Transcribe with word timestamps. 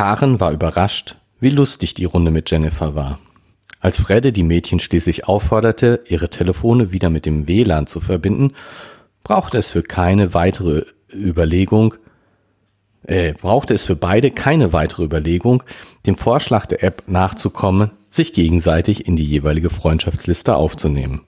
Karen 0.00 0.40
war 0.40 0.50
überrascht, 0.50 1.16
wie 1.40 1.50
lustig 1.50 1.92
die 1.92 2.06
Runde 2.06 2.30
mit 2.30 2.50
Jennifer 2.50 2.94
war. 2.94 3.18
Als 3.80 4.00
Fredde 4.00 4.32
die 4.32 4.42
Mädchen 4.42 4.78
schließlich 4.78 5.28
aufforderte, 5.28 6.02
ihre 6.08 6.30
Telefone 6.30 6.90
wieder 6.90 7.10
mit 7.10 7.26
dem 7.26 7.46
WLAN 7.46 7.86
zu 7.86 8.00
verbinden, 8.00 8.54
brauchte 9.24 9.58
es 9.58 9.68
für 9.68 9.82
keine 9.82 10.32
weitere 10.32 10.86
Überlegung, 11.12 11.96
äh, 13.02 13.34
brauchte 13.34 13.74
es 13.74 13.84
für 13.84 13.94
beide 13.94 14.30
keine 14.30 14.72
weitere 14.72 15.04
Überlegung, 15.04 15.64
dem 16.06 16.16
Vorschlag 16.16 16.64
der 16.64 16.82
App 16.82 17.02
nachzukommen, 17.06 17.90
sich 18.08 18.32
gegenseitig 18.32 19.06
in 19.06 19.16
die 19.16 19.26
jeweilige 19.26 19.68
Freundschaftsliste 19.68 20.56
aufzunehmen. 20.56 21.26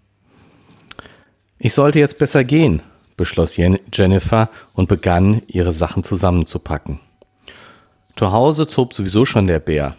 Ich 1.58 1.74
sollte 1.74 1.98
jetzt 1.98 2.16
besser 2.16 2.42
gehen, 2.42 2.80
beschloss 3.18 3.58
Jennifer 3.58 4.48
und 4.72 4.88
begann, 4.88 5.42
ihre 5.46 5.74
Sachen 5.74 6.04
zusammenzupacken. 6.04 7.00
Zu 8.16 8.32
Hause 8.32 8.66
zob 8.66 8.94
sowieso 8.94 9.24
schon 9.24 9.46
der 9.46 9.60
Bär. 9.60 9.96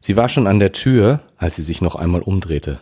Sie 0.00 0.16
war 0.16 0.28
schon 0.28 0.46
an 0.46 0.60
der 0.60 0.72
Tür, 0.72 1.20
als 1.36 1.56
sie 1.56 1.62
sich 1.62 1.82
noch 1.82 1.96
einmal 1.96 2.22
umdrehte. 2.22 2.80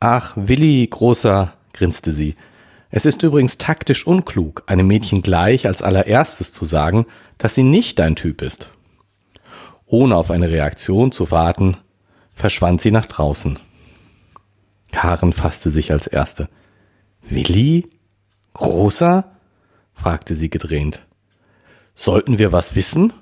Ach, 0.00 0.32
Willi, 0.36 0.86
Großer, 0.86 1.52
grinste 1.72 2.12
sie. 2.12 2.36
Es 2.90 3.06
ist 3.06 3.22
übrigens 3.22 3.58
taktisch 3.58 4.06
unklug, 4.06 4.62
einem 4.66 4.86
Mädchen 4.86 5.20
gleich 5.20 5.66
als 5.66 5.82
allererstes 5.82 6.52
zu 6.52 6.64
sagen, 6.64 7.06
dass 7.38 7.54
sie 7.54 7.62
nicht 7.62 7.98
dein 7.98 8.16
Typ 8.16 8.40
ist. 8.40 8.68
Ohne 9.86 10.16
auf 10.16 10.30
eine 10.30 10.48
Reaktion 10.48 11.12
zu 11.12 11.30
warten, 11.30 11.76
verschwand 12.34 12.80
sie 12.80 12.90
nach 12.90 13.06
draußen. 13.06 13.58
Karen 14.92 15.32
fasste 15.32 15.70
sich 15.70 15.92
als 15.92 16.06
Erste. 16.06 16.48
Willi? 17.28 17.90
Großer? 18.54 19.24
fragte 19.92 20.34
sie 20.34 20.50
gedrehnt. 20.50 21.04
Sollten 21.94 22.38
wir 22.38 22.52
was 22.52 22.74
wissen? 22.74 23.12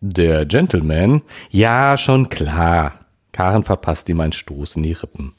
Der 0.00 0.44
Gentleman? 0.44 1.22
Ja, 1.50 1.96
schon 1.96 2.28
klar. 2.28 3.00
Karen 3.32 3.64
verpasst 3.64 4.08
ihm 4.08 4.20
einen 4.20 4.32
Stoß 4.32 4.76
in 4.76 4.82
die 4.82 4.92
Rippen. 4.92 5.32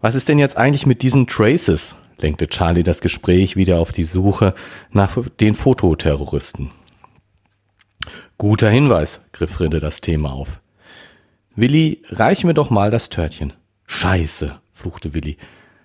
Was 0.00 0.14
ist 0.14 0.28
denn 0.28 0.38
jetzt 0.38 0.56
eigentlich 0.56 0.86
mit 0.86 1.02
diesen 1.02 1.26
Traces? 1.26 1.96
lenkte 2.18 2.46
Charlie 2.46 2.82
das 2.82 3.00
Gespräch 3.00 3.56
wieder 3.56 3.78
auf 3.80 3.90
die 3.90 4.04
Suche 4.04 4.54
nach 4.90 5.18
den 5.40 5.54
Fototerroristen. 5.54 6.70
Guter 8.38 8.70
Hinweis, 8.70 9.20
griff 9.32 9.50
Frinde 9.50 9.80
das 9.80 10.00
Thema 10.00 10.32
auf. 10.32 10.60
Willi, 11.56 12.02
reich 12.10 12.44
mir 12.44 12.54
doch 12.54 12.70
mal 12.70 12.90
das 12.90 13.08
Törtchen. 13.08 13.52
Scheiße, 13.86 14.60
fluchte 14.72 15.14
Willi. 15.14 15.36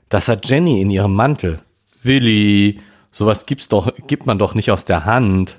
Das 0.09 0.27
hat 0.27 0.49
Jenny 0.49 0.81
in 0.81 0.89
ihrem 0.89 1.13
Mantel. 1.13 1.59
Willi, 2.01 2.79
sowas 3.11 3.45
gibt's 3.45 3.69
doch, 3.69 3.93
gibt 4.07 4.25
man 4.25 4.39
doch 4.39 4.55
nicht 4.55 4.71
aus 4.71 4.85
der 4.85 5.05
Hand. 5.05 5.57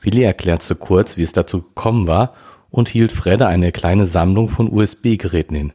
Willi 0.00 0.22
erklärte 0.22 0.74
kurz, 0.74 1.16
wie 1.16 1.22
es 1.22 1.32
dazu 1.32 1.62
gekommen 1.62 2.06
war 2.06 2.34
und 2.70 2.88
hielt 2.88 3.12
Fredde 3.12 3.46
eine 3.46 3.72
kleine 3.72 4.06
Sammlung 4.06 4.48
von 4.48 4.72
USB-Geräten 4.72 5.54
hin. 5.54 5.72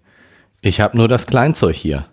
Ich 0.62 0.82
habe 0.82 0.98
nur 0.98 1.08
das 1.08 1.28
Kleinzeug 1.28 1.76
hier. 1.76 2.08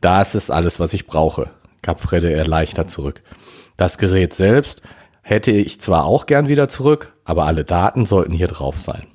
Das 0.00 0.34
ist 0.34 0.50
alles, 0.50 0.80
was 0.80 0.92
ich 0.92 1.06
brauche, 1.06 1.50
gab 1.80 2.00
Fredde 2.00 2.32
erleichtert 2.32 2.90
zurück. 2.90 3.22
Das 3.76 3.98
Gerät 3.98 4.34
selbst 4.34 4.82
hätte 5.22 5.52
ich 5.52 5.80
zwar 5.80 6.04
auch 6.04 6.26
gern 6.26 6.48
wieder 6.48 6.68
zurück, 6.68 7.12
aber 7.24 7.46
alle 7.46 7.64
Daten 7.64 8.04
sollten 8.04 8.32
hier 8.32 8.48
drauf 8.48 8.78
sein. 8.78 9.06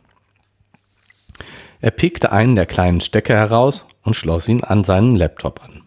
Er 1.80 1.92
pickte 1.92 2.32
einen 2.32 2.56
der 2.56 2.66
kleinen 2.66 3.02
Stecker 3.02 3.36
heraus 3.36 3.86
und 4.02 4.16
schloss 4.16 4.48
ihn 4.48 4.64
an 4.64 4.84
seinem 4.84 5.16
Laptop 5.16 5.64
an. 5.64 5.84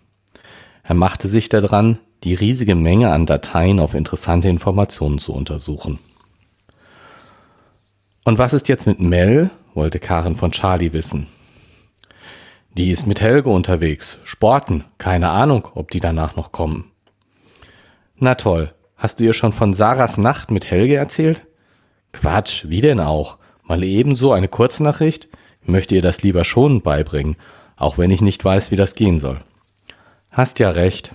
Er 0.83 0.95
machte 0.95 1.29
sich 1.29 1.49
daran, 1.49 1.99
die 2.25 2.35
riesige 2.35 2.75
Menge 2.75 3.13
an 3.13 3.27
Dateien 3.27 3.81
auf 3.81 3.95
interessante 3.95 4.49
Informationen 4.49 5.19
zu 5.19 5.33
untersuchen. 5.33 5.99
Und 8.25 8.39
was 8.39 8.53
ist 8.53 8.69
jetzt 8.69 8.87
mit 8.87 9.01
Mel? 9.01 9.51
wollte 9.75 9.99
Karen 9.99 10.37
von 10.37 10.51
Charlie 10.51 10.93
wissen. 10.93 11.27
Die 12.77 12.91
ist 12.91 13.07
mit 13.07 13.21
Helge 13.21 13.51
unterwegs. 13.51 14.19
Sporten. 14.25 14.85
Keine 14.99 15.31
Ahnung, 15.31 15.69
ob 15.75 15.91
die 15.91 16.01
danach 16.01 16.37
noch 16.37 16.53
kommen. 16.53 16.91
Na 18.17 18.35
toll. 18.35 18.73
Hast 18.97 19.19
du 19.19 19.25
ihr 19.25 19.33
schon 19.33 19.53
von 19.53 19.73
Sarahs 19.73 20.19
Nacht 20.19 20.51
mit 20.51 20.71
Helge 20.71 20.97
erzählt? 20.97 21.45
Quatsch, 22.13 22.67
wie 22.69 22.81
denn 22.81 23.01
auch? 23.01 23.39
Mal 23.63 23.83
ebenso 23.83 24.33
eine 24.33 24.49
Kurznachricht? 24.49 25.29
Ich 25.63 25.69
möchte 25.69 25.95
ihr 25.95 26.03
das 26.03 26.23
lieber 26.23 26.45
schon 26.45 26.83
beibringen, 26.83 27.37
auch 27.77 27.97
wenn 27.97 28.11
ich 28.11 28.21
nicht 28.21 28.45
weiß, 28.45 28.71
wie 28.71 28.77
das 28.77 28.95
gehen 28.95 29.19
soll. 29.19 29.41
Hast 30.31 30.59
ja 30.59 30.71
recht. 30.71 31.13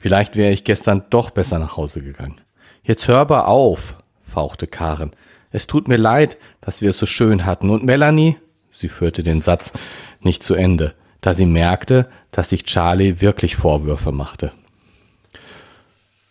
Vielleicht 0.00 0.34
wäre 0.34 0.52
ich 0.52 0.64
gestern 0.64 1.04
doch 1.10 1.30
besser 1.30 1.58
nach 1.58 1.76
Hause 1.76 2.00
gegangen. 2.02 2.40
Jetzt 2.82 3.06
hör 3.06 3.18
aber 3.18 3.48
auf, 3.48 3.96
fauchte 4.26 4.66
Karen. 4.66 5.10
Es 5.52 5.66
tut 5.66 5.88
mir 5.88 5.98
leid, 5.98 6.38
dass 6.62 6.80
wir 6.80 6.90
es 6.90 6.98
so 6.98 7.06
schön 7.06 7.44
hatten. 7.44 7.68
Und 7.70 7.84
Melanie? 7.84 8.36
Sie 8.70 8.88
führte 8.88 9.22
den 9.22 9.42
Satz 9.42 9.72
nicht 10.22 10.42
zu 10.42 10.54
Ende, 10.54 10.94
da 11.20 11.34
sie 11.34 11.44
merkte, 11.44 12.08
dass 12.30 12.48
sich 12.48 12.64
Charlie 12.64 13.20
wirklich 13.20 13.56
Vorwürfe 13.56 14.10
machte. 14.10 14.52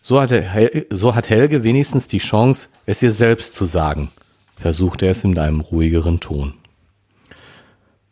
So, 0.02 0.20
hatte 0.20 0.86
so 0.90 1.14
hat 1.14 1.30
Helge 1.30 1.62
wenigstens 1.62 2.08
die 2.08 2.18
Chance, 2.18 2.68
es 2.86 3.02
ihr 3.02 3.12
selbst 3.12 3.54
zu 3.54 3.66
sagen, 3.66 4.10
versuchte 4.56 5.04
er 5.04 5.12
es 5.12 5.22
in 5.22 5.38
einem 5.38 5.60
ruhigeren 5.60 6.18
Ton. 6.18 6.54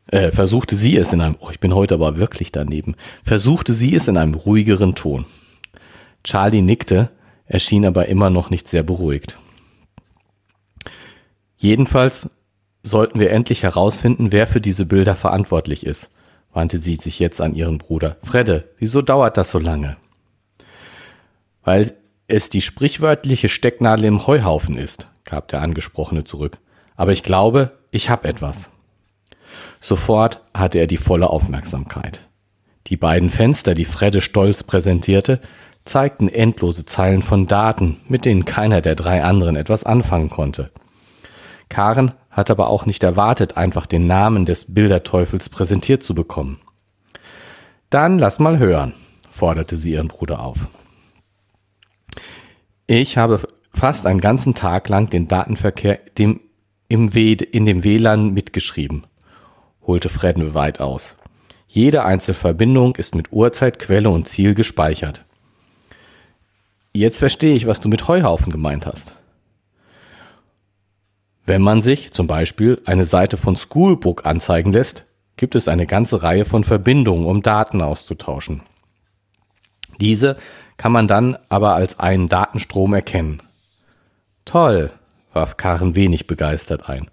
Äh, 0.07 0.31
versuchte 0.31 0.77
sie 0.77 0.97
es 0.97 1.13
in 1.13 1.21
einem, 1.21 1.37
oh, 1.41 1.51
ich 1.51 1.59
bin 1.59 1.75
heute 1.75 1.95
aber 1.95 2.17
wirklich 2.17 2.53
daneben, 2.53 2.95
versuchte 3.25 3.73
sie 3.73 3.97
es 3.97 4.07
in 4.07 4.17
einem 4.17 4.35
ruhigeren 4.35 4.95
Ton. 4.95 5.27
Charlie 6.28 6.61
nickte, 6.61 7.09
erschien 7.47 7.87
aber 7.87 8.09
immer 8.09 8.28
noch 8.28 8.50
nicht 8.50 8.69
sehr 8.69 8.83
beruhigt. 8.83 9.39
Jedenfalls 11.56 12.28
sollten 12.83 13.19
wir 13.19 13.31
endlich 13.31 13.62
herausfinden, 13.62 14.31
wer 14.31 14.47
für 14.47 14.61
diese 14.61 14.84
Bilder 14.84 15.16
verantwortlich 15.16 15.87
ist, 15.87 16.11
wandte 16.53 16.78
sie 16.78 16.97
sich 16.97 17.19
jetzt 17.19 17.41
an 17.41 17.55
ihren 17.55 17.78
Bruder. 17.78 18.19
Fredde, 18.22 18.69
wieso 18.77 19.00
dauert 19.00 19.39
das 19.39 19.50
so 19.50 19.59
lange? 19.59 19.97
Weil 21.65 21.94
es 22.27 22.50
die 22.50 22.60
sprichwörtliche 22.60 23.49
Stecknadel 23.49 24.05
im 24.05 24.27
Heuhaufen 24.27 24.77
ist, 24.77 25.09
gab 25.25 25.49
der 25.49 25.62
Angesprochene 25.62 26.25
zurück. 26.25 26.59
Aber 26.95 27.12
ich 27.12 27.22
glaube, 27.22 27.72
ich 27.91 28.10
hab 28.10 28.27
etwas. 28.27 28.69
Sofort 29.81 30.43
hatte 30.53 30.78
er 30.78 30.89
die 30.89 30.99
volle 30.99 31.31
Aufmerksamkeit. 31.31 32.21
Die 32.89 32.99
beiden 32.99 33.31
Fenster, 33.31 33.75
die 33.75 33.87
Fredde 33.87 34.21
stolz 34.21 34.62
präsentierte, 34.62 35.41
zeigten 35.88 36.28
endlose 36.28 36.84
Zeilen 36.84 37.22
von 37.22 37.47
Daten, 37.47 37.97
mit 38.09 38.25
denen 38.25 38.44
keiner 38.44 38.81
der 38.81 38.94
drei 38.94 39.25
anderen 39.25 39.56
etwas 39.56 39.84
anfangen 39.84 40.31
konnte. 40.31 40.71
Karen 41.69 42.12
hat 42.31 42.50
aber 42.50 42.69
auch 42.69 42.87
nicht 42.87 43.03
erwartet, 43.03 43.56
einfach 43.56 43.87
den 43.87 44.06
Namen 44.06 44.47
des 44.47 44.72
Bilderteufels 44.72 45.48
präsentiert 45.48 46.03
zu 46.03 46.15
bekommen. 46.15 46.60
Dann 47.91 48.19
lass 48.19 48.38
mal 48.38 48.59
hören, 48.59 48.94
forderte 49.31 49.77
sie 49.77 49.93
ihren 49.93 50.09
Bruder 50.09 50.41
auf. 50.41 50.69
Ich 52.87 53.16
habe 53.16 53.47
fast 53.75 54.06
einen 54.06 54.21
ganzen 54.21 54.54
Tag 54.54 54.88
lang 54.88 55.10
den 55.10 55.28
Datenverkehr 55.28 55.98
dem, 56.16 56.41
im 56.88 57.15
w, 57.15 57.32
in 57.32 57.65
dem 57.65 57.84
WLAN 57.84 58.32
mitgeschrieben, 58.32 59.06
holte 59.87 60.09
Fredden 60.09 60.54
weit 60.54 60.81
aus. 60.81 61.16
Jede 61.66 62.04
Einzelverbindung 62.04 62.97
ist 62.97 63.15
mit 63.15 63.31
Uhrzeit, 63.31 63.78
Quelle 63.78 64.09
und 64.09 64.27
Ziel 64.27 64.54
gespeichert. 64.54 65.25
Jetzt 66.98 67.19
verstehe 67.20 67.54
ich, 67.54 67.69
was 67.69 67.81
du 67.81 67.88
mit 67.88 68.09
Heuhaufen 68.09 68.50
gemeint 68.50 68.84
hast. 68.84 69.14
Wenn 71.47 71.62
man 71.62 71.81
sich 71.81 72.10
zum 72.10 72.26
Beispiel 72.26 72.83
eine 72.86 73.04
Seite 73.04 73.36
von 73.36 73.54
Schoolbook 73.54 74.27
anzeigen 74.27 74.72
lässt, 74.72 75.04
gibt 75.36 75.54
es 75.54 75.68
eine 75.68 75.86
ganze 75.86 76.24
Reihe 76.24 76.45
von 76.45 76.65
Verbindungen, 76.65 77.24
um 77.24 77.41
Daten 77.41 77.83
auszutauschen. 77.83 78.62
Diese 80.00 80.39
kann 80.77 80.91
man 80.91 81.06
dann 81.06 81.39
aber 81.48 81.77
als 81.77 82.00
einen 82.00 82.27
Datenstrom 82.27 82.92
erkennen. 82.95 83.44
Toll, 84.44 84.91
warf 85.33 85.56
Karen 85.56 85.94
wenig 85.94 86.27
begeistert 86.27 86.89
ein. 86.89 87.09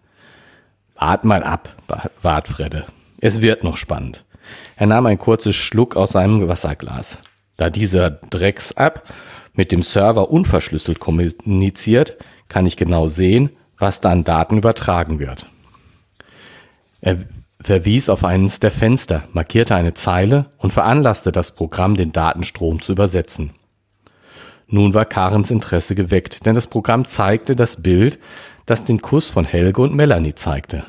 Wart 0.95 1.25
mal 1.25 1.43
ab, 1.43 1.75
bat 2.23 2.47
Fredde. 2.47 2.87
Es 3.21 3.39
wird 3.41 3.63
noch 3.63 3.77
spannend. 3.77 4.25
Er 4.77 4.87
nahm 4.87 5.05
einen 5.05 5.19
kurzen 5.19 5.53
Schluck 5.53 5.95
aus 5.95 6.13
seinem 6.13 6.47
Wasserglas. 6.47 7.19
Da 7.55 7.69
dieser 7.69 8.09
Drecks-App 8.09 9.03
mit 9.55 9.71
dem 9.71 9.83
Server 9.83 10.29
unverschlüsselt 10.31 10.99
kommuniziert, 10.99 12.17
kann 12.47 12.65
ich 12.65 12.77
genau 12.77 13.07
sehen, 13.07 13.49
was 13.77 14.01
da 14.01 14.11
an 14.11 14.23
Daten 14.23 14.57
übertragen 14.57 15.19
wird. 15.19 15.47
Er 17.01 17.17
verwies 17.61 18.09
auf 18.09 18.23
eines 18.23 18.59
der 18.59 18.71
Fenster, 18.71 19.23
markierte 19.33 19.75
eine 19.75 19.93
Zeile 19.93 20.45
und 20.57 20.71
veranlasste 20.71 21.31
das 21.31 21.55
Programm, 21.55 21.95
den 21.95 22.11
Datenstrom 22.11 22.81
zu 22.81 22.91
übersetzen. 22.91 23.51
Nun 24.67 24.93
war 24.93 25.05
Karens 25.05 25.51
Interesse 25.51 25.95
geweckt, 25.95 26.45
denn 26.45 26.55
das 26.55 26.67
Programm 26.67 27.05
zeigte 27.05 27.55
das 27.55 27.81
Bild, 27.81 28.19
das 28.65 28.83
den 28.83 29.01
Kuss 29.01 29.29
von 29.29 29.45
Helge 29.45 29.81
und 29.81 29.93
Melanie 29.93 30.35
zeigte. 30.35 30.85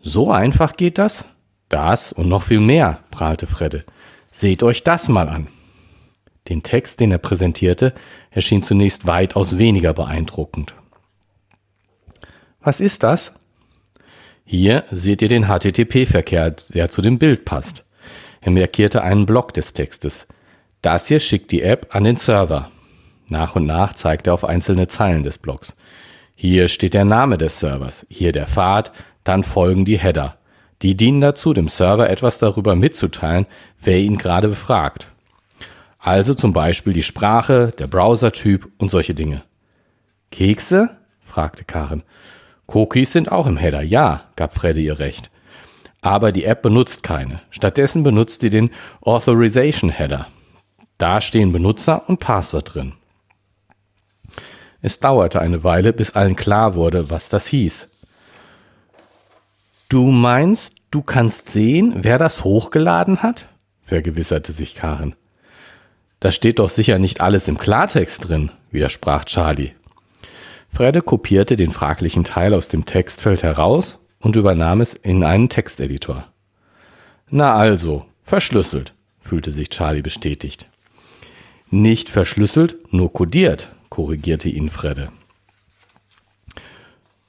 So 0.00 0.30
einfach 0.30 0.72
geht 0.74 0.98
das? 0.98 1.24
Das 1.68 2.12
und 2.12 2.28
noch 2.28 2.42
viel 2.42 2.60
mehr, 2.60 3.00
prahlte 3.10 3.46
Fredde. 3.46 3.84
Seht 4.30 4.62
euch 4.62 4.84
das 4.84 5.08
mal 5.08 5.28
an. 5.28 5.48
Den 6.48 6.62
Text, 6.62 7.00
den 7.00 7.12
er 7.12 7.18
präsentierte, 7.18 7.94
erschien 8.30 8.62
zunächst 8.62 9.06
weitaus 9.06 9.58
weniger 9.58 9.92
beeindruckend. 9.94 10.74
Was 12.60 12.80
ist 12.80 13.02
das? 13.02 13.34
Hier 14.44 14.84
seht 14.90 15.22
ihr 15.22 15.28
den 15.28 15.46
HTTP-Verkehr, 15.46 16.50
der 16.50 16.90
zu 16.90 17.00
dem 17.00 17.18
Bild 17.18 17.44
passt. 17.44 17.84
Er 18.40 18.50
markierte 18.50 19.02
einen 19.02 19.24
Block 19.24 19.54
des 19.54 19.72
Textes. 19.72 20.26
Das 20.82 21.06
hier 21.06 21.20
schickt 21.20 21.52
die 21.52 21.62
App 21.62 21.94
an 21.94 22.04
den 22.04 22.16
Server. 22.16 22.70
Nach 23.28 23.54
und 23.54 23.66
nach 23.66 23.94
zeigt 23.94 24.26
er 24.26 24.34
auf 24.34 24.44
einzelne 24.44 24.88
Zeilen 24.88 25.22
des 25.22 25.38
Blocks. 25.38 25.76
Hier 26.34 26.66
steht 26.66 26.94
der 26.94 27.04
Name 27.04 27.38
des 27.38 27.60
Servers, 27.60 28.04
hier 28.10 28.32
der 28.32 28.48
Pfad, 28.48 28.92
dann 29.22 29.44
folgen 29.44 29.84
die 29.84 29.98
Header. 29.98 30.38
Die 30.82 30.96
dienen 30.96 31.20
dazu, 31.20 31.52
dem 31.52 31.68
Server 31.68 32.10
etwas 32.10 32.38
darüber 32.40 32.74
mitzuteilen, 32.74 33.46
wer 33.80 33.98
ihn 33.98 34.18
gerade 34.18 34.48
befragt. 34.48 35.08
Also 36.02 36.34
zum 36.34 36.52
Beispiel 36.52 36.92
die 36.92 37.04
Sprache, 37.04 37.72
der 37.78 37.86
Browsertyp 37.86 38.68
und 38.78 38.90
solche 38.90 39.14
Dinge. 39.14 39.44
Kekse? 40.32 40.90
fragte 41.24 41.64
Karen. 41.64 42.02
Cookies 42.66 43.12
sind 43.12 43.30
auch 43.30 43.46
im 43.46 43.56
Header, 43.56 43.82
ja, 43.82 44.22
gab 44.34 44.54
Freddy 44.54 44.84
ihr 44.84 44.98
recht. 44.98 45.30
Aber 46.00 46.32
die 46.32 46.44
App 46.44 46.62
benutzt 46.62 47.04
keine. 47.04 47.40
Stattdessen 47.50 48.02
benutzt 48.02 48.40
sie 48.40 48.50
den 48.50 48.70
Authorization 49.00 49.90
Header. 49.90 50.26
Da 50.98 51.20
stehen 51.20 51.52
Benutzer 51.52 52.08
und 52.08 52.18
Passwort 52.18 52.74
drin. 52.74 52.94
Es 54.80 54.98
dauerte 54.98 55.40
eine 55.40 55.62
Weile, 55.62 55.92
bis 55.92 56.16
allen 56.16 56.34
klar 56.34 56.74
wurde, 56.74 57.10
was 57.10 57.28
das 57.28 57.46
hieß. 57.46 57.88
Du 59.88 60.06
meinst, 60.10 60.78
du 60.90 61.02
kannst 61.02 61.50
sehen, 61.50 61.94
wer 61.98 62.18
das 62.18 62.42
hochgeladen 62.42 63.22
hat? 63.22 63.46
vergewisserte 63.84 64.52
sich 64.52 64.74
Karen. 64.74 65.14
Da 66.22 66.30
steht 66.30 66.60
doch 66.60 66.68
sicher 66.68 67.00
nicht 67.00 67.20
alles 67.20 67.48
im 67.48 67.58
Klartext 67.58 68.28
drin, 68.28 68.52
widersprach 68.70 69.24
Charlie. 69.24 69.72
Fredde 70.72 71.02
kopierte 71.02 71.56
den 71.56 71.72
fraglichen 71.72 72.22
Teil 72.22 72.54
aus 72.54 72.68
dem 72.68 72.86
Textfeld 72.86 73.42
heraus 73.42 73.98
und 74.20 74.36
übernahm 74.36 74.80
es 74.80 74.94
in 74.94 75.24
einen 75.24 75.48
Texteditor. 75.48 76.28
Na 77.28 77.54
also, 77.54 78.06
verschlüsselt, 78.22 78.94
fühlte 79.20 79.50
sich 79.50 79.70
Charlie 79.70 80.00
bestätigt. 80.00 80.66
Nicht 81.70 82.08
verschlüsselt, 82.08 82.92
nur 82.92 83.12
kodiert, 83.12 83.72
korrigierte 83.88 84.48
ihn 84.48 84.70
Fredde. 84.70 85.10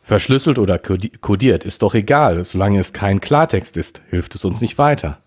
Verschlüsselt 0.03 0.59
oder 0.59 0.77
kodiert 0.77 1.63
ist 1.65 1.81
doch 1.81 1.95
egal, 1.95 2.45
solange 2.45 2.79
es 2.79 2.93
kein 2.93 3.21
Klartext 3.21 3.75
ist, 3.75 4.03
hilft 4.11 4.35
es 4.35 4.45
uns 4.45 4.61
nicht 4.61 4.77
weiter. 4.77 5.17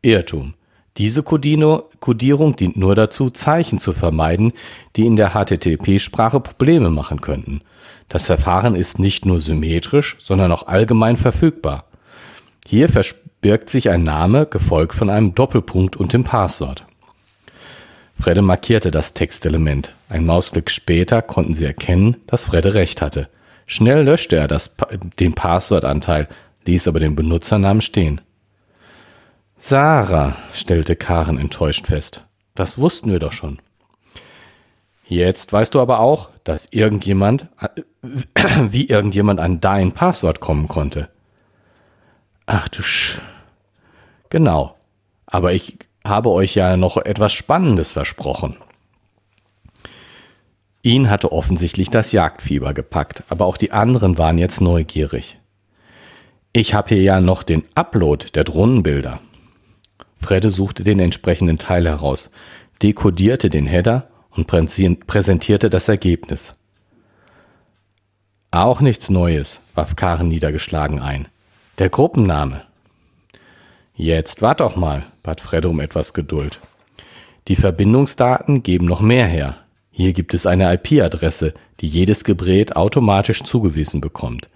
Irrtum. 0.00 0.54
Diese 0.98 1.22
Kodierung 1.22 2.56
dient 2.56 2.76
nur 2.76 2.96
dazu, 2.96 3.30
Zeichen 3.30 3.78
zu 3.78 3.92
vermeiden, 3.92 4.52
die 4.96 5.06
in 5.06 5.14
der 5.14 5.30
HTTP-Sprache 5.30 6.40
Probleme 6.40 6.90
machen 6.90 7.20
könnten. 7.20 7.60
Das 8.08 8.26
Verfahren 8.26 8.74
ist 8.74 8.98
nicht 8.98 9.24
nur 9.24 9.38
symmetrisch, 9.38 10.16
sondern 10.20 10.50
auch 10.50 10.66
allgemein 10.66 11.16
verfügbar. 11.16 11.84
Hier 12.66 12.88
verbirgt 12.88 13.70
sich 13.70 13.90
ein 13.90 14.02
Name, 14.02 14.46
gefolgt 14.46 14.94
von 14.94 15.08
einem 15.08 15.34
Doppelpunkt 15.34 15.96
und 15.96 16.12
dem 16.12 16.24
Passwort. 16.24 16.84
Fredde 18.20 18.42
markierte 18.42 18.90
das 18.90 19.12
Textelement. 19.12 19.92
Ein 20.08 20.26
Mausklick 20.26 20.68
später 20.68 21.22
konnten 21.22 21.54
sie 21.54 21.64
erkennen, 21.64 22.16
dass 22.26 22.46
Fredde 22.46 22.74
recht 22.74 23.00
hatte. 23.00 23.28
Schnell 23.66 24.02
löschte 24.02 24.34
er 24.34 24.48
das, 24.48 24.74
den 25.20 25.34
Passwortanteil, 25.34 26.26
ließ 26.66 26.88
aber 26.88 26.98
den 26.98 27.14
Benutzernamen 27.14 27.82
stehen. 27.82 28.20
Sarah, 29.60 30.36
stellte 30.54 30.94
Karen 30.94 31.38
enttäuscht 31.38 31.88
fest. 31.88 32.22
Das 32.54 32.78
wussten 32.78 33.10
wir 33.10 33.18
doch 33.18 33.32
schon. 33.32 33.58
Jetzt 35.04 35.52
weißt 35.52 35.74
du 35.74 35.80
aber 35.80 36.00
auch, 36.00 36.30
dass 36.44 36.66
irgendjemand, 36.66 37.46
äh, 37.60 37.82
wie 38.70 38.86
irgendjemand 38.86 39.40
an 39.40 39.60
dein 39.60 39.92
Passwort 39.92 40.40
kommen 40.40 40.68
konnte. 40.68 41.08
Ach 42.46 42.68
du 42.68 42.82
Sch. 42.82 43.20
Genau. 44.30 44.76
Aber 45.26 45.52
ich 45.52 45.78
habe 46.04 46.30
euch 46.30 46.54
ja 46.54 46.76
noch 46.76 46.96
etwas 46.96 47.32
Spannendes 47.32 47.92
versprochen. 47.92 48.56
Ihn 50.82 51.10
hatte 51.10 51.32
offensichtlich 51.32 51.90
das 51.90 52.12
Jagdfieber 52.12 52.72
gepackt, 52.72 53.24
aber 53.28 53.46
auch 53.46 53.56
die 53.56 53.72
anderen 53.72 54.16
waren 54.16 54.38
jetzt 54.38 54.60
neugierig. 54.60 55.36
Ich 56.52 56.72
habe 56.72 56.94
hier 56.94 57.02
ja 57.02 57.20
noch 57.20 57.42
den 57.42 57.64
Upload 57.74 58.28
der 58.34 58.44
Drohnenbilder. 58.44 59.20
Fredde 60.18 60.50
suchte 60.50 60.84
den 60.84 61.00
entsprechenden 61.00 61.58
Teil 61.58 61.86
heraus, 61.86 62.30
dekodierte 62.82 63.50
den 63.50 63.66
Header 63.66 64.08
und 64.30 64.46
präsentierte 64.46 65.70
das 65.70 65.88
Ergebnis. 65.88 66.56
Auch 68.50 68.80
nichts 68.80 69.10
Neues, 69.10 69.60
warf 69.74 69.96
Karen 69.96 70.28
niedergeschlagen 70.28 71.00
ein. 71.00 71.28
Der 71.78 71.88
Gruppenname. 71.90 72.62
Jetzt 73.94 74.42
wart 74.42 74.60
doch 74.60 74.76
mal, 74.76 75.06
bat 75.22 75.40
Fredde 75.40 75.68
um 75.68 75.80
etwas 75.80 76.14
Geduld. 76.14 76.60
Die 77.48 77.56
Verbindungsdaten 77.56 78.62
geben 78.62 78.86
noch 78.86 79.00
mehr 79.00 79.26
her. 79.26 79.56
Hier 79.90 80.12
gibt 80.12 80.34
es 80.34 80.46
eine 80.46 80.72
IP-Adresse, 80.74 81.54
die 81.80 81.88
jedes 81.88 82.24
Gerät 82.24 82.76
automatisch 82.76 83.42
zugewiesen 83.42 84.00
bekommt, 84.00 84.48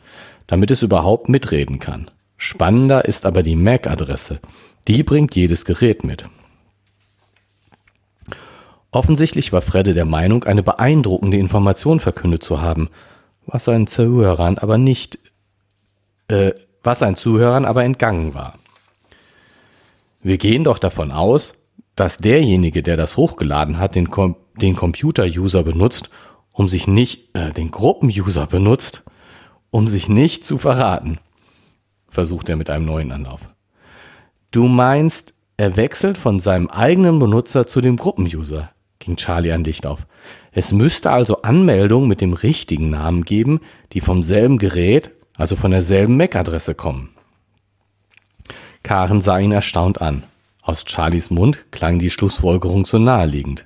damit 0.46 0.70
es 0.70 0.82
überhaupt 0.82 1.28
mitreden 1.28 1.78
kann. 1.78 2.10
Spannender 2.36 3.04
ist 3.04 3.26
aber 3.26 3.42
die 3.42 3.56
MAC-Adresse, 3.56 4.40
die 4.88 5.02
bringt 5.02 5.34
jedes 5.36 5.64
Gerät 5.64 6.04
mit. 6.04 6.24
Offensichtlich 8.90 9.52
war 9.52 9.62
Fredde 9.62 9.94
der 9.94 10.04
Meinung, 10.04 10.44
eine 10.44 10.62
beeindruckende 10.62 11.38
Information 11.38 11.98
verkündet 11.98 12.42
zu 12.42 12.60
haben, 12.60 12.90
was 13.46 13.64
seinen 13.64 13.86
Zuhörern 13.86 14.58
aber 14.58 14.76
nicht, 14.76 15.18
äh, 16.28 16.52
was 16.82 16.98
seinen 16.98 17.16
Zuhörern 17.16 17.64
aber 17.64 17.84
entgangen 17.84 18.34
war. 18.34 18.58
Wir 20.20 20.36
gehen 20.36 20.64
doch 20.64 20.78
davon 20.78 21.10
aus, 21.10 21.54
dass 21.96 22.18
derjenige, 22.18 22.82
der 22.82 22.96
das 22.96 23.16
hochgeladen 23.16 23.78
hat, 23.78 23.96
den, 23.96 24.10
Com 24.10 24.36
den 24.60 24.76
Computer-User 24.76 25.62
benutzt, 25.62 26.10
um 26.52 26.68
sich 26.68 26.86
nicht, 26.86 27.34
äh, 27.34 27.52
den 27.52 27.70
Gruppen-User 27.70 28.46
benutzt, 28.46 29.02
um 29.70 29.88
sich 29.88 30.10
nicht 30.10 30.44
zu 30.44 30.58
verraten, 30.58 31.18
versucht 32.10 32.50
er 32.50 32.56
mit 32.56 32.68
einem 32.68 32.84
neuen 32.84 33.10
Anlauf. 33.10 33.51
Du 34.52 34.68
meinst, 34.68 35.32
er 35.56 35.78
wechselt 35.78 36.18
von 36.18 36.38
seinem 36.38 36.68
eigenen 36.68 37.18
Benutzer 37.18 37.66
zu 37.66 37.80
dem 37.80 37.96
Gruppenuser, 37.96 38.70
ging 38.98 39.16
Charlie 39.16 39.50
ein 39.50 39.64
Licht 39.64 39.86
auf. 39.86 40.06
Es 40.52 40.72
müsste 40.72 41.10
also 41.10 41.40
Anmeldungen 41.40 42.06
mit 42.06 42.20
dem 42.20 42.34
richtigen 42.34 42.90
Namen 42.90 43.24
geben, 43.24 43.60
die 43.94 44.02
vom 44.02 44.22
selben 44.22 44.58
Gerät, 44.58 45.10
also 45.38 45.56
von 45.56 45.70
derselben 45.70 46.18
MAC-Adresse 46.18 46.74
kommen. 46.74 47.14
Karen 48.82 49.22
sah 49.22 49.38
ihn 49.38 49.52
erstaunt 49.52 50.02
an. 50.02 50.24
Aus 50.60 50.84
Charlies 50.86 51.30
Mund 51.30 51.70
klang 51.70 51.98
die 51.98 52.10
Schlussfolgerung 52.10 52.84
so 52.84 52.98
naheliegend. 52.98 53.64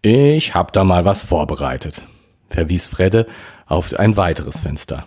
Ich 0.00 0.54
hab 0.54 0.72
da 0.72 0.84
mal 0.84 1.04
was 1.04 1.22
vorbereitet, 1.22 2.02
verwies 2.48 2.86
Fredde 2.86 3.26
auf 3.66 3.92
ein 3.92 4.16
weiteres 4.16 4.60
Fenster. 4.60 5.06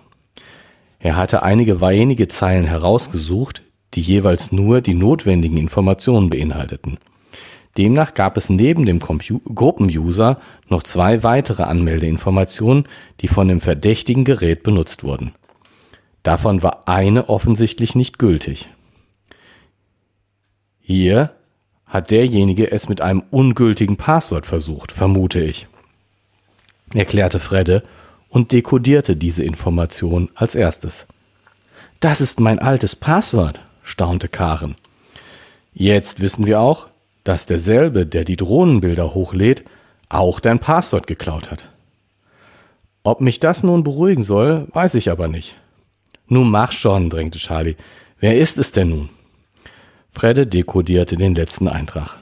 Er 1.00 1.16
hatte 1.16 1.42
einige 1.42 1.82
wenige 1.82 2.28
Zeilen 2.28 2.66
herausgesucht, 2.66 3.64
die 3.94 4.02
jeweils 4.02 4.52
nur 4.52 4.82
die 4.82 4.94
notwendigen 4.94 5.58
Informationen 5.58 6.30
beinhalteten. 6.30 6.98
Demnach 7.78 8.16
gab 8.16 8.38
es 8.38 8.50
neben 8.50 8.86
dem 8.86 9.00
Gruppenuser 9.00 10.40
noch 10.68 10.84
zwei 10.84 11.22
weitere 11.24 11.64
Anmeldeinformationen, 11.64 12.88
die 13.22 13.28
von 13.28 13.48
dem 13.48 13.62
verdächtigen 13.62 14.26
Gerät 14.26 14.64
benutzt 14.64 15.04
wurden. 15.04 15.32
Davon 16.24 16.64
war 16.64 16.88
eine 16.88 17.30
offensichtlich 17.30 17.96
nicht 17.96 18.18
gültig. 18.18 18.68
Hier 20.80 21.32
hat 21.86 22.12
derjenige 22.12 22.72
es 22.72 22.90
mit 22.90 23.02
einem 23.02 23.24
ungültigen 23.30 23.96
Passwort 23.96 24.46
versucht, 24.46 24.92
vermute 24.92 25.40
ich, 25.42 25.68
erklärte 26.94 27.40
Fredde 27.40 27.84
und 28.30 28.52
dekodierte 28.52 29.16
diese 29.16 29.44
Information 29.44 30.30
als 30.36 30.56
erstes. 30.56 31.06
Das 32.00 32.22
ist 32.22 32.40
mein 32.40 32.60
altes 32.60 32.96
Passwort, 32.96 33.62
staunte 33.88 34.28
Karen. 34.28 34.76
Jetzt 35.74 36.20
wissen 36.20 36.46
wir 36.46 36.60
auch, 36.60 36.88
dass 37.24 37.46
derselbe, 37.46 38.06
der 38.06 38.24
die 38.24 38.36
Drohnenbilder 38.36 39.14
hochlädt, 39.14 39.64
auch 40.10 40.40
dein 40.40 40.60
Passwort 40.60 41.08
geklaut 41.08 41.50
hat. 41.52 41.66
Ob 43.04 43.22
mich 43.22 43.40
das 43.40 43.64
nun 43.64 43.84
beruhigen 43.84 44.24
soll, 44.24 44.68
weiß 44.74 44.96
ich 44.96 45.10
aber 45.10 45.28
nicht. 45.28 45.56
Nun 46.28 46.52
mach 46.52 46.74
schon, 46.74 47.10
drängte 47.10 47.40
Charlie. 47.40 47.78
Wer 48.20 48.38
ist 48.38 48.58
es 48.58 48.72
denn 48.72 48.90
nun? 48.90 49.10
Fredde 50.12 50.46
dekodierte 50.46 51.16
den 51.16 51.36
letzten 51.36 51.68
Eintrag. 51.68 52.18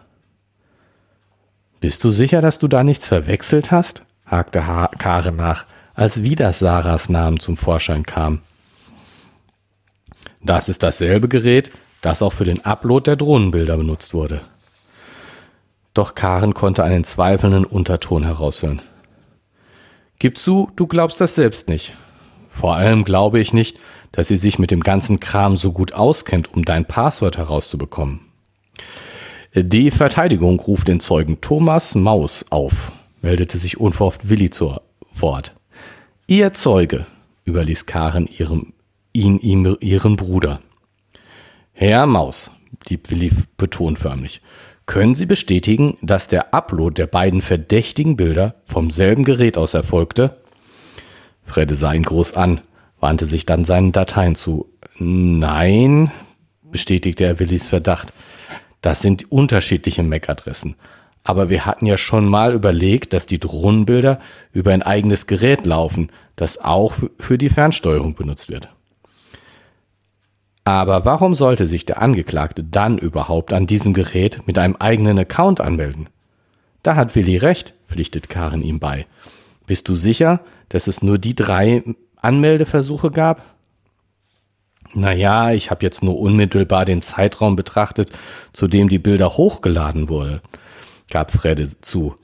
Bist 1.79 2.03
du 2.03 2.11
sicher, 2.11 2.41
dass 2.41 2.59
du 2.59 2.67
da 2.67 2.83
nichts 2.83 3.07
verwechselt 3.07 3.71
hast? 3.71 4.03
hakte 4.25 4.67
ha 4.67 4.89
Karen 4.97 5.35
nach, 5.35 5.65
als 5.93 6.23
wieder 6.23 6.51
Sarahs 6.51 7.09
Namen 7.09 7.39
zum 7.39 7.57
Vorschein 7.57 8.05
kam. 8.05 8.41
Das 10.45 10.69
ist 10.69 10.83
dasselbe 10.83 11.27
Gerät, 11.27 11.71
das 12.01 12.21
auch 12.21 12.33
für 12.33 12.45
den 12.45 12.63
Upload 12.63 13.05
der 13.05 13.15
Drohnenbilder 13.15 13.77
benutzt 13.77 14.13
wurde. 14.13 14.41
Doch 15.95 16.13
Karen 16.13 16.53
konnte 16.53 16.83
einen 16.83 17.03
zweifelnden 17.03 17.65
Unterton 17.65 18.23
heraushören. 18.23 18.81
Gib 20.19 20.37
zu, 20.37 20.69
du 20.75 20.85
glaubst 20.85 21.19
das 21.19 21.35
selbst 21.35 21.67
nicht. 21.67 21.93
Vor 22.47 22.75
allem 22.75 23.05
glaube 23.05 23.39
ich 23.39 23.53
nicht, 23.53 23.79
dass 24.11 24.27
sie 24.27 24.37
sich 24.37 24.59
mit 24.59 24.71
dem 24.71 24.81
ganzen 24.81 25.19
Kram 25.19 25.57
so 25.57 25.71
gut 25.71 25.93
auskennt, 25.93 26.53
um 26.53 26.63
dein 26.63 26.85
Passwort 26.85 27.37
herauszubekommen. 27.37 28.21
Die 29.53 29.89
Verteidigung 29.89 30.59
ruft 30.59 30.87
den 30.87 30.99
Zeugen 30.99 31.41
Thomas 31.41 31.95
Maus 31.95 32.45
auf, 32.49 32.91
meldete 33.21 33.57
sich 33.57 33.79
unverhofft 33.79 34.29
Willi 34.29 34.49
zu 34.51 34.77
Wort. 35.15 35.55
Ihr 36.27 36.53
Zeuge, 36.53 37.07
überließ 37.45 37.85
Karen 37.85 38.27
ihrem, 38.27 38.73
ihn 39.15 39.39
ihm 39.39 39.77
ihren 39.79 40.15
Bruder. 40.17 40.61
Herr 41.71 42.05
Maus, 42.05 42.51
blieb 42.85 43.09
Willi 43.09 43.31
betont 43.57 43.97
förmlich, 43.97 44.41
können 44.85 45.15
Sie 45.15 45.25
bestätigen, 45.25 45.97
dass 46.01 46.27
der 46.27 46.53
Upload 46.53 46.93
der 46.93 47.07
beiden 47.07 47.41
verdächtigen 47.41 48.17
Bilder 48.17 48.55
vom 48.65 48.91
selben 48.91 49.23
Gerät 49.23 49.57
aus 49.57 49.73
erfolgte? 49.73 50.37
Fredde 51.43 51.75
sah 51.75 51.93
ihn 51.93 52.03
groß 52.03 52.33
an, 52.33 52.61
wandte 52.99 53.25
sich 53.25 53.45
dann 53.45 53.65
seinen 53.65 53.91
Dateien 53.91 54.35
zu. 54.35 54.69
Nein, 54.97 56.11
bestätigte 56.61 57.25
er 57.25 57.39
Willis 57.39 57.67
Verdacht. 57.67 58.13
Das 58.81 59.01
sind 59.01 59.31
unterschiedliche 59.31 60.03
MAC-Adressen. 60.03 60.75
Aber 61.23 61.49
wir 61.49 61.65
hatten 61.65 61.87
ja 61.87 61.97
schon 61.97 62.27
mal 62.27 62.53
überlegt, 62.53 63.13
dass 63.13 63.25
die 63.25 63.39
Drohnenbilder 63.39 64.19
über 64.51 64.71
ein 64.71 64.83
eigenes 64.83 65.25
Gerät 65.25 65.65
laufen, 65.65 66.11
das 66.35 66.59
auch 66.59 66.93
für 67.17 67.39
die 67.39 67.49
Fernsteuerung 67.49 68.13
benutzt 68.13 68.49
wird. 68.49 68.69
Aber 70.65 71.05
warum 71.05 71.35
sollte 71.35 71.67
sich 71.67 71.85
der 71.85 72.01
Angeklagte 72.01 72.63
dann 72.63 72.97
überhaupt 72.97 73.53
an 73.53 73.67
diesem 73.67 73.93
Gerät 73.93 74.41
mit 74.47 74.57
einem 74.57 74.75
eigenen 74.75 75.19
Account 75.19 75.61
anmelden? 75.61 76.09
Da 76.81 76.95
hat 76.95 77.15
Willi 77.15 77.37
recht, 77.37 77.75
pflichtet 77.87 78.29
Karin 78.29 78.63
ihm 78.63 78.79
bei. 78.79 79.05
Bist 79.67 79.87
du 79.87 79.95
sicher, 79.95 80.41
dass 80.69 80.87
es 80.87 81.03
nur 81.03 81.19
die 81.19 81.35
drei 81.35 81.83
Anmeldeversuche 82.17 83.11
gab? 83.11 83.43
Naja, 84.95 85.51
ich 85.51 85.69
habe 85.69 85.85
jetzt 85.85 86.03
nur 86.03 86.17
unmittelbar 86.17 86.85
den 86.85 87.03
Zeitraum 87.03 87.55
betrachtet, 87.55 88.09
zu 88.51 88.67
dem 88.67 88.89
die 88.89 88.99
Bilder 88.99 89.37
hochgeladen 89.37 90.09
wurden, 90.09 90.41
gab 91.11 91.31
Fredde 91.31 91.69
zu. 91.81 92.15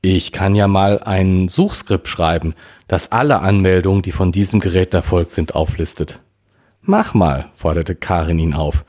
Ich 0.00 0.32
kann 0.32 0.54
ja 0.54 0.66
mal 0.66 0.98
ein 0.98 1.48
Suchskript 1.48 2.08
schreiben, 2.08 2.54
das 2.88 3.12
alle 3.12 3.40
Anmeldungen, 3.40 4.02
die 4.02 4.12
von 4.12 4.32
diesem 4.32 4.58
Gerät 4.58 4.94
erfolgt 4.94 5.30
sind, 5.30 5.54
auflistet. 5.54 6.18
Mach 6.86 7.14
mal, 7.14 7.46
forderte 7.54 7.94
Karin 7.94 8.38
ihn 8.38 8.54
auf. 8.54 8.84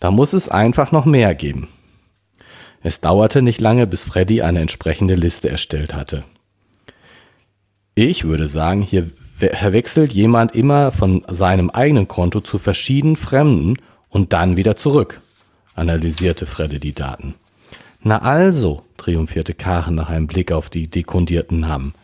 Da 0.00 0.10
muss 0.10 0.34
es 0.34 0.48
einfach 0.48 0.92
noch 0.92 1.06
mehr 1.06 1.34
geben. 1.34 1.68
Es 2.82 3.00
dauerte 3.00 3.42
nicht 3.42 3.60
lange, 3.60 3.86
bis 3.86 4.04
Freddy 4.04 4.42
eine 4.42 4.60
entsprechende 4.60 5.14
Liste 5.14 5.48
erstellt 5.48 5.94
hatte. 5.94 6.24
Ich 7.94 8.24
würde 8.24 8.46
sagen, 8.46 8.82
hier 8.82 9.10
verwechselt 9.36 10.12
jemand 10.12 10.54
immer 10.54 10.92
von 10.92 11.24
seinem 11.28 11.70
eigenen 11.70 12.06
Konto 12.06 12.40
zu 12.40 12.58
verschiedenen 12.58 13.16
Fremden 13.16 13.76
und 14.08 14.32
dann 14.32 14.56
wieder 14.56 14.76
zurück, 14.76 15.20
analysierte 15.74 16.46
Fredde 16.46 16.78
die 16.78 16.94
Daten. 16.94 17.34
Na 18.00 18.22
also, 18.22 18.82
triumphierte 18.96 19.54
Karen 19.54 19.94
nach 19.94 20.10
einem 20.10 20.26
Blick 20.26 20.52
auf 20.52 20.70
die 20.70 20.88
dekundierten 20.88 21.60
Namen. 21.60 21.94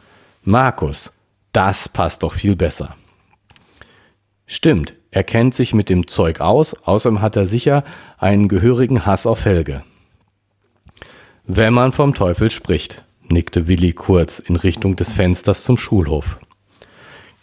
Markus, 0.42 1.12
das 1.52 1.88
passt 1.88 2.22
doch 2.22 2.32
viel 2.32 2.56
besser. 2.56 2.96
Stimmt, 4.46 4.94
er 5.14 5.22
kennt 5.22 5.54
sich 5.54 5.74
mit 5.74 5.90
dem 5.90 6.08
Zeug 6.08 6.40
aus, 6.40 6.74
außerdem 6.74 7.22
hat 7.22 7.36
er 7.36 7.46
sicher 7.46 7.84
einen 8.18 8.48
gehörigen 8.48 9.06
Hass 9.06 9.26
auf 9.26 9.44
Helge. 9.44 9.84
Wenn 11.46 11.72
man 11.72 11.92
vom 11.92 12.14
Teufel 12.14 12.50
spricht, 12.50 13.04
nickte 13.28 13.68
Willi 13.68 13.92
kurz 13.92 14.40
in 14.40 14.56
Richtung 14.56 14.96
des 14.96 15.12
Fensters 15.12 15.62
zum 15.62 15.76
Schulhof. 15.76 16.40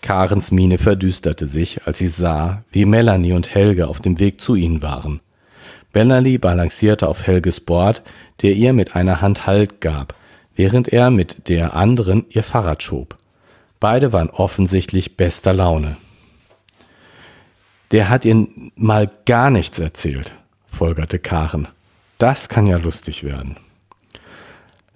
Karens 0.01 0.51
Miene 0.51 0.79
verdüsterte 0.79 1.47
sich, 1.47 1.87
als 1.87 1.99
sie 1.99 2.09
sah, 2.09 2.65
wie 2.73 2.83
Melanie 2.83 3.31
und 3.31 3.55
Helge 3.55 3.87
auf 3.87 4.01
dem 4.01 4.19
Weg 4.19 4.41
zu 4.41 4.55
ihnen 4.55 4.81
waren. 4.81 5.21
Melanie 5.93 6.39
balancierte 6.39 7.07
auf 7.07 7.25
Helges 7.25 7.61
Bord, 7.61 8.01
der 8.41 8.51
ihr 8.51 8.73
mit 8.73 8.97
einer 8.97 9.21
Hand 9.21 9.47
Halt 9.47 9.79
gab, 9.79 10.13
während 10.55 10.89
er 10.89 11.09
mit 11.09 11.47
der 11.47 11.73
anderen 11.73 12.25
ihr 12.31 12.43
Fahrrad 12.43 12.83
schob. 12.83 13.15
Beide 13.79 14.11
waren 14.11 14.29
offensichtlich 14.29 15.15
bester 15.15 15.53
Laune. 15.53 15.95
Der 17.91 18.09
hat 18.09 18.23
ihr 18.23 18.47
mal 18.75 19.11
gar 19.25 19.49
nichts 19.49 19.77
erzählt, 19.79 20.35
folgerte 20.65 21.19
Karen. 21.19 21.67
Das 22.17 22.47
kann 22.47 22.67
ja 22.67 22.77
lustig 22.77 23.23
werden. 23.23 23.57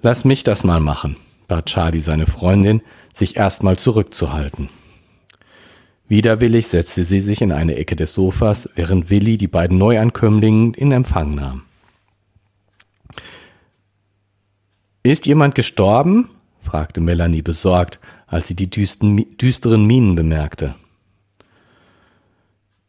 Lass 0.01 0.23
mich 0.23 0.43
das 0.43 0.63
mal 0.63 0.79
machen, 0.79 1.17
bat 1.47 1.65
Charlie 1.65 2.01
seine 2.01 2.25
Freundin, 2.25 2.81
sich 3.13 3.35
erstmal 3.35 3.77
zurückzuhalten. 3.77 4.69
Widerwillig 6.07 6.67
setzte 6.67 7.03
sie 7.03 7.21
sich 7.21 7.41
in 7.41 7.51
eine 7.51 7.75
Ecke 7.75 7.95
des 7.95 8.13
Sofas, 8.13 8.69
während 8.75 9.09
Willi 9.09 9.37
die 9.37 9.47
beiden 9.47 9.77
Neuankömmlinge 9.77 10.73
in 10.77 10.91
Empfang 10.91 11.33
nahm. 11.33 11.63
Ist 15.01 15.25
jemand 15.25 15.55
gestorben? 15.55 16.29
fragte 16.61 17.01
Melanie 17.01 17.41
besorgt, 17.41 17.99
als 18.27 18.47
sie 18.47 18.55
die 18.55 18.69
düsteren 18.69 19.85
Minen 19.85 20.15
bemerkte. 20.15 20.75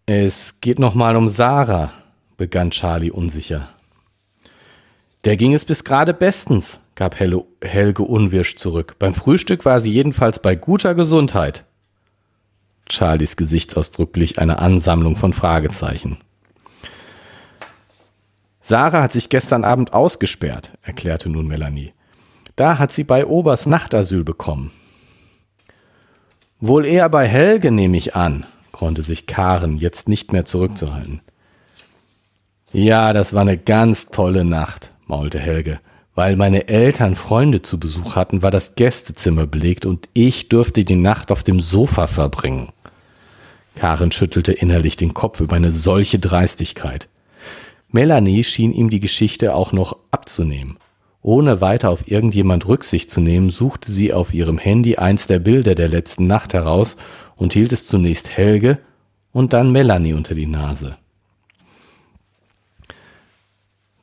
Es 0.09 0.61
geht 0.61 0.79
noch 0.79 0.95
mal 0.95 1.17
um 1.17 1.29
Sarah, 1.29 1.91
begann 2.37 2.71
Charlie 2.71 3.11
unsicher. 3.11 3.71
Der 5.25 5.37
ging 5.37 5.53
es 5.53 5.65
bis 5.65 5.83
gerade 5.83 6.15
bestens, 6.15 6.79
gab 6.95 7.19
Helge 7.19 8.03
unwirsch 8.05 8.55
zurück. 8.55 8.95
Beim 9.01 9.15
Frühstück 9.15 9.65
war 9.65 9.81
sie 9.81 9.91
jedenfalls 9.91 10.39
bei 10.39 10.55
guter 10.55 10.95
Gesundheit. 10.95 11.65
Charlies 12.89 13.37
gesichtsausdrücklich 13.37 14.39
eine 14.39 14.61
Ansammlung 14.61 15.17
von 15.17 15.33
Fragezeichen. 15.33 16.19
Sarah 18.61 19.03
hat 19.03 19.11
sich 19.11 19.29
gestern 19.29 19.65
Abend 19.65 19.93
ausgesperrt, 19.93 20.71
erklärte 20.83 21.29
nun 21.31 21.49
Melanie. 21.49 21.95
Da 22.55 22.79
hat 22.79 22.93
sie 22.93 23.03
bei 23.03 23.27
Obers 23.27 23.67
Nachtasyl 23.67 24.23
bekommen. 24.23 24.71
Wohl 26.61 26.87
eher 26.87 27.09
bei 27.09 27.27
Helge, 27.27 27.73
nehme 27.73 27.97
ich 27.97 28.15
an, 28.15 28.47
konnte 28.77 29.03
sich 29.03 29.27
Karen 29.27 29.79
jetzt 29.79 30.07
nicht 30.07 30.35
mehr 30.35 30.45
zurückzuhalten. 30.45 31.23
Ja, 32.75 33.15
das 33.15 33.33
war 33.33 33.41
eine 33.41 33.57
ganz 33.57 34.09
tolle 34.09 34.45
Nacht, 34.45 34.91
maulte 35.07 35.39
Helge. 35.39 35.81
Weil 36.15 36.37
meine 36.37 36.69
Eltern 36.69 37.17
Freunde 37.17 37.63
zu 37.63 37.81
Besuch 37.81 38.17
hatten, 38.17 38.43
war 38.43 38.51
das 38.51 38.75
Gästezimmer 38.75 39.47
belegt 39.47 39.87
und 39.87 40.11
ich 40.13 40.51
durfte 40.51 40.85
die 40.85 40.95
Nacht 40.95 41.33
auf 41.33 41.43
dem 41.43 41.59
Sofa 41.59 42.07
verbringen. 42.07 42.69
Karen 43.77 44.13
schüttelte 44.13 44.53
innerlich 44.53 44.97
den 44.99 45.15
Kopf 45.15 45.41
über 45.41 45.57
eine 45.57 45.73
solche 45.73 46.19
Dreistigkeit. 46.19 47.09
Melanie 47.89 48.45
schien 48.45 48.73
ihm 48.73 48.91
die 48.91 49.01
Geschichte 49.01 49.55
auch 49.55 49.73
noch 49.73 49.97
abzunehmen. 50.11 50.77
Ohne 51.23 51.63
weiter 51.63 51.89
auf 51.91 52.09
irgendjemand 52.09 52.69
Rücksicht 52.69 53.11
zu 53.11 53.21
nehmen, 53.21 53.49
suchte 53.49 53.91
sie 53.91 54.13
auf 54.13 54.35
ihrem 54.35 54.59
Handy 54.59 54.97
eins 54.97 55.27
der 55.27 55.39
Bilder 55.39 55.75
der 55.75 55.89
letzten 55.89 56.27
Nacht 56.27 56.53
heraus 56.53 56.97
und 57.37 57.53
hielt 57.53 57.73
es 57.73 57.87
zunächst 57.87 58.37
Helge 58.37 58.79
und 59.33 59.53
dann 59.53 59.71
Melanie 59.73 60.15
unter 60.15 60.35
die 60.35 60.47
Nase. 60.47 60.97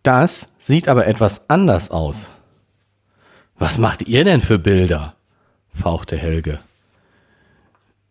Das 0.03 0.49
sieht 0.59 0.87
aber 0.87 1.07
etwas 1.07 1.49
anders 1.49 1.91
aus. 1.91 2.29
Was 3.57 3.77
macht 3.77 4.03
ihr 4.03 4.23
denn 4.25 4.41
für 4.41 4.59
Bilder? 4.59 5.15
fauchte 5.73 6.17
Helge. 6.17 6.59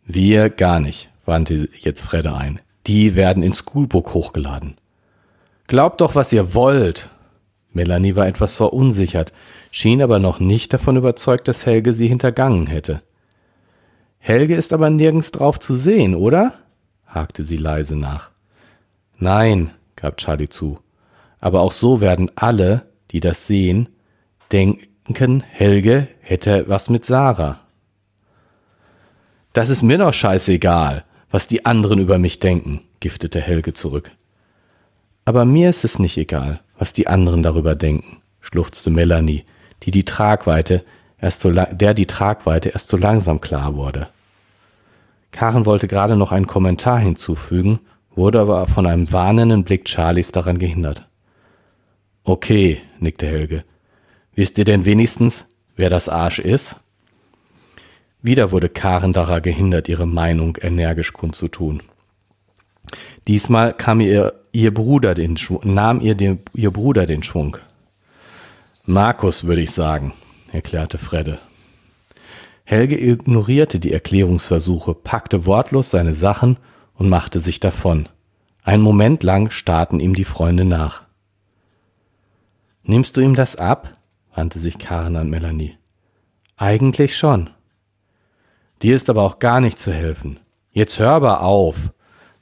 Wir 0.04 0.50
gar 0.50 0.80
nicht, 0.80 1.10
wandte 1.26 1.68
jetzt 1.78 2.00
Fredde 2.00 2.34
ein. 2.34 2.60
Die 2.86 3.14
werden 3.14 3.42
ins 3.42 3.58
Schoolbook 3.58 4.14
hochgeladen. 4.14 4.74
Glaubt 5.68 6.00
doch, 6.00 6.14
was 6.14 6.32
ihr 6.32 6.54
wollt. 6.54 7.08
Melanie 7.72 8.16
war 8.16 8.26
etwas 8.26 8.54
verunsichert, 8.54 9.32
schien 9.70 10.02
aber 10.02 10.18
noch 10.18 10.40
nicht 10.40 10.72
davon 10.72 10.96
überzeugt, 10.96 11.48
dass 11.48 11.66
Helge 11.66 11.92
sie 11.92 12.08
hintergangen 12.08 12.66
hätte. 12.66 13.02
Helge 14.24 14.54
ist 14.54 14.72
aber 14.72 14.88
nirgends 14.88 15.32
drauf 15.32 15.58
zu 15.58 15.74
sehen, 15.74 16.14
oder? 16.14 16.54
hakte 17.06 17.42
sie 17.42 17.56
leise 17.56 17.96
nach. 17.96 18.30
Nein, 19.18 19.72
gab 19.96 20.16
Charlie 20.18 20.48
zu. 20.48 20.78
Aber 21.40 21.60
auch 21.60 21.72
so 21.72 22.00
werden 22.00 22.30
alle, 22.36 22.86
die 23.10 23.18
das 23.18 23.48
sehen, 23.48 23.88
denken, 24.52 25.42
Helge 25.42 26.06
hätte 26.20 26.68
was 26.68 26.88
mit 26.88 27.04
Sarah. 27.04 27.62
Das 29.52 29.70
ist 29.70 29.82
mir 29.82 29.98
doch 29.98 30.14
scheißegal, 30.14 31.04
was 31.28 31.48
die 31.48 31.66
anderen 31.66 31.98
über 31.98 32.18
mich 32.18 32.38
denken, 32.38 32.82
giftete 33.00 33.40
Helge 33.40 33.72
zurück. 33.72 34.12
Aber 35.24 35.44
mir 35.44 35.68
ist 35.68 35.84
es 35.84 35.98
nicht 35.98 36.16
egal, 36.16 36.60
was 36.78 36.92
die 36.92 37.08
anderen 37.08 37.42
darüber 37.42 37.74
denken, 37.74 38.18
schluchzte 38.40 38.90
Melanie, 38.90 39.44
die 39.82 39.90
die 39.90 40.04
Tragweite 40.04 40.84
erst 41.22 41.40
so 41.40 41.50
der 41.50 41.94
die 41.94 42.06
Tragweite 42.06 42.70
erst 42.70 42.88
so 42.88 42.98
langsam 42.98 43.40
klar 43.40 43.74
wurde. 43.74 44.08
Karen 45.30 45.64
wollte 45.64 45.88
gerade 45.88 46.16
noch 46.16 46.32
einen 46.32 46.46
Kommentar 46.46 46.98
hinzufügen, 46.98 47.80
wurde 48.14 48.40
aber 48.40 48.66
von 48.66 48.86
einem 48.86 49.10
warnenden 49.10 49.64
Blick 49.64 49.88
Charlies 49.88 50.32
daran 50.32 50.58
gehindert. 50.58 51.06
Okay, 52.24 52.82
nickte 52.98 53.26
Helge. 53.26 53.64
Wisst 54.34 54.58
ihr 54.58 54.64
denn 54.64 54.84
wenigstens, 54.84 55.46
wer 55.76 55.88
das 55.88 56.10
Arsch 56.10 56.38
ist? 56.38 56.76
Wieder 58.20 58.52
wurde 58.52 58.68
Karen 58.68 59.12
daran 59.12 59.42
gehindert, 59.42 59.88
ihre 59.88 60.06
Meinung 60.06 60.58
energisch 60.60 61.12
kundzutun. 61.12 61.82
Diesmal 63.26 63.72
kam 63.72 64.00
ihr, 64.00 64.34
ihr 64.52 64.74
Bruder 64.74 65.14
den 65.14 65.36
Schwung, 65.36 65.60
nahm 65.64 66.00
ihr, 66.00 66.14
den, 66.14 66.40
ihr 66.54 66.70
Bruder 66.70 67.06
den 67.06 67.22
Schwung. 67.22 67.56
Markus, 68.84 69.44
würde 69.44 69.62
ich 69.62 69.70
sagen, 69.70 70.12
erklärte 70.52 70.98
Fredde. 70.98 71.38
Helge 72.64 72.98
ignorierte 72.98 73.80
die 73.80 73.92
Erklärungsversuche, 73.92 74.94
packte 74.94 75.46
wortlos 75.46 75.90
seine 75.90 76.14
Sachen 76.14 76.58
und 76.94 77.08
machte 77.08 77.40
sich 77.40 77.60
davon. 77.60 78.08
Einen 78.62 78.82
Moment 78.82 79.24
lang 79.24 79.50
starrten 79.50 79.98
ihm 79.98 80.14
die 80.14 80.24
Freunde 80.24 80.64
nach. 80.64 81.02
Nimmst 82.84 83.16
du 83.16 83.20
ihm 83.20 83.34
das 83.34 83.56
ab? 83.56 83.98
wandte 84.34 84.58
sich 84.58 84.78
Karen 84.78 85.16
an 85.16 85.28
Melanie. 85.28 85.76
Eigentlich 86.56 87.16
schon. 87.16 87.50
Dir 88.82 88.96
ist 88.96 89.10
aber 89.10 89.22
auch 89.22 89.38
gar 89.38 89.60
nicht 89.60 89.78
zu 89.78 89.92
helfen. 89.92 90.40
Jetzt 90.70 90.98
hör 90.98 91.10
aber 91.10 91.42
auf, 91.42 91.90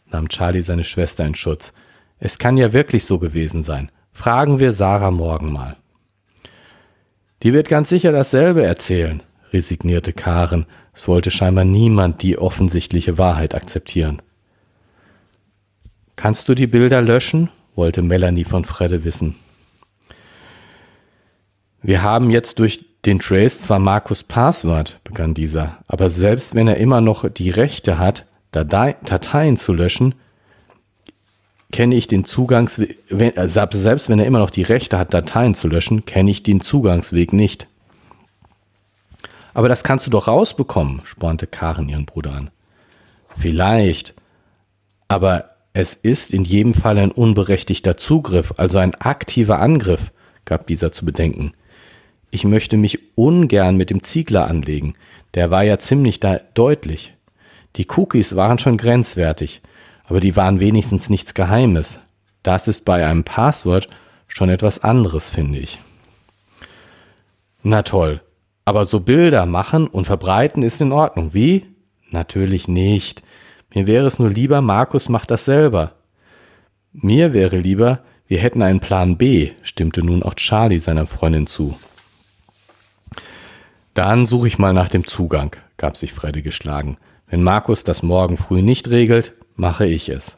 nahm 0.07 0.29
Charlie 0.29 0.63
seine 0.63 0.85
Schwester 0.85 1.25
in 1.25 1.35
Schutz. 1.35 1.73
Es 2.19 2.39
kann 2.39 2.57
ja 2.57 2.73
wirklich 2.73 3.05
so 3.05 3.19
gewesen 3.19 3.63
sein. 3.63 3.91
Fragen 4.13 4.59
wir 4.59 4.73
Sarah 4.73 5.11
morgen 5.11 5.53
mal. 5.53 5.77
Die 7.43 7.53
wird 7.53 7.69
ganz 7.69 7.89
sicher 7.89 8.13
dasselbe 8.13 8.63
erzählen, 8.63 9.23
resignierte 9.53 10.13
Karen. 10.13 10.67
Es 10.93 11.09
wollte 11.09 11.31
scheinbar 11.31 11.65
niemand 11.65 12.23
die 12.23 12.37
offensichtliche 12.37 13.17
Wahrheit 13.17 13.55
akzeptieren. 13.55 14.21
Kannst 16.17 16.49
du 16.49 16.55
die 16.55 16.67
Bilder 16.67 17.01
löschen? 17.01 17.49
wollte 17.77 18.03
Melanie 18.03 18.45
von 18.45 18.65
Fredde 18.65 19.05
wissen. 19.05 19.37
Wir 21.81 22.03
haben 22.03 22.29
jetzt 22.31 22.59
durch 22.59 22.85
den 23.07 23.21
Trace 23.21 23.63
zwar 23.63 23.79
Markus 23.79 24.23
Passwort, 24.23 25.01
begann 25.03 25.33
dieser, 25.33 25.79
aber 25.87 26.11
selbst 26.11 26.55
wenn 26.55 26.69
er 26.69 26.77
immer 26.77 27.01
noch 27.01 27.27
die 27.31 27.49
Rechte 27.49 27.99
hat, 27.99 28.27
Dateien 28.53 29.57
zu 29.57 29.73
löschen, 29.73 30.15
kenne 31.71 31.95
ich 31.95 32.07
den 32.07 32.25
Zugangsweg, 32.25 32.99
äh, 33.11 33.49
selbst 33.49 34.09
wenn 34.09 34.19
er 34.19 34.27
immer 34.27 34.39
noch 34.39 34.51
die 34.51 34.63
Rechte 34.63 34.99
hat, 34.99 35.15
Dateien 35.15 35.55
zu 35.55 35.69
löschen, 35.69 36.05
kenne 36.05 36.31
ich 36.31 36.43
den 36.43 36.61
Zugangsweg 36.61 37.33
nicht. 37.33 37.67
Aber 39.55 39.69
das 39.69 39.85
kannst 39.85 40.07
du 40.07 40.11
doch 40.11 40.29
rausbekommen, 40.29 41.03
spornte 41.05 41.47
Karen 41.47 41.89
ihren 41.89 42.07
Bruder 42.07 42.33
an. 42.33 42.51
Vielleicht, 43.37 44.15
aber 45.09 45.51
es 45.73 45.95
ist 45.95 46.33
in 46.33 46.45
jedem 46.45 46.75
Fall 46.75 46.99
ein 46.99 47.11
unberechtigter 47.13 47.97
Zugriff, 47.97 48.53
also 48.57 48.79
ein 48.79 48.95
aktiver 48.97 49.61
Angriff, 49.61 50.13
gab 50.45 50.67
dieser 50.67 50.93
zu 50.93 51.05
bedenken. 51.05 51.53
Ich 52.31 52.45
möchte 52.45 52.77
mich 52.77 52.99
ungern 53.17 53.77
mit 53.77 53.91
dem 53.91 54.03
Ziegler 54.03 54.47
anlegen, 54.47 54.95
der 55.35 55.51
war 55.51 55.63
ja 55.63 55.79
ziemlich 55.79 56.21
da 56.21 56.41
deutlich. 56.55 57.15
Die 57.77 57.87
Cookies 57.89 58.35
waren 58.35 58.59
schon 58.59 58.77
grenzwertig, 58.77 59.63
aber 60.11 60.19
die 60.19 60.35
waren 60.35 60.59
wenigstens 60.59 61.09
nichts 61.09 61.35
Geheimes. 61.35 62.01
Das 62.43 62.67
ist 62.67 62.85
bei 62.85 63.07
einem 63.07 63.23
Passwort 63.23 63.89
schon 64.27 64.51
etwas 64.51 64.83
anderes, 64.83 65.31
finde 65.31 65.61
ich. 65.61 65.79
Na 67.63 67.83
toll, 67.83 68.21
aber 68.65 68.85
so 68.87 69.01
Bilder 69.01 69.47
machen 69.47 69.87
und 69.87 70.07
verbreiten 70.07 70.65
ist 70.65 70.81
in 70.81 70.91
Ordnung. 70.91 71.33
Wie? 71.33 71.67
Natürlich 72.11 72.67
nicht. 72.67 73.23
Mir 73.73 73.87
wäre 73.87 74.07
es 74.09 74.19
nur 74.19 74.31
lieber, 74.31 74.61
Markus 74.61 75.09
macht 75.09 75.31
das 75.31 75.45
selber. 75.45 75.93
Mir 76.93 77.33
wäre 77.33 77.59
lieber, 77.59 78.01
wir 78.27 78.39
hätten 78.39 78.63
einen 78.63 78.81
Plan 78.81 79.17
B, 79.17 79.53
stimmte 79.63 80.05
nun 80.05 80.25
auch 80.25 80.35
Charlie 80.35 80.81
seiner 80.81 81.07
Freundin 81.07 81.47
zu. 81.47 81.79
Dann 83.95 84.27
suche 84.27 84.49
ich 84.49 84.59
mal 84.59 84.73
nach 84.73 84.89
dem 84.89 85.07
Zugang, 85.07 85.55
gab 85.77 85.97
sich 85.97 86.13
Freddy 86.13 86.43
geschlagen. 86.43 86.97
Wenn 87.29 87.45
Markus 87.45 87.85
das 87.85 88.03
morgen 88.03 88.37
früh 88.37 88.61
nicht 88.61 88.91
regelt, 88.91 89.35
mache 89.61 89.87
ich 89.87 90.09
es. 90.09 90.37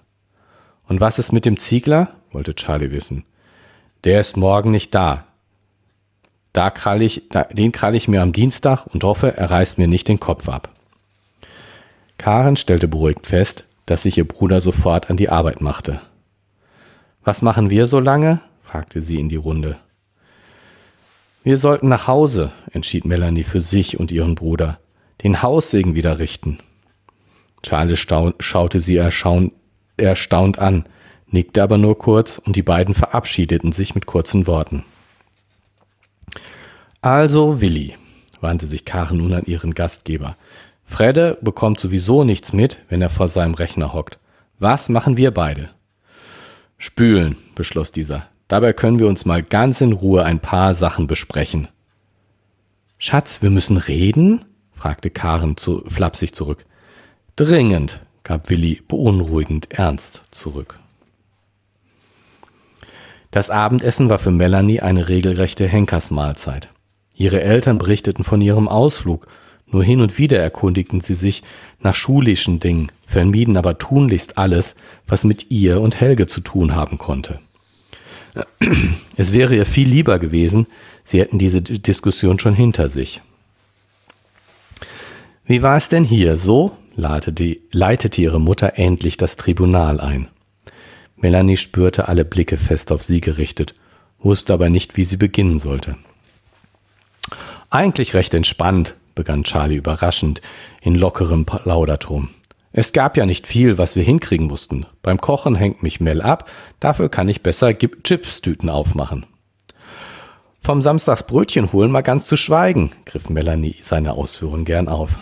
Und 0.86 1.00
was 1.00 1.18
ist 1.18 1.32
mit 1.32 1.44
dem 1.46 1.56
Ziegler? 1.56 2.08
wollte 2.32 2.54
Charlie 2.54 2.90
wissen. 2.90 3.24
Der 4.04 4.20
ist 4.20 4.36
morgen 4.36 4.70
nicht 4.70 4.94
da. 4.94 5.24
Da 6.52 6.70
krall 6.70 7.00
ich, 7.00 7.28
da, 7.30 7.44
den 7.44 7.72
krall 7.72 7.94
ich 7.94 8.08
mir 8.08 8.20
am 8.20 8.32
Dienstag 8.32 8.86
und 8.86 9.04
hoffe, 9.04 9.36
er 9.36 9.50
reißt 9.50 9.78
mir 9.78 9.86
nicht 9.86 10.08
den 10.08 10.20
Kopf 10.20 10.48
ab. 10.48 10.68
Karen 12.18 12.56
stellte 12.56 12.88
beruhigt 12.88 13.26
fest, 13.26 13.64
dass 13.86 14.02
sich 14.02 14.18
ihr 14.18 14.28
Bruder 14.28 14.60
sofort 14.60 15.08
an 15.08 15.16
die 15.16 15.30
Arbeit 15.30 15.60
machte. 15.60 16.00
Was 17.24 17.42
machen 17.42 17.70
wir 17.70 17.86
so 17.86 18.00
lange? 18.00 18.40
fragte 18.64 19.02
sie 19.02 19.18
in 19.18 19.28
die 19.28 19.36
Runde. 19.36 19.76
Wir 21.44 21.58
sollten 21.58 21.88
nach 21.88 22.06
Hause, 22.06 22.52
entschied 22.72 23.04
Melanie 23.04 23.44
für 23.44 23.60
sich 23.60 23.98
und 23.98 24.12
ihren 24.12 24.34
Bruder, 24.34 24.78
den 25.22 25.42
Haussegen 25.42 25.94
wieder 25.94 26.18
richten. 26.18 26.58
Charles 27.62 28.06
schaute 28.38 28.80
sie 28.80 28.96
erstaunt, 28.96 30.58
an, 30.58 30.84
nickte 31.28 31.62
aber 31.62 31.78
nur 31.78 31.98
kurz 31.98 32.38
und 32.38 32.56
die 32.56 32.62
beiden 32.62 32.94
verabschiedeten 32.94 33.72
sich 33.72 33.94
mit 33.94 34.06
kurzen 34.06 34.46
Worten. 34.46 34.84
Also, 37.00 37.60
Willi, 37.60 37.94
wandte 38.40 38.66
sich 38.66 38.84
Karen 38.84 39.18
nun 39.18 39.32
an 39.32 39.44
ihren 39.44 39.74
Gastgeber. 39.74 40.36
Fredde 40.84 41.38
bekommt 41.40 41.80
sowieso 41.80 42.24
nichts 42.24 42.52
mit, 42.52 42.78
wenn 42.88 43.02
er 43.02 43.10
vor 43.10 43.28
seinem 43.28 43.54
Rechner 43.54 43.92
hockt. 43.92 44.18
Was 44.58 44.88
machen 44.88 45.16
wir 45.16 45.32
beide? 45.32 45.70
Spülen, 46.78 47.36
beschloss 47.54 47.92
dieser. 47.92 48.28
Dabei 48.48 48.72
können 48.72 48.98
wir 48.98 49.06
uns 49.08 49.24
mal 49.24 49.42
ganz 49.42 49.80
in 49.80 49.92
Ruhe 49.92 50.24
ein 50.24 50.40
paar 50.40 50.74
Sachen 50.74 51.06
besprechen. 51.06 51.68
Schatz, 52.98 53.42
wir 53.42 53.50
müssen 53.50 53.78
reden? 53.78 54.44
fragte 54.74 55.10
Karen 55.10 55.56
zu, 55.56 55.84
flapsig 55.88 56.34
zurück. 56.34 56.66
Dringend, 57.36 58.00
gab 58.24 58.50
Willi 58.50 58.82
beunruhigend 58.86 59.70
ernst 59.70 60.22
zurück. 60.30 60.78
Das 63.30 63.48
Abendessen 63.48 64.10
war 64.10 64.18
für 64.18 64.30
Melanie 64.30 64.80
eine 64.80 65.08
regelrechte 65.08 65.66
Henkersmahlzeit. 65.66 66.68
Ihre 67.16 67.40
Eltern 67.40 67.78
berichteten 67.78 68.24
von 68.24 68.42
ihrem 68.42 68.68
Ausflug, 68.68 69.26
nur 69.66 69.82
hin 69.82 70.02
und 70.02 70.18
wieder 70.18 70.38
erkundigten 70.38 71.00
sie 71.00 71.14
sich 71.14 71.42
nach 71.80 71.94
schulischen 71.94 72.60
Dingen, 72.60 72.92
vermieden 73.06 73.56
aber 73.56 73.78
tunlichst 73.78 74.36
alles, 74.36 74.74
was 75.06 75.24
mit 75.24 75.50
ihr 75.50 75.80
und 75.80 75.98
Helge 75.98 76.26
zu 76.26 76.42
tun 76.42 76.74
haben 76.74 76.98
konnte. 76.98 77.40
Es 79.16 79.32
wäre 79.32 79.54
ihr 79.54 79.64
viel 79.64 79.88
lieber 79.88 80.18
gewesen, 80.18 80.66
sie 81.04 81.20
hätten 81.20 81.38
diese 81.38 81.62
Diskussion 81.62 82.38
schon 82.38 82.54
hinter 82.54 82.90
sich. 82.90 83.22
Wie 85.46 85.62
war 85.62 85.78
es 85.78 85.88
denn 85.88 86.04
hier? 86.04 86.36
So? 86.36 86.76
Leitete, 86.94 88.20
ihre 88.20 88.40
Mutter 88.40 88.74
endlich 88.76 89.16
das 89.16 89.36
Tribunal 89.36 90.00
ein. 90.00 90.28
Melanie 91.16 91.56
spürte 91.56 92.08
alle 92.08 92.24
Blicke 92.24 92.56
fest 92.56 92.92
auf 92.92 93.02
sie 93.02 93.20
gerichtet, 93.20 93.74
wusste 94.18 94.52
aber 94.52 94.70
nicht, 94.70 94.96
wie 94.96 95.04
sie 95.04 95.16
beginnen 95.16 95.58
sollte. 95.58 95.96
Eigentlich 97.70 98.14
recht 98.14 98.34
entspannt, 98.34 98.94
begann 99.14 99.44
Charlie 99.44 99.76
überraschend, 99.76 100.42
in 100.80 100.94
lockerem 100.94 101.44
Plauderton. 101.46 102.28
Es 102.72 102.92
gab 102.92 103.16
ja 103.16 103.26
nicht 103.26 103.46
viel, 103.46 103.78
was 103.78 103.96
wir 103.96 104.02
hinkriegen 104.02 104.46
mussten. 104.46 104.86
Beim 105.02 105.20
Kochen 105.20 105.54
hängt 105.54 105.82
mich 105.82 106.00
Mel 106.00 106.22
ab, 106.22 106.50
dafür 106.80 107.08
kann 107.08 107.28
ich 107.28 107.42
besser 107.42 107.76
Chipstüten 107.76 108.70
aufmachen. 108.70 109.26
Vom 110.60 110.80
Samstagsbrötchen 110.80 111.72
holen 111.72 111.90
mal 111.90 112.02
ganz 112.02 112.26
zu 112.26 112.36
schweigen, 112.36 112.92
griff 113.04 113.28
Melanie 113.28 113.76
seine 113.82 114.12
Ausführungen 114.12 114.64
gern 114.64 114.88
auf. 114.88 115.18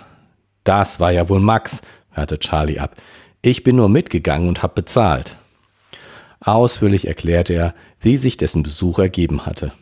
Das 0.65 1.01
war 1.01 1.11
ja 1.11 1.29
wohl 1.29 1.41
Max, 1.41 1.83
hörte 2.11 2.39
Charlie 2.39 2.79
ab. 2.79 2.97
Ich 3.43 3.63
bin 3.63 3.77
nur 3.77 3.89
mitgegangen 3.89 4.49
und 4.49 4.63
hab 4.63 4.75
bezahlt. 4.75 5.37
Ausführlich 6.41 7.07
erklärte 7.07 7.53
er, 7.53 7.75
wie 8.01 8.17
sich 8.17 8.37
dessen 8.37 8.63
Besuch 8.63 8.99
ergeben 8.99 9.47
hatte. 9.47 9.73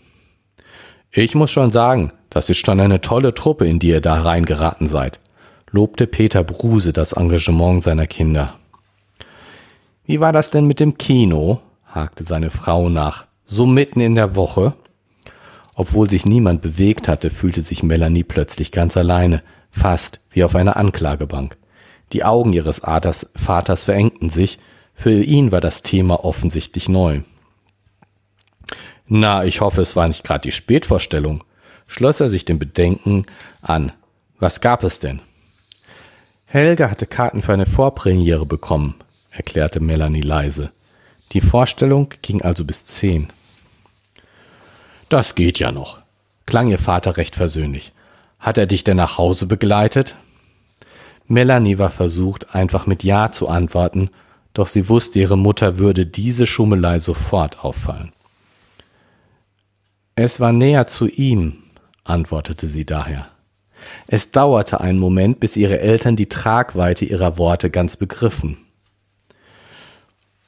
Ich 1.10 1.34
muss 1.34 1.50
schon 1.50 1.70
sagen, 1.70 2.12
das 2.30 2.50
ist 2.50 2.64
schon 2.64 2.80
eine 2.80 3.00
tolle 3.00 3.34
Truppe, 3.34 3.66
in 3.66 3.78
die 3.78 3.88
ihr 3.88 4.00
da 4.00 4.22
reingeraten 4.22 4.86
seid, 4.86 5.20
lobte 5.70 6.06
Peter 6.06 6.44
Bruse 6.44 6.92
das 6.92 7.12
Engagement 7.12 7.82
seiner 7.82 8.06
Kinder. 8.06 8.54
Wie 10.04 10.20
war 10.20 10.32
das 10.32 10.50
denn 10.50 10.66
mit 10.66 10.80
dem 10.80 10.98
Kino? 10.98 11.60
hakte 11.86 12.24
seine 12.24 12.50
Frau 12.50 12.88
nach. 12.88 13.26
So 13.44 13.66
mitten 13.66 14.00
in 14.00 14.14
der 14.14 14.36
Woche? 14.36 14.74
Obwohl 15.74 16.10
sich 16.10 16.26
niemand 16.26 16.60
bewegt 16.60 17.08
hatte, 17.08 17.30
fühlte 17.30 17.62
sich 17.62 17.82
Melanie 17.82 18.24
plötzlich 18.24 18.72
ganz 18.72 18.96
alleine, 18.96 19.42
fast 19.78 20.20
wie 20.30 20.44
auf 20.44 20.54
einer 20.54 20.76
Anklagebank. 20.76 21.56
Die 22.12 22.24
Augen 22.24 22.52
ihres 22.52 22.80
Vaters, 22.80 23.84
verengten 23.84 24.30
sich, 24.30 24.58
für 24.94 25.22
ihn 25.22 25.52
war 25.52 25.60
das 25.60 25.82
Thema 25.82 26.24
offensichtlich 26.24 26.88
neu. 26.88 27.20
Na, 29.06 29.44
ich 29.44 29.60
hoffe, 29.60 29.80
es 29.80 29.96
war 29.96 30.08
nicht 30.08 30.24
gerade 30.24 30.40
die 30.40 30.52
Spätvorstellung, 30.52 31.44
schloss 31.86 32.20
er 32.20 32.28
sich 32.28 32.44
dem 32.44 32.58
Bedenken 32.58 33.24
an. 33.62 33.92
Was 34.38 34.60
gab 34.60 34.82
es 34.82 34.98
denn? 34.98 35.20
Helga 36.46 36.90
hatte 36.90 37.06
Karten 37.06 37.42
für 37.42 37.52
eine 37.52 37.66
Vorpremiere 37.66 38.46
bekommen, 38.46 38.94
erklärte 39.30 39.80
Melanie 39.80 40.20
leise. 40.20 40.70
Die 41.32 41.40
Vorstellung 41.40 42.08
ging 42.22 42.42
also 42.42 42.64
bis 42.64 42.86
zehn. 42.86 43.28
Das 45.08 45.34
geht 45.34 45.58
ja 45.58 45.72
noch. 45.72 45.98
klang 46.46 46.68
ihr 46.68 46.78
Vater 46.78 47.18
recht 47.18 47.36
versöhnlich. 47.36 47.92
Hat 48.38 48.58
er 48.58 48.66
dich 48.66 48.84
denn 48.84 48.96
nach 48.96 49.18
Hause 49.18 49.46
begleitet? 49.46 50.16
Melanie 51.26 51.78
war 51.78 51.90
versucht, 51.90 52.54
einfach 52.54 52.86
mit 52.86 53.04
Ja 53.04 53.30
zu 53.32 53.48
antworten, 53.48 54.10
doch 54.54 54.68
sie 54.68 54.88
wusste, 54.88 55.20
ihre 55.20 55.36
Mutter 55.36 55.78
würde 55.78 56.06
diese 56.06 56.46
Schummelei 56.46 56.98
sofort 56.98 57.64
auffallen. 57.64 58.12
Es 60.14 60.40
war 60.40 60.52
näher 60.52 60.86
zu 60.86 61.06
ihm, 61.06 61.58
antwortete 62.04 62.68
sie 62.68 62.84
daher. 62.84 63.28
Es 64.06 64.32
dauerte 64.32 64.80
einen 64.80 64.98
Moment, 64.98 65.38
bis 65.38 65.56
ihre 65.56 65.80
Eltern 65.80 66.16
die 66.16 66.28
Tragweite 66.28 67.04
ihrer 67.04 67.38
Worte 67.38 67.70
ganz 67.70 67.96
begriffen. 67.96 68.56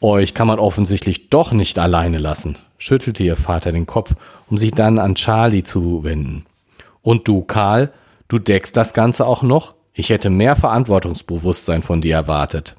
Euch 0.01 0.35
kann 0.35 0.47
man 0.47 0.59
offensichtlich 0.59 1.29
doch 1.29 1.53
nicht 1.53 1.79
alleine 1.79 2.19
lassen, 2.19 2.57
schüttelte 2.79 3.23
ihr 3.23 3.37
Vater 3.37 3.71
den 3.71 3.87
Kopf, 3.87 4.15
um 4.49 4.57
sich 4.57 4.73
dann 4.73 4.99
an 4.99 5.15
Charlie 5.15 5.63
zu 5.63 6.03
wenden. 6.03 6.47
Und 7.03 7.29
du, 7.29 7.43
Karl, 7.43 7.93
du 8.29 8.39
deckst 8.39 8.77
das 8.77 8.95
Ganze 8.95 9.27
auch 9.27 9.43
noch? 9.43 9.75
Ich 9.93 10.11
hätte 10.11 10.31
mehr 10.31 10.57
Verantwortungsbewusstsein 10.57 11.83
von 11.83 12.01
dir 12.01 12.15
erwartet. 12.15 12.77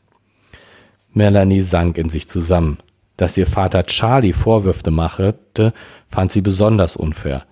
Melanie 1.14 1.62
sank 1.62 1.98
in 1.98 2.10
sich 2.10 2.28
zusammen. 2.30 2.78
Dass 3.18 3.38
ihr 3.38 3.46
Vater 3.46 3.86
Charlie 3.86 4.34
Vorwürfe 4.34 4.90
machte, 4.90 5.74
fand 6.10 6.32
sie 6.32 6.42
besonders 6.42 6.96
unfair. 6.96 7.46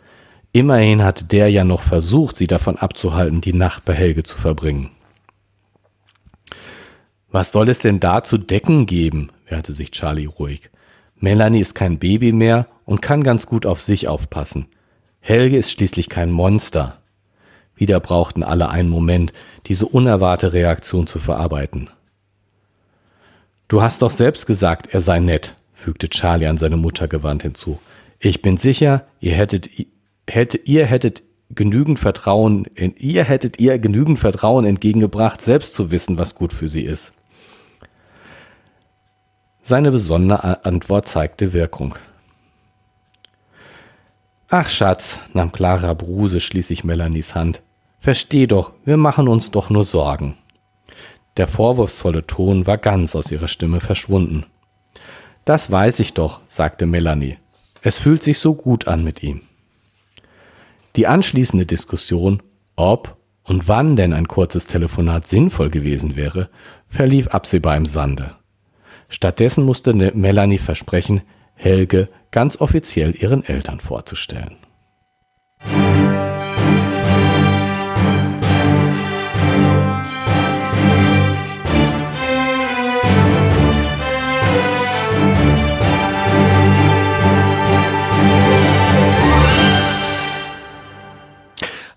Immerhin 0.52 1.04
hatte 1.04 1.26
der 1.26 1.50
ja 1.50 1.64
noch 1.64 1.82
versucht, 1.82 2.38
sie 2.38 2.48
davon 2.48 2.78
abzuhalten, 2.78 3.42
die 3.42 3.54
Nacht 3.54 3.86
bei 3.86 3.94
Helge 3.94 4.24
zu 4.24 4.38
verbringen. 4.38 4.90
Was 7.32 7.52
soll 7.52 7.70
es 7.70 7.80
denn 7.80 8.00
da 8.00 8.24
zu 8.24 8.40
decken 8.40 8.88
geben? 8.88 9.30
wehrte 9.48 9.74
sich 9.74 9.92
Charlie 9.92 10.26
ruhig. 10.26 10.72
Melanie 11.18 11.60
ist 11.60 11.76
kein 11.76 12.00
Baby 12.00 12.32
mehr 12.32 12.66
und 12.86 13.02
kann 13.02 13.24
ganz 13.24 13.46
gut 13.46 13.66
auf 13.66 13.82
sich 13.82 14.08
aufpassen. 14.08 14.68
Helge 15.20 15.58
ist 15.58 15.72
schließlich 15.72 16.10
kein 16.10 16.32
Monster. 16.32 16.98
Wieder 17.76 18.00
brauchten 18.00 18.44
alle 18.44 18.70
einen 18.70 18.90
Moment, 18.90 19.32
diese 19.68 19.86
unerwartete 19.86 20.54
Reaktion 20.54 21.08
zu 21.08 21.20
verarbeiten. 21.20 21.90
Du 23.68 23.82
hast 23.82 24.02
doch 24.02 24.10
selbst 24.10 24.48
gesagt, 24.48 24.94
er 24.94 25.02
sei 25.02 25.20
nett, 25.20 25.56
fügte 25.74 26.10
Charlie 26.10 26.48
an 26.48 26.58
seine 26.58 26.78
Mutter 26.78 27.08
gewandt 27.08 27.44
hinzu. 27.44 27.80
Ich 28.20 28.42
bin 28.42 28.58
sicher, 28.58 29.06
ihr 29.20 29.34
hättet, 29.34 29.70
hätte, 30.28 30.58
ihr 30.58 30.86
hättet 30.86 31.24
genügend 31.52 32.00
Vertrauen, 32.00 32.66
in, 32.76 32.96
ihr 32.98 33.24
hättet 33.24 33.60
ihr 33.60 33.80
genügend 33.80 34.20
Vertrauen 34.20 34.66
entgegengebracht, 34.66 35.42
selbst 35.42 35.74
zu 35.74 35.92
wissen, 35.92 36.18
was 36.18 36.36
gut 36.36 36.52
für 36.52 36.68
sie 36.68 36.84
ist. 36.84 37.14
Seine 39.62 39.92
besondere 39.92 40.66
Antwort 40.66 41.08
zeigte 41.08 41.54
Wirkung. 41.54 41.96
Ach 44.52 44.68
Schatz, 44.68 45.20
nahm 45.34 45.52
Clara 45.52 45.94
Bruse 45.94 46.42
schließlich 46.42 46.84
Melanies 46.84 47.36
Hand. 47.36 47.62
Versteh 48.00 48.48
doch, 48.48 48.72
wir 48.84 48.98
machen 48.98 49.28
uns 49.28 49.52
doch 49.52 49.70
nur 49.70 49.86
Sorgen. 49.86 50.38
Der 51.38 51.46
vorwurfsvolle 51.46 52.26
Ton 52.26 52.66
war 52.66 52.80
ganz 52.80 53.16
aus 53.16 53.32
ihrer 53.32 53.48
Stimme 53.48 53.80
verschwunden. 53.80 54.48
Das 55.46 55.70
weiß 55.70 56.00
ich 56.00 56.16
doch, 56.16 56.40
sagte 56.48 56.88
Melanie. 56.88 57.38
Es 57.84 58.00
fühlt 58.00 58.24
sich 58.24 58.40
so 58.40 58.56
gut 58.56 58.88
an 58.88 59.04
mit 59.04 59.22
ihm. 59.22 59.42
Die 60.96 61.06
anschließende 61.06 61.68
Diskussion, 61.68 62.42
ob 62.76 63.18
und 63.44 63.68
wann 63.68 63.96
denn 63.96 64.14
ein 64.14 64.28
kurzes 64.28 64.66
Telefonat 64.66 65.28
sinnvoll 65.28 65.70
gewesen 65.70 66.16
wäre, 66.16 66.50
verlief 66.88 67.28
absehbar 67.28 67.78
im 67.78 67.86
Sande. 67.86 68.36
Stattdessen 69.10 69.64
musste 69.64 69.94
Melanie 69.94 70.58
versprechen, 70.58 71.22
Helge 71.54 72.10
ganz 72.32 72.58
offiziell 72.62 73.16
ihren 73.16 73.44
Eltern 73.44 73.80
vorzustellen. 73.80 74.58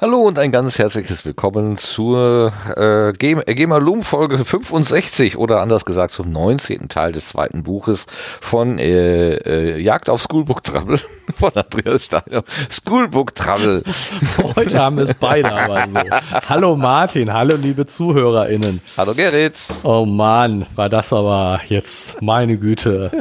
Hallo 0.03 0.23
und 0.23 0.37
ein 0.37 0.51
ganz 0.51 0.81
herzliches 0.81 1.25
Willkommen 1.25 1.77
zur 1.77 2.53
äh, 2.77 3.13
GEMA 3.13 3.77
Loom 3.77 4.03
Folge 4.03 4.45
65 4.45 5.39
oder 5.39 5.61
anders 5.61 5.85
gesagt 5.85 6.11
zum 6.11 6.33
19. 6.33 6.89
Teil 6.89 7.13
des 7.13 7.29
zweiten 7.29 7.63
Buches 7.63 8.07
von 8.41 8.81
äh, 8.81 9.35
äh, 9.37 9.79
Jagd 9.79 10.11
auf 10.11 10.21
Schoolbook 10.21 10.65
Trouble 10.65 10.99
von 11.33 11.53
Andreas 11.55 12.07
Steiner. 12.07 12.43
Schoolbook 12.69 13.37
Trouble. 13.37 13.85
Heute 14.57 14.77
haben 14.81 14.97
wir 14.97 15.05
es 15.05 15.15
beide 15.15 15.53
aber 15.53 15.87
so. 15.87 16.01
Hallo 16.49 16.75
Martin, 16.75 17.33
hallo 17.33 17.55
liebe 17.55 17.87
ZuhörerInnen. 17.87 18.81
Hallo 18.97 19.15
Gerrit. 19.15 19.57
Oh 19.85 20.05
Mann, 20.05 20.67
war 20.75 20.89
das 20.89 21.13
aber 21.13 21.61
jetzt 21.69 22.21
meine 22.21 22.57
Güte. 22.57 23.13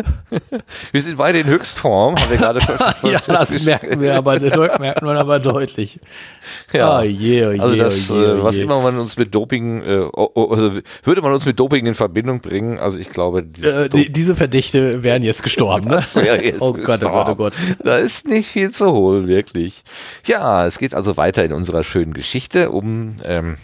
Wir 0.92 1.02
sind 1.04 1.18
beide 1.18 1.42
in 1.42 1.46
Höchstform, 1.46 2.16
haben 2.16 2.32
wir 2.32 2.38
gerade 2.38 2.62
schon 2.62 2.76
Ja, 3.04 3.20
das 3.28 3.62
merken 3.62 4.02
wir 4.02 4.16
aber, 4.16 4.40
merkt 4.40 5.02
man 5.02 5.18
aber 5.18 5.40
deutlich. 5.40 6.00
Ja, 6.74 7.00
oh 7.00 7.04
je, 7.04 7.48
oh 7.48 7.52
je, 7.52 7.60
also 7.60 7.76
das, 7.76 8.12
oh 8.12 8.16
je, 8.16 8.32
oh 8.34 8.38
je. 8.38 8.44
was 8.44 8.58
immer 8.58 8.82
man 8.82 8.98
uns 9.00 9.18
mit 9.18 9.34
Doping, 9.34 9.82
äh, 9.82 10.08
also 10.14 10.80
würde 11.04 11.22
man 11.22 11.34
uns 11.34 11.46
mit 11.46 11.60
Doping 11.60 11.86
in 11.86 11.94
Verbindung 11.94 12.40
bringen, 12.40 12.80
also 12.80 12.98
ich 12.98 13.10
glaube, 13.10 13.46
äh, 13.62 13.90
die, 13.90 14.12
diese 14.12 14.36
Verdächte 14.36 15.04
wären 15.04 15.24
jetzt 15.24 15.44
gestorben. 15.44 15.90
Ne? 15.90 16.02
Jetzt 16.42 16.62
oh 16.62 16.74
Gott, 16.74 17.04
oh 17.04 17.10
Gott, 17.10 17.28
oh 17.30 17.36
Gott. 17.36 17.54
Da 17.84 17.98
ist 17.98 18.28
nicht 18.28 18.50
viel 18.50 18.72
zu 18.72 18.92
holen, 18.92 19.28
wirklich. 19.28 19.84
Ja, 20.26 20.66
es 20.66 20.80
geht 20.80 20.94
also 20.94 21.18
weiter 21.18 21.44
in 21.44 21.54
unserer 21.54 21.84
schönen 21.84 22.14
Geschichte 22.14 22.72
um 22.72 23.16
ähm, 23.24 23.58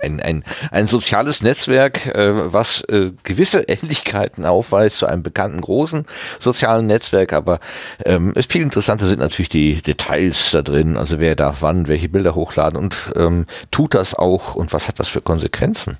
ein, 0.00 0.20
ein, 0.20 0.44
ein 0.70 0.86
soziales 0.86 1.42
Netzwerk, 1.42 2.06
äh, 2.06 2.52
was 2.52 2.82
äh, 2.82 3.12
gewisse 3.22 3.62
Ähnlichkeiten 3.62 4.44
aufweist 4.44 4.98
zu 4.98 5.06
einem 5.06 5.22
bekannten 5.22 5.60
großen 5.60 6.06
sozialen 6.38 6.86
Netzwerk, 6.86 7.32
aber 7.32 7.60
ähm, 8.04 8.34
viel 8.48 8.62
interessanter 8.62 9.06
sind 9.06 9.20
natürlich 9.20 9.48
die 9.48 9.82
Details 9.82 10.50
da 10.50 10.62
drin, 10.62 10.96
also 10.96 11.20
wer 11.20 11.36
darf 11.36 11.62
wann 11.62 11.88
welche 11.88 12.08
Bilder 12.08 12.34
hochladen 12.34 12.78
und 12.78 12.96
ähm, 13.16 13.46
tut 13.70 13.94
das 13.94 14.14
auch 14.14 14.54
und 14.54 14.72
was 14.72 14.88
hat 14.88 14.98
das 14.98 15.08
für 15.08 15.20
Konsequenzen? 15.20 15.96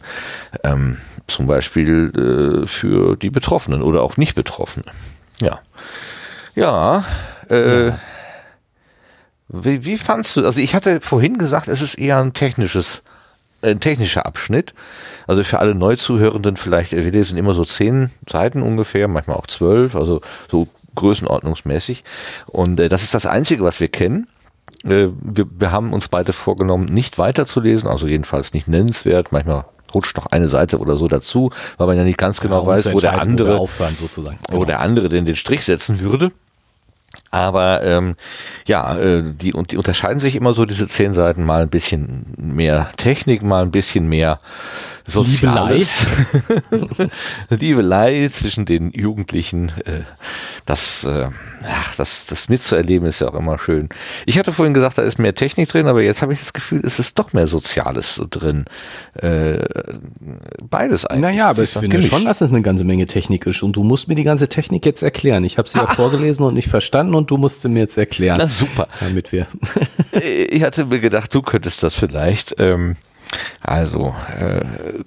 Ähm, 0.63 0.99
zum 1.27 1.47
Beispiel 1.47 2.63
äh, 2.65 2.67
für 2.67 3.17
die 3.17 3.31
Betroffenen 3.31 3.83
oder 3.83 4.03
auch 4.03 4.17
nicht 4.17 4.35
Betroffene. 4.35 4.87
Ja. 5.41 5.61
Ja, 6.55 7.05
äh, 7.51 7.89
ja. 7.89 7.99
Wie, 9.49 9.85
wie 9.85 9.99
fandst 9.99 10.37
du, 10.37 10.45
also 10.45 10.61
ich 10.61 10.75
hatte 10.75 11.01
vorhin 11.01 11.39
gesagt, 11.39 11.69
es 11.69 11.81
ist 11.81 11.95
eher 11.95 12.19
ein 12.19 12.33
technisches 12.33 13.03
ein 13.63 13.81
technischer 13.81 14.27
Abschnitt. 14.27 14.75
Also 15.27 15.43
für 15.43 15.59
alle 15.59 15.75
Neuzuhörenden 15.75 16.57
vielleicht, 16.57 16.93
wir 16.93 17.11
lesen 17.11 17.37
immer 17.37 17.55
so 17.55 17.65
zehn 17.65 18.11
Seiten 18.29 18.63
ungefähr, 18.63 19.09
manchmal 19.09 19.37
auch 19.37 19.47
zwölf, 19.47 19.97
also 19.97 20.21
so 20.49 20.69
größenordnungsmäßig. 20.95 22.05
Und 22.47 22.81
äh, 22.81 22.89
das 22.89 23.03
ist 23.03 23.15
das 23.15 23.27
Einzige, 23.27 23.63
was 23.63 23.81
wir 23.81 23.89
kennen. 23.89 24.29
Äh, 24.85 25.09
wir, 25.21 25.47
wir 25.59 25.73
haben 25.73 25.93
uns 25.93 26.09
beide 26.09 26.33
vorgenommen, 26.33 26.87
nicht 26.87 27.19
weiterzulesen, 27.19 27.89
also 27.89 28.07
jedenfalls 28.07 28.53
nicht 28.53 28.69
nennenswert. 28.69 29.33
Manchmal 29.33 29.65
rutscht 29.95 30.17
noch 30.17 30.27
eine 30.27 30.49
Seite 30.49 30.79
oder 30.79 30.97
so 30.97 31.09
dazu, 31.09 31.51
weil 31.79 31.87
man 31.87 31.97
ja 31.97 32.05
nicht 32.05 32.19
ganz 32.19 32.41
genau 32.41 32.63
ja, 32.63 32.67
weiß, 32.67 32.93
wo 32.93 32.99
der 32.99 33.21
andere, 33.21 33.59
wo, 33.59 33.69
sozusagen. 33.99 34.39
Genau. 34.49 34.61
wo 34.61 34.65
der 34.65 34.81
andere 34.81 35.09
denn 35.09 35.27
den 35.27 35.37
Strich 35.37 35.65
setzen 35.65 36.01
würde. 36.01 36.33
Aber 37.37 37.83
ähm, 37.83 38.17
ja, 38.67 38.97
äh, 38.97 39.23
die, 39.23 39.53
und 39.53 39.71
die 39.71 39.77
unterscheiden 39.77 40.21
sich 40.21 40.37
immer 40.37 40.55
so, 40.55 40.65
diese 40.65 40.87
zehn 40.87 41.13
Seiten, 41.13 41.45
mal 41.45 41.61
ein 41.61 41.69
bisschen 41.69 42.25
mehr 42.39 42.89
Technik, 42.97 43.43
mal 43.43 43.63
ein 43.63 43.71
bisschen 43.71 44.09
mehr 44.09 44.41
Soziales. 45.07 46.05
Liebelei, 47.51 48.29
zwischen 48.33 48.65
den 48.65 48.91
Jugendlichen. 48.91 49.69
Äh, 49.85 50.01
das, 50.65 51.05
äh, 51.05 51.29
ach, 51.69 51.95
das, 51.97 52.27
das 52.27 52.49
mitzuerleben 52.49 53.07
ist 53.07 53.21
ja 53.21 53.29
auch 53.29 53.35
immer 53.35 53.59
schön. 53.59 53.89
Ich 54.27 54.37
hatte 54.37 54.51
vorhin 54.51 54.75
gesagt, 54.75 54.99
da 54.99 55.03
ist 55.03 55.19
mehr 55.19 55.35
Technik 55.35 55.69
drin, 55.69 55.87
aber 55.87 56.03
jetzt 56.03 56.23
habe 56.23 56.33
ich 56.33 56.41
das 56.41 56.53
Gefühl, 56.53 56.81
es 56.85 56.99
ist 56.99 57.17
doch 57.21 57.33
mehr 57.33 57.47
Soziales 57.47 58.17
so 58.17 58.27
drin. 58.29 58.65
Äh, 59.15 59.65
beides 60.69 61.07
eigentlich. 61.07 61.23
Naja, 61.23 61.51
aber 61.51 61.63
ich 61.63 61.71
finde 61.71 61.89
gemischt. 61.89 62.11
schon, 62.11 62.25
dass 62.25 62.41
es 62.41 62.51
eine 62.51 62.63
ganze 62.63 62.83
Menge 62.83 63.07
Technik 63.07 63.47
ist. 63.47 63.63
Und 63.63 63.77
du 63.77 63.85
musst 63.85 64.09
mir 64.09 64.17
die 64.17 64.25
ganze 64.25 64.49
Technik 64.49 64.85
jetzt 64.85 65.03
erklären. 65.03 65.45
Ich 65.45 65.57
habe 65.57 65.69
sie 65.69 65.79
ja 65.79 65.87
vorgelesen 65.95 66.45
und 66.45 66.55
nicht 66.55 66.69
verstanden 66.69 67.15
und 67.15 67.26
du 67.31 67.37
musst 67.37 67.63
sie 67.63 67.69
mir 67.69 67.81
jetzt 67.81 67.97
erklären. 67.97 68.39
Na 68.39 68.47
super. 68.47 68.89
Damit 69.01 69.33
wir. 69.33 69.47
ich 70.13 70.63
hatte 70.63 70.87
mir 70.87 71.01
gedacht, 71.01 71.35
du 71.35 71.43
könntest 71.43 71.83
das 71.83 71.97
vielleicht. 71.97 72.57
Ähm, 72.59 72.97
also, 73.61 74.15
äh, 74.39 74.65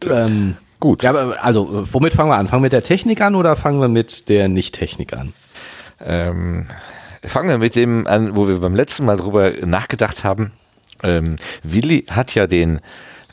ähm, 0.09 0.57
gut. 0.79 1.03
Ja, 1.03 1.13
also, 1.13 1.87
womit 1.91 2.13
fangen 2.13 2.29
wir 2.29 2.37
an? 2.37 2.47
Fangen 2.47 2.61
wir 2.61 2.65
mit 2.65 2.73
der 2.73 2.83
Technik 2.83 3.21
an 3.21 3.35
oder 3.35 3.55
fangen 3.55 3.79
wir 3.79 3.87
mit 3.87 4.29
der 4.29 4.47
Nicht-Technik 4.47 5.13
an? 5.13 5.33
Ähm, 6.01 6.67
fangen 7.23 7.49
wir 7.49 7.57
mit 7.57 7.75
dem 7.75 8.07
an, 8.07 8.35
wo 8.35 8.47
wir 8.47 8.59
beim 8.59 8.75
letzten 8.75 9.05
Mal 9.05 9.17
drüber 9.17 9.51
nachgedacht 9.65 10.23
haben. 10.23 10.53
Ähm, 11.03 11.37
Willi 11.63 12.05
hat 12.09 12.35
ja 12.35 12.47
den 12.47 12.79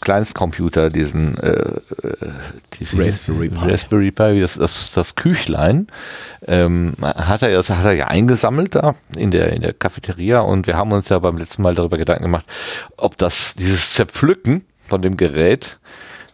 Kleinstcomputer, 0.06 0.88
diesen, 0.88 1.36
äh, 1.38 1.80
Raspberry 2.94 3.48
Pi, 3.48 3.58
Raspberry 3.58 4.12
Pi 4.12 4.40
das, 4.40 4.54
das, 4.54 4.92
das 4.92 5.16
Küchlein, 5.16 5.88
ähm, 6.46 6.94
hat, 7.02 7.42
er, 7.42 7.50
das 7.50 7.70
hat 7.70 7.84
er 7.84 7.94
ja 7.94 8.06
eingesammelt 8.06 8.76
da 8.76 8.94
in 9.16 9.32
der, 9.32 9.52
in 9.52 9.62
der 9.62 9.72
Cafeteria 9.72 10.42
und 10.42 10.68
wir 10.68 10.76
haben 10.76 10.92
uns 10.92 11.08
ja 11.08 11.18
beim 11.18 11.36
letzten 11.38 11.62
Mal 11.62 11.74
darüber 11.74 11.98
Gedanken 11.98 12.22
gemacht, 12.22 12.46
ob 12.96 13.16
das, 13.16 13.56
dieses 13.56 13.94
Zerpflücken 13.94 14.64
von 14.88 15.02
dem 15.02 15.16
Gerät, 15.16 15.80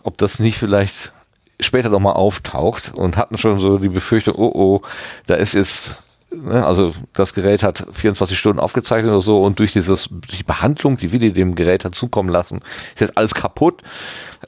ob 0.02 0.18
das 0.18 0.38
nicht 0.38 0.58
vielleicht 0.58 1.10
später 1.58 1.88
nochmal 1.88 2.12
auftaucht 2.12 2.92
und 2.94 3.16
hatten 3.16 3.38
schon 3.38 3.58
so 3.58 3.78
die 3.78 3.88
Befürchtung, 3.88 4.34
oh 4.36 4.52
oh, 4.54 4.82
da 5.26 5.36
ist 5.36 5.54
jetzt 5.54 6.02
also 6.48 6.94
das 7.12 7.34
Gerät 7.34 7.62
hat 7.62 7.86
24 7.92 8.38
Stunden 8.38 8.60
aufgezeichnet 8.60 9.10
oder 9.10 9.22
so 9.22 9.40
und 9.40 9.58
durch 9.58 9.72
dieses, 9.72 10.08
die 10.30 10.42
Behandlung, 10.42 10.96
die 10.96 11.12
Willi 11.12 11.32
dem 11.32 11.54
Gerät 11.54 11.84
hat 11.84 11.94
zukommen 11.94 12.28
lassen, 12.28 12.60
ist 12.94 13.00
jetzt 13.00 13.16
alles 13.16 13.34
kaputt. 13.34 13.82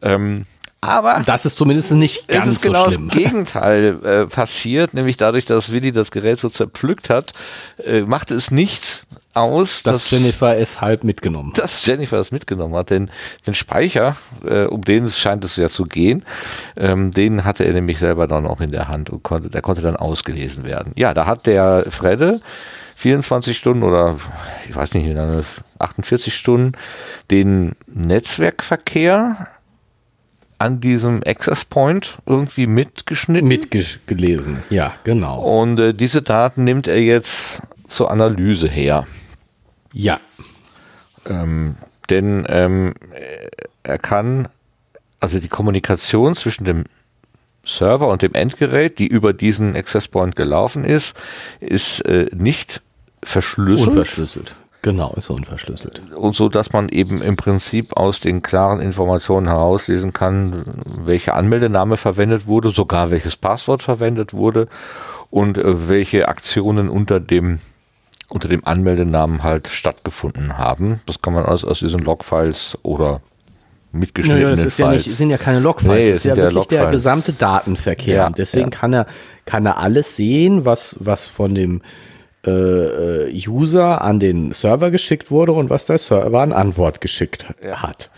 Ähm, 0.02 0.44
aber 0.80 1.22
das 1.24 1.46
ist 1.46 1.56
zumindest 1.56 1.92
nicht 1.92 2.28
ganz 2.28 2.46
ist 2.46 2.62
so 2.62 2.68
genau 2.68 2.90
schlimm. 2.90 3.08
das 3.08 3.16
Gegenteil 3.18 4.04
äh, 4.04 4.26
passiert, 4.26 4.92
nämlich 4.92 5.16
dadurch, 5.16 5.46
dass 5.46 5.72
Willi 5.72 5.92
das 5.92 6.10
Gerät 6.10 6.38
so 6.38 6.50
zerpflückt 6.50 7.08
hat, 7.08 7.32
äh, 7.84 8.02
machte 8.02 8.34
es 8.34 8.50
nichts 8.50 9.06
aus, 9.34 9.82
dass, 9.82 10.08
dass 10.08 10.10
Jennifer 10.10 10.56
es 10.56 10.80
halb 10.80 11.04
mitgenommen 11.04 11.50
hat. 11.50 11.58
Dass 11.58 11.84
Jennifer 11.84 12.18
es 12.18 12.32
mitgenommen 12.32 12.74
hat, 12.74 12.90
denn 12.90 13.10
den 13.46 13.54
Speicher, 13.54 14.16
äh, 14.44 14.64
um 14.64 14.82
den 14.82 15.04
es 15.04 15.18
scheint 15.18 15.44
es 15.44 15.56
ja 15.56 15.68
zu 15.68 15.84
gehen, 15.84 16.24
ähm, 16.76 17.10
den 17.10 17.44
hatte 17.44 17.64
er 17.64 17.72
nämlich 17.72 17.98
selber 17.98 18.26
dann 18.26 18.46
auch 18.46 18.60
in 18.60 18.70
der 18.70 18.88
Hand 18.88 19.10
und 19.10 19.22
konnte, 19.22 19.50
der 19.50 19.62
konnte 19.62 19.82
dann 19.82 19.96
ausgelesen 19.96 20.64
werden. 20.64 20.92
Ja, 20.96 21.14
da 21.14 21.26
hat 21.26 21.46
der 21.46 21.84
Fredde 21.90 22.40
24 22.96 23.56
Stunden 23.56 23.82
oder 23.82 24.16
ich 24.68 24.74
weiß 24.74 24.94
nicht, 24.94 25.16
48 25.78 26.34
Stunden 26.34 26.72
den 27.30 27.72
Netzwerkverkehr 27.86 29.48
an 30.58 30.80
diesem 30.80 31.22
Access 31.26 31.64
Point 31.64 32.18
irgendwie 32.26 32.66
mitgeschnitten. 32.66 33.48
Mitgelesen, 33.48 34.60
ja, 34.70 34.94
genau. 35.04 35.42
Und 35.42 35.78
äh, 35.78 35.92
diese 35.92 36.22
Daten 36.22 36.64
nimmt 36.64 36.86
er 36.86 37.00
jetzt 37.00 37.62
zur 37.86 38.10
Analyse 38.10 38.68
her. 38.68 39.06
Ja. 39.94 40.20
Ähm, 41.24 41.76
denn 42.10 42.44
ähm, 42.48 42.94
er 43.82 43.98
kann, 43.98 44.48
also 45.20 45.38
die 45.38 45.48
Kommunikation 45.48 46.34
zwischen 46.34 46.64
dem 46.64 46.84
Server 47.64 48.08
und 48.08 48.20
dem 48.20 48.34
Endgerät, 48.34 48.98
die 48.98 49.06
über 49.06 49.32
diesen 49.32 49.74
Access 49.74 50.08
Point 50.08 50.36
gelaufen 50.36 50.84
ist, 50.84 51.16
ist 51.60 52.00
äh, 52.00 52.26
nicht 52.34 52.82
verschlüsselt. 53.22 53.88
Unverschlüsselt. 53.88 54.54
Genau, 54.82 55.14
ist 55.14 55.30
unverschlüsselt. 55.30 56.02
Und 56.14 56.36
so, 56.36 56.50
dass 56.50 56.74
man 56.74 56.90
eben 56.90 57.22
im 57.22 57.36
Prinzip 57.36 57.96
aus 57.96 58.20
den 58.20 58.42
klaren 58.42 58.80
Informationen 58.80 59.46
herauslesen 59.46 60.12
kann, 60.12 60.62
welcher 60.84 61.36
Anmeldename 61.36 61.96
verwendet 61.96 62.46
wurde, 62.46 62.68
sogar 62.68 63.10
welches 63.10 63.36
Passwort 63.36 63.82
verwendet 63.82 64.34
wurde 64.34 64.68
und 65.30 65.56
äh, 65.56 65.88
welche 65.88 66.28
Aktionen 66.28 66.90
unter 66.90 67.18
dem 67.18 67.60
unter 68.30 68.48
dem 68.48 68.64
Anmeldenamen 68.64 69.42
halt 69.42 69.68
stattgefunden 69.68 70.58
haben. 70.58 71.00
Das 71.06 71.22
kann 71.22 71.34
man 71.34 71.44
alles 71.44 71.64
aus 71.64 71.78
diesen 71.80 72.00
Logfiles 72.00 72.78
oder 72.82 73.20
mitgeschnittenen 73.92 74.54
es 74.54 74.64
ist 74.64 74.78
ja 74.78 74.90
nicht, 74.90 75.08
sind 75.08 75.30
ja 75.30 75.38
keine 75.38 75.60
Logfiles, 75.60 75.96
nee, 75.96 76.10
es 76.10 76.18
ist 76.18 76.24
ja 76.24 76.36
wirklich 76.36 76.54
Logfiles. 76.54 76.82
der 76.82 76.90
gesamte 76.90 77.32
Datenverkehr. 77.32 78.16
Ja, 78.16 78.26
und 78.26 78.38
deswegen 78.38 78.70
ja. 78.70 78.78
kann 78.78 78.92
er 78.92 79.06
kann 79.44 79.66
er 79.66 79.78
alles 79.78 80.16
sehen, 80.16 80.64
was 80.64 80.96
was 80.98 81.26
von 81.26 81.54
dem 81.54 81.82
äh, 82.46 82.50
äh, 82.50 83.48
User 83.48 84.02
an 84.02 84.20
den 84.20 84.52
Server 84.52 84.90
geschickt 84.90 85.30
wurde 85.30 85.52
und 85.52 85.70
was 85.70 85.86
der 85.86 85.98
Server 85.98 86.40
an 86.40 86.52
Antwort 86.52 87.00
geschickt 87.00 87.46
hat. 87.72 88.10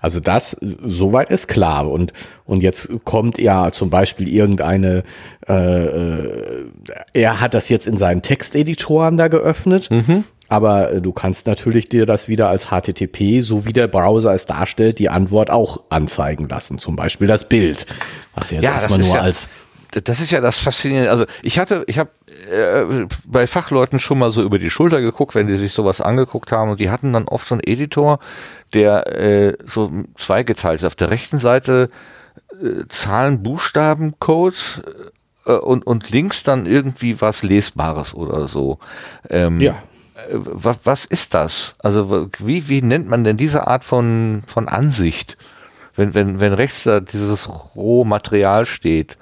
Also 0.00 0.20
das, 0.20 0.56
soweit 0.60 1.30
ist 1.30 1.48
klar. 1.48 1.90
Und, 1.90 2.12
und 2.44 2.62
jetzt 2.62 2.88
kommt 3.04 3.38
ja 3.38 3.72
zum 3.72 3.90
Beispiel 3.90 4.28
irgendeine, 4.28 5.02
äh, 5.48 5.84
äh, 5.84 6.64
er 7.12 7.40
hat 7.40 7.54
das 7.54 7.68
jetzt 7.68 7.86
in 7.86 7.96
seinen 7.96 8.22
Texteditoren 8.22 9.16
da 9.16 9.28
geöffnet. 9.28 9.90
Mhm. 9.90 10.24
Aber 10.48 10.92
äh, 10.92 11.02
du 11.02 11.12
kannst 11.12 11.46
natürlich 11.46 11.88
dir 11.88 12.06
das 12.06 12.28
wieder 12.28 12.48
als 12.48 12.68
HTTP, 12.68 13.40
so 13.42 13.66
wie 13.66 13.72
der 13.72 13.86
Browser 13.86 14.32
es 14.34 14.46
darstellt, 14.46 14.98
die 14.98 15.10
Antwort 15.10 15.50
auch 15.50 15.82
anzeigen 15.90 16.48
lassen. 16.48 16.78
Zum 16.78 16.96
Beispiel 16.96 17.26
das 17.26 17.48
Bild, 17.48 17.86
was 18.34 18.50
jetzt 18.50 18.62
ja, 18.62 18.74
erstmal 18.74 19.00
nur 19.00 19.14
ja, 19.14 19.20
als 19.20 19.48
das 20.04 20.20
ist 20.20 20.30
ja 20.30 20.40
das 20.40 20.60
Faszinierende. 20.60 21.10
Also 21.10 21.24
ich 21.42 21.58
hatte, 21.58 21.84
ich 21.86 21.98
habe 21.98 22.10
äh, 22.50 23.06
bei 23.24 23.46
Fachleuten 23.46 23.98
schon 23.98 24.18
mal 24.18 24.30
so 24.30 24.42
über 24.42 24.58
die 24.58 24.70
Schulter 24.70 25.00
geguckt, 25.00 25.34
wenn 25.34 25.46
die 25.46 25.56
sich 25.56 25.72
sowas 25.72 26.00
angeguckt 26.00 26.52
haben 26.52 26.70
und 26.70 26.80
die 26.80 26.90
hatten 26.90 27.12
dann 27.12 27.28
oft 27.28 27.48
so 27.48 27.54
einen 27.54 27.62
Editor, 27.64 28.18
der 28.74 29.06
äh, 29.18 29.56
so 29.64 29.90
zweigeteilt 30.16 30.80
ist. 30.80 30.86
Auf 30.86 30.94
der 30.94 31.10
rechten 31.10 31.38
Seite 31.38 31.90
äh, 32.52 32.86
Zahlen, 32.88 33.42
Buchstaben, 33.42 34.14
Codes 34.18 34.82
äh, 35.46 35.52
und, 35.52 35.86
und 35.86 36.10
links 36.10 36.42
dann 36.42 36.66
irgendwie 36.66 37.20
was 37.20 37.42
Lesbares 37.42 38.14
oder 38.14 38.48
so. 38.48 38.78
Ähm, 39.28 39.60
ja. 39.60 39.72
Äh, 39.72 40.32
was, 40.32 40.78
was 40.84 41.04
ist 41.04 41.34
das? 41.34 41.76
Also 41.78 42.28
wie, 42.38 42.68
wie 42.68 42.82
nennt 42.82 43.08
man 43.08 43.24
denn 43.24 43.36
diese 43.36 43.66
Art 43.66 43.84
von, 43.84 44.42
von 44.46 44.68
Ansicht? 44.68 45.36
Wenn, 45.96 46.14
wenn, 46.14 46.38
wenn 46.38 46.52
rechts 46.52 46.84
da 46.84 47.00
dieses 47.00 47.48
Rohmaterial 47.74 48.66
steht. 48.66 49.16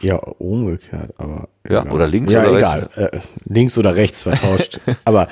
Ja, 0.00 0.16
umgekehrt, 0.16 1.14
aber. 1.18 1.48
Ja, 1.68 1.82
egal. 1.82 1.92
oder 1.92 2.06
links 2.06 2.32
ja, 2.32 2.42
oder 2.42 2.56
egal. 2.56 2.80
rechts. 2.80 2.96
Äh, 2.98 3.20
links 3.44 3.78
oder 3.78 3.94
rechts 3.94 4.22
vertauscht. 4.22 4.80
aber 5.04 5.28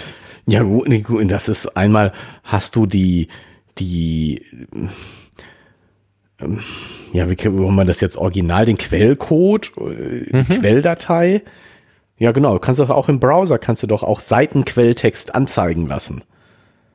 ja, 0.46 0.62
gut, 0.62 0.88
das 1.30 1.48
ist 1.48 1.76
einmal 1.76 2.12
hast 2.44 2.76
du 2.76 2.86
die, 2.86 3.28
die, 3.78 4.42
ähm, 6.40 6.60
ja, 7.12 7.28
wie 7.28 7.36
kann 7.36 7.54
man 7.54 7.86
das 7.86 8.00
jetzt 8.00 8.16
original, 8.16 8.64
den 8.64 8.78
Quellcode, 8.78 9.72
äh, 9.78 10.30
die 10.30 10.36
mhm. 10.36 10.60
Quelldatei. 10.60 11.42
Ja, 12.18 12.32
genau. 12.32 12.54
Du 12.54 12.60
kannst 12.60 12.80
doch 12.80 12.90
auch 12.90 13.08
im 13.08 13.20
Browser 13.20 13.58
kannst 13.58 13.82
du 13.82 13.86
doch 13.86 14.02
auch 14.02 14.20
Seitenquelltext 14.20 15.34
anzeigen 15.34 15.86
lassen. 15.86 16.22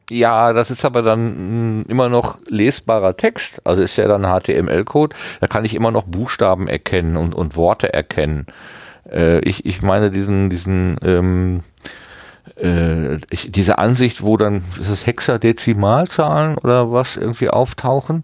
Ja, 0.09 0.51
das 0.53 0.71
ist 0.71 0.83
aber 0.83 1.01
dann 1.01 1.81
mm, 1.81 1.85
immer 1.87 2.09
noch 2.09 2.39
lesbarer 2.47 3.15
Text. 3.15 3.65
Also 3.65 3.81
ist 3.81 3.95
ja 3.97 4.07
dann 4.07 4.23
HTML-Code. 4.23 5.15
Da 5.39 5.47
kann 5.47 5.63
ich 5.63 5.73
immer 5.73 5.91
noch 5.91 6.03
Buchstaben 6.03 6.67
erkennen 6.67 7.17
und, 7.17 7.33
und 7.33 7.55
Worte 7.55 7.93
erkennen. 7.93 8.45
Äh, 9.09 9.39
ich, 9.39 9.65
ich 9.65 9.81
meine 9.81 10.11
diesen, 10.11 10.49
diesen, 10.49 10.97
ähm, 11.01 11.63
äh, 12.57 13.15
ich, 13.29 13.51
diese 13.51 13.77
Ansicht, 13.77 14.21
wo 14.21 14.37
dann, 14.37 14.63
ist 14.79 14.89
es 14.89 15.05
Hexadezimalzahlen 15.05 16.57
oder 16.57 16.91
was 16.91 17.17
irgendwie 17.17 17.49
auftauchen? 17.49 18.23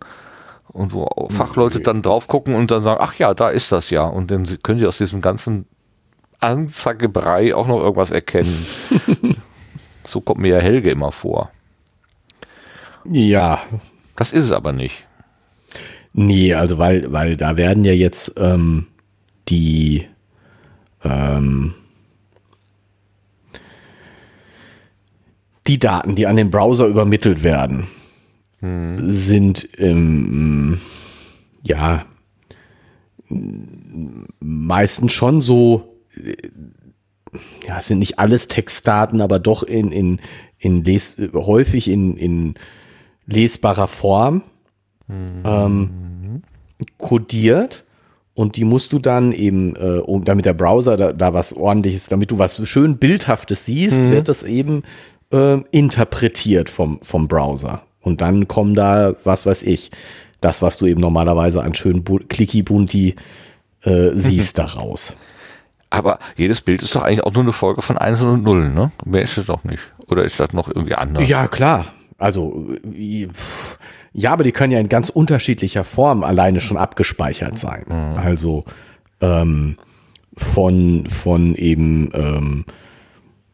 Und 0.67 0.93
wo 0.93 1.29
Fachleute 1.31 1.79
dann 1.79 2.03
drauf 2.03 2.27
gucken 2.27 2.53
und 2.53 2.69
dann 2.69 2.83
sagen, 2.83 2.99
ach 3.01 3.15
ja, 3.15 3.33
da 3.33 3.49
ist 3.49 3.71
das 3.71 3.89
ja. 3.89 4.03
Und 4.03 4.29
dann 4.29 4.45
können 4.61 4.79
sie 4.79 4.85
aus 4.85 4.99
diesem 4.99 5.21
ganzen 5.21 5.65
Anzeigebrei 6.39 7.55
auch 7.55 7.67
noch 7.67 7.79
irgendwas 7.79 8.11
erkennen. 8.11 8.65
so 10.03 10.21
kommt 10.21 10.41
mir 10.41 10.57
ja 10.57 10.59
Helge 10.59 10.91
immer 10.91 11.11
vor. 11.11 11.49
Ja. 13.05 13.61
Das 14.15 14.31
ist 14.31 14.45
es 14.45 14.51
aber 14.51 14.73
nicht. 14.73 15.05
Nee, 16.13 16.53
also 16.53 16.77
weil, 16.77 17.11
weil 17.11 17.37
da 17.37 17.57
werden 17.57 17.85
ja 17.85 17.93
jetzt 17.93 18.33
ähm, 18.37 18.87
die 19.47 20.05
ähm, 21.03 21.75
die 25.67 25.77
Daten, 25.77 26.15
die 26.15 26.25
an 26.25 26.37
den 26.37 26.49
Browser 26.49 26.87
übermittelt 26.87 27.43
werden, 27.43 27.87
hm. 28.59 29.11
sind 29.11 29.69
ähm, 29.77 30.79
ja 31.63 32.05
meistens 34.39 35.13
schon 35.13 35.41
so 35.41 35.97
ja, 37.67 37.81
sind 37.81 37.99
nicht 37.99 38.19
alles 38.19 38.47
Textdaten, 38.47 39.21
aber 39.21 39.39
doch 39.39 39.63
in, 39.63 39.91
in, 39.91 40.19
in 40.57 40.83
les, 40.83 41.21
häufig 41.33 41.87
in, 41.89 42.17
in 42.17 42.55
lesbarer 43.27 43.87
Form 43.87 44.43
mhm. 45.07 45.43
ähm, 45.45 46.41
kodiert 46.97 47.83
und 48.33 48.55
die 48.55 48.65
musst 48.65 48.93
du 48.93 48.99
dann 48.99 49.31
eben, 49.31 49.75
äh, 49.75 49.99
um, 49.99 50.23
damit 50.23 50.45
der 50.45 50.53
Browser 50.53 50.95
da, 50.95 51.11
da 51.13 51.33
was 51.33 51.53
ordentliches, 51.53 52.07
damit 52.07 52.31
du 52.31 52.37
was 52.37 52.67
schön 52.67 52.97
bildhaftes 52.97 53.65
siehst, 53.65 53.99
mhm. 53.99 54.11
wird 54.11 54.27
das 54.27 54.43
eben 54.43 54.83
äh, 55.31 55.59
interpretiert 55.71 56.69
vom, 56.69 56.99
vom 57.01 57.27
Browser. 57.27 57.81
Und 57.99 58.21
dann 58.21 58.47
kommen 58.47 58.75
da, 58.75 59.15
was 59.23 59.45
weiß 59.45 59.63
ich, 59.63 59.91
das, 60.39 60.61
was 60.61 60.77
du 60.77 60.85
eben 60.85 61.01
normalerweise 61.01 61.63
an 61.63 61.73
schönen 61.73 62.05
clicky 62.05 62.61
bunti 62.61 63.15
äh, 63.81 64.11
siehst, 64.13 64.59
daraus. 64.59 65.15
Aber 65.89 66.19
jedes 66.35 66.61
Bild 66.61 66.83
ist 66.83 66.95
doch 66.95 67.01
eigentlich 67.01 67.23
auch 67.23 67.33
nur 67.33 67.43
eine 67.43 67.53
Folge 67.53 67.81
von 67.81 67.97
Einsen 67.97 68.27
und 68.27 68.43
Nullen, 68.43 68.73
ne? 68.73 68.91
Mehr 69.03 69.23
ist 69.23 69.37
es 69.37 69.47
doch 69.47 69.63
nicht. 69.63 69.81
Oder 70.07 70.23
ist 70.25 70.39
das 70.39 70.53
noch 70.53 70.67
irgendwie 70.67 70.95
anders? 70.95 71.27
Ja, 71.27 71.47
klar. 71.47 71.87
Also, 72.17 72.75
ja, 74.13 74.31
aber 74.31 74.43
die 74.43 74.51
können 74.51 74.73
ja 74.73 74.79
in 74.79 74.89
ganz 74.89 75.09
unterschiedlicher 75.09 75.83
Form 75.83 76.23
alleine 76.23 76.61
schon 76.61 76.77
abgespeichert 76.77 77.59
sein. 77.59 77.85
Mhm. 77.87 78.17
Also 78.17 78.65
ähm, 79.21 79.77
von, 80.35 81.05
von 81.07 81.55
eben 81.55 82.11
ähm, 82.13 82.65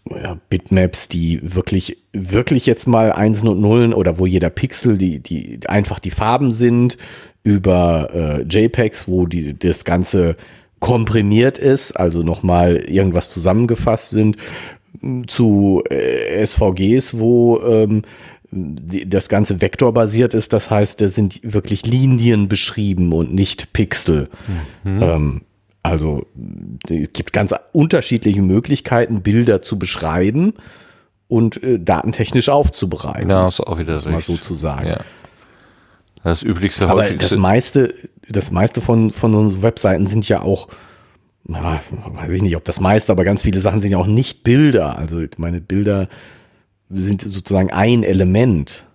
ja, 0.09 0.37
Bitmaps, 0.49 1.07
die 1.07 1.39
wirklich, 1.43 1.97
wirklich 2.13 2.65
jetzt 2.65 2.87
mal 2.87 3.11
Einsen 3.11 3.47
und 3.47 3.59
Nullen 3.59 3.93
oder 3.93 4.19
wo 4.19 4.25
jeder 4.25 4.49
Pixel 4.49 4.97
die, 4.97 5.19
die 5.19 5.59
einfach 5.67 5.99
die 5.99 6.11
Farben 6.11 6.51
sind, 6.51 6.97
über 7.43 8.09
äh, 8.13 8.41
JPEGs, 8.43 9.07
wo 9.07 9.25
die, 9.25 9.57
das 9.57 9.83
Ganze 9.83 10.37
komprimiert 10.79 11.57
ist, 11.57 11.93
also 11.93 12.23
nochmal 12.23 12.75
irgendwas 12.75 13.29
zusammengefasst 13.29 14.11
sind, 14.11 14.37
zu 15.27 15.81
äh, 15.89 16.45
SVGs, 16.45 17.19
wo 17.19 17.61
ähm, 17.61 18.03
die, 18.53 19.09
das 19.09 19.29
Ganze 19.29 19.61
vektorbasiert 19.61 20.33
ist. 20.33 20.53
Das 20.53 20.69
heißt, 20.69 21.01
da 21.01 21.07
sind 21.07 21.39
wirklich 21.43 21.85
Linien 21.85 22.47
beschrieben 22.47 23.11
und 23.13 23.33
nicht 23.33 23.73
Pixel. 23.73 24.29
Mhm. 24.83 25.01
Ähm, 25.01 25.41
also 25.81 26.25
es 26.89 27.11
gibt 27.11 27.33
ganz 27.33 27.53
unterschiedliche 27.73 28.41
Möglichkeiten, 28.41 29.21
Bilder 29.21 29.61
zu 29.61 29.77
beschreiben 29.77 30.53
und 31.27 31.61
äh, 31.61 31.79
datentechnisch 31.79 32.49
aufzubereiten. 32.49 33.29
Ja, 33.29 33.47
ist 33.47 33.59
auch 33.59 33.77
wieder 33.77 33.99
mal 34.09 34.21
so 34.21 34.37
zu 34.37 34.53
sagen. 34.53 34.87
Ja. 34.87 34.99
Das 36.23 36.41
üblichste 36.41 36.87
Aber 36.87 37.09
das 37.09 37.35
meiste, 37.35 37.93
das 38.29 38.49
meiste 38.49 38.79
von, 38.79 39.11
von 39.11 39.35
unseren 39.35 39.61
Webseiten 39.61 40.07
sind 40.07 40.27
ja 40.29 40.41
auch, 40.41 40.69
na, 41.45 41.81
weiß 42.13 42.31
ich 42.31 42.41
nicht, 42.41 42.55
ob 42.55 42.63
das 42.63 42.79
meiste, 42.79 43.11
aber 43.11 43.25
ganz 43.25 43.41
viele 43.41 43.59
Sachen 43.59 43.81
sind 43.81 43.91
ja 43.91 43.97
auch 43.97 44.07
nicht 44.07 44.45
Bilder. 44.45 44.97
Also 44.97 45.21
meine 45.35 45.59
Bilder 45.59 46.07
sind 46.93 47.21
sozusagen 47.21 47.71
ein 47.71 48.03
Element. 48.03 48.85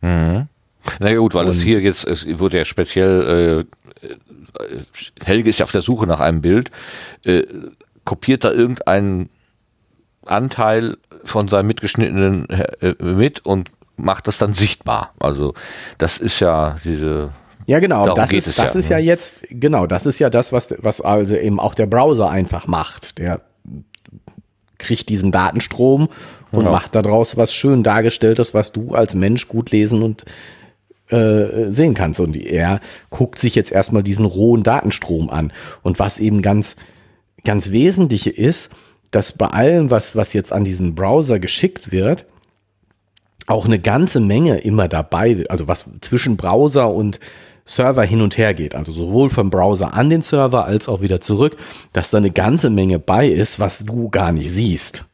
Mhm. 0.00 0.48
Na 1.00 1.14
gut, 1.14 1.34
weil 1.34 1.46
Und 1.46 1.50
es 1.50 1.62
hier 1.62 1.80
jetzt, 1.80 2.06
es 2.06 2.26
wurde 2.38 2.58
ja 2.58 2.64
speziell, 2.64 3.66
äh, 4.00 5.24
Helge 5.24 5.50
ist 5.50 5.58
ja 5.58 5.64
auf 5.64 5.72
der 5.72 5.82
Suche 5.82 6.06
nach 6.06 6.20
einem 6.20 6.40
Bild, 6.40 6.70
äh, 7.24 7.42
kopiert 8.04 8.44
da 8.44 8.52
irgendeinen 8.52 9.28
Anteil 10.24 10.96
von 11.24 11.48
seinem 11.48 11.66
mitgeschnittenen 11.66 12.48
äh, 12.48 12.94
mit 13.02 13.44
und 13.44 13.70
macht 13.96 14.26
das 14.26 14.38
dann 14.38 14.54
sichtbar. 14.54 15.12
Also 15.18 15.54
das 15.98 16.18
ist 16.18 16.40
ja 16.40 16.76
diese 16.84 17.30
ja, 17.66 17.80
genau. 17.80 18.14
Das 18.14 18.32
ist, 18.32 18.46
das 18.46 18.74
ja. 18.74 18.78
ist 18.78 18.88
ja 18.88 18.98
jetzt, 18.98 19.42
genau, 19.50 19.88
das 19.88 20.06
ist 20.06 20.20
ja 20.20 20.30
das, 20.30 20.52
was, 20.52 20.72
was 20.78 21.00
also 21.00 21.34
eben 21.34 21.58
auch 21.58 21.74
der 21.74 21.86
Browser 21.86 22.30
einfach 22.30 22.68
macht. 22.68 23.18
Der 23.18 23.40
kriegt 24.78 25.08
diesen 25.08 25.32
Datenstrom 25.32 26.08
und 26.56 26.64
genau. 26.64 26.72
macht 26.72 26.94
daraus 26.94 27.36
was 27.36 27.52
schön 27.52 27.82
dargestelltes, 27.82 28.54
was 28.54 28.72
du 28.72 28.94
als 28.94 29.14
Mensch 29.14 29.48
gut 29.48 29.70
lesen 29.70 30.02
und 30.02 30.24
äh, 31.10 31.70
sehen 31.70 31.94
kannst. 31.94 32.18
Und 32.18 32.36
er 32.36 32.80
guckt 33.10 33.38
sich 33.38 33.54
jetzt 33.54 33.70
erstmal 33.70 34.02
diesen 34.02 34.24
rohen 34.24 34.62
Datenstrom 34.62 35.30
an. 35.30 35.52
Und 35.82 35.98
was 35.98 36.18
eben 36.18 36.42
ganz, 36.42 36.76
ganz 37.44 37.70
wesentlich 37.70 38.26
ist, 38.26 38.70
dass 39.10 39.32
bei 39.32 39.46
allem, 39.46 39.90
was, 39.90 40.16
was 40.16 40.32
jetzt 40.32 40.52
an 40.52 40.64
diesen 40.64 40.94
Browser 40.94 41.38
geschickt 41.38 41.92
wird, 41.92 42.24
auch 43.46 43.66
eine 43.66 43.78
ganze 43.78 44.18
Menge 44.18 44.58
immer 44.58 44.88
dabei, 44.88 45.44
also 45.48 45.68
was 45.68 45.84
zwischen 46.00 46.36
Browser 46.36 46.90
und 46.90 47.20
Server 47.64 48.04
hin 48.04 48.22
und 48.22 48.38
her 48.38 48.54
geht, 48.54 48.74
also 48.74 48.92
sowohl 48.92 49.28
vom 49.28 49.50
Browser 49.50 49.94
an 49.94 50.08
den 50.08 50.22
Server 50.22 50.64
als 50.64 50.88
auch 50.88 51.00
wieder 51.00 51.20
zurück, 51.20 51.56
dass 51.92 52.10
da 52.10 52.18
eine 52.18 52.30
ganze 52.30 52.70
Menge 52.70 52.98
bei 52.98 53.28
ist, 53.28 53.60
was 53.60 53.84
du 53.84 54.08
gar 54.08 54.32
nicht 54.32 54.50
siehst. 54.50 55.04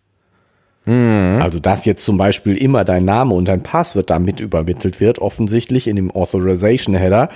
Mhm. 0.84 1.40
Also, 1.40 1.58
dass 1.58 1.84
jetzt 1.84 2.04
zum 2.04 2.16
Beispiel 2.18 2.56
immer 2.56 2.84
dein 2.84 3.04
Name 3.04 3.34
und 3.34 3.46
dein 3.46 3.62
Passwort 3.62 4.10
damit 4.10 4.40
übermittelt 4.40 5.00
wird, 5.00 5.18
offensichtlich 5.18 5.86
in 5.86 5.96
dem 5.96 6.10
Authorization 6.10 6.94
Header, 6.94 7.28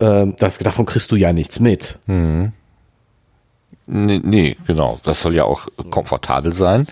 äh, 0.00 0.26
das, 0.38 0.58
davon 0.58 0.86
kriegst 0.86 1.10
du 1.10 1.16
ja 1.16 1.32
nichts 1.32 1.60
mit. 1.60 1.98
Mhm. 2.06 2.52
Nee, 3.92 4.20
nee, 4.22 4.56
genau. 4.66 5.00
Das 5.02 5.20
soll 5.20 5.34
ja 5.34 5.44
auch 5.44 5.66
komfortabel 5.90 6.52
sein. 6.52 6.86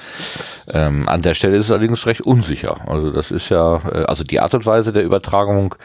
Ähm, 0.72 1.08
an 1.08 1.22
der 1.22 1.34
Stelle 1.34 1.56
ist 1.56 1.66
es 1.66 1.70
allerdings 1.70 2.06
recht 2.06 2.22
unsicher. 2.22 2.88
Also 2.88 3.12
das 3.12 3.30
ist 3.30 3.50
ja, 3.50 3.76
äh, 3.88 4.04
also 4.04 4.24
die 4.24 4.40
Art 4.40 4.52
und 4.54 4.66
Weise 4.66 4.92
der 4.92 5.04
Übertragung 5.04 5.76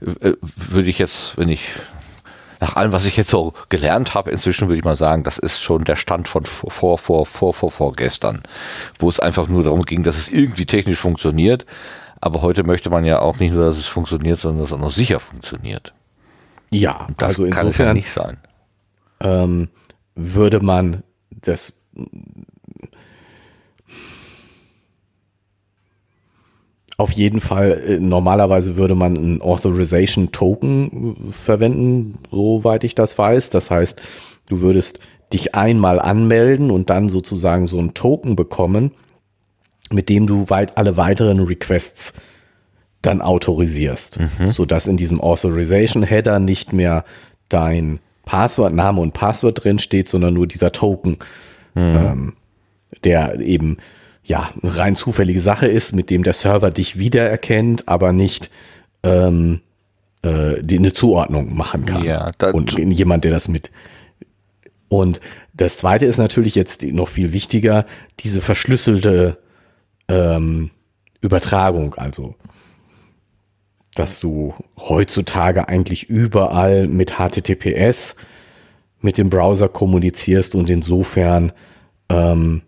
äh, 0.00 0.32
würde 0.40 0.88
ich 0.88 0.98
jetzt, 0.98 1.36
wenn 1.36 1.50
ich 1.50 1.68
nach 2.62 2.76
allem, 2.76 2.92
was 2.92 3.06
ich 3.06 3.16
jetzt 3.16 3.28
so 3.28 3.54
gelernt 3.70 4.14
habe, 4.14 4.30
inzwischen 4.30 4.68
würde 4.68 4.78
ich 4.78 4.84
mal 4.84 4.94
sagen, 4.94 5.24
das 5.24 5.36
ist 5.36 5.60
schon 5.60 5.82
der 5.82 5.96
Stand 5.96 6.28
von 6.28 6.44
vor, 6.44 6.70
vor, 6.70 6.96
vor, 6.96 7.26
vor, 7.26 7.52
vor, 7.52 7.72
vor 7.72 7.92
gestern, 7.94 8.44
wo 9.00 9.08
es 9.08 9.18
einfach 9.18 9.48
nur 9.48 9.64
darum 9.64 9.84
ging, 9.84 10.04
dass 10.04 10.16
es 10.16 10.28
irgendwie 10.28 10.64
technisch 10.64 11.00
funktioniert. 11.00 11.66
Aber 12.20 12.40
heute 12.40 12.62
möchte 12.62 12.88
man 12.88 13.04
ja 13.04 13.18
auch 13.18 13.40
nicht 13.40 13.52
nur, 13.52 13.64
dass 13.64 13.78
es 13.78 13.86
funktioniert, 13.86 14.38
sondern 14.38 14.60
dass 14.60 14.68
es 14.68 14.74
auch 14.74 14.78
noch 14.78 14.92
sicher 14.92 15.18
funktioniert. 15.18 15.92
Ja, 16.70 17.08
das 17.18 17.30
also 17.30 17.42
kann 17.50 17.66
insofern, 17.66 17.68
es 17.68 17.78
ja 17.78 17.94
nicht 17.94 18.10
sein. 18.12 18.38
Ähm, 19.18 19.68
würde 20.14 20.60
man 20.60 21.02
das 21.30 21.72
auf 27.02 27.10
jeden 27.12 27.40
Fall, 27.40 27.82
äh, 27.86 27.98
normalerweise 27.98 28.76
würde 28.76 28.94
man 28.94 29.16
einen 29.16 29.42
Authorization 29.42 30.30
Token 30.30 31.16
äh, 31.28 31.32
verwenden, 31.32 32.18
soweit 32.30 32.84
ich 32.84 32.94
das 32.94 33.18
weiß. 33.18 33.50
Das 33.50 33.70
heißt, 33.70 34.00
du 34.48 34.60
würdest 34.60 35.00
dich 35.32 35.54
einmal 35.54 35.98
anmelden 35.98 36.70
und 36.70 36.90
dann 36.90 37.08
sozusagen 37.08 37.66
so 37.66 37.78
einen 37.78 37.94
Token 37.94 38.36
bekommen, 38.36 38.92
mit 39.90 40.08
dem 40.08 40.26
du 40.26 40.48
weit 40.48 40.78
alle 40.78 40.96
weiteren 40.96 41.40
Requests 41.40 42.14
dann 43.02 43.20
autorisierst, 43.20 44.20
mhm. 44.20 44.50
sodass 44.50 44.86
in 44.86 44.96
diesem 44.96 45.20
Authorization 45.20 46.04
Header 46.04 46.38
nicht 46.38 46.72
mehr 46.72 47.04
dein 47.48 47.98
Passwort, 48.24 48.72
Name 48.72 49.00
und 49.00 49.12
Passwort 49.12 49.64
drin 49.64 49.80
steht, 49.80 50.08
sondern 50.08 50.34
nur 50.34 50.46
dieser 50.46 50.70
Token, 50.70 51.16
mhm. 51.74 51.96
ähm, 51.96 52.32
der 53.02 53.40
eben 53.40 53.78
ja 54.24 54.50
rein 54.62 54.96
zufällige 54.96 55.40
Sache 55.40 55.66
ist, 55.66 55.92
mit 55.92 56.10
dem 56.10 56.22
der 56.22 56.32
Server 56.32 56.70
dich 56.70 56.98
wiedererkennt, 56.98 57.88
aber 57.88 58.12
nicht 58.12 58.50
ähm, 59.02 59.60
äh, 60.22 60.62
die 60.62 60.78
eine 60.78 60.92
Zuordnung 60.92 61.54
machen 61.56 61.86
kann. 61.86 62.04
Ja, 62.04 62.32
und 62.52 62.78
jemand, 62.78 63.24
der 63.24 63.32
das 63.32 63.48
mit 63.48 63.70
und 64.88 65.20
das 65.54 65.78
zweite 65.78 66.04
ist 66.04 66.18
natürlich 66.18 66.54
jetzt 66.54 66.82
noch 66.82 67.08
viel 67.08 67.32
wichtiger, 67.32 67.86
diese 68.20 68.42
verschlüsselte 68.42 69.38
ähm, 70.08 70.70
Übertragung. 71.22 71.94
Also 71.94 72.36
dass 73.94 74.20
du 74.20 74.54
heutzutage 74.78 75.68
eigentlich 75.68 76.08
überall 76.08 76.88
mit 76.88 77.14
HTTPS 77.18 78.16
mit 79.00 79.18
dem 79.18 79.28
Browser 79.30 79.68
kommunizierst 79.68 80.54
und 80.54 80.70
insofern 80.70 81.52
ähm, 82.08 82.62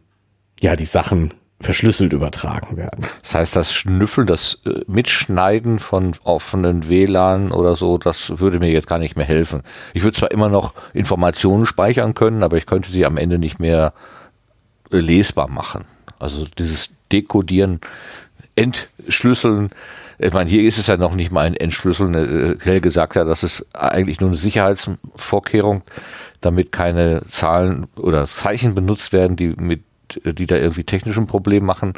ja 0.61 0.77
die 0.77 0.85
Sachen 0.85 1.33
verschlüsselt 1.61 2.13
übertragen 2.13 2.77
werden. 2.77 3.05
Das 3.23 3.35
heißt, 3.35 3.57
das 3.57 3.75
Schnüffeln, 3.75 4.27
das 4.27 4.61
äh, 4.67 4.81
Mitschneiden 4.87 5.79
von 5.79 6.15
offenen 6.25 6.89
WLAN 6.89 7.53
oder 7.53 7.77
so, 7.77 7.97
das 7.97 8.39
würde 8.39 8.59
mir 8.59 8.71
jetzt 8.71 8.87
gar 8.87 8.99
nicht 8.99 9.17
mehr 9.17 9.27
helfen. 9.27 9.63
Ich 9.95 10.03
würde 10.03 10.19
zwar 10.19 10.31
immer 10.31 10.49
noch 10.49 10.75
Informationen 10.93 11.65
speichern 11.65 12.15
können, 12.15 12.43
aber 12.43 12.57
ich 12.57 12.67
könnte 12.67 12.91
sie 12.91 13.07
am 13.07 13.17
Ende 13.17 13.39
nicht 13.39 13.61
mehr 13.61 13.95
äh, 14.91 14.99
lesbar 14.99 15.49
machen. 15.49 15.85
Also 16.19 16.45
dieses 16.59 16.91
Dekodieren, 17.13 17.81
Entschlüsseln, 18.57 19.71
ich 20.19 20.33
meine, 20.33 20.49
hier 20.49 20.63
ist 20.63 20.79
es 20.79 20.87
ja 20.87 20.97
noch 20.97 21.15
nicht 21.15 21.33
mal 21.33 21.47
ein 21.47 21.57
Entschlüsseln. 21.57 22.15
Äh, 22.15 22.57
Helge 22.65 22.91
sagt 22.91 23.17
ja, 23.17 23.25
das 23.25 23.43
ist 23.43 23.67
eigentlich 23.75 24.21
nur 24.21 24.31
eine 24.31 24.37
Sicherheitsvorkehrung, 24.37 25.83
damit 26.41 26.73
keine 26.73 27.23
Zahlen 27.29 27.87
oder 27.97 28.27
Zeichen 28.27 28.75
benutzt 28.75 29.13
werden, 29.13 29.37
die 29.37 29.49
mit, 29.49 29.83
die 30.25 30.47
da 30.47 30.57
irgendwie 30.57 30.85
technischen 30.85 31.27
Problem 31.27 31.65
machen. 31.65 31.95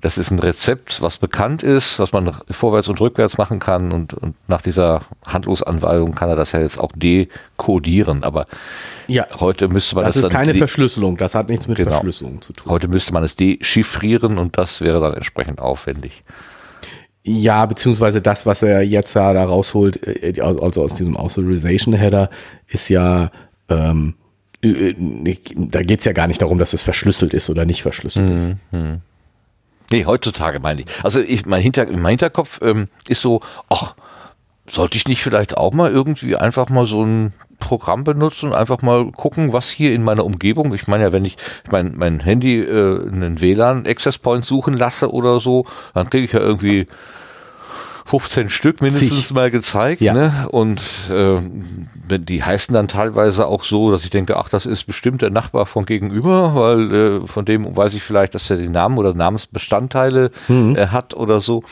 Das 0.00 0.18
ist 0.18 0.32
ein 0.32 0.40
Rezept, 0.40 1.00
was 1.00 1.18
bekannt 1.18 1.62
ist, 1.62 2.00
was 2.00 2.12
man 2.12 2.34
vorwärts 2.50 2.88
und 2.88 3.00
rückwärts 3.00 3.38
machen 3.38 3.60
kann 3.60 3.92
und, 3.92 4.14
und 4.14 4.34
nach 4.48 4.60
dieser 4.60 5.02
Handlosanweisung 5.24 6.12
kann 6.12 6.28
er 6.28 6.34
das 6.34 6.50
ja 6.50 6.60
jetzt 6.60 6.78
auch 6.78 6.90
dekodieren. 6.96 8.24
Aber 8.24 8.46
ja, 9.06 9.26
heute 9.38 9.68
müsste 9.68 9.94
man 9.94 10.04
das. 10.04 10.14
Das 10.14 10.24
ist 10.24 10.30
keine 10.30 10.56
Verschlüsselung, 10.56 11.16
das 11.16 11.36
hat 11.36 11.48
nichts 11.48 11.68
mit 11.68 11.76
genau. 11.76 11.92
Verschlüsselung 11.92 12.42
zu 12.42 12.52
tun. 12.52 12.72
Heute 12.72 12.88
müsste 12.88 13.12
man 13.12 13.22
es 13.22 13.36
dechiffrieren 13.36 14.38
und 14.38 14.58
das 14.58 14.80
wäre 14.80 15.00
dann 15.00 15.14
entsprechend 15.14 15.60
aufwendig. 15.60 16.24
Ja, 17.24 17.66
beziehungsweise 17.66 18.20
das, 18.20 18.46
was 18.46 18.62
er 18.62 18.82
jetzt 18.82 19.14
ja 19.14 19.32
da 19.32 19.44
rausholt, 19.44 20.00
äh, 20.04 20.40
also 20.40 20.82
aus 20.82 20.94
diesem 20.94 21.16
Authorization 21.16 21.94
Header, 21.94 22.30
ist 22.66 22.88
ja, 22.88 23.30
ähm, 23.68 24.14
da 24.62 25.82
geht's 25.82 26.04
ja 26.04 26.12
gar 26.12 26.28
nicht 26.28 26.40
darum, 26.40 26.58
dass 26.58 26.72
es 26.72 26.82
verschlüsselt 26.82 27.34
ist 27.34 27.50
oder 27.50 27.64
nicht 27.64 27.82
verschlüsselt 27.82 28.30
mhm. 28.30 28.36
ist. 28.36 28.54
Mhm. 28.70 29.00
Nee, 29.90 30.04
heutzutage 30.06 30.60
meine 30.60 30.82
ich. 30.82 30.86
Also 31.02 31.20
ich, 31.20 31.44
mein, 31.46 31.60
Hinter, 31.60 31.86
mein 31.86 32.12
Hinterkopf 32.12 32.60
ähm, 32.62 32.88
ist 33.08 33.20
so, 33.20 33.40
ach, 33.68 33.94
sollte 34.68 34.96
ich 34.96 35.08
nicht 35.08 35.22
vielleicht 35.22 35.56
auch 35.56 35.72
mal 35.72 35.90
irgendwie 35.90 36.36
einfach 36.36 36.68
mal 36.68 36.86
so 36.86 37.04
ein 37.04 37.32
Programm 37.58 38.04
benutzen 38.04 38.50
und 38.50 38.54
einfach 38.54 38.82
mal 38.82 39.10
gucken, 39.12 39.52
was 39.52 39.70
hier 39.70 39.92
in 39.92 40.02
meiner 40.02 40.24
Umgebung, 40.24 40.74
ich 40.74 40.88
meine 40.88 41.04
ja, 41.04 41.12
wenn 41.12 41.24
ich 41.24 41.36
mein, 41.70 41.94
mein 41.96 42.20
Handy 42.20 42.60
äh, 42.60 43.06
einen 43.06 43.40
WLAN 43.40 43.86
Access 43.86 44.18
Point 44.18 44.44
suchen 44.44 44.74
lasse 44.74 45.12
oder 45.12 45.40
so, 45.40 45.66
dann 45.94 46.10
kriege 46.10 46.24
ich 46.24 46.32
ja 46.32 46.40
irgendwie 46.40 46.86
15 48.04 48.48
Stück 48.50 48.80
mindestens 48.80 49.28
Sich. 49.28 49.32
mal 49.32 49.50
gezeigt. 49.50 50.00
Ja. 50.00 50.12
Ne? 50.12 50.48
Und 50.50 50.82
äh, 51.10 52.18
die 52.18 52.42
heißen 52.42 52.74
dann 52.74 52.88
teilweise 52.88 53.46
auch 53.46 53.64
so, 53.64 53.90
dass 53.90 54.04
ich 54.04 54.10
denke, 54.10 54.36
ach, 54.36 54.48
das 54.48 54.66
ist 54.66 54.84
bestimmt 54.84 55.22
der 55.22 55.30
Nachbar 55.30 55.66
von 55.66 55.86
gegenüber, 55.86 56.54
weil 56.54 56.94
äh, 56.94 57.26
von 57.26 57.44
dem 57.44 57.76
weiß 57.76 57.94
ich 57.94 58.02
vielleicht, 58.02 58.34
dass 58.34 58.50
er 58.50 58.56
den 58.56 58.72
Namen 58.72 58.98
oder 58.98 59.14
Namensbestandteile 59.14 60.30
mhm. 60.48 60.76
äh, 60.76 60.88
hat 60.88 61.14
oder 61.14 61.40
so. 61.40 61.62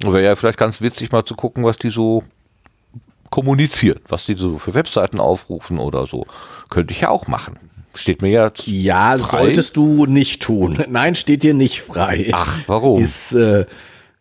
Wäre 0.00 0.22
ja 0.22 0.36
vielleicht 0.36 0.58
ganz 0.58 0.80
witzig 0.80 1.10
mal 1.10 1.24
zu 1.24 1.34
gucken, 1.34 1.64
was 1.64 1.76
die 1.76 1.90
so 1.90 2.22
kommunizieren, 3.30 4.00
was 4.08 4.24
die 4.24 4.36
so 4.36 4.58
für 4.58 4.74
Webseiten 4.74 5.20
aufrufen 5.20 5.78
oder 5.78 6.06
so. 6.06 6.24
Könnte 6.70 6.92
ich 6.92 7.00
ja 7.00 7.08
auch 7.10 7.26
machen. 7.26 7.58
Steht 7.94 8.22
mir 8.22 8.30
ja. 8.30 8.52
Ja, 8.64 9.18
frei. 9.18 9.44
solltest 9.44 9.76
du 9.76 10.06
nicht 10.06 10.40
tun. 10.42 10.78
Nein, 10.88 11.14
steht 11.14 11.42
dir 11.42 11.54
nicht 11.54 11.82
frei. 11.82 12.30
Ach, 12.32 12.58
warum? 12.66 13.02
Ist, 13.02 13.32
äh, 13.32 13.64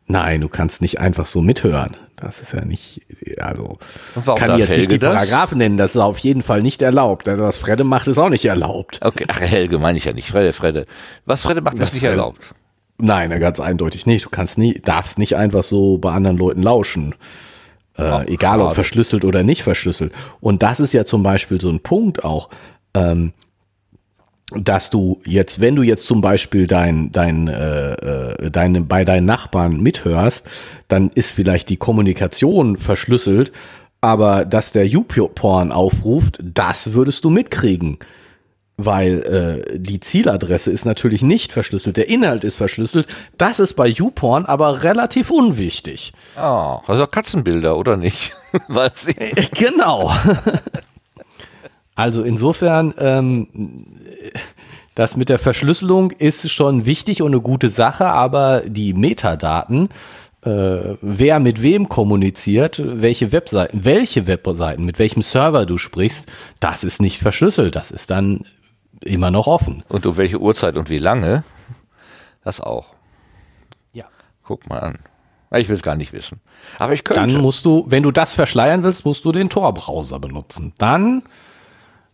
nein, 0.07 0.41
du 0.41 0.49
kannst 0.49 0.81
nicht 0.81 0.99
einfach 0.99 1.25
so 1.25 1.41
mithören. 1.41 1.95
Das 2.15 2.41
ist 2.41 2.53
ja 2.53 2.65
nicht, 2.65 3.01
also 3.39 3.77
kann 4.35 4.57
jetzt 4.57 4.75
nicht 4.75 4.91
die 4.91 4.97
Paragraphen 4.97 5.59
nennen, 5.59 5.77
das 5.77 5.95
ist 5.95 6.01
auf 6.01 6.17
jeden 6.17 6.41
Fall 6.41 6.63
nicht 6.63 6.81
erlaubt. 6.81 7.29
Also 7.29 7.43
was 7.43 7.59
Fredde 7.59 7.83
macht, 7.83 8.07
ist 8.07 8.17
auch 8.17 8.29
nicht 8.29 8.45
erlaubt. 8.45 8.99
Okay, 9.03 9.25
ach 9.27 9.39
Helge 9.39 9.77
meine 9.77 9.99
ich 9.99 10.05
ja 10.05 10.13
nicht, 10.13 10.29
Fredde, 10.29 10.51
Fredde. 10.51 10.87
Was 11.25 11.43
Fredde 11.43 11.61
macht, 11.61 11.79
das 11.79 11.89
ist 11.89 11.93
nicht 11.93 12.03
Fredde, 12.03 12.17
erlaubt. 12.17 12.55
Nein, 12.97 13.29
ganz 13.39 13.59
eindeutig 13.59 14.07
nicht. 14.07 14.25
Du 14.25 14.29
kannst 14.29 14.57
nie, 14.57 14.79
darfst 14.83 15.19
nicht 15.19 15.35
einfach 15.35 15.63
so 15.63 15.99
bei 15.99 16.11
anderen 16.11 16.37
Leuten 16.37 16.63
lauschen. 16.63 17.13
Äh, 17.95 18.03
oh, 18.03 18.21
egal 18.25 18.61
ob 18.61 18.73
verschlüsselt 18.73 19.23
oder 19.23 19.43
nicht 19.43 19.61
verschlüsselt. 19.61 20.11
Und 20.39 20.63
das 20.63 20.79
ist 20.79 20.93
ja 20.93 21.05
zum 21.05 21.21
Beispiel 21.21 21.61
so 21.61 21.69
ein 21.69 21.81
Punkt 21.81 22.23
auch. 22.23 22.49
Ähm, 22.95 23.33
dass 24.55 24.89
du 24.89 25.21
jetzt, 25.25 25.59
wenn 25.59 25.75
du 25.75 25.83
jetzt 25.83 26.05
zum 26.05 26.21
Beispiel 26.21 26.67
dein, 26.67 27.11
dein, 27.11 27.47
äh, 27.47 27.93
äh, 27.93 28.51
deine, 28.51 28.81
bei 28.81 29.03
deinen 29.03 29.25
Nachbarn 29.25 29.81
mithörst, 29.81 30.47
dann 30.87 31.09
ist 31.09 31.31
vielleicht 31.31 31.69
die 31.69 31.77
Kommunikation 31.77 32.77
verschlüsselt, 32.77 33.51
aber 33.99 34.45
dass 34.45 34.71
der 34.71 34.87
YouPorn 34.87 35.71
aufruft, 35.71 36.39
das 36.41 36.93
würdest 36.93 37.25
du 37.25 37.29
mitkriegen. 37.29 37.97
Weil 38.79 39.63
äh, 39.73 39.79
die 39.79 39.99
Zieladresse 39.99 40.71
ist 40.71 40.85
natürlich 40.85 41.23
nicht 41.23 41.51
verschlüsselt, 41.51 41.97
der 41.97 42.09
Inhalt 42.09 42.43
ist 42.43 42.55
verschlüsselt. 42.55 43.07
Das 43.35 43.59
ist 43.59 43.73
bei 43.73 43.87
YouPorn 43.87 44.45
aber 44.45 44.83
relativ 44.83 45.31
unwichtig. 45.31 46.13
Ah, 46.35 46.75
oh, 46.75 46.81
also 46.85 47.07
Katzenbilder, 47.07 47.75
oder 47.75 47.97
nicht? 47.97 48.35
Weiß 48.67 49.07
ich. 49.07 49.17
Äh, 49.19 49.47
genau. 49.51 50.13
also 51.95 52.21
insofern 52.21 52.93
ähm, 52.99 53.47
das 54.95 55.15
mit 55.15 55.29
der 55.29 55.39
Verschlüsselung 55.39 56.11
ist 56.11 56.49
schon 56.49 56.85
wichtig 56.85 57.21
und 57.21 57.33
eine 57.33 57.41
gute 57.41 57.69
Sache, 57.69 58.07
aber 58.07 58.61
die 58.65 58.93
Metadaten, 58.93 59.89
äh, 60.41 60.95
wer 61.01 61.39
mit 61.39 61.61
wem 61.61 61.89
kommuniziert, 61.89 62.81
welche 62.83 63.31
Webseiten, 63.31 63.83
welche 63.83 64.27
Webseiten, 64.27 64.85
mit 64.85 64.97
welchem 64.97 65.21
Server 65.21 65.65
du 65.65 65.77
sprichst, 65.77 66.27
das 66.59 66.83
ist 66.83 67.01
nicht 67.01 67.19
verschlüsselt. 67.19 67.75
Das 67.75 67.91
ist 67.91 68.09
dann 68.09 68.45
immer 69.01 69.31
noch 69.31 69.47
offen. 69.47 69.83
Und 69.89 70.05
um 70.05 70.17
welche 70.17 70.39
Uhrzeit 70.39 70.77
und 70.77 70.89
wie 70.89 70.99
lange? 70.99 71.43
Das 72.43 72.61
auch. 72.61 72.93
Ja. 73.93 74.05
Guck 74.43 74.69
mal 74.69 74.79
an. 74.79 74.99
Ich 75.55 75.69
will 75.69 75.75
es 75.75 75.83
gar 75.83 75.95
nicht 75.95 76.13
wissen. 76.13 76.41
Aber 76.77 76.93
ich 76.93 77.03
könnte. 77.03 77.21
Dann 77.21 77.41
musst 77.41 77.65
du, 77.65 77.85
wenn 77.87 78.03
du 78.03 78.11
das 78.11 78.33
verschleiern 78.33 78.83
willst, 78.83 79.05
musst 79.05 79.25
du 79.25 79.31
den 79.31 79.49
Tor-Browser 79.49 80.19
benutzen. 80.19 80.73
Dann 80.77 81.23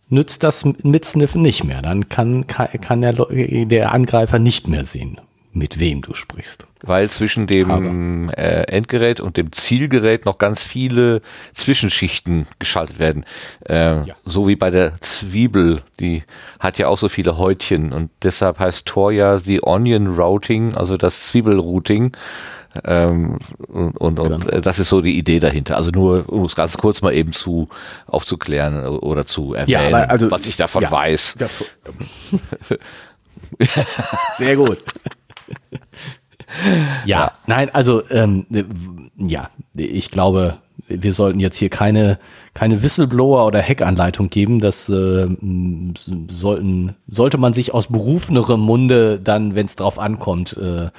nützt 0.08 0.42
das 0.42 0.64
Mitsniffen 0.64 1.42
nicht 1.42 1.64
mehr. 1.64 1.82
Dann 1.82 2.08
kann, 2.08 2.46
kann, 2.46 2.68
kann 2.80 3.00
der, 3.00 3.12
der 3.12 3.92
Angreifer 3.92 4.38
nicht 4.38 4.68
mehr 4.68 4.84
sehen, 4.84 5.20
mit 5.52 5.80
wem 5.80 6.02
du 6.02 6.14
sprichst. 6.14 6.66
Weil 6.82 7.08
zwischen 7.08 7.46
dem 7.46 8.28
äh, 8.30 8.62
Endgerät 8.64 9.20
und 9.20 9.38
dem 9.38 9.52
Zielgerät 9.52 10.26
noch 10.26 10.36
ganz 10.36 10.62
viele 10.62 11.22
Zwischenschichten 11.54 12.46
geschaltet 12.58 12.98
werden. 12.98 13.24
Äh, 13.66 14.06
ja. 14.06 14.14
So 14.24 14.46
wie 14.48 14.56
bei 14.56 14.70
der 14.70 15.00
Zwiebel, 15.00 15.82
die 15.98 16.24
hat 16.60 16.76
ja 16.76 16.88
auch 16.88 16.98
so 16.98 17.08
viele 17.08 17.38
Häutchen 17.38 17.92
und 17.92 18.10
deshalb 18.22 18.58
heißt 18.58 18.84
Tor 18.84 19.12
ja 19.12 19.38
The 19.38 19.62
Onion 19.62 20.08
Routing, 20.08 20.74
also 20.74 20.98
das 20.98 21.22
Zwiebelrouting. 21.22 22.12
Ähm, 22.84 23.38
und 23.68 23.96
und, 23.98 24.18
und 24.18 24.46
genau. 24.46 24.60
das 24.60 24.78
ist 24.78 24.88
so 24.88 25.00
die 25.00 25.16
Idee 25.16 25.40
dahinter. 25.40 25.76
Also 25.76 25.90
nur, 25.90 26.28
um 26.28 26.44
es 26.44 26.54
ganz 26.54 26.76
kurz 26.76 27.02
mal 27.02 27.14
eben 27.14 27.32
zu 27.32 27.68
aufzuklären 28.06 28.86
oder 28.86 29.26
zu 29.26 29.54
erwähnen, 29.54 29.92
ja, 29.92 30.04
also, 30.04 30.30
was 30.30 30.46
ich 30.46 30.56
davon 30.56 30.82
ja, 30.82 30.90
weiß. 30.90 31.36
Sehr 34.36 34.56
gut. 34.56 34.78
ja, 37.04 37.18
ja, 37.18 37.32
nein, 37.46 37.70
also 37.72 38.08
ähm, 38.10 38.46
ja, 39.16 39.50
ich 39.74 40.10
glaube, 40.10 40.58
wir 40.88 41.12
sollten 41.12 41.40
jetzt 41.40 41.56
hier 41.56 41.70
keine, 41.70 42.18
keine 42.52 42.82
Whistleblower 42.82 43.46
oder 43.46 43.62
Hackanleitung 43.62 44.30
geben. 44.30 44.60
Das 44.60 44.88
äh, 44.88 45.28
sollten, 46.28 46.96
sollte 47.08 47.38
man 47.38 47.52
sich 47.52 47.72
aus 47.72 47.86
berufenerem 47.88 48.60
Munde 48.60 49.20
dann, 49.20 49.54
wenn 49.54 49.66
es 49.66 49.76
drauf 49.76 49.98
ankommt, 49.98 50.56
äh, 50.56 50.90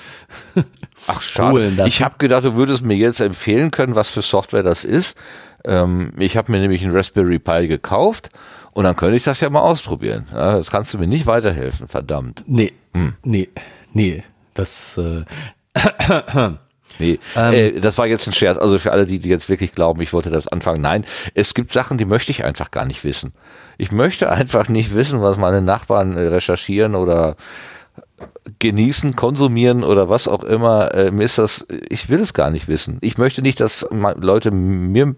Ach 1.07 1.21
schade. 1.21 1.83
Ich 1.86 2.01
habe 2.01 2.15
gedacht, 2.17 2.45
du 2.45 2.55
würdest 2.55 2.83
mir 2.83 2.95
jetzt 2.95 3.19
empfehlen 3.19 3.71
können, 3.71 3.95
was 3.95 4.09
für 4.09 4.21
Software 4.21 4.63
das 4.63 4.83
ist. 4.83 5.15
Ähm, 5.63 6.13
ich 6.17 6.38
habe 6.38 6.51
mir 6.51 6.59
nämlich 6.59 6.83
ein 6.83 6.91
Raspberry 6.91 7.39
Pi 7.39 7.67
gekauft 7.67 8.29
und 8.73 8.86
dann 8.86 8.95
könnte 8.95 9.15
ich 9.15 9.23
das 9.23 9.39
ja 9.39 9.49
mal 9.49 9.61
ausprobieren. 9.61 10.27
Ja, 10.31 10.57
das 10.57 10.71
kannst 10.71 10.93
du 10.93 10.97
mir 10.97 11.07
nicht 11.07 11.27
weiterhelfen, 11.27 11.88
verdammt. 11.88 12.43
Nee, 12.47 12.73
hm. 12.93 13.15
nee, 13.23 13.49
nee. 13.93 14.23
Das 14.53 14.97
äh, 14.97 15.25
Nee, 16.99 17.19
ähm, 17.35 17.53
äh, 17.53 17.79
das 17.79 17.97
war 17.97 18.07
jetzt 18.07 18.27
ein 18.27 18.33
Scherz. 18.33 18.57
Also 18.57 18.77
für 18.77 18.91
alle, 18.91 19.05
die, 19.05 19.19
die 19.19 19.29
jetzt 19.29 19.49
wirklich 19.49 19.73
glauben, 19.73 20.01
ich 20.01 20.13
wollte 20.13 20.29
das 20.29 20.47
anfangen. 20.47 20.81
Nein, 20.81 21.05
es 21.33 21.53
gibt 21.53 21.73
Sachen, 21.73 21.97
die 21.97 22.05
möchte 22.05 22.31
ich 22.31 22.43
einfach 22.43 22.71
gar 22.71 22.85
nicht 22.85 23.03
wissen. 23.03 23.33
Ich 23.77 23.91
möchte 23.91 24.31
einfach 24.31 24.69
nicht 24.69 24.95
wissen, 24.95 25.21
was 25.21 25.37
meine 25.37 25.61
Nachbarn 25.61 26.15
äh, 26.15 26.27
recherchieren 26.27 26.95
oder 26.95 27.35
genießen, 28.59 29.15
konsumieren 29.15 29.83
oder 29.83 30.09
was 30.09 30.27
auch 30.27 30.43
immer. 30.43 30.93
Äh, 30.93 31.11
mir 31.11 31.23
ist 31.23 31.37
das, 31.37 31.65
ich 31.89 32.09
will 32.09 32.19
es 32.19 32.33
gar 32.33 32.49
nicht 32.49 32.67
wissen. 32.67 32.97
Ich 33.01 33.17
möchte 33.17 33.41
nicht, 33.41 33.59
dass 33.59 33.87
Leute 33.91 34.51
mir 34.51 35.15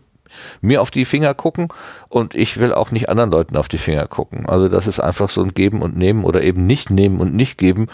mir 0.61 0.81
auf 0.81 0.91
die 0.91 1.05
Finger 1.05 1.33
gucken 1.33 1.69
und 2.09 2.35
ich 2.35 2.59
will 2.59 2.73
auch 2.73 2.91
nicht 2.91 3.09
anderen 3.09 3.31
Leuten 3.31 3.57
auf 3.57 3.67
die 3.67 3.77
Finger 3.77 4.07
gucken. 4.07 4.47
Also 4.47 4.69
das 4.69 4.87
ist 4.87 4.99
einfach 4.99 5.29
so 5.29 5.41
ein 5.41 5.53
Geben 5.53 5.81
und 5.81 5.97
Nehmen 5.97 6.23
oder 6.23 6.41
eben 6.41 6.65
nicht 6.65 6.89
nehmen 6.89 7.19
und 7.19 7.33
nicht 7.33 7.57
geben. 7.57 7.87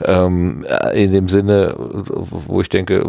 Ähm, 0.00 0.64
in 0.94 1.12
dem 1.12 1.28
Sinne, 1.28 1.74
wo 1.78 2.60
ich 2.60 2.68
denke, 2.68 3.08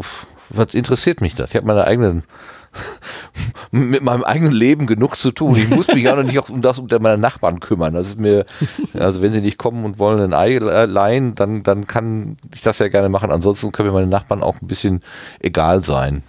was 0.49 0.73
interessiert 0.73 1.21
mich 1.21 1.35
das? 1.35 1.51
Ich 1.51 1.55
habe 1.55 1.67
meine 1.67 1.85
eigenen 1.85 2.23
mit 3.71 4.03
meinem 4.03 4.23
eigenen 4.23 4.51
Leben 4.51 4.87
genug 4.87 5.15
zu 5.15 5.31
tun. 5.31 5.55
Ich 5.55 5.69
muss 5.69 5.87
mich 5.87 6.07
auch 6.09 6.15
noch 6.15 6.23
nicht 6.23 6.49
um 6.49 6.61
das 6.61 6.79
um 6.79 6.87
meine 6.99 7.17
Nachbarn 7.17 7.59
kümmern. 7.59 7.93
Das 7.93 8.07
ist 8.07 8.19
mir, 8.19 8.45
also 8.93 9.21
wenn 9.21 9.31
sie 9.31 9.41
nicht 9.41 9.57
kommen 9.57 9.85
und 9.85 9.99
wollen 9.99 10.21
ein 10.21 10.33
Ei 10.33 10.57
leihen, 10.57 11.35
dann, 11.35 11.63
dann 11.63 11.87
kann 11.87 12.37
ich 12.53 12.61
das 12.61 12.79
ja 12.79 12.87
gerne 12.87 13.09
machen. 13.09 13.31
Ansonsten 13.31 13.71
können 13.71 13.89
mir 13.89 13.93
meine 13.93 14.07
Nachbarn 14.07 14.43
auch 14.43 14.61
ein 14.61 14.67
bisschen 14.67 15.01
egal 15.39 15.83
sein. 15.83 16.23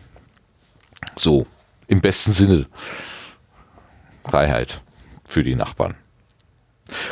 So 1.16 1.46
im 1.91 2.01
besten 2.01 2.32
Sinne 2.32 2.66
Freiheit 4.24 4.80
für 5.26 5.43
die 5.43 5.57
Nachbarn. 5.57 5.97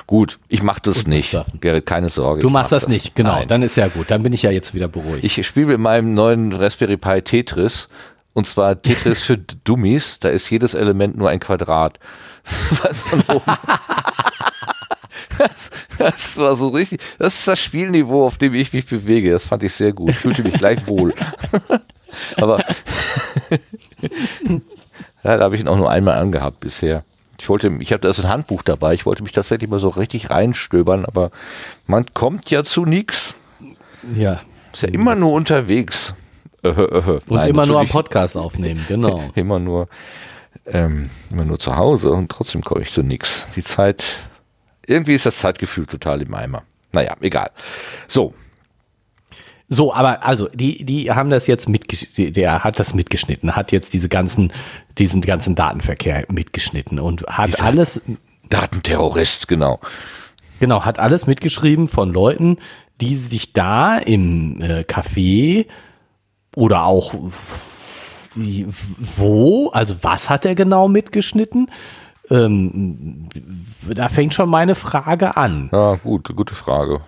Gut, 0.07 0.39
ich 0.49 0.62
mache 0.62 0.81
das 0.83 1.05
gut, 1.05 1.09
nicht. 1.09 1.37
Gerrit, 1.61 1.87
keine 1.87 2.09
Sorge. 2.09 2.43
Du 2.43 2.51
machst 2.51 2.72
das, 2.72 2.85
das, 2.85 2.93
nicht, 2.93 3.14
genau. 3.14 3.37
Nein. 3.37 3.49
Dann 3.49 3.62
ist 3.62 3.76
ja 3.76 3.89
gut. 3.89 4.11
Dann 4.11 4.22
bin 4.22 4.33
ich 4.33 4.43
ja 4.43 4.51
jetzt 4.51 4.74
wieder 4.74 4.89
beruhigt. 4.89 5.24
Ich 5.24 5.47
spiele 5.47 5.66
mit 5.66 5.79
meinem 5.79 6.14
neuen 6.14 6.53
Raspberry 6.53 6.97
Pi 6.97 7.22
Tetris. 7.22 7.89
Und 8.33 8.47
zwar 8.47 8.81
Tetris 8.81 9.22
für 9.22 9.39
Dummies. 9.64 10.18
Da 10.20 10.29
ist 10.31 10.49
jedes 10.51 10.74
Element 10.74 11.16
nur 11.16 11.29
ein 11.29 11.41
Quadrat. 11.41 11.99
Was 12.83 13.03
von 13.03 13.22
oben. 13.29 13.53
Das, 15.39 15.70
das, 15.99 16.39
war 16.39 16.57
so 16.57 16.68
richtig. 16.68 17.01
Das 17.18 17.39
ist 17.39 17.47
das 17.47 17.61
Spielniveau, 17.61 18.26
auf 18.26 18.39
dem 18.39 18.55
ich 18.55 18.72
mich 18.72 18.87
bewege. 18.87 19.31
Das 19.31 19.47
fand 19.47 19.62
ich 19.62 19.72
sehr 19.72 19.93
gut. 19.93 20.14
Fühlte 20.14 20.43
mich 20.43 20.55
gleich 20.55 20.87
wohl. 20.87 21.14
Aber 22.37 22.59
ja, 25.25 25.37
da 25.37 25.41
habe 25.41 25.55
ich 25.55 25.61
ihn 25.61 25.69
auch 25.69 25.77
nur 25.77 25.91
einmal 25.91 26.19
angehabt 26.19 26.61
bisher. 26.61 27.05
Ich 27.39 27.49
wollte, 27.49 27.71
ich 27.79 27.93
hatte 27.93 28.09
also 28.09 28.23
ein 28.23 28.29
Handbuch 28.29 28.63
dabei, 28.63 28.95
ich 28.95 29.07
wollte 29.07 29.23
mich 29.23 29.33
tatsächlich 29.33 29.71
mal 29.71 29.79
so 29.79 29.89
richtig 29.89 30.31
reinstöbern, 30.31 31.05
aber 31.05 31.31
man 31.87 32.07
kommt 32.13 32.51
ja 32.51 32.65
zu 32.65 32.85
nichts. 32.85 33.37
Ja. 34.15 34.41
Ist 34.73 34.83
ja 34.83 34.89
immer 34.89 35.15
nur 35.15 35.33
unterwegs. 35.33 36.15
Äh, 36.63 36.69
äh, 36.69 36.83
äh. 36.83 37.11
Und 37.11 37.31
Nein, 37.31 37.51
immer 37.51 37.67
nur 37.67 37.81
am 37.81 37.89
Podcast 37.89 38.37
aufnehmen, 38.37 38.85
genau. 38.89 39.31
immer 39.37 39.61
nur, 39.61 39.89
ähm, 40.67 41.11
immer 41.31 41.45
nur 41.45 41.59
zu 41.59 41.77
Hause 41.77 42.11
und 42.11 42.31
trotzdem 42.31 42.63
komme 42.63 42.83
ich 42.83 42.93
zu 42.93 43.03
nichts. 43.03 43.47
Die 43.55 43.63
Zeit, 43.63 44.05
irgendwie 44.87 45.15
ist 45.15 45.27
das 45.27 45.39
Zeitgefühl 45.39 45.87
total 45.87 46.23
im 46.23 46.35
Eimer. 46.35 46.63
Naja, 46.93 47.15
egal. 47.21 47.51
So, 48.09 48.35
so, 49.69 49.93
aber 49.93 50.25
also, 50.25 50.49
die, 50.49 50.85
die 50.85 51.11
haben 51.11 51.29
das 51.29 51.47
jetzt 51.47 51.69
mitgeschnitten, 51.69 52.33
der 52.33 52.64
hat 52.64 52.79
das 52.79 52.95
mitgeschnitten, 52.95 53.55
hat 53.55 53.71
jetzt 53.71 53.93
diese 53.93 54.09
ganzen, 54.09 54.51
diesen 54.97 55.21
ganzen 55.21 55.55
Datenverkehr 55.55 56.25
mitgeschnitten 56.31 56.99
und 56.99 57.27
hat 57.27 57.49
Dieser 57.49 57.64
alles. 57.64 58.01
Datenterrorist, 58.49 59.47
genau. 59.47 59.79
Genau, 60.59 60.87
hat 60.87 60.99
alles 60.99 61.27
mitgeschrieben 61.27 61.87
von 61.87 62.11
Leuten, 62.11 62.57
die 63.03 63.14
sich 63.14 63.53
da 63.53 63.99
im 63.99 64.61
äh, 64.62 64.81
Café 64.81 65.66
oder 66.57 66.85
auch 66.85 67.14
wo? 68.35 69.69
Also 69.69 69.97
was 70.03 70.31
hat 70.31 70.47
er 70.47 70.55
genau 70.55 70.89
mitgeschnitten? 70.89 71.71
Ähm, 72.31 73.29
da 73.87 74.09
fängt 74.09 74.33
schon 74.35 74.49
meine 74.49 74.75
Frage 74.75 75.37
an. 75.37 75.69
Ja, 75.73 75.95
gut, 75.97 76.35
gute 76.35 76.55
Frage. 76.55 77.01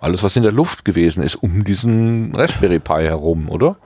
Alles, 0.00 0.22
was 0.22 0.36
in 0.36 0.42
der 0.42 0.52
Luft 0.52 0.84
gewesen 0.84 1.22
ist, 1.22 1.36
um 1.36 1.64
diesen 1.64 2.34
Raspberry 2.34 2.78
Pi 2.78 3.02
herum, 3.02 3.48
oder? 3.48 3.76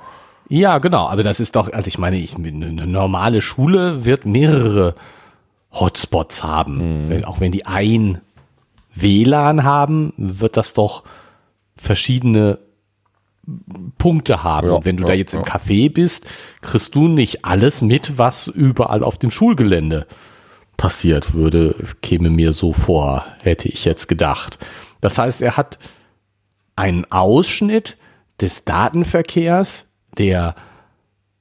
Ja, 0.49 0.79
genau. 0.79 1.09
Aber 1.09 1.23
das 1.23 1.39
ist 1.39 1.55
doch, 1.55 1.73
also 1.73 1.87
ich 1.87 1.99
meine, 1.99 2.19
ich, 2.19 2.37
eine 2.37 2.87
normale 2.87 3.41
Schule 3.41 4.05
wird 4.05 4.27
mehrere 4.27 4.95
Hotspots 5.73 6.43
haben. 6.43 7.09
Mhm. 7.09 7.25
Auch 7.25 7.41
wenn 7.41 7.53
die 7.53 7.67
ein 7.67 8.19
WLAN 8.95 9.63
haben, 9.63 10.13
wird 10.17 10.57
das 10.57 10.75
doch 10.75 11.05
verschiedene 11.77 12.59
Punkte 13.99 14.43
haben. 14.43 14.69
Ja, 14.69 14.75
und 14.75 14.85
wenn 14.85 14.97
du 14.97 15.05
ja, 15.05 15.09
da 15.09 15.15
jetzt 15.15 15.35
im 15.35 15.43
Café 15.43 15.93
bist, 15.93 16.27
kriegst 16.61 16.95
du 16.95 17.09
nicht 17.09 17.45
alles 17.45 17.83
mit, 17.83 18.19
was 18.19 18.49
überall 18.49 19.03
auf 19.03 19.19
dem 19.19 19.31
Schulgelände 19.31 20.07
passiert 20.77 21.35
würde, 21.35 21.75
käme 22.03 22.31
mir 22.31 22.53
so 22.53 22.73
vor, 22.73 23.25
hätte 23.43 23.69
ich 23.69 23.85
jetzt 23.85 24.09
gedacht. 24.09 24.59
Das 25.01 25.19
heißt, 25.19 25.43
er 25.43 25.57
hat 25.57 25.79
einen 26.81 27.05
Ausschnitt 27.13 27.99
des 28.41 28.65
Datenverkehrs, 28.65 29.87
der 30.17 30.55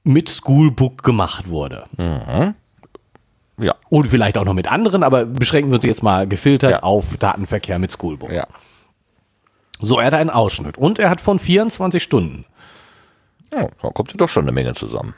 mit 0.04 0.30
Schoolbook 0.30 1.02
gemacht 1.02 1.50
wurde. 1.50 1.86
Mhm. 1.98 2.56
Ja. 3.58 3.76
Und 3.90 4.08
vielleicht 4.08 4.38
auch 4.38 4.46
noch 4.46 4.54
mit 4.54 4.72
anderen, 4.72 5.04
aber 5.04 5.26
beschränken 5.26 5.72
wir 5.72 5.76
uns 5.76 5.86
jetzt 5.86 6.04
mal 6.04 6.28
gefiltert 6.28 6.72
ja. 6.72 6.84
auf 6.84 7.18
Datenverkehr 7.18 7.80
mit 7.80 7.92
Schoolbook. 7.92 8.32
Ja. 8.32 8.48
So, 9.80 10.00
er 10.00 10.08
hat 10.08 10.14
einen 10.14 10.30
Ausschnitt 10.30 10.78
und 10.78 11.00
er 11.00 11.10
hat 11.10 11.22
von 11.22 11.40
24 11.40 12.04
Stunden. 12.04 12.46
Ja, 13.54 13.70
da 13.82 13.90
kommt 13.90 14.12
ja 14.12 14.18
doch 14.18 14.30
schon 14.30 14.44
eine 14.44 14.52
Menge 14.52 14.74
zusammen. 14.74 15.14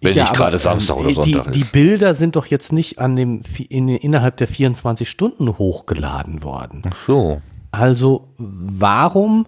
Wenn 0.00 0.14
ja, 0.14 0.22
nicht 0.22 0.34
gerade 0.34 0.56
Samstag 0.56 0.96
oder 0.96 1.08
die, 1.08 1.14
Sonntag 1.32 1.46
ist. 1.46 1.54
Die 1.54 1.64
Bilder 1.64 2.14
sind 2.14 2.36
doch 2.36 2.46
jetzt 2.46 2.72
nicht 2.72 2.98
an 2.98 3.16
dem, 3.16 3.42
in, 3.68 3.90
innerhalb 3.90 4.38
der 4.38 4.48
24 4.48 5.08
Stunden 5.08 5.58
hochgeladen 5.58 6.42
worden. 6.42 6.82
Ach 6.90 6.96
so. 6.96 7.42
Also, 7.70 8.28
warum 8.36 9.46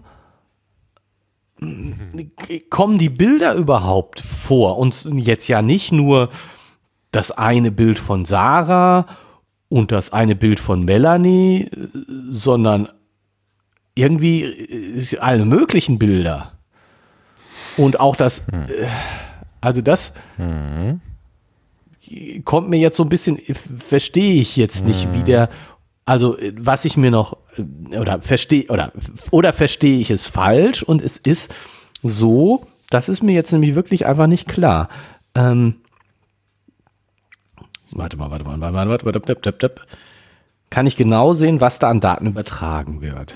kommen 2.69 2.97
die 2.97 3.09
Bilder 3.09 3.53
überhaupt 3.55 4.19
vor? 4.19 4.77
Und 4.77 5.05
jetzt 5.15 5.47
ja 5.47 5.61
nicht 5.61 5.91
nur 5.91 6.29
das 7.11 7.31
eine 7.31 7.71
Bild 7.71 7.99
von 7.99 8.25
Sarah 8.25 9.07
und 9.69 9.91
das 9.91 10.13
eine 10.13 10.35
Bild 10.35 10.59
von 10.59 10.83
Melanie, 10.83 11.69
sondern 12.29 12.89
irgendwie 13.95 15.05
alle 15.19 15.45
möglichen 15.45 15.99
Bilder. 15.99 16.53
Und 17.77 17.99
auch 17.99 18.15
das, 18.15 18.47
hm. 18.47 18.63
Äh, 18.63 18.87
also 19.61 19.81
das 19.81 20.13
hm. 20.35 21.01
kommt 22.43 22.69
mir 22.69 22.79
jetzt 22.79 22.97
so 22.97 23.03
ein 23.03 23.09
bisschen, 23.09 23.37
verstehe 23.37 24.41
ich 24.41 24.55
jetzt 24.55 24.85
nicht, 24.85 25.05
hm. 25.05 25.13
wie 25.13 25.23
der, 25.23 25.49
also 26.05 26.37
was 26.57 26.85
ich 26.85 26.97
mir 26.97 27.11
noch, 27.11 27.37
oder 27.91 28.21
verstehe, 28.21 28.67
oder, 28.67 28.91
oder 29.31 29.53
verstehe 29.53 29.99
ich 29.99 30.09
es 30.09 30.27
falsch 30.27 30.83
und 30.83 31.01
es 31.01 31.17
ist 31.17 31.53
so, 32.01 32.67
das 32.89 33.09
ist 33.09 33.23
mir 33.23 33.33
jetzt 33.33 33.51
nämlich 33.51 33.75
wirklich 33.75 34.05
einfach 34.05 34.27
nicht 34.27 34.47
klar. 34.47 34.89
Ähm, 35.35 35.75
warte 37.91 38.17
mal, 38.17 38.31
warte 38.31 38.43
mal, 38.43 38.59
warte 38.59 38.73
mal, 38.73 38.87
warte 38.87 39.05
mal, 39.05 39.13
warte 39.13 39.19
mal, 39.19 39.35
warte 39.43 39.67
mal, 39.67 39.85
kann 40.69 40.87
ich 40.87 40.95
genau 40.95 41.33
sehen, 41.33 41.61
was 41.61 41.79
da 41.79 41.89
an 41.89 41.99
Daten 41.99 42.25
übertragen 42.27 43.01
wird. 43.01 43.35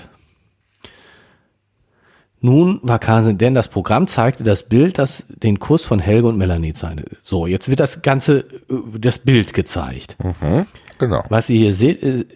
Nun 2.40 2.78
war 2.82 2.98
Kase, 2.98 3.34
denn 3.34 3.54
das 3.54 3.68
Programm 3.68 4.06
zeigte 4.06 4.44
das 4.44 4.62
Bild, 4.62 4.98
das 4.98 5.24
den 5.28 5.58
Kuss 5.58 5.84
von 5.84 5.98
Helge 5.98 6.28
und 6.28 6.36
Melanie 6.36 6.72
zeigte. 6.72 7.04
So, 7.22 7.46
jetzt 7.46 7.68
wird 7.68 7.80
das 7.80 8.02
Ganze, 8.02 8.40
äh, 8.68 8.98
das 8.98 9.18
Bild 9.18 9.54
gezeigt. 9.54 10.16
Mhm, 10.22 10.66
genau. 10.98 11.24
Was 11.30 11.50
ihr 11.50 11.58
hier 11.58 11.74
seht, 11.74 12.02
äh, 12.02 12.26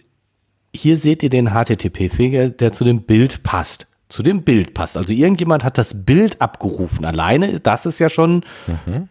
hier 0.75 0.97
seht 0.97 1.23
ihr 1.23 1.29
den 1.29 1.49
HTTP-Fehler, 1.49 2.49
der 2.49 2.71
zu 2.71 2.83
dem 2.83 3.03
Bild 3.03 3.43
passt. 3.43 3.87
Zu 4.09 4.23
dem 4.23 4.43
Bild 4.43 4.73
passt. 4.73 4.97
Also 4.97 5.13
irgendjemand 5.13 5.63
hat 5.63 5.77
das 5.77 6.05
Bild 6.05 6.41
abgerufen. 6.41 7.05
Alleine, 7.05 7.59
das 7.59 7.85
ist 7.85 7.99
ja 7.99 8.09
schon, 8.09 8.43
mhm. 8.67 9.09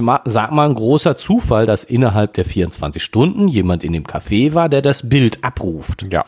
mal, 0.00 0.20
sag 0.24 0.52
mal, 0.52 0.68
ein 0.68 0.74
großer 0.74 1.16
Zufall, 1.16 1.66
dass 1.66 1.84
innerhalb 1.84 2.34
der 2.34 2.44
24 2.44 3.02
Stunden 3.02 3.48
jemand 3.48 3.84
in 3.84 3.92
dem 3.92 4.04
Café 4.04 4.54
war, 4.54 4.68
der 4.68 4.82
das 4.82 5.08
Bild 5.08 5.42
abruft. 5.42 6.06
Ja. 6.12 6.24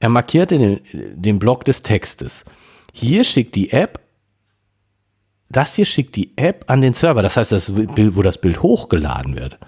Er 0.00 0.08
markierte 0.08 0.58
den, 0.58 0.80
den 0.92 1.38
Block 1.38 1.64
des 1.64 1.82
Textes. 1.82 2.44
Hier 2.92 3.24
schickt 3.24 3.54
die 3.54 3.70
App, 3.70 4.00
das 5.48 5.74
hier 5.74 5.84
schickt 5.84 6.16
die 6.16 6.36
App 6.36 6.64
an 6.66 6.80
den 6.80 6.94
Server. 6.94 7.22
Das 7.22 7.36
heißt, 7.36 7.52
das 7.52 7.70
Bild, 7.70 8.16
wo 8.16 8.22
das 8.22 8.38
Bild 8.38 8.62
hochgeladen 8.62 9.36
wird. 9.36 9.58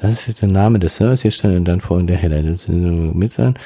Das 0.00 0.28
ist 0.28 0.42
der 0.42 0.48
Name 0.48 0.78
des 0.78 0.96
Servers. 0.96 1.22
Hier 1.22 1.30
steht 1.30 1.56
und 1.56 1.64
dann 1.64 1.80
folgende 1.80 2.14
Header. 2.14 2.42
Das 2.42 2.68
mit 2.68 3.32
sein. 3.32 3.58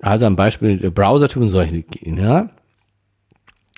Also 0.00 0.26
am 0.26 0.36
Beispiel 0.36 0.90
Browser-Typ 0.90 1.42
und 1.42 1.48
solche. 1.48 1.84
Ja. 2.02 2.50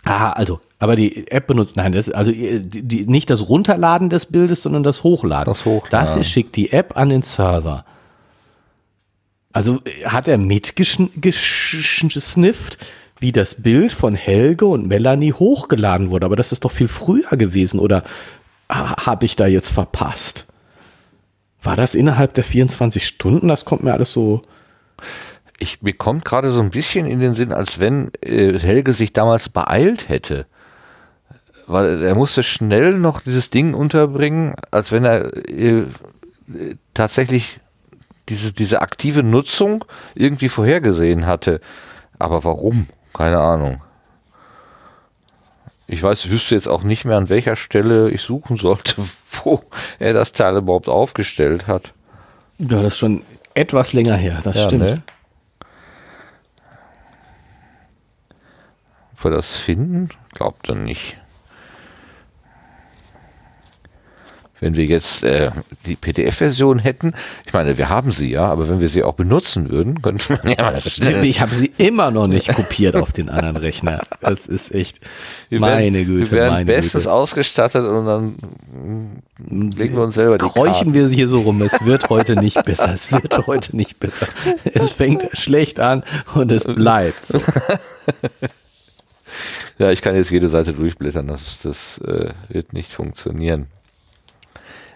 Ah, 0.05 0.33
also, 0.33 0.61
aber 0.79 0.97
die 0.97 1.31
App 1.31 1.47
benutzt, 1.47 1.77
nein, 1.77 1.93
das, 1.93 2.11
also 2.11 2.31
die, 2.31 2.83
die, 2.83 3.07
nicht 3.07 3.31
das 3.31 3.49
Runterladen 3.49 4.11
des 4.11 4.27
Bildes, 4.27 4.63
sondern 4.63 4.83
das 4.83 5.03
Hochladen. 5.03 5.47
Das 5.47 5.65
Hochladen. 5.65 6.19
Das 6.19 6.27
schickt 6.27 6.57
die 6.57 6.73
App 6.73 6.97
an 6.97 7.09
den 7.09 7.23
Server. 7.23 7.87
Also 9.53 9.81
hat 10.05 10.29
er 10.29 10.37
mitgesnifft, 10.37 12.79
wie 13.21 13.33
das 13.33 13.63
Bild 13.63 13.93
von 13.93 14.15
Helge 14.15 14.67
und 14.67 14.89
Melanie 14.89 15.33
hochgeladen 15.33 16.11
wurde. 16.11 16.27
Aber 16.27 16.37
das 16.37 16.53
ist 16.53 16.65
doch 16.65 16.73
viel 16.73 16.89
früher 16.89 17.37
gewesen. 17.37 17.79
Oder 17.79 18.03
habe 18.69 19.25
ich 19.25 19.37
da 19.37 19.47
jetzt 19.47 19.71
verpasst? 19.71 20.47
War 21.65 21.77
das 21.77 21.95
innerhalb 21.95 22.35
der 22.35 22.45
24 22.45 23.07
Stunden? 23.07 23.49
Das 23.49 23.65
kommt 23.65 23.83
mir 23.83 23.93
alles 23.93 24.13
so. 24.13 24.43
Ich, 25.59 25.83
mir 25.83 25.95
kommt 25.95 26.25
gerade 26.25 26.51
so 26.51 26.61
ein 26.61 26.71
bisschen 26.71 27.07
in 27.07 27.21
den 27.21 27.35
Sinn, 27.35 27.53
als 27.53 27.81
wenn 27.81 28.11
äh, 28.21 28.59
Helge 28.59 28.93
sich 28.93 29.13
damals 29.13 29.49
beeilt 29.49 30.09
hätte. 30.09 30.47
Weil 31.67 32.03
er 32.03 32.15
musste 32.15 32.43
schnell 32.43 32.99
noch 32.99 33.21
dieses 33.21 33.49
Ding 33.49 33.73
unterbringen, 33.73 34.55
als 34.71 34.93
wenn 34.93 35.05
er 35.05 35.35
äh, 35.49 35.85
tatsächlich 36.93 37.61
diese, 38.29 38.53
diese 38.53 38.83
aktive 38.83 39.23
Nutzung 39.23 39.85
irgendwie 40.15 40.51
vorhergesehen 40.51 41.27
hatte. 41.27 41.61
Aber 42.19 42.45
warum? 42.45 42.87
Keine 43.15 43.41
Ahnung. 43.41 43.81
Ich 45.87 46.03
weiß, 46.03 46.25
ich 46.25 46.31
wüsste 46.31 46.55
jetzt 46.55 46.67
auch 46.67 46.83
nicht 46.83 47.05
mehr, 47.05 47.17
an 47.17 47.29
welcher 47.29 47.57
Stelle 47.57 48.11
ich 48.11 48.23
suchen 48.23 48.57
sollte, 48.57 48.95
wo 49.45 49.63
er 49.99 50.15
das 50.15 50.33
Teil 50.33 50.57
überhaupt 50.57 50.89
aufgestellt 50.89 51.67
hat. 51.67 51.93
Ja, 52.59 52.83
das 52.83 52.95
ist 52.95 52.99
schon 52.99 53.23
etwas 53.55 53.93
länger 53.93 54.17
her, 54.17 54.41
das 54.43 54.57
ja, 54.57 54.63
stimmt. 54.65 54.85
Ne? 54.85 55.03
Ob 59.13 59.25
wir 59.25 59.31
das 59.31 59.57
finden? 59.57 60.09
Glaubt 60.33 60.69
er 60.69 60.75
nicht. 60.75 61.19
Wenn 64.65 64.77
wir 64.77 64.87
jetzt 64.87 65.25
äh, 65.25 65.51
die 65.85 65.95
PDF-Version 65.95 66.79
hätten, 66.79 67.13
ich 67.45 67.53
meine, 67.53 67.77
wir 67.77 67.91
haben 67.91 68.13
sie 68.13 68.31
ja, 68.31 68.47
aber 68.47 68.67
wenn 68.71 68.81
wir 68.81 68.89
sie 68.89 69.03
auch 69.03 69.13
benutzen 69.13 69.69
würden, 69.69 70.01
könnte 70.01 70.39
man 70.43 70.55
ja 70.57 70.71
mal 70.71 70.83
Ich 71.23 71.43
habe 71.43 71.55
sie 71.55 71.71
immer 71.77 72.11
noch 72.11 72.27
nicht 72.27 72.49
kopiert 72.49 72.97
auf 72.97 73.13
den 73.13 73.29
anderen 73.29 73.59
Rechner. 73.59 74.01
Das 74.23 74.47
ist 74.47 74.75
echt 74.75 75.01
wir 75.51 75.61
meine 75.61 75.99
werden, 75.99 76.07
Güte. 76.07 76.31
Wir 76.31 76.39
werden 76.39 76.65
bestes 76.65 77.05
Güte. 77.05 77.13
ausgestattet 77.13 77.85
und 77.87 78.07
dann 78.07 78.35
legen 79.51 79.97
wir 79.97 80.03
uns 80.03 80.15
selber 80.15 80.39
die 80.39 80.47
Kräuchen 80.47 80.73
Karten. 80.73 80.95
wir 80.95 81.09
sie 81.09 81.17
hier 81.17 81.29
so 81.29 81.43
rum. 81.43 81.61
Es 81.61 81.85
wird 81.85 82.09
heute 82.09 82.35
nicht 82.35 82.65
besser. 82.65 82.95
Es 82.95 83.13
wird 83.13 83.47
heute 83.47 83.77
nicht 83.77 84.01
besser. 84.01 84.29
Es 84.73 84.93
fängt 84.93 85.29
schlecht 85.35 85.79
an 85.79 86.05
und 86.35 86.51
es 86.51 86.65
bleibt. 86.65 87.27
So. 87.27 87.41
Ja, 89.77 89.91
ich 89.91 90.03
kann 90.03 90.15
jetzt 90.15 90.31
jede 90.31 90.49
Seite 90.49 90.73
durchblättern. 90.73 91.27
Das, 91.27 91.61
das 91.63 91.99
äh, 91.99 92.31
wird 92.49 92.73
nicht 92.73 92.93
funktionieren. 92.93 93.67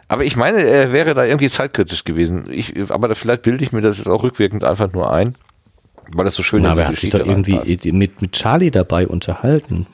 Aber 0.09 0.25
ich 0.25 0.37
meine, 0.37 0.63
er 0.63 0.93
wäre 0.93 1.13
da 1.13 1.25
irgendwie 1.25 1.51
zeitkritisch 1.51 2.05
gewesen. 2.05 2.47
Ich, 2.51 2.75
aber 2.91 3.15
vielleicht 3.15 3.43
bilde 3.43 3.63
ich 3.63 3.73
mir 3.73 3.83
das 3.83 3.99
jetzt 3.99 4.09
auch 4.09 4.23
rückwirkend 4.23 4.65
einfach 4.65 4.91
nur 4.91 5.13
ein, 5.13 5.37
weil 6.13 6.25
das 6.25 6.35
so 6.35 6.43
schön 6.43 6.63
ist. 6.63 6.69
Aber 6.69 6.83
er 6.83 6.89
hat 6.89 6.97
sich 6.97 7.11
doch 7.11 7.25
irgendwie 7.25 7.93
mit, 7.93 8.23
mit 8.23 8.33
Charlie 8.33 8.71
dabei 8.71 9.07
unterhalten. 9.07 9.87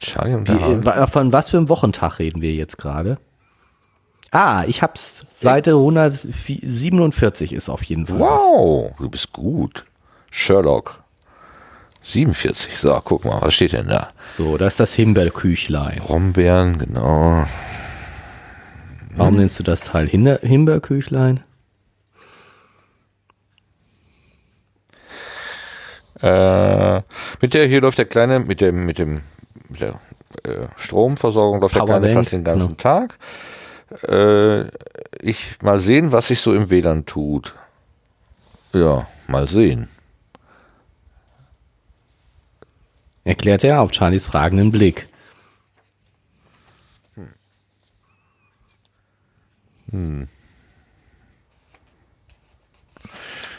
Charlie 0.00 0.34
unterhalten? 0.34 0.86
Wie, 0.86 1.06
von 1.06 1.32
was 1.32 1.50
für 1.50 1.58
einem 1.58 1.68
Wochentag 1.68 2.18
reden 2.18 2.40
wir 2.40 2.54
jetzt 2.54 2.78
gerade? 2.78 3.18
Ah, 4.30 4.64
ich 4.66 4.82
hab's. 4.82 5.26
Seite 5.32 5.72
147 5.72 7.52
ist 7.52 7.68
auf 7.68 7.82
jeden 7.84 8.06
Fall. 8.06 8.18
Wow, 8.18 8.90
was. 8.90 8.98
du 8.98 9.10
bist 9.10 9.32
gut. 9.32 9.84
Sherlock. 10.30 11.02
47, 12.06 12.78
so, 12.78 13.00
guck 13.04 13.24
mal, 13.24 13.42
was 13.42 13.54
steht 13.54 13.72
denn 13.72 13.88
da? 13.88 14.10
So, 14.24 14.56
da 14.56 14.68
ist 14.68 14.78
das 14.78 14.94
Himbeerküchlein. 14.94 15.98
Brombeeren, 15.98 16.78
genau. 16.78 17.44
Warum 19.16 19.34
hm. 19.34 19.40
nennst 19.40 19.58
du 19.58 19.64
das 19.64 19.82
Teil 19.82 20.06
Himbeerküchlein? 20.08 21.40
Äh, 26.20 27.02
Mit 27.40 27.54
der 27.54 27.66
hier 27.66 27.80
läuft 27.80 27.98
der 27.98 28.04
kleine, 28.04 28.38
mit 28.38 28.60
dem, 28.60 28.86
mit 28.86 28.98
dem, 28.98 29.22
mit 29.68 29.80
der 29.80 30.00
äh, 30.44 30.68
Stromversorgung 30.76 31.60
läuft 31.60 31.74
der 31.74 31.84
kleine 31.84 32.08
fast 32.10 32.32
den 32.32 32.44
ganzen 32.44 32.76
genau. 32.76 32.76
Tag. 32.76 33.18
Äh, 34.02 34.66
ich 35.20 35.60
mal 35.60 35.80
sehen, 35.80 36.12
was 36.12 36.28
sich 36.28 36.40
so 36.40 36.54
im 36.54 36.70
WLAN 36.70 37.04
tut. 37.04 37.54
Ja, 38.72 39.06
mal 39.26 39.48
sehen. 39.48 39.88
Erklärt 43.26 43.64
er 43.64 43.80
auf 43.80 43.92
Charlies 43.92 44.24
fragenden 44.24 44.70
Blick. 44.70 45.08
Hm. 47.16 47.28
hm. 49.90 50.28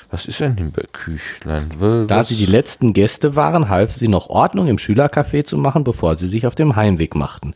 Was 0.09 0.25
ist 0.25 0.41
ein 0.41 0.55
Himbeerküchlein? 0.55 1.69
Was? 1.79 2.07
Da 2.07 2.23
sie 2.23 2.37
die 2.37 2.45
letzten 2.45 2.93
Gäste 2.93 3.35
waren, 3.35 3.67
half 3.67 3.93
sie 3.93 4.07
noch 4.07 4.29
Ordnung 4.29 4.69
im 4.69 4.77
Schülercafé 4.77 5.43
zu 5.43 5.57
machen, 5.57 5.83
bevor 5.83 6.15
sie 6.15 6.29
sich 6.29 6.47
auf 6.47 6.55
dem 6.55 6.77
Heimweg 6.77 7.13
machten. 7.13 7.53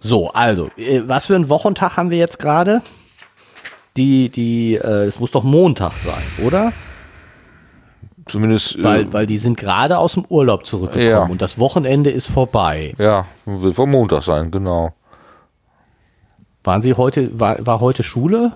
So, 0.00 0.32
also, 0.32 0.72
äh, 0.76 1.02
was 1.04 1.26
für 1.26 1.36
einen 1.36 1.48
Wochentag 1.48 1.96
haben 1.96 2.10
wir 2.10 2.18
jetzt 2.18 2.40
gerade? 2.40 2.82
Die, 3.96 4.28
die, 4.28 4.74
äh, 4.74 5.04
es 5.04 5.20
muss 5.20 5.30
doch 5.30 5.44
Montag 5.44 5.92
sein, 5.92 6.22
oder? 6.44 6.72
Zumindest. 8.30 8.76
Äh, 8.76 8.84
weil, 8.84 9.12
weil 9.12 9.26
die 9.26 9.38
sind 9.38 9.56
gerade 9.56 9.98
aus 9.98 10.14
dem 10.14 10.24
Urlaub 10.28 10.66
zurückgekommen 10.66 11.10
ja. 11.10 11.22
und 11.24 11.42
das 11.42 11.58
Wochenende 11.58 12.10
ist 12.10 12.26
vorbei. 12.26 12.94
Ja, 12.98 13.26
wird 13.44 13.74
vom 13.74 13.90
Montag 13.90 14.22
sein, 14.22 14.50
genau. 14.50 14.94
Waren 16.62 16.82
Sie 16.82 16.94
heute, 16.94 17.40
war, 17.40 17.64
war 17.66 17.80
heute 17.80 18.02
Schule? 18.02 18.52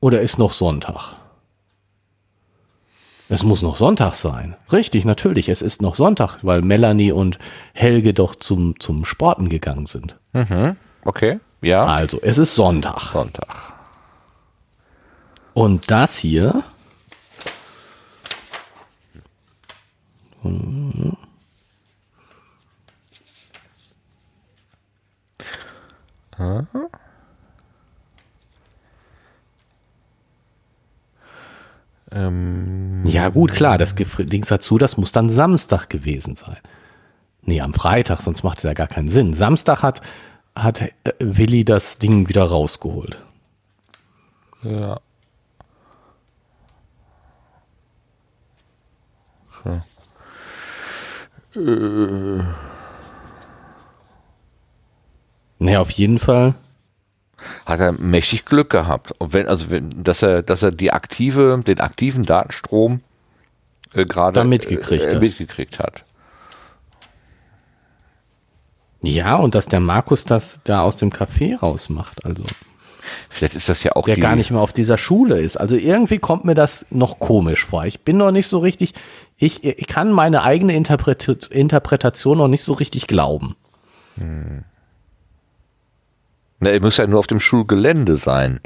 Oder 0.00 0.20
ist 0.20 0.38
noch 0.38 0.52
Sonntag? 0.52 1.14
Es 3.28 3.42
muss 3.42 3.62
noch 3.62 3.76
Sonntag 3.76 4.14
sein. 4.16 4.54
Richtig, 4.70 5.04
natürlich, 5.04 5.48
es 5.48 5.62
ist 5.62 5.80
noch 5.80 5.94
Sonntag, 5.94 6.38
weil 6.42 6.60
Melanie 6.60 7.10
und 7.10 7.38
Helge 7.72 8.12
doch 8.12 8.34
zum, 8.34 8.78
zum 8.80 9.04
Sporten 9.06 9.48
gegangen 9.48 9.86
sind. 9.86 10.18
Mhm. 10.34 10.76
Okay, 11.04 11.40
ja. 11.62 11.84
Also, 11.84 12.18
es 12.20 12.38
ist 12.38 12.54
Sonntag. 12.54 13.00
Sonntag. 13.12 13.74
Und 15.54 15.90
das 15.90 16.16
hier. 16.16 16.64
Mhm. 20.44 21.16
Ähm, 32.10 33.02
ja, 33.04 33.28
gut, 33.28 33.52
klar, 33.52 33.78
das 33.78 33.94
Ding 33.94 34.44
dazu, 34.48 34.78
das 34.78 34.96
muss 34.96 35.12
dann 35.12 35.28
Samstag 35.28 35.88
gewesen 35.90 36.36
sein. 36.36 36.58
Nee, 37.42 37.60
am 37.60 37.74
Freitag, 37.74 38.20
sonst 38.20 38.42
macht 38.42 38.58
es 38.58 38.64
ja 38.64 38.72
gar 38.72 38.86
keinen 38.86 39.08
Sinn. 39.08 39.34
Samstag 39.34 39.82
hat, 39.82 40.00
hat 40.54 40.80
äh, 40.80 40.92
Willi 41.18 41.64
das 41.64 41.98
Ding 41.98 42.28
wieder 42.28 42.44
rausgeholt. 42.44 43.18
Ja. 44.62 45.00
Äh. 51.56 52.42
Nee, 55.58 55.76
auf 55.76 55.90
jeden 55.90 56.18
Fall 56.18 56.54
hat 57.66 57.80
er 57.80 57.92
mächtig 57.92 58.44
Glück 58.44 58.70
gehabt. 58.70 59.12
Und 59.18 59.32
wenn, 59.32 59.46
also 59.46 59.70
wenn, 59.70 60.02
dass 60.02 60.22
er, 60.22 60.42
dass 60.42 60.62
er 60.62 60.72
die 60.72 60.92
aktive, 60.92 61.62
den 61.66 61.80
aktiven 61.80 62.24
Datenstrom 62.24 63.00
äh, 63.94 64.04
gerade 64.04 64.44
mitgekriegt, 64.44 65.12
äh, 65.12 65.18
mitgekriegt 65.18 65.78
hat. 65.78 66.04
Ja, 69.02 69.36
und 69.36 69.54
dass 69.54 69.66
der 69.66 69.80
Markus 69.80 70.24
das 70.24 70.60
da 70.64 70.80
aus 70.80 70.96
dem 70.96 71.10
Café 71.10 71.58
rausmacht, 71.58 72.24
also. 72.24 72.44
Vielleicht 73.28 73.54
ist 73.54 73.68
das 73.68 73.84
ja 73.84 73.92
auch. 73.92 74.06
Der 74.06 74.16
gar 74.16 74.34
nicht 74.34 74.50
mehr 74.50 74.60
auf 74.60 74.72
dieser 74.72 74.96
Schule 74.96 75.38
ist. 75.38 75.58
Also 75.58 75.76
irgendwie 75.76 76.18
kommt 76.18 76.46
mir 76.46 76.54
das 76.54 76.86
noch 76.90 77.18
komisch 77.18 77.62
vor. 77.62 77.84
Ich 77.84 78.00
bin 78.00 78.16
noch 78.16 78.30
nicht 78.30 78.46
so 78.46 78.58
richtig, 78.58 78.94
ich, 79.36 79.64
ich 79.64 79.86
kann 79.86 80.12
meine 80.12 80.42
eigene 80.42 80.74
Interpret 80.74 81.26
Interpretation 81.50 82.38
noch 82.38 82.48
nicht 82.48 82.62
so 82.62 82.72
richtig 82.72 83.06
glauben. 83.06 83.56
Hm. 84.16 84.64
Na, 86.60 86.70
er 86.70 86.80
muss 86.80 86.96
ja 86.96 87.06
nur 87.06 87.18
auf 87.18 87.26
dem 87.26 87.40
Schulgelände 87.40 88.16
sein. 88.16 88.60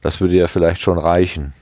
Das 0.00 0.20
würde 0.20 0.36
ja 0.36 0.46
vielleicht 0.46 0.80
schon 0.80 0.98
reichen. 0.98 1.52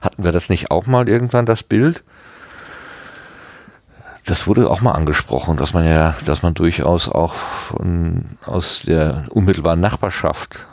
Hatten 0.00 0.24
wir 0.24 0.32
das 0.32 0.48
nicht 0.48 0.70
auch 0.70 0.86
mal 0.86 1.08
irgendwann, 1.08 1.46
das 1.46 1.62
Bild? 1.62 2.02
Das 4.24 4.46
wurde 4.46 4.68
auch 4.68 4.80
mal 4.80 4.92
angesprochen, 4.92 5.56
dass 5.56 5.72
man 5.72 5.84
ja, 5.86 6.14
dass 6.26 6.42
man 6.42 6.54
durchaus 6.54 7.08
auch 7.08 7.34
von, 7.34 8.38
aus 8.44 8.82
der 8.84 9.26
unmittelbaren 9.30 9.80
Nachbarschaft. 9.80 10.66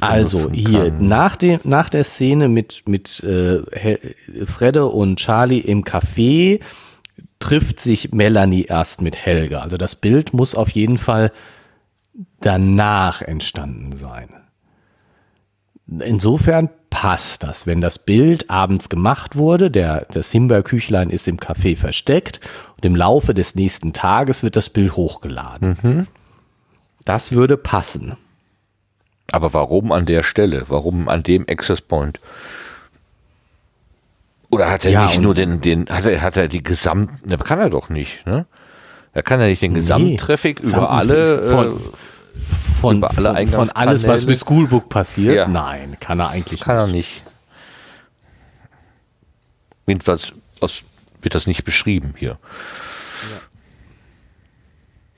Also 0.00 0.50
hier 0.50 0.92
nach 0.92 1.36
dem 1.36 1.60
nach 1.64 1.90
der 1.90 2.04
Szene 2.04 2.48
mit 2.48 2.84
mit 2.86 3.22
äh, 3.22 3.62
Fredde 4.46 4.86
und 4.86 5.18
Charlie 5.18 5.60
im 5.60 5.84
Café 5.84 6.60
trifft 7.38 7.80
sich 7.80 8.12
Melanie 8.12 8.62
erst 8.62 9.02
mit 9.02 9.16
Helga. 9.16 9.60
Also 9.60 9.76
das 9.76 9.96
Bild 9.96 10.32
muss 10.32 10.54
auf 10.54 10.70
jeden 10.70 10.96
Fall 10.96 11.32
danach 12.40 13.20
entstanden 13.22 13.92
sein. 13.92 14.28
Insofern 15.88 16.70
passt 16.88 17.42
das. 17.42 17.66
Wenn 17.66 17.80
das 17.80 17.98
Bild 17.98 18.48
abends 18.48 18.88
gemacht 18.88 19.36
wurde, 19.36 19.70
der, 19.70 20.06
das 20.12 20.30
Himbeerküchlein 20.30 21.10
ist 21.10 21.26
im 21.26 21.38
Café 21.38 21.76
versteckt 21.76 22.40
und 22.76 22.84
im 22.84 22.94
Laufe 22.94 23.34
des 23.34 23.54
nächsten 23.54 23.92
Tages 23.92 24.42
wird 24.42 24.56
das 24.56 24.70
Bild 24.70 24.94
hochgeladen. 24.94 25.76
Mhm. 25.82 26.06
Das 27.04 27.32
würde 27.32 27.56
passen. 27.56 28.16
Aber 29.30 29.54
warum 29.54 29.92
an 29.92 30.06
der 30.06 30.22
Stelle? 30.22 30.64
Warum 30.68 31.08
an 31.08 31.22
dem 31.22 31.46
Access 31.48 31.80
Point? 31.80 32.18
Oder 34.50 34.70
hat 34.70 34.84
er 34.84 34.90
ja, 34.90 35.06
nicht 35.06 35.20
nur 35.20 35.34
den, 35.34 35.62
den, 35.62 35.86
hat 35.88 36.04
er, 36.04 36.20
hat 36.20 36.36
er 36.36 36.46
die 36.46 36.62
gesamten, 36.62 37.26
ne, 37.26 37.38
kann 37.38 37.58
er 37.58 37.70
doch 37.70 37.88
nicht, 37.88 38.26
ne? 38.26 38.44
Er 39.14 39.22
kann 39.22 39.40
ja 39.40 39.46
nicht 39.46 39.62
den 39.62 39.74
Gesamttraffic 39.74 40.62
nee, 40.62 40.68
über 40.68 40.90
alle, 40.90 41.42
von, 41.42 41.66
äh, 41.66 41.78
von, 42.80 43.02
von, 43.02 43.46
von, 43.48 43.70
alles, 43.70 44.06
was 44.06 44.26
mit 44.26 44.38
Schoolbook 44.38 44.88
passiert? 44.88 45.36
Ja. 45.36 45.48
Nein, 45.48 45.96
kann 46.00 46.20
er 46.20 46.30
eigentlich 46.30 46.60
kann 46.60 46.76
nicht. 46.76 46.84
Kann 46.84 46.90
er 46.90 46.92
nicht. 46.92 47.22
Jedenfalls 49.86 50.32
aus, 50.60 50.82
wird 51.22 51.34
das 51.34 51.46
nicht 51.46 51.64
beschrieben 51.64 52.14
hier. 52.16 52.38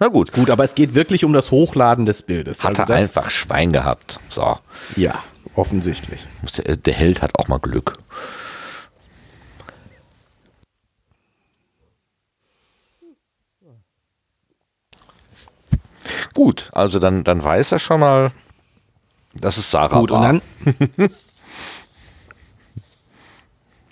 Na 0.05 0.11
gut. 0.11 0.33
Gut, 0.33 0.51
aber 0.51 0.65
es 0.65 0.75
geht 0.75 0.95
wirklich 0.95 1.25
um 1.25 1.33
das 1.33 1.51
Hochladen 1.51 2.05
des 2.05 2.21
Bildes. 2.21 2.63
Hat 2.63 2.79
also 2.79 2.93
er 2.93 2.99
einfach 2.99 3.31
Schwein 3.31 3.73
gehabt. 3.73 4.21
So. 4.29 4.59
Ja, 4.97 5.25
offensichtlich. 5.55 6.21
Der, 6.59 6.77
der 6.77 6.93
Held 6.93 7.23
hat 7.23 7.31
auch 7.39 7.49
mal 7.49 7.57
Glück. 7.57 7.97
Gut, 16.35 16.69
also 16.75 16.99
dann, 16.99 17.25
dann 17.25 17.43
weiß 17.43 17.73
er 17.73 17.79
schon 17.79 18.01
mal, 18.01 18.31
dass 19.33 19.57
es 19.57 19.71
Sarah 19.71 20.01
Gut, 20.01 20.11
war. 20.11 20.33
Und 20.33 20.43
dann, 20.99 21.11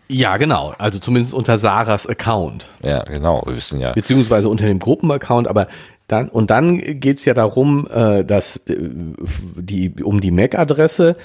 ja, 0.08 0.36
genau. 0.36 0.74
Also 0.76 0.98
zumindest 0.98 1.32
unter 1.32 1.56
Sarahs 1.56 2.06
Account. 2.06 2.66
Ja, 2.82 3.02
genau. 3.04 3.42
Wir 3.46 3.56
wissen 3.56 3.80
ja. 3.80 3.92
Beziehungsweise 3.92 4.50
unter 4.50 4.66
dem 4.66 4.78
Gruppenaccount, 4.78 5.48
aber 5.48 5.68
dann, 6.09 6.28
und 6.28 6.50
dann 6.50 6.78
geht 6.78 7.18
es 7.18 7.24
ja 7.24 7.34
darum, 7.34 7.88
äh, 7.90 8.24
dass 8.24 8.62
die, 8.66 9.94
um 10.03 10.20
die 10.20 10.30
MAC-Adresse 10.30 11.16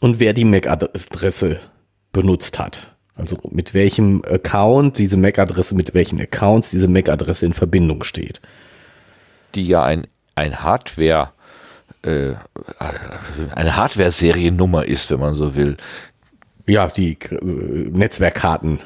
und 0.00 0.20
wer 0.20 0.32
die 0.32 0.44
MAC-Adresse 0.44 1.60
benutzt 2.12 2.58
hat. 2.58 2.94
Also 3.16 3.36
mit 3.50 3.74
welchem 3.74 4.22
Account 4.24 4.98
diese 4.98 5.16
MAC-Adresse, 5.16 5.74
mit 5.74 5.92
welchen 5.94 6.20
Accounts 6.20 6.70
diese 6.70 6.86
MAC-Adresse 6.86 7.46
in 7.46 7.52
Verbindung 7.52 8.04
steht. 8.04 8.40
Die 9.54 9.66
ja 9.66 9.82
ein 9.82 10.06
ein 10.38 10.62
Hardware, 10.62 11.32
äh, 12.02 12.34
eine 13.54 13.76
Hardware-Seriennummer 13.76 14.84
ist, 14.84 15.10
wenn 15.10 15.20
man 15.20 15.34
so 15.34 15.56
will. 15.56 15.76
Ja, 16.66 16.88
die 16.88 17.18
äh, 17.30 17.90
Netzwerkkarten. 17.90 18.80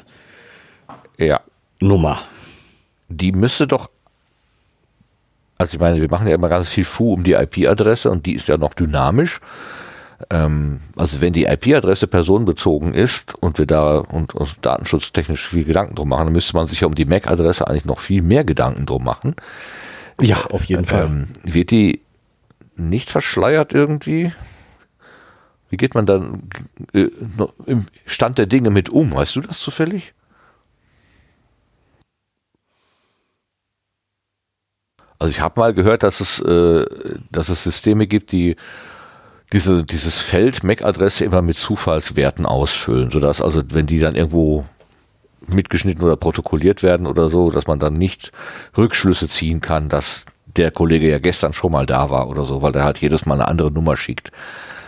Ja. 1.17 1.41
Nummer. 1.79 2.21
Die 3.09 3.31
müsste 3.31 3.67
doch 3.67 3.89
also 5.63 5.75
ich 5.75 5.79
meine, 5.79 6.01
wir 6.01 6.09
machen 6.09 6.27
ja 6.27 6.35
immer 6.35 6.49
ganz 6.49 6.67
viel 6.67 6.83
Fu 6.83 7.13
um 7.13 7.23
die 7.23 7.33
IP-Adresse 7.33 8.11
und 8.11 8.25
die 8.25 8.33
ist 8.33 8.49
ja 8.49 8.57
noch 8.57 8.73
dynamisch. 8.73 9.39
Ähm, 10.29 10.81
also 10.97 11.21
wenn 11.21 11.31
die 11.31 11.45
IP-Adresse 11.45 12.07
personenbezogen 12.07 12.93
ist 12.93 13.33
und 13.35 13.57
wir 13.59 13.65
da 13.65 13.99
und, 13.99 14.35
und 14.35 14.57
datenschutztechnisch 14.61 15.47
viel 15.47 15.63
Gedanken 15.63 15.95
drum 15.95 16.09
machen, 16.09 16.25
dann 16.25 16.33
müsste 16.33 16.57
man 16.57 16.67
sich 16.67 16.81
ja 16.81 16.87
um 16.87 16.95
die 16.95 17.05
MAC-Adresse 17.05 17.65
eigentlich 17.65 17.85
noch 17.85 17.99
viel 17.99 18.21
mehr 18.21 18.43
Gedanken 18.43 18.85
drum 18.85 19.05
machen. 19.05 19.35
Ja, 20.19 20.45
auf 20.51 20.65
jeden 20.65 20.85
Fall. 20.85 21.05
Ähm, 21.05 21.27
wird 21.43 21.71
die 21.71 22.01
nicht 22.75 23.09
verschleiert 23.09 23.73
irgendwie? 23.73 24.33
Wie 25.69 25.77
geht 25.77 25.95
man 25.95 26.05
dann 26.05 26.43
äh, 26.93 27.07
im 27.65 27.85
Stand 28.05 28.37
der 28.37 28.47
Dinge 28.47 28.69
mit 28.69 28.89
um? 28.89 29.13
Weißt 29.13 29.37
du 29.37 29.41
das 29.41 29.59
zufällig? 29.59 30.13
Also 35.23 35.31
ich 35.31 35.39
habe 35.39 35.57
mal 35.57 35.73
gehört, 35.73 36.03
dass 36.03 36.19
es, 36.19 36.41
äh, 36.41 36.85
dass 37.31 37.47
es 37.47 37.63
Systeme 37.63 38.07
gibt, 38.07 38.33
die 38.33 38.57
diese, 39.53 39.85
dieses 39.85 40.19
Feld 40.19 40.65
MAC-Adresse 40.65 41.23
immer 41.23 41.41
mit 41.41 41.55
Zufallswerten 41.55 42.45
ausfüllen, 42.45 43.09
sodass 43.09 43.41
also, 43.41 43.61
wenn 43.69 43.85
die 43.85 43.99
dann 43.99 44.15
irgendwo 44.15 44.65
mitgeschnitten 45.47 46.03
oder 46.03 46.17
protokolliert 46.17 46.83
werden 46.83 47.07
oder 47.07 47.29
so, 47.29 47.51
dass 47.51 47.67
man 47.67 47.79
dann 47.79 47.93
nicht 47.93 48.33
Rückschlüsse 48.77 49.29
ziehen 49.29 49.61
kann, 49.61 49.87
dass 49.87 50.25
der 50.57 50.71
Kollege 50.71 51.09
ja 51.09 51.19
gestern 51.19 51.53
schon 51.53 51.71
mal 51.71 51.85
da 51.85 52.09
war 52.09 52.27
oder 52.27 52.43
so, 52.43 52.61
weil 52.61 52.73
der 52.73 52.83
halt 52.83 52.97
jedes 52.97 53.25
Mal 53.25 53.35
eine 53.35 53.47
andere 53.47 53.71
Nummer 53.71 53.95
schickt. 53.95 54.29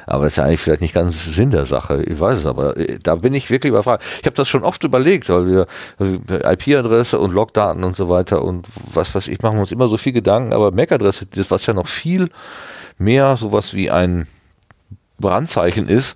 Aber 0.05 0.25
das 0.25 0.33
ist 0.33 0.37
ja 0.37 0.43
eigentlich 0.43 0.59
vielleicht 0.59 0.81
nicht 0.81 0.93
ganz 0.93 1.25
Sinn 1.25 1.51
der 1.51 1.65
Sache. 1.65 2.03
Ich 2.03 2.19
weiß 2.19 2.39
es, 2.39 2.45
aber 2.45 2.77
äh, 2.77 2.99
da 3.01 3.15
bin 3.15 3.33
ich 3.33 3.49
wirklich 3.49 3.71
überfragt. 3.71 4.03
Ich 4.19 4.25
habe 4.25 4.35
das 4.35 4.47
schon 4.47 4.63
oft 4.63 4.83
überlegt, 4.83 5.29
weil 5.29 5.47
wir 5.47 5.67
also 5.97 6.15
IP-Adresse 6.29 7.19
und 7.19 7.33
Logdaten 7.33 7.83
und 7.83 7.95
so 7.95 8.09
weiter 8.09 8.43
und 8.43 8.67
was 8.93 9.13
weiß 9.15 9.27
ich, 9.27 9.41
machen 9.41 9.57
wir 9.57 9.61
uns 9.61 9.71
immer 9.71 9.87
so 9.87 9.97
viel 9.97 10.13
Gedanken, 10.13 10.53
aber 10.53 10.71
MAC-Adresse, 10.71 11.25
das 11.27 11.51
was 11.51 11.65
ja 11.65 11.73
noch 11.73 11.87
viel 11.87 12.29
mehr 12.97 13.35
sowas 13.37 13.73
wie 13.73 13.91
ein 13.91 14.27
Brandzeichen 15.19 15.87
ist, 15.87 16.15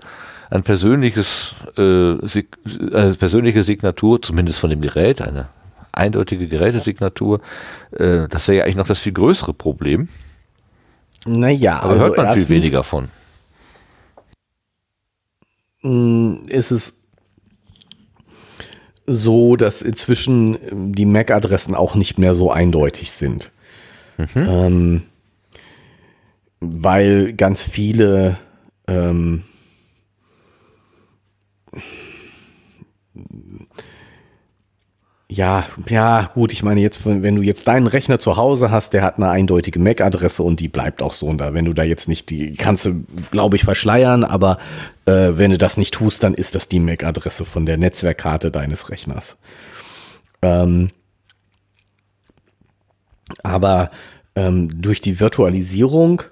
ein 0.49 0.63
persönliches, 0.63 1.55
äh, 1.77 1.81
eine 1.81 3.15
persönliche 3.17 3.63
Signatur, 3.63 4.21
zumindest 4.21 4.59
von 4.59 4.69
dem 4.69 4.81
Gerät, 4.81 5.21
eine 5.21 5.47
eindeutige 5.91 6.47
Gerätesignatur, 6.47 7.41
äh, 7.91 8.27
das 8.29 8.47
wäre 8.47 8.59
ja 8.59 8.63
eigentlich 8.63 8.77
noch 8.77 8.87
das 8.87 8.99
viel 8.99 9.13
größere 9.13 9.53
Problem. 9.53 10.09
Naja, 11.25 11.79
aber 11.79 11.91
also 11.91 12.03
hört 12.03 12.17
man 12.17 12.35
viel 12.35 12.49
weniger 12.49 12.83
von. 12.83 13.09
Mm, 15.81 16.43
ist 16.47 16.71
es 16.71 17.01
so, 19.05 19.55
dass 19.55 19.81
inzwischen 19.81 20.57
ähm, 20.69 20.95
die 20.95 21.05
MAC-Adressen 21.05 21.75
auch 21.75 21.95
nicht 21.95 22.17
mehr 22.17 22.35
so 22.35 22.51
eindeutig 22.51 23.11
sind. 23.11 23.51
Mhm. 24.17 24.27
Ähm, 24.35 25.01
weil 26.59 27.33
ganz 27.33 27.63
viele 27.63 28.37
ähm, 28.87 29.43
ja, 35.31 35.63
ja, 35.87 36.31
gut, 36.33 36.51
ich 36.53 36.63
meine 36.63 36.81
jetzt, 36.81 37.05
wenn 37.05 37.35
du 37.35 37.43
jetzt 37.43 37.67
deinen 37.67 37.85
Rechner 37.85 38.17
zu 38.17 38.35
Hause 38.35 38.71
hast, 38.71 38.93
der 38.93 39.03
hat 39.03 39.17
eine 39.17 39.29
eindeutige 39.29 39.77
MAC-Adresse 39.77 40.41
und 40.41 40.59
die 40.59 40.69
bleibt 40.69 41.03
auch 41.03 41.13
so. 41.13 41.27
Und 41.27 41.37
da, 41.37 41.53
wenn 41.53 41.65
du 41.65 41.73
da 41.73 41.83
jetzt 41.83 42.07
nicht, 42.07 42.31
die 42.31 42.55
kannst 42.55 42.85
du, 42.85 43.03
glaube 43.29 43.55
ich, 43.55 43.63
verschleiern, 43.63 44.23
aber 44.23 44.57
äh, 45.05 45.33
wenn 45.35 45.51
du 45.51 45.59
das 45.59 45.77
nicht 45.77 45.93
tust, 45.93 46.23
dann 46.23 46.33
ist 46.33 46.55
das 46.55 46.67
die 46.67 46.79
MAC-Adresse 46.79 47.45
von 47.45 47.67
der 47.67 47.77
Netzwerkkarte 47.77 48.49
deines 48.49 48.89
Rechners. 48.89 49.37
Ähm, 50.41 50.89
aber 53.43 53.91
ähm, 54.35 54.81
durch 54.81 54.99
die 54.99 55.19
Virtualisierung 55.19 56.23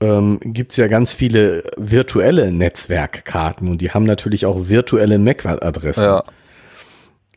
ähm, 0.00 0.40
gibt 0.40 0.70
es 0.70 0.78
ja 0.78 0.88
ganz 0.88 1.12
viele 1.12 1.62
virtuelle 1.76 2.50
Netzwerkkarten 2.52 3.68
und 3.68 3.82
die 3.82 3.90
haben 3.90 4.04
natürlich 4.04 4.46
auch 4.46 4.68
virtuelle 4.70 5.18
MAC-Adressen. 5.18 6.02
Ja. 6.02 6.24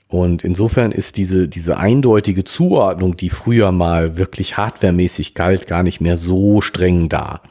Und 0.09 0.43
insofern 0.43 0.91
ist 0.91 1.17
diese, 1.17 1.47
diese 1.47 1.77
eindeutige 1.77 2.43
Zuordnung, 2.43 3.15
die 3.15 3.29
früher 3.29 3.71
mal 3.71 4.17
wirklich 4.17 4.57
hardwaremäßig 4.57 5.35
galt, 5.35 5.67
gar 5.67 5.83
nicht 5.83 6.01
mehr 6.01 6.17
so 6.17 6.61
streng 6.61 7.09
da. 7.09 7.41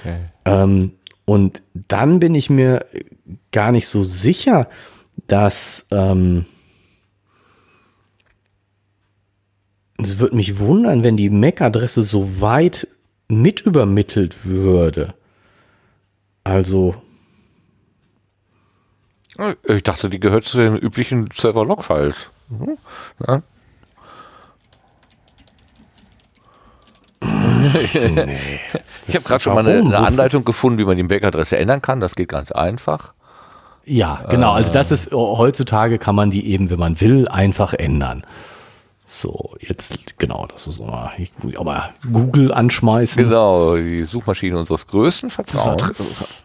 Okay. 0.00 0.18
Ähm, 0.44 0.92
und 1.24 1.62
dann 1.72 2.20
bin 2.20 2.34
ich 2.34 2.50
mir 2.50 2.84
gar 3.50 3.72
nicht 3.72 3.88
so 3.88 4.04
sicher, 4.04 4.68
dass 5.26 5.86
ähm, 5.90 6.44
es 9.96 10.18
würde 10.18 10.36
mich 10.36 10.58
wundern, 10.58 11.02
wenn 11.02 11.16
die 11.16 11.30
MAC-Adresse 11.30 12.02
so 12.02 12.42
weit 12.42 12.88
mit 13.28 13.62
übermittelt 13.62 14.44
würde. 14.44 15.14
Also 16.44 16.94
ich 19.64 19.82
dachte, 19.82 20.08
die 20.10 20.20
gehört 20.20 20.44
zu 20.44 20.58
den 20.58 20.76
üblichen 20.76 21.28
Server-Log-Files. 21.34 22.28
Mhm. 22.48 22.78
Ja. 23.26 23.42
nee, 27.22 28.50
ich 29.06 29.14
habe 29.14 29.24
gerade 29.24 29.40
schon 29.40 29.54
mal 29.54 29.66
eine, 29.66 29.80
eine, 29.80 29.98
Anleitung 29.98 30.44
gefunden, 30.44 30.78
wie 30.78 30.84
man 30.84 30.96
die 30.96 31.02
MAC-Adresse 31.02 31.56
ändern 31.56 31.82
kann. 31.82 32.00
Das 32.00 32.14
geht 32.14 32.28
ganz 32.28 32.52
einfach. 32.52 33.12
Ja, 33.84 34.24
genau. 34.28 34.52
Also 34.52 34.72
das 34.72 34.90
ist 34.90 35.12
heutzutage 35.12 35.98
kann 35.98 36.16
man 36.16 36.30
die 36.30 36.48
eben, 36.48 36.70
wenn 36.70 36.78
man 36.78 37.00
will, 37.00 37.28
einfach 37.28 37.72
ändern. 37.72 38.24
So, 39.08 39.54
jetzt 39.60 40.18
genau, 40.18 40.46
das 40.46 40.66
ist 40.66 40.80
mal, 40.80 41.12
ich, 41.16 41.30
aber 41.56 41.90
Google 42.12 42.52
anschmeißen. 42.52 43.22
Genau, 43.22 43.76
die 43.76 44.04
Suchmaschine 44.04 44.58
unseres 44.58 44.88
größten 44.88 45.30
Vertrauens. 45.30 46.44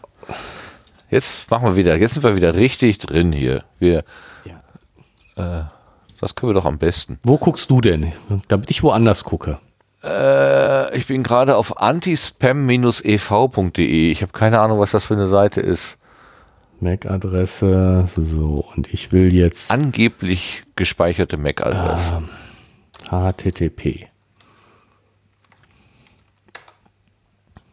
Jetzt 1.11 1.51
machen 1.51 1.65
wir 1.65 1.75
wieder, 1.75 1.97
jetzt 1.97 2.13
sind 2.13 2.23
wir 2.23 2.37
wieder 2.37 2.55
richtig 2.55 2.97
drin 2.97 3.33
hier. 3.33 3.65
Wir, 3.79 4.05
ja. 4.45 5.59
äh, 5.59 5.63
das 6.21 6.35
können 6.35 6.51
wir 6.51 6.53
doch 6.53 6.63
am 6.65 6.77
besten. 6.77 7.19
Wo 7.23 7.37
guckst 7.37 7.69
du 7.69 7.81
denn? 7.81 8.13
Damit 8.47 8.71
ich 8.71 8.81
woanders 8.81 9.25
gucke. 9.25 9.59
Äh, 10.03 10.97
ich 10.97 11.07
bin 11.07 11.23
gerade 11.23 11.57
auf 11.57 11.81
antispam-ev.de. 11.81 14.11
Ich 14.11 14.21
habe 14.21 14.31
keine 14.31 14.61
Ahnung, 14.61 14.79
was 14.79 14.91
das 14.91 15.03
für 15.03 15.15
eine 15.15 15.27
Seite 15.27 15.59
ist. 15.59 15.97
MAC-Adresse, 16.79 18.05
so, 18.15 18.65
und 18.75 18.93
ich 18.93 19.11
will 19.11 19.33
jetzt. 19.33 19.69
Angeblich 19.69 20.63
gespeicherte 20.75 21.35
MAC-Adresse. 21.37 22.23
Äh, 23.11 23.33
HTTP. 23.33 24.10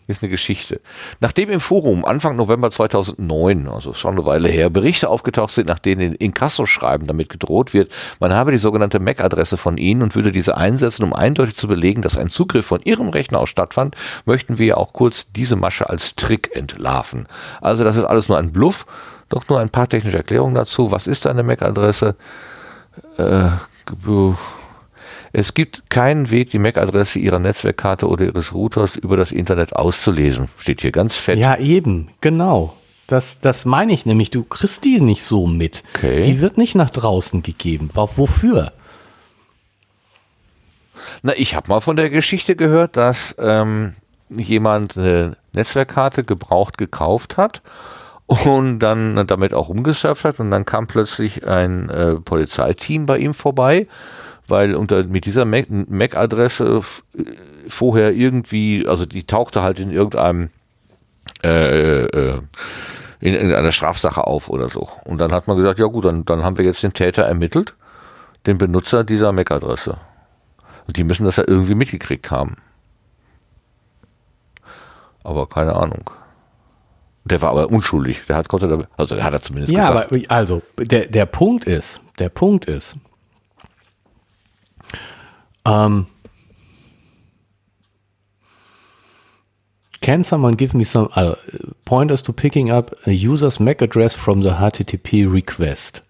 Ist 0.09 0.23
eine 0.23 0.31
Geschichte. 0.31 0.81
Nachdem 1.21 1.51
im 1.51 1.61
Forum 1.61 2.05
Anfang 2.05 2.35
November 2.35 2.71
2009, 2.71 3.69
also 3.69 3.93
schon 3.93 4.15
eine 4.15 4.25
Weile 4.25 4.49
her, 4.49 4.71
Berichte 4.71 5.09
aufgetaucht 5.09 5.53
sind, 5.53 5.69
nach 5.69 5.79
denen 5.79 6.01
in 6.01 6.15
Inkasso-Schreiben 6.15 7.07
damit 7.07 7.29
gedroht 7.29 7.75
wird, 7.75 7.93
man 8.19 8.33
habe 8.35 8.51
die 8.51 8.59
sogenannte 8.59 9.01
MAC-Adresse 9.01 9.59
von 9.59 9.77
Ihnen 9.77 10.03
und 10.03 10.15
würde 10.15 10.33
diese 10.33 10.57
einsetzen, 10.57 11.05
um 11.05 11.13
eindeutig 11.13 11.57
zu 11.57 11.69
belegen, 11.69 12.03
dass 12.03 12.17
ein 12.17 12.31
Zugriff 12.31 12.67
von 12.67 12.81
Ihrem 12.81 13.11
Rechner 13.11 13.39
aus 13.39 13.51
stattfand, 13.51 13.97
möchten 14.25 14.59
wir 14.59 14.79
auch 14.79 14.93
kurz 14.93 15.31
diese 15.33 15.57
Masche 15.57 15.89
als 15.89 16.17
Trick 16.17 16.57
entlarven. 16.57 17.29
Also 17.61 17.85
das 17.85 17.97
ist 17.97 18.05
alles 18.05 18.29
nur 18.29 18.39
ein 18.39 18.51
Bluff, 18.51 18.87
doch 19.29 19.47
nur 19.49 19.61
ein 19.61 19.71
paar 19.71 19.89
technische 19.89 20.17
Erklärungen 20.17 20.55
dazu. 20.55 20.91
Was 20.91 21.07
ist 21.07 21.27
eine 21.27 21.43
MAC-Adresse? 21.43 22.17
Äh, 23.19 23.51
es 25.33 25.55
gibt 25.55 25.91
keinen 25.91 26.31
Weg, 26.31 26.51
die 26.51 26.59
MAC-Adresse 26.59 27.19
Ihrer 27.19 27.39
Netzwerkkarte 27.39 28.09
oder 28.09 28.25
Ihres 28.25 28.55
Routers 28.55 28.97
über 28.97 29.17
das 29.17 29.33
Internet 29.33 29.77
auszulesen. 29.77 30.49
Steht 30.59 30.81
hier 30.81 30.93
ganz 30.93 31.17
fett. 31.17 31.39
Ja, 31.39 31.57
eben, 31.57 32.09
genau. 32.21 32.75
Das, 33.07 33.41
das 33.41 33.65
meine 33.65 33.93
ich 33.93 34.07
nämlich. 34.07 34.31
Du 34.31 34.45
kriegst 34.45 34.85
die 34.85 35.01
nicht 35.01 35.23
so 35.23 35.47
mit. 35.47 35.83
Okay. 35.95 36.23
Die 36.23 36.41
wird 36.41 36.59
nicht 36.59 36.75
nach 36.75 36.91
draußen 36.91 37.43
gegeben. 37.43 37.91
Wofür? 37.95 38.73
Na, 41.23 41.33
ich 41.37 41.55
habe 41.55 41.69
mal 41.69 41.81
von 41.81 41.97
der 41.97 42.11
Geschichte 42.11 42.55
gehört, 42.55 42.97
dass 42.97 43.35
ähm, 43.39 43.95
jemand 44.29 44.97
eine 44.97 45.37
Netzwerkkarte 45.53 46.23
gebraucht 46.23 46.77
gekauft 46.77 47.37
hat 47.37 47.63
und 48.27 48.81
dann 48.81 49.27
damit 49.27 49.55
auch 49.55 49.71
umgesurft 49.71 50.25
hat 50.25 50.39
und 50.39 50.51
dann 50.51 50.67
kam 50.67 50.87
plötzlich 50.87 51.47
ein 51.47 51.89
äh, 51.89 52.17
Polizeiteam 52.17 53.07
bei 53.07 53.19
ihm 53.19 53.33
vorbei 53.33 53.87
weil 54.49 54.75
unter 54.75 55.05
mit 55.05 55.25
dieser 55.27 55.45
MAC-Adresse 55.45 56.83
vorher 57.69 58.13
irgendwie, 58.13 58.87
also 58.87 59.07
die 59.07 59.25
tauchte 59.25 59.63
halt 59.63 59.79
in 59.79 59.91
irgendeinem 59.91 60.51
äh, 61.45 62.05
äh, 62.05 62.43
in 63.21 63.35
irgendeiner 63.35 63.73
Strafsache 63.73 64.27
auf 64.27 64.49
oder 64.49 64.69
so. 64.69 64.89
Und 65.05 65.21
dann 65.21 65.33
hat 65.33 65.49
man 65.49 65.57
gesagt, 65.57 65.79
ja 65.79 65.87
gut, 65.87 66.05
dann, 66.05 66.25
dann 66.25 66.45
haben 66.45 66.57
wir 66.57 66.65
jetzt 66.65 66.83
den 66.83 66.93
Täter 66.93 67.25
ermittelt, 67.25 67.75
den 68.47 68.59
Benutzer 68.59 69.05
dieser 69.05 69.33
MAC-Adresse. 69.33 69.99
Und 70.87 70.97
die 70.97 71.05
müssen 71.05 71.25
das 71.25 71.37
ja 71.37 71.45
irgendwie 71.47 71.75
mitgekriegt 71.75 72.31
haben. 72.31 72.57
Aber 75.25 75.49
keine 75.49 75.75
Ahnung. 75.75 76.11
Der 77.25 77.43
war 77.43 77.51
aber 77.51 77.69
unschuldig. 77.69 78.23
Der 78.29 78.37
hat 78.37 78.49
konnte, 78.49 78.89
also 78.97 79.15
der 79.15 79.25
hat 79.25 79.35
er 79.35 79.43
zumindest 79.43 79.73
ja, 79.73 79.91
gesagt. 79.91 80.13
Ja, 80.13 80.19
aber 80.19 80.35
also 80.35 80.63
der, 80.79 81.07
der 81.07 81.27
Punkt 81.27 81.65
ist, 81.65 82.01
der 82.19 82.31
Punkt 82.31 82.65
ist, 82.65 82.97
um, 85.69 86.07
can 90.01 90.25
someone 90.25 90.55
give 90.55 90.75
me 90.75 90.85
some 90.85 91.09
uh, 91.15 91.35
pointers 91.85 92.23
to 92.23 92.33
picking 92.33 92.71
up 92.71 92.95
a 93.07 93.13
user's 93.13 93.61
MAC 93.61 93.83
address 93.83 94.17
from 94.17 94.43
the 94.43 94.51
HTTP 94.51 95.31
request? 95.31 96.01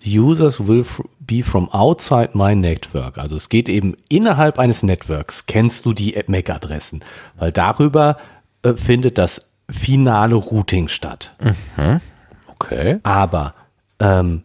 The 0.00 0.10
users 0.10 0.60
will 0.60 0.84
be 1.24 1.42
from 1.42 1.68
outside 1.72 2.34
my 2.34 2.54
network. 2.54 3.16
Also 3.16 3.36
es 3.36 3.48
geht 3.48 3.68
eben 3.68 3.96
innerhalb 4.08 4.58
eines 4.58 4.82
Networks. 4.82 5.46
Kennst 5.46 5.86
du 5.86 5.92
die 5.92 6.16
MAC-Adressen? 6.26 7.02
Weil 7.38 7.52
darüber 7.52 8.18
äh, 8.62 8.74
findet 8.74 9.16
das 9.16 9.46
finale 9.70 10.34
Routing 10.34 10.88
statt. 10.88 11.34
Mhm. 11.40 12.00
Okay. 12.48 12.98
Aber 13.02 13.54
ähm, 14.00 14.42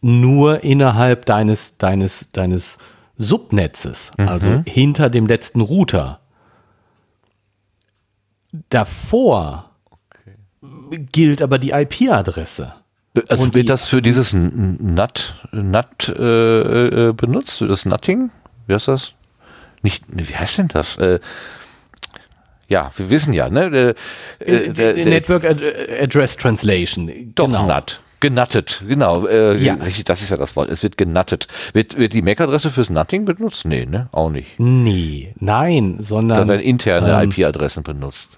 nur 0.00 0.62
innerhalb 0.62 1.24
deines, 1.26 1.78
deines, 1.78 2.30
deines 2.30 2.78
Subnetzes, 3.22 4.12
Mhm. 4.16 4.28
also 4.28 4.62
hinter 4.66 5.10
dem 5.10 5.26
letzten 5.26 5.60
Router. 5.60 6.20
Davor 8.70 9.70
gilt 11.12 11.42
aber 11.42 11.58
die 11.58 11.70
IP-Adresse. 11.70 12.72
Also 13.28 13.44
Und 13.44 13.54
wird 13.54 13.64
die- 13.64 13.68
das 13.68 13.88
für 13.88 14.00
dieses 14.02 14.32
NAT, 14.32 15.34
NAT 15.52 16.08
äh, 16.08 17.08
äh, 17.08 17.12
benutzt, 17.12 17.58
für 17.58 17.68
das 17.68 17.84
Nutting? 17.84 18.30
Wie 18.66 18.74
heißt 18.74 18.88
das? 18.88 19.12
Nicht, 19.82 20.04
wie 20.08 20.34
heißt 20.34 20.58
denn 20.58 20.68
das? 20.68 20.96
Äh, 20.96 21.20
ja, 22.68 22.90
wir 22.96 23.10
wissen 23.10 23.32
ja, 23.32 23.48
ne? 23.50 23.70
Der, 23.70 23.94
äh, 24.38 24.72
der, 24.72 24.92
der, 24.94 25.04
Network 25.06 25.44
Ad 25.44 25.62
Address 26.00 26.36
Translation. 26.36 27.32
doch, 27.34 27.46
genau. 27.46 27.66
NAT. 27.66 28.00
Genuttet, 28.20 28.84
genau. 28.86 29.26
Äh, 29.26 29.56
Ja. 29.62 29.74
Richtig, 29.74 30.04
das 30.04 30.20
ist 30.22 30.30
ja 30.30 30.36
das 30.36 30.54
Wort. 30.54 30.68
Es 30.70 30.82
wird 30.82 30.96
genuttet. 30.98 31.48
Wird, 31.72 31.96
wird 31.96 32.12
die 32.12 32.22
MAC-Adresse 32.22 32.70
fürs 32.70 32.90
Nutting 32.90 33.24
benutzt? 33.24 33.64
Nee, 33.64 33.86
ne? 33.86 34.08
Auch 34.12 34.30
nicht. 34.30 34.58
Nee, 34.58 35.32
nein, 35.38 35.96
Da 35.96 36.02
sondern 36.02 36.48
werden 36.48 36.60
interne 36.60 37.22
ähm, 37.22 37.30
IP-Adressen 37.30 37.82
benutzt. 37.82 38.36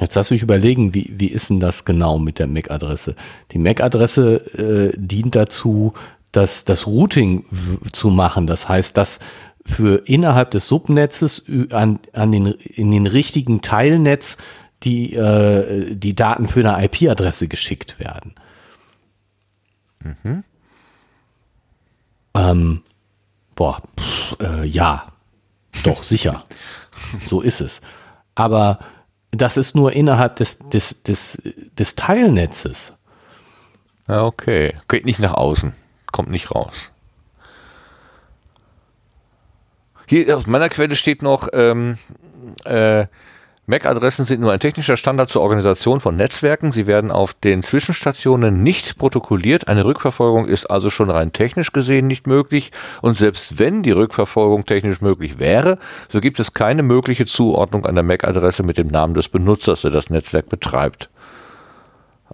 Jetzt 0.00 0.14
lass 0.14 0.30
mich 0.30 0.42
überlegen, 0.42 0.94
wie, 0.94 1.12
wie 1.16 1.26
ist 1.28 1.50
denn 1.50 1.60
das 1.60 1.84
genau 1.84 2.18
mit 2.18 2.38
der 2.38 2.46
MAC-Adresse? 2.46 3.14
Die 3.52 3.58
MAC-Adresse 3.58 4.92
äh, 4.92 4.96
dient 4.96 5.34
dazu, 5.34 5.92
das, 6.32 6.64
das 6.64 6.86
Routing 6.86 7.44
zu 7.92 8.08
machen. 8.08 8.46
Das 8.46 8.68
heißt, 8.68 8.96
dass 8.96 9.20
für 9.64 10.02
innerhalb 10.08 10.50
des 10.50 10.66
Subnetzes 10.66 11.44
an, 11.70 12.00
an 12.14 12.32
den, 12.32 12.46
in 12.46 12.90
den 12.90 13.06
richtigen 13.06 13.60
Teilnetz 13.60 14.38
die, 14.82 15.14
äh, 15.14 15.94
die 15.94 16.16
Daten 16.16 16.48
für 16.48 16.66
eine 16.66 16.84
IP-Adresse 16.84 17.46
geschickt 17.48 18.00
werden. 18.00 18.34
Ähm, 22.34 22.82
boah, 23.54 23.82
pff, 23.98 24.36
äh, 24.40 24.64
ja, 24.64 25.12
doch, 25.84 26.02
sicher. 26.02 26.44
so 27.28 27.40
ist 27.40 27.60
es. 27.60 27.80
Aber 28.34 28.78
das 29.30 29.56
ist 29.56 29.74
nur 29.74 29.92
innerhalb 29.92 30.36
des, 30.36 30.58
des, 30.58 31.02
des, 31.02 31.42
des 31.78 31.94
Teilnetzes. 31.94 32.98
Ja, 34.08 34.24
okay. 34.24 34.74
Geht 34.88 35.06
nicht 35.06 35.20
nach 35.20 35.34
außen. 35.34 35.72
Kommt 36.10 36.30
nicht 36.30 36.50
raus. 36.50 36.90
Hier 40.06 40.36
aus 40.36 40.46
meiner 40.46 40.68
Quelle 40.68 40.94
steht 40.96 41.22
noch, 41.22 41.48
ähm, 41.54 41.96
äh, 42.64 43.06
MAC-Adressen 43.72 44.26
sind 44.26 44.42
nur 44.42 44.52
ein 44.52 44.60
technischer 44.60 44.98
Standard 44.98 45.30
zur 45.30 45.40
Organisation 45.40 46.00
von 46.00 46.14
Netzwerken. 46.14 46.72
Sie 46.72 46.86
werden 46.86 47.10
auf 47.10 47.32
den 47.32 47.62
Zwischenstationen 47.62 48.62
nicht 48.62 48.98
protokolliert. 48.98 49.66
Eine 49.66 49.86
Rückverfolgung 49.86 50.46
ist 50.46 50.66
also 50.66 50.90
schon 50.90 51.08
rein 51.08 51.32
technisch 51.32 51.72
gesehen 51.72 52.06
nicht 52.06 52.26
möglich. 52.26 52.70
Und 53.00 53.16
selbst 53.16 53.58
wenn 53.58 53.82
die 53.82 53.92
Rückverfolgung 53.92 54.66
technisch 54.66 55.00
möglich 55.00 55.38
wäre, 55.38 55.78
so 56.08 56.20
gibt 56.20 56.38
es 56.38 56.52
keine 56.52 56.82
mögliche 56.82 57.24
Zuordnung 57.24 57.86
einer 57.86 58.02
MAC-Adresse 58.02 58.62
mit 58.62 58.76
dem 58.76 58.88
Namen 58.88 59.14
des 59.14 59.30
Benutzers, 59.30 59.80
der 59.80 59.90
das 59.90 60.10
Netzwerk 60.10 60.50
betreibt. 60.50 61.08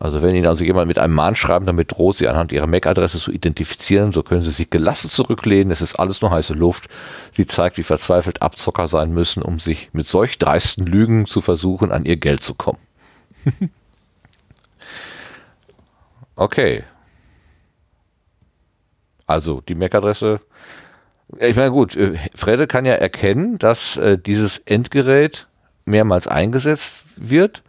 Also 0.01 0.23
wenn 0.23 0.35
Ihnen 0.35 0.47
also 0.47 0.65
jemand 0.65 0.87
mit 0.87 0.99
einem 0.99 1.15
Mahnschreiben 1.15 1.67
damit 1.67 1.93
droht, 1.93 2.17
Sie 2.17 2.29
anhand 2.29 2.53
Ihrer 2.53 2.69
MAC-Adresse 2.69 3.19
zu 3.19 3.33
identifizieren, 3.33 4.13
so 4.13 4.23
können 4.23 4.43
Sie 4.43 4.53
sich 4.53 4.71
gelassen 4.71 5.11
zurücklehnen. 5.11 5.73
Es 5.73 5.81
ist 5.81 5.97
alles 5.97 6.21
nur 6.21 6.31
heiße 6.31 6.53
Luft. 6.53 6.89
Sie 7.33 7.47
zeigt, 7.47 7.79
wie 7.79 7.83
verzweifelt 7.83 8.41
Abzocker 8.41 8.87
sein 8.87 9.13
müssen, 9.13 9.43
um 9.43 9.59
sich 9.59 9.91
mit 9.93 10.07
solch 10.07 10.39
dreisten 10.39 10.87
Lügen 10.87 11.27
zu 11.27 11.41
versuchen, 11.41 11.91
an 11.91 12.05
ihr 12.05 12.17
Geld 12.17 12.45
zu 12.45 12.55
kommen. 12.55 12.79
okay. 16.37 16.85
Also 19.27 19.61
die 19.63 19.75
MAC-Adresse. 19.75 20.41
Ich 21.41 21.57
meine, 21.57 21.73
gut, 21.73 21.97
äh, 21.97 22.17
Fredde 22.37 22.69
kann 22.69 22.85
ja 22.85 22.95
erkennen, 22.95 23.59
dass 23.59 23.97
äh, 23.97 24.17
dieses 24.17 24.59
Endgerät 24.59 25.49
mehrmals 25.85 26.29
eingesetzt 26.29 26.99
wird. 27.17 27.65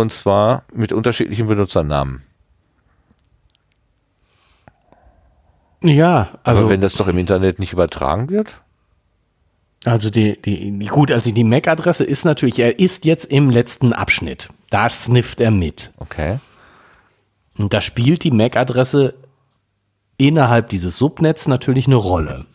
Und 0.00 0.12
zwar 0.12 0.64
mit 0.72 0.92
unterschiedlichen 0.92 1.46
Benutzernamen. 1.46 2.22
Ja, 5.82 6.30
Aber 6.42 6.58
also, 6.58 6.68
wenn 6.70 6.80
das 6.80 6.94
doch 6.94 7.08
im 7.08 7.18
Internet 7.18 7.58
nicht 7.58 7.72
übertragen 7.72 8.28
wird? 8.28 8.60
also 9.86 10.10
die, 10.10 10.40
die, 10.40 10.78
die, 10.78 10.86
gut, 10.86 11.12
also 11.12 11.30
die 11.30 11.44
MAC-Adresse 11.44 12.04
ist 12.04 12.24
natürlich, 12.24 12.58
er 12.58 12.78
ist 12.78 13.04
jetzt 13.04 13.26
im 13.26 13.50
letzten 13.50 13.92
Abschnitt. 13.92 14.48
Da 14.70 14.90
snifft 14.90 15.40
er 15.40 15.50
mit. 15.52 15.92
Okay. 15.98 16.40
Und 17.56 17.72
da 17.72 17.80
spielt 17.80 18.24
die 18.24 18.32
MAC-Adresse 18.32 19.14
innerhalb 20.18 20.68
dieses 20.70 20.96
Subnetz 20.96 21.46
natürlich 21.46 21.86
eine 21.86 21.96
Rolle. 21.96 22.46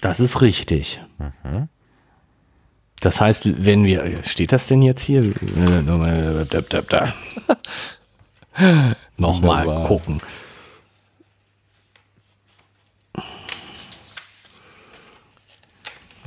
Das 0.00 0.20
ist 0.20 0.42
richtig. 0.42 1.00
Das 3.00 3.20
heißt, 3.20 3.64
wenn 3.64 3.84
wir, 3.84 4.22
steht 4.24 4.52
das 4.52 4.66
denn 4.66 4.82
jetzt 4.82 5.02
hier? 5.02 5.22
Nochmal, 5.22 6.46
da, 6.50 6.60
da, 6.60 6.82
da. 6.82 7.14
Nochmal 9.16 9.66
Wunderbar. 9.66 9.86
gucken. 9.86 10.20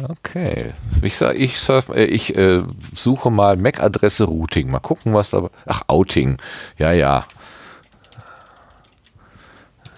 Okay. 0.01 0.73
Ich 1.01 1.21
ich, 1.21 1.59
surf, 1.59 1.89
äh, 1.89 2.05
ich 2.05 2.35
äh, 2.35 2.63
suche 2.95 3.29
mal 3.29 3.55
MAC-Adresse 3.57 4.23
Routing. 4.23 4.71
Mal 4.71 4.79
gucken, 4.79 5.13
was 5.13 5.29
da. 5.31 5.49
Ach, 5.65 5.83
Outing. 5.87 6.37
Ja, 6.77 6.91
ja. 6.91 7.25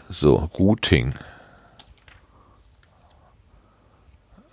So, 0.09 0.49
Routing. 0.57 1.13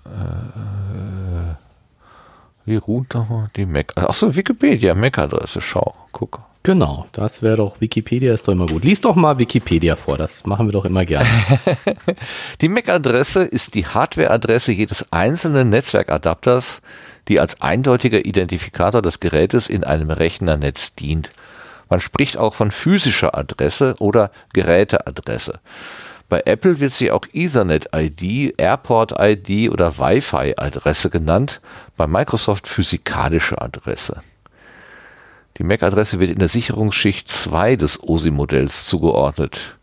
Äh, 0.04 1.69
wie 2.64 2.76
ruht 2.76 3.14
nochmal 3.14 3.50
die 3.56 3.66
Mac? 3.66 3.92
Achso, 3.96 4.34
Wikipedia, 4.34 4.94
MAC-Adresse. 4.94 5.60
Schau, 5.60 5.94
guck. 6.12 6.40
Genau, 6.62 7.06
das 7.12 7.42
wäre 7.42 7.56
doch 7.56 7.80
Wikipedia, 7.80 8.34
ist 8.34 8.46
doch 8.46 8.52
immer 8.52 8.66
gut. 8.66 8.84
Lies 8.84 9.00
doch 9.00 9.16
mal 9.16 9.38
Wikipedia 9.38 9.96
vor, 9.96 10.18
das 10.18 10.44
machen 10.44 10.66
wir 10.66 10.72
doch 10.72 10.84
immer 10.84 11.06
gerne. 11.06 11.26
Die 12.60 12.68
MAC-Adresse 12.68 13.44
ist 13.44 13.74
die 13.74 13.86
Hardware-Adresse 13.86 14.72
jedes 14.72 15.10
einzelnen 15.10 15.70
Netzwerkadapters, 15.70 16.82
die 17.28 17.40
als 17.40 17.62
eindeutiger 17.62 18.26
Identifikator 18.26 19.00
des 19.00 19.20
Gerätes 19.20 19.68
in 19.68 19.84
einem 19.84 20.10
Rechnernetz 20.10 20.94
dient. 20.94 21.30
Man 21.88 22.00
spricht 22.00 22.36
auch 22.36 22.54
von 22.54 22.70
physischer 22.70 23.36
Adresse 23.36 23.94
oder 23.98 24.30
Geräteadresse. 24.52 25.60
Bei 26.30 26.42
Apple 26.46 26.78
wird 26.80 26.92
sie 26.92 27.10
auch 27.10 27.26
Ethernet-ID, 27.32 28.54
Airport-ID 28.58 29.70
oder 29.70 29.98
Wi-Fi-Adresse 29.98 31.10
genannt, 31.10 31.60
bei 31.96 32.06
Microsoft 32.06 32.68
physikalische 32.68 33.60
Adresse. 33.60 34.22
Die 35.58 35.64
MAC-Adresse 35.64 36.20
wird 36.20 36.30
in 36.30 36.38
der 36.38 36.48
Sicherungsschicht 36.48 37.28
2 37.28 37.74
des 37.76 38.02
OSI-Modells 38.02 38.86
zugeordnet. 38.86 39.76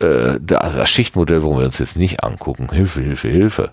Äh, 0.00 0.38
da- 0.40 0.58
also 0.58 0.78
das 0.78 0.90
Schichtmodell 0.90 1.42
wollen 1.42 1.58
wir 1.58 1.66
uns 1.66 1.78
jetzt 1.78 1.96
nicht 1.96 2.24
angucken. 2.24 2.70
Hilfe, 2.72 3.02
Hilfe, 3.02 3.28
Hilfe. 3.28 3.70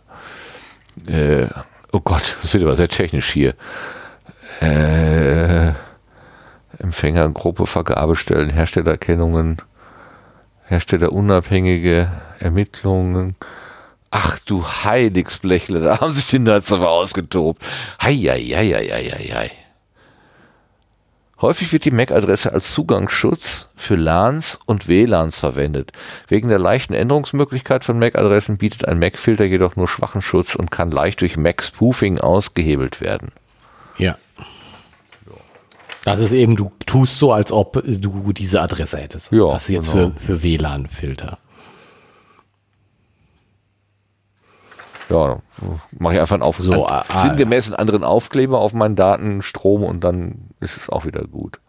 Äh, 1.07 1.47
oh 1.93 2.01
Gott, 2.01 2.36
das 2.41 2.53
wird 2.53 2.63
aber 2.63 2.76
sehr 2.76 2.89
technisch 2.89 3.32
hier. 3.32 3.55
Äh, 4.59 5.72
Empfängergruppe, 6.78 7.65
Vergabestellen, 7.65 8.49
Herstellerkennungen, 8.49 9.57
Herstellerunabhängige 10.72 12.09
Ermittlungen. 12.39 13.36
Ach 14.09 14.39
du 14.39 14.65
Heiligsblechle, 14.65 15.82
da 15.82 15.99
haben 15.99 16.13
sich 16.13 16.30
die 16.30 16.39
Nerds 16.39 16.72
aber 16.72 16.89
ausgetobt. 16.89 17.61
Hei. 18.01 19.51
Häufig 21.41 21.74
wird 21.74 21.84
die 21.84 21.91
MAC-Adresse 21.91 22.53
als 22.53 22.72
Zugangsschutz 22.72 23.67
für 23.76 23.95
LANs 23.95 24.59
und 24.65 24.88
WLANs 24.88 25.39
verwendet. 25.39 25.91
Wegen 26.28 26.47
der 26.47 26.59
leichten 26.59 26.93
Änderungsmöglichkeit 26.93 27.84
von 27.84 27.99
MAC-Adressen 27.99 28.57
bietet 28.57 28.88
ein 28.88 28.99
MAC-Filter 28.99 29.43
jedoch 29.43 29.76
nur 29.76 29.89
schwachen 29.89 30.22
Schutz 30.22 30.55
und 30.55 30.72
kann 30.72 30.89
leicht 30.89 31.19
durch 31.19 31.36
MAC-Spoofing 31.36 32.19
ausgehebelt 32.19 33.01
werden. 33.01 33.34
Ja. 33.97 34.15
Das 36.04 36.20
ist 36.20 36.32
eben, 36.32 36.56
du 36.56 36.72
tust 36.86 37.18
so, 37.18 37.32
als 37.32 37.52
ob 37.52 37.84
du 37.86 38.34
diese 38.34 38.62
Adresse 38.62 38.97
hättest. 38.97 39.32
Ja, 39.32 39.47
das 39.52 39.64
ist 39.64 39.70
jetzt 39.70 39.91
genau. 39.91 40.12
für, 40.18 40.38
für 40.38 40.43
WLAN-Filter. 40.43 41.38
Ja, 45.10 45.41
mache 45.99 46.14
ich 46.14 46.20
einfach 46.20 46.36
einen 46.36 46.43
Auf 46.43 46.58
So, 46.58 46.86
einen, 46.86 47.04
ah, 47.08 47.20
sinngemäß 47.20 47.68
einen 47.68 47.76
anderen 47.76 48.04
Aufkleber 48.04 48.60
auf 48.60 48.74
meinen 48.74 48.95
Datenstrom 48.95 49.84
und 49.84 50.04
dann 50.04 50.49
ist 50.60 50.78
es 50.78 50.89
auch 50.89 51.06
wieder 51.06 51.26
gut. 51.26 51.60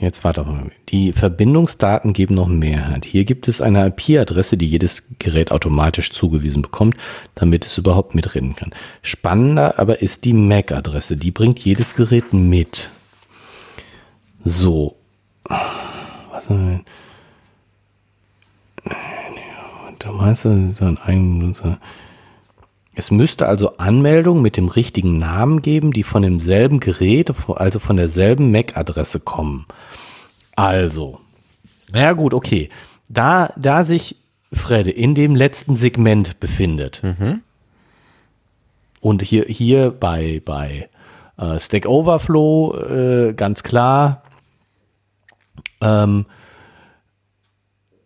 Jetzt 0.00 0.22
warte 0.22 0.44
mal. 0.44 0.70
Die 0.90 1.12
Verbindungsdaten 1.12 2.12
geben 2.12 2.36
noch 2.36 2.46
Mehrheit. 2.46 3.04
Hier 3.04 3.24
gibt 3.24 3.48
es 3.48 3.60
eine 3.60 3.86
IP-Adresse, 3.86 4.56
die 4.56 4.68
jedes 4.68 5.04
Gerät 5.18 5.50
automatisch 5.50 6.10
zugewiesen 6.10 6.62
bekommt, 6.62 6.96
damit 7.34 7.66
es 7.66 7.78
überhaupt 7.78 8.14
mitreden 8.14 8.54
kann. 8.54 8.72
Spannender 9.02 9.78
aber 9.78 10.00
ist 10.00 10.24
die 10.24 10.34
MAC-Adresse. 10.34 11.16
Die 11.16 11.32
bringt 11.32 11.58
jedes 11.58 11.96
Gerät 11.96 12.32
mit. 12.32 12.90
So. 14.48 14.96
Was 16.30 16.48
denn? 16.48 16.84
Da 19.98 20.12
meinst 20.12 20.44
du, 20.44 21.76
es 22.94 23.10
müsste 23.10 23.46
also 23.46 23.76
Anmeldungen 23.76 24.42
mit 24.42 24.56
dem 24.56 24.68
richtigen 24.68 25.18
Namen 25.18 25.60
geben, 25.60 25.92
die 25.92 26.02
von 26.02 26.22
demselben 26.22 26.80
Gerät, 26.80 27.32
also 27.56 27.78
von 27.78 27.96
derselben 27.96 28.50
MAC-Adresse 28.50 29.20
kommen. 29.20 29.66
Also, 30.56 31.20
na 31.92 32.00
ja 32.00 32.12
gut, 32.14 32.32
okay. 32.32 32.70
Da, 33.08 33.52
da 33.56 33.84
sich 33.84 34.16
Fredde 34.52 34.90
in 34.90 35.14
dem 35.14 35.36
letzten 35.36 35.76
Segment 35.76 36.40
befindet 36.40 37.02
mhm. 37.02 37.42
und 39.00 39.22
hier, 39.22 39.44
hier 39.44 39.90
bei, 39.90 40.40
bei 40.44 40.88
äh, 41.36 41.60
Stack 41.60 41.86
Overflow 41.86 42.74
äh, 42.76 43.34
ganz 43.34 43.62
klar, 43.62 44.22
ähm, 45.80 46.26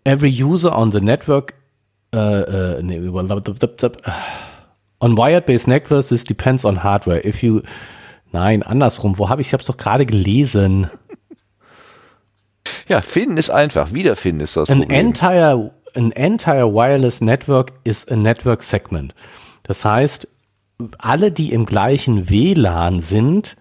every 0.04 0.30
user 0.30 0.76
on 0.76 0.92
the 0.92 1.00
network 1.00 1.54
äh, 2.14 2.18
äh, 2.18 2.82
nee, 2.82 2.98
on 4.98 5.16
wired-based 5.16 5.66
networks 5.66 6.08
this 6.08 6.24
depends 6.24 6.64
on 6.64 6.82
hardware. 6.82 7.26
If 7.26 7.42
you 7.42 7.62
Nein, 8.32 8.62
andersrum. 8.62 9.18
Wo 9.18 9.28
habe 9.28 9.42
ich? 9.42 9.48
Ich 9.48 9.52
habe 9.52 9.60
es 9.60 9.66
doch 9.66 9.76
gerade 9.76 10.06
gelesen. 10.06 10.90
Ja, 12.88 13.00
finden 13.00 13.36
ist 13.36 13.50
einfach. 13.50 13.92
Wiederfinden 13.92 14.40
ist 14.40 14.56
das 14.56 14.68
an 14.70 14.80
Problem. 14.80 14.98
Entire, 14.98 15.70
an 15.94 16.12
entire 16.12 16.72
wireless 16.72 17.20
network 17.20 17.72
is 17.84 18.08
a 18.08 18.16
network 18.16 18.62
segment. 18.62 19.14
Das 19.62 19.84
heißt, 19.84 20.28
alle, 20.98 21.30
die 21.30 21.52
im 21.52 21.66
gleichen 21.66 22.28
WLAN 22.28 23.00
sind, 23.00 23.56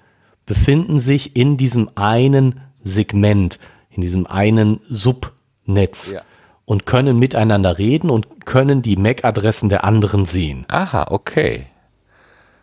befinden 0.45 0.99
sich 0.99 1.36
in 1.36 1.57
diesem 1.57 1.89
einen 1.95 2.62
Segment, 2.82 3.59
in 3.92 4.02
diesem 4.02 4.26
einen 4.26 4.80
Subnetz 4.89 6.12
ja. 6.12 6.22
und 6.66 6.86
können 6.86 7.20
miteinander 7.20 7.78
reden 7.78 8.10
und 8.10 8.46
können 8.46 8.82
die 8.82 8.96
MAC-Adressen 8.96 9.70
der 9.70 9.84
anderen 9.84 10.26
sehen. 10.26 10.66
Aha, 10.70 11.08
okay. 11.10 11.68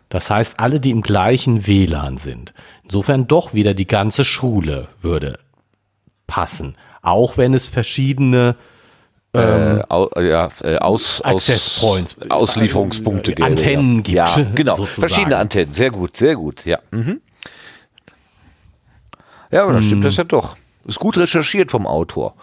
Das 0.09 0.29
heißt, 0.31 0.59
alle, 0.59 0.79
die 0.79 0.89
im 0.89 1.01
gleichen 1.01 1.67
WLAN 1.67 2.17
sind. 2.17 2.53
Insofern 2.83 3.27
doch 3.27 3.53
wieder 3.53 3.75
die 3.75 3.87
ganze 3.87 4.25
Schule 4.25 4.89
würde 5.01 5.37
passen. 6.25 6.75
Auch 7.01 7.37
wenn 7.37 7.53
es 7.53 7.67
verschiedene 7.67 8.55
ähm, 9.33 9.83
äh, 10.15 10.27
ja, 10.27 10.49
äh, 10.63 10.77
aus, 10.77 11.21
Access 11.21 11.79
Points, 11.79 12.15
Auslieferungspunkte 12.29 13.33
äh, 13.33 13.43
Antennen 13.43 14.01
gibt. 14.01 14.17
Ja, 14.17 14.25
genau. 14.55 14.75
Sozusagen. 14.75 15.07
Verschiedene 15.07 15.37
Antennen. 15.37 15.73
Sehr 15.73 15.91
gut, 15.91 16.17
sehr 16.17 16.35
gut. 16.35 16.65
Ja. 16.65 16.79
Mhm. 16.89 17.21
Ja, 19.51 19.63
aber 19.63 19.73
dann 19.73 19.81
hm. 19.81 19.87
stimmt 19.87 20.05
das 20.05 20.17
ja 20.17 20.23
doch. 20.23 20.57
Ist 20.85 20.99
gut 20.99 21.17
recherchiert 21.17 21.71
vom 21.71 21.85
Autor. 21.85 22.35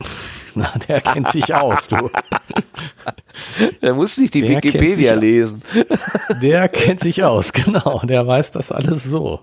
Na, 0.54 0.72
der 0.88 1.00
kennt 1.00 1.28
sich 1.28 1.52
aus, 1.54 1.88
du. 1.88 2.10
Der 3.82 3.94
muss 3.94 4.16
nicht 4.16 4.34
die 4.34 4.42
der 4.42 4.50
Wikipedia 4.50 5.14
lesen. 5.14 5.60
Der 6.42 6.68
kennt 6.68 7.00
sich 7.00 7.24
aus, 7.24 7.52
genau. 7.52 8.00
Der 8.04 8.24
weiß 8.24 8.52
das 8.52 8.70
alles 8.70 9.02
so. 9.02 9.40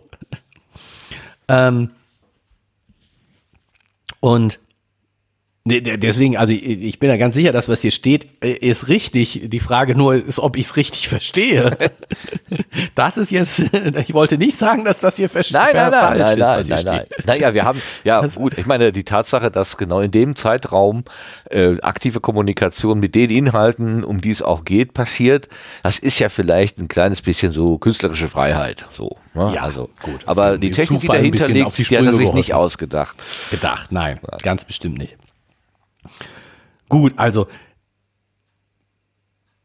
Ähm, 1.49 1.91
und 4.21 4.60
Deswegen, 5.63 6.37
also 6.37 6.53
ich 6.53 6.97
bin 6.97 7.11
ja 7.11 7.17
ganz 7.17 7.35
sicher, 7.35 7.51
dass 7.51 7.69
was 7.69 7.81
hier 7.81 7.91
steht, 7.91 8.25
äh, 8.43 8.49
ist 8.51 8.87
richtig. 8.87 9.41
Die 9.45 9.59
Frage 9.59 9.93
nur 9.93 10.15
ist, 10.15 10.39
ob 10.39 10.57
ich 10.57 10.65
es 10.65 10.77
richtig 10.77 11.07
verstehe. 11.07 11.71
Das 12.95 13.17
ist 13.17 13.31
jetzt, 13.31 13.59
ich 13.97 14.13
wollte 14.13 14.37
nicht 14.37 14.55
sagen, 14.55 14.85
dass 14.85 14.99
das 14.99 15.17
hier 15.17 15.29
verstehe. 15.29 15.59
Nein, 15.59 15.71
nein, 15.73 15.91
nein, 15.91 16.17
nein, 16.17 16.39
nein, 16.39 16.65
nein, 16.67 16.85
nein. 16.85 17.05
Naja, 17.25 17.53
wir 17.53 17.63
haben, 17.63 17.81
ja 18.03 18.25
gut, 18.25 18.57
ich 18.57 18.65
meine, 18.65 18.91
die 18.91 19.03
Tatsache, 19.03 19.51
dass 19.51 19.77
genau 19.77 19.99
in 19.99 20.11
dem 20.11 20.35
Zeitraum 20.35 21.03
äh, 21.49 21.79
aktive 21.81 22.19
Kommunikation 22.19 22.99
mit 22.99 23.15
den 23.15 23.29
Inhalten, 23.29 24.03
um 24.03 24.21
die 24.21 24.31
es 24.31 24.41
auch 24.41 24.65
geht, 24.65 24.93
passiert, 24.93 25.49
das 25.83 25.99
ist 25.99 26.19
ja 26.19 26.29
vielleicht 26.29 26.77
ein 26.79 26.87
kleines 26.87 27.21
bisschen 27.21 27.51
so 27.51 27.77
künstlerische 27.77 28.27
Freiheit. 28.27 28.85
So, 28.93 29.17
ne? 29.33 29.53
Ja, 29.55 29.63
also 29.63 29.89
gut. 30.01 30.21
Aber 30.25 30.57
die 30.57 30.71
Technik, 30.71 31.01
die 31.01 31.07
dahinter 31.07 31.47
liegt, 31.49 31.77
die, 31.77 31.83
die 31.83 31.97
hat 31.97 32.05
er 32.05 32.13
sich 32.13 32.33
nicht 32.33 32.53
ausgedacht. 32.53 33.15
Gedacht, 33.49 33.91
nein, 33.91 34.19
ganz 34.43 34.65
bestimmt 34.65 34.97
nicht. 34.97 35.17
Gut, 36.89 37.13
also 37.17 37.47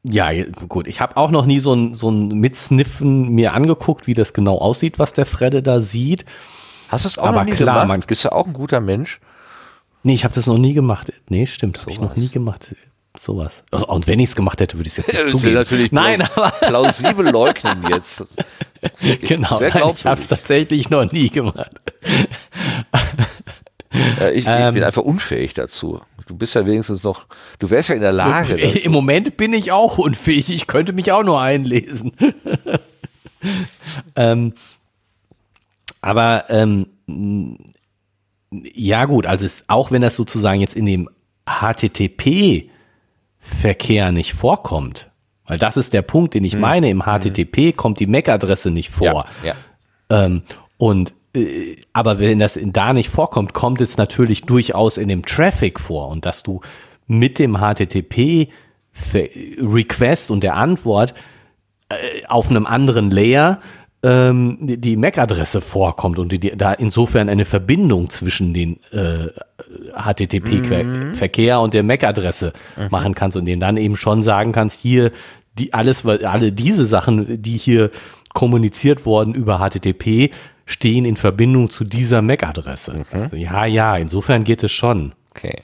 ja, 0.09 0.31
gut. 0.69 0.87
Ich 0.87 1.01
habe 1.01 1.17
auch 1.17 1.31
noch 1.31 1.47
nie 1.47 1.59
so 1.59 1.75
ein, 1.75 1.93
so 1.93 2.11
ein 2.11 2.29
Mitsniffen 2.29 3.31
mir 3.31 3.55
angeguckt, 3.55 4.07
wie 4.07 4.15
das 4.15 4.33
genau 4.33 4.59
aussieht, 4.59 4.99
was 5.01 5.13
der 5.15 5.27
Fredde 5.27 5.63
da 5.63 5.81
sieht. 5.81 6.25
Hast 6.89 7.05
du 7.05 7.09
es 7.09 7.19
auch 7.19 7.27
Aber 7.27 7.39
noch 7.39 7.45
nie 7.47 7.53
klar, 7.53 7.83
gemacht? 7.83 7.89
Man, 7.89 8.01
Bist 8.07 8.25
du 8.25 8.33
auch 8.33 8.47
ein 8.47 8.53
guter 8.53 8.81
Mensch? 8.81 9.21
Nee, 10.05 10.15
ich 10.15 10.25
habe 10.25 10.35
das 10.35 10.47
noch 10.47 10.59
nie 10.59 10.75
gemacht. 10.75 11.13
Nee, 11.29 11.47
stimmt, 11.47 11.81
habe 11.81 11.91
ich 11.91 12.01
noch 12.01 12.15
nie 12.15 12.29
gemacht. 12.29 12.77
Sowas. 13.19 13.65
Also, 13.73 13.89
und 13.89 14.07
wenn 14.07 14.21
ich 14.21 14.31
es 14.31 14.37
gemacht 14.37 14.61
hätte, 14.61 14.77
würde 14.77 14.87
ich 14.87 14.97
es 14.97 14.99
jetzt 14.99 15.13
nicht 15.13 15.29
zugeben. 15.31 15.55
natürlich 15.55 15.91
Nein, 15.91 16.23
aber 16.23 16.51
plausibel 16.61 17.29
leugnen 17.29 17.85
jetzt. 17.89 18.25
Sehr, 18.95 19.17
genau, 19.21 19.57
sehr 19.57 19.75
nein, 19.75 19.93
ich 19.93 20.07
habe 20.07 20.21
es 20.21 20.29
tatsächlich 20.29 20.91
noch 20.91 21.11
nie 21.11 21.31
gemacht. 21.31 21.73
Ja, 24.21 24.29
ich, 24.29 24.39
ich 24.39 24.47
ähm, 24.47 24.75
bin 24.75 24.85
einfach 24.85 25.03
unfähig 25.03 25.55
dazu. 25.55 26.01
Du 26.27 26.37
bist 26.37 26.55
ja 26.55 26.67
wenigstens 26.67 27.05
noch, 27.05 27.27
du 27.61 27.71
wärst 27.71 27.89
ja 27.89 27.95
in 27.95 28.01
der 28.01 28.13
Lage. 28.13 28.57
Dazu. 28.57 28.79
Im 28.79 28.93
Moment 28.93 29.37
bin 29.37 29.53
ich 29.53 29.71
auch 29.71 29.97
unfähig. 29.99 30.51
Ich 30.51 30.67
könnte 30.67 30.93
mich 30.93 31.13
auch 31.13 31.23
nur 31.23 31.41
einlesen. 31.41 32.13
ähm, 34.17 34.55
aber 36.01 36.51
ähm, 36.51 36.89
ja 38.75 39.05
gut, 39.05 39.27
also 39.27 39.47
es, 39.47 39.65
auch 39.69 39.93
wenn 39.93 40.03
das 40.03 40.17
sozusagen 40.17 40.61
jetzt 40.61 40.75
in 40.75 40.87
dem 40.87 41.09
HTTP-Verkehr 41.49 42.71
nicht 44.11 44.35
vorkommt, 44.35 45.09
weil 45.47 45.59
das 45.59 45.77
ist 45.77 45.93
der 45.93 46.03
Punkt, 46.03 46.35
den 46.35 46.45
ich 46.45 46.55
hm. 46.55 46.61
meine, 46.61 46.91
im 46.91 47.03
HTTP 47.03 47.71
hm. 47.71 47.77
kommt 47.77 48.01
die 48.01 48.09
MAC-Adresse 48.09 48.73
nicht 48.73 48.91
vor. 48.91 49.27
Ja, 49.45 49.55
ja. 50.11 50.25
Ähm, 50.25 50.43
und 50.77 51.15
aber 51.93 52.19
wenn 52.19 52.39
das 52.39 52.59
da 52.63 52.93
nicht 52.93 53.11
vorkommt, 53.11 53.53
kommt 53.53 53.81
es 53.81 53.97
natürlich 53.97 54.43
durchaus 54.43 54.99
in 54.99 55.09
dem 55.09 55.25
Traffic 55.25 55.81
vor 55.81 56.09
und 56.09 56.27
dass 56.27 56.43
du 56.43 56.61
mit 57.07 57.39
dem 57.39 57.59
HTTP 57.59 58.49
Request 59.15 60.31
und 60.31 60.43
der 60.43 60.57
Antwort 60.57 61.15
äh, 61.89 61.95
auf 62.29 62.51
einem 62.51 62.67
anderen 62.67 63.11
Layer 63.11 63.61
ähm, 64.03 64.59
die 64.61 64.97
MAC-Adresse 64.97 65.61
vorkommt 65.61 66.19
und 66.19 66.33
die, 66.33 66.39
da 66.39 66.73
insofern 66.73 67.29
eine 67.29 67.45
Verbindung 67.45 68.11
zwischen 68.11 68.55
den 68.55 68.81
äh, 68.93 69.29
HTTP-Verkehr 69.95 71.57
mhm. 71.57 71.63
und 71.63 71.75
der 71.75 71.83
MAC-Adresse 71.83 72.53
mhm. 72.77 72.89
machen 72.91 73.15
kannst 73.15 73.37
und 73.37 73.47
denen 73.47 73.61
dann 73.61 73.77
eben 73.77 73.97
schon 73.97 74.23
sagen 74.23 74.53
kannst, 74.53 74.81
hier 74.81 75.13
die 75.59 75.73
alles, 75.73 76.05
alle 76.05 76.53
diese 76.53 76.87
Sachen, 76.87 77.41
die 77.43 77.57
hier 77.57 77.91
kommuniziert 78.35 79.07
wurden 79.07 79.35
über 79.35 79.59
HTTP, 79.59 80.31
stehen 80.67 81.05
in 81.05 81.17
Verbindung 81.17 81.71
zu 81.71 81.85
dieser 81.85 82.21
MAC-Adresse. 82.21 83.05
Mhm. 83.11 83.23
Also, 83.23 83.37
ja, 83.37 83.65
ja, 83.65 83.97
insofern 83.97 84.45
geht 84.45 84.63
es 84.63 84.73
schon. 84.73 85.13
Okay. 85.31 85.63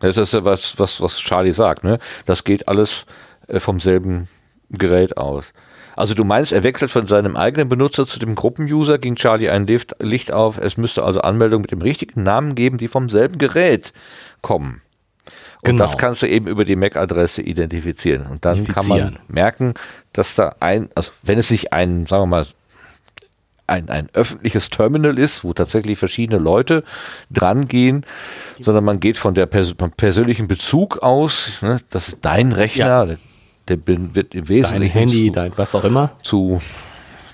Das 0.00 0.16
ist 0.16 0.32
ja 0.32 0.44
was, 0.44 0.78
was, 0.78 1.00
was 1.00 1.18
Charlie 1.18 1.52
sagt, 1.52 1.84
ne? 1.84 1.98
Das 2.26 2.44
geht 2.44 2.66
alles 2.66 3.06
äh, 3.46 3.60
vom 3.60 3.78
selben 3.78 4.28
Gerät 4.70 5.16
aus. 5.16 5.52
Also 5.96 6.14
du 6.14 6.24
meinst, 6.24 6.52
er 6.52 6.62
wechselt 6.62 6.92
von 6.92 7.08
seinem 7.08 7.36
eigenen 7.36 7.68
Benutzer 7.68 8.06
zu 8.06 8.20
dem 8.20 8.36
Gruppenuser, 8.36 8.98
ging 8.98 9.16
Charlie 9.16 9.50
ein 9.50 9.66
Licht 9.66 10.32
auf, 10.32 10.56
es 10.56 10.76
müsste 10.76 11.02
also 11.02 11.22
Anmeldungen 11.22 11.62
mit 11.62 11.72
dem 11.72 11.82
richtigen 11.82 12.22
Namen 12.22 12.54
geben, 12.54 12.78
die 12.78 12.86
vom 12.86 13.08
selben 13.08 13.38
Gerät 13.38 13.92
kommen. 14.40 14.80
Und 15.56 15.64
genau. 15.64 15.82
das 15.82 15.98
kannst 15.98 16.22
du 16.22 16.28
eben 16.28 16.46
über 16.46 16.64
die 16.64 16.76
MAC-Adresse 16.76 17.42
identifizieren. 17.42 18.26
Und 18.26 18.44
dann 18.44 18.64
kann 18.68 18.86
man 18.86 19.18
merken, 19.26 19.74
dass 20.12 20.36
da 20.36 20.54
ein, 20.60 20.88
also 20.94 21.10
wenn 21.24 21.38
es 21.38 21.48
sich 21.48 21.72
ein, 21.72 22.06
sagen 22.06 22.22
wir 22.22 22.26
mal, 22.26 22.46
ein, 23.68 23.88
ein 23.88 24.08
öffentliches 24.12 24.70
Terminal 24.70 25.18
ist, 25.18 25.44
wo 25.44 25.52
tatsächlich 25.52 25.98
verschiedene 25.98 26.38
Leute 26.38 26.84
dran 27.30 27.68
gehen, 27.68 28.04
sondern 28.60 28.84
man 28.84 29.00
geht 29.00 29.16
von 29.16 29.34
der 29.34 29.46
pers 29.46 29.74
persönlichen 29.96 30.48
Bezug 30.48 30.98
aus. 30.98 31.52
Ne? 31.60 31.78
Das 31.90 32.08
ist 32.08 32.18
dein 32.22 32.52
Rechner, 32.52 32.86
ja. 32.86 33.06
der, 33.06 33.18
der, 33.76 34.14
wird 34.14 34.34
im 34.34 34.48
Wesentlichen 34.48 34.94
dein 34.94 35.08
Handy, 35.08 35.26
zu, 35.26 35.32
dein 35.32 35.52
was 35.56 35.74
auch 35.74 35.84
immer 35.84 36.12
zu 36.22 36.60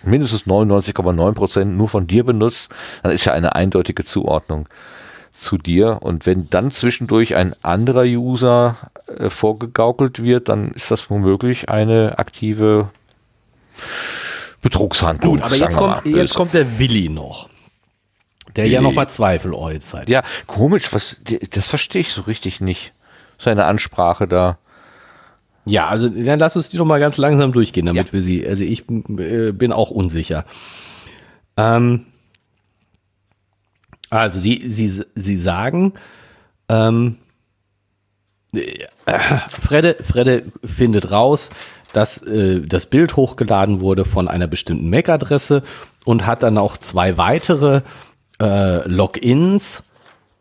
mindestens 0.03 0.47
99,9 0.47 1.33
Prozent 1.33 1.77
nur 1.77 1.89
von 1.89 2.07
dir 2.07 2.25
benutzt. 2.25 2.69
Dann 3.03 3.13
ist 3.13 3.25
ja 3.25 3.33
eine 3.33 3.55
eindeutige 3.55 4.05
Zuordnung 4.05 4.69
zu 5.33 5.59
dir. 5.59 5.99
Und 6.03 6.27
wenn 6.27 6.49
dann 6.51 6.71
zwischendurch 6.71 7.35
ein 7.35 7.55
anderer 7.63 8.05
User 8.05 8.77
äh, 9.07 9.31
vorgegaukelt 9.31 10.23
wird, 10.23 10.49
dann 10.49 10.73
ist 10.73 10.91
das 10.91 11.11
womöglich 11.11 11.69
eine 11.69 12.19
aktive 12.19 12.91
Betrugshandlung. 14.65 15.35
Gut, 15.35 15.43
aber 15.43 15.57
jetzt 15.57 15.77
kommt, 15.77 16.07
jetzt 16.07 16.35
kommt 16.35 16.55
der 16.55 16.79
Willi 16.79 17.11
noch. 17.11 17.51
Der 18.57 18.67
ja 18.67 18.81
nochmal 18.81 19.11
Zweifel 19.11 19.53
äußert. 19.53 20.09
Ja, 20.09 20.23
komisch, 20.47 20.93
was, 20.93 21.17
das 21.51 21.69
verstehe 21.69 22.01
ich 22.01 22.13
so 22.13 22.23
richtig 22.23 22.63
nicht. 22.63 22.95
Seine 23.37 23.67
Ansprache 23.67 24.27
da. 24.27 24.59
Ja, 25.67 25.89
also 25.89 26.09
dann 26.09 26.39
lass 26.39 26.57
uns 26.57 26.71
die 26.71 26.79
noch 26.79 26.87
mal 26.87 26.99
ganz 26.99 27.19
langsam 27.19 27.53
durchgehen, 27.53 27.85
damit 27.85 28.07
ja. 28.07 28.13
wir 28.15 28.23
sie, 28.23 28.47
also 28.47 28.65
ich 28.65 28.89
äh, 28.89 29.53
bin 29.53 29.71
auch 29.71 29.91
unsicher. 29.91 30.47
Ähm, 31.59 32.07
also 34.09 34.41
sie, 34.41 34.63
sie, 34.67 35.05
sie 35.15 35.37
sagen, 35.37 35.93
ähm, 36.71 37.19
äh, 38.55 38.87
Fredde, 39.61 39.97
Fredde 40.03 40.45
findet 40.65 41.11
raus, 41.11 41.51
dass 41.97 42.23
äh, 42.23 42.61
das 42.61 42.87
Bild 42.87 43.17
hochgeladen 43.17 43.81
wurde 43.81 44.05
von 44.05 44.29
einer 44.29 44.47
bestimmten 44.47 44.91
MAC-Adresse 44.91 45.63
und 46.05 46.27
hat 46.27 46.43
dann 46.43 46.59
auch 46.59 46.77
zwei 46.77 47.17
weitere 47.17 47.83
äh, 48.41 48.87
Logins, 48.89 49.85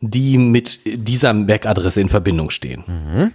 die 0.01 0.37
mit 0.37 0.79
dieser 0.85 1.33
MAC-Adresse 1.33 2.01
in 2.01 2.09
Verbindung 2.09 2.49
stehen. 2.49 2.83
Mhm. 2.87 3.31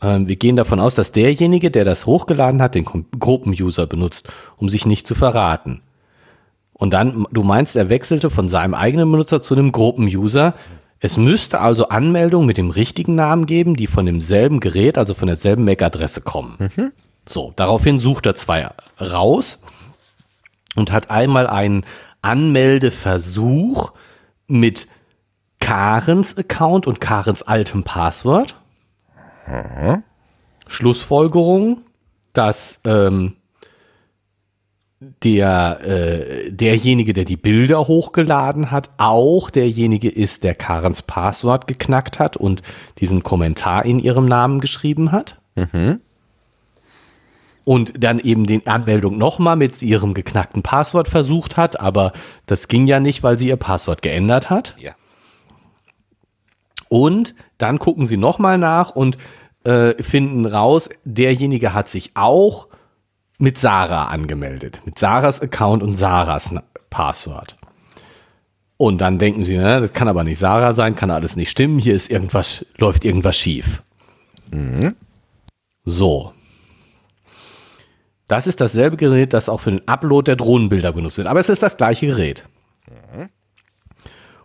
Ähm, 0.00 0.28
wir 0.28 0.36
gehen 0.36 0.56
davon 0.56 0.80
aus, 0.80 0.94
dass 0.94 1.12
derjenige, 1.12 1.70
der 1.70 1.84
das 1.84 2.06
hochgeladen 2.06 2.62
hat, 2.62 2.74
den 2.74 2.84
Gruppenuser 2.84 3.86
benutzt, 3.86 4.28
um 4.56 4.68
sich 4.68 4.86
nicht 4.86 5.06
zu 5.06 5.14
verraten. 5.14 5.82
Und 6.72 6.92
dann, 6.92 7.26
du 7.32 7.42
meinst, 7.42 7.74
er 7.74 7.88
wechselte 7.88 8.28
von 8.28 8.48
seinem 8.48 8.74
eigenen 8.74 9.10
Benutzer 9.10 9.40
zu 9.40 9.54
einem 9.54 9.72
Gruppenuser. 9.72 10.54
Es 11.00 11.16
müsste 11.16 11.60
also 11.60 11.88
Anmeldungen 11.88 12.46
mit 12.46 12.56
dem 12.56 12.70
richtigen 12.70 13.14
Namen 13.14 13.46
geben, 13.46 13.76
die 13.76 13.86
von 13.86 14.06
demselben 14.06 14.60
Gerät, 14.60 14.96
also 14.98 15.14
von 15.14 15.26
derselben 15.26 15.64
MAC-Adresse 15.64 16.22
kommen. 16.22 16.56
Mhm. 16.58 16.92
So, 17.26 17.52
daraufhin 17.56 17.98
sucht 17.98 18.26
er 18.26 18.34
zwei 18.34 18.68
raus 19.00 19.60
und 20.74 20.92
hat 20.92 21.10
einmal 21.10 21.46
einen 21.46 21.84
Anmeldeversuch 22.22 23.92
mit 24.46 24.88
Karens 25.60 26.38
Account 26.38 26.86
und 26.86 27.00
Karens 27.00 27.42
altem 27.42 27.82
Passwort. 27.82 28.56
Mhm. 29.46 30.02
Schlussfolgerung, 30.66 31.82
dass 32.32 32.80
ähm, 32.84 33.36
der 35.00 35.80
äh, 35.82 36.50
derjenige, 36.50 37.12
der 37.12 37.26
die 37.26 37.36
Bilder 37.36 37.86
hochgeladen 37.86 38.70
hat, 38.70 38.90
auch 38.96 39.50
derjenige 39.50 40.08
ist, 40.08 40.42
der 40.42 40.54
Karens 40.54 41.02
Passwort 41.02 41.66
geknackt 41.66 42.18
hat 42.18 42.36
und 42.36 42.62
diesen 42.98 43.22
Kommentar 43.22 43.84
in 43.84 43.98
ihrem 43.98 44.26
Namen 44.26 44.60
geschrieben 44.60 45.12
hat. 45.12 45.38
Mhm. 45.54 46.00
Und 47.64 47.92
dann 48.02 48.20
eben 48.20 48.46
die 48.46 48.66
Anmeldung 48.66 49.18
nochmal 49.18 49.56
mit 49.56 49.82
ihrem 49.82 50.14
geknackten 50.14 50.62
Passwort 50.62 51.08
versucht 51.08 51.56
hat, 51.56 51.78
aber 51.80 52.12
das 52.46 52.68
ging 52.68 52.86
ja 52.86 53.00
nicht, 53.00 53.22
weil 53.22 53.38
sie 53.38 53.48
ihr 53.48 53.56
Passwort 53.56 54.02
geändert 54.02 54.48
hat. 54.48 54.76
Ja. 54.78 54.92
Und 56.88 57.34
dann 57.58 57.78
gucken 57.78 58.06
sie 58.06 58.16
nochmal 58.16 58.56
nach 58.56 58.90
und 58.90 59.18
äh, 59.64 60.00
finden 60.02 60.46
raus, 60.46 60.88
derjenige 61.04 61.74
hat 61.74 61.88
sich 61.88 62.12
auch 62.14 62.68
mit 63.38 63.58
Sarah 63.58 64.06
angemeldet. 64.06 64.80
Mit 64.84 64.98
Sarahs 64.98 65.40
Account 65.40 65.82
und 65.82 65.94
Sarahs 65.94 66.54
Passwort. 66.90 67.56
Und 68.78 68.98
dann 68.98 69.18
denken 69.18 69.44
sie, 69.44 69.56
ne, 69.56 69.80
das 69.80 69.92
kann 69.92 70.08
aber 70.08 70.24
nicht 70.24 70.38
Sarah 70.38 70.72
sein, 70.72 70.94
kann 70.94 71.10
alles 71.10 71.36
nicht 71.36 71.50
stimmen, 71.50 71.78
hier 71.78 71.94
ist 71.94 72.10
irgendwas, 72.10 72.66
läuft 72.78 73.04
irgendwas 73.04 73.36
schief. 73.36 73.82
Mhm. 74.50 74.94
So. 75.84 76.32
Das 78.28 78.46
ist 78.46 78.60
dasselbe 78.60 78.96
Gerät, 78.96 79.32
das 79.32 79.48
auch 79.48 79.60
für 79.60 79.70
den 79.70 79.86
Upload 79.88 80.26
der 80.26 80.36
Drohnenbilder 80.36 80.92
benutzt 80.92 81.16
wird. 81.16 81.28
Aber 81.28 81.40
es 81.40 81.48
ist 81.48 81.62
das 81.62 81.76
gleiche 81.76 82.06
Gerät. 82.06 82.44
Mhm. 82.88 83.30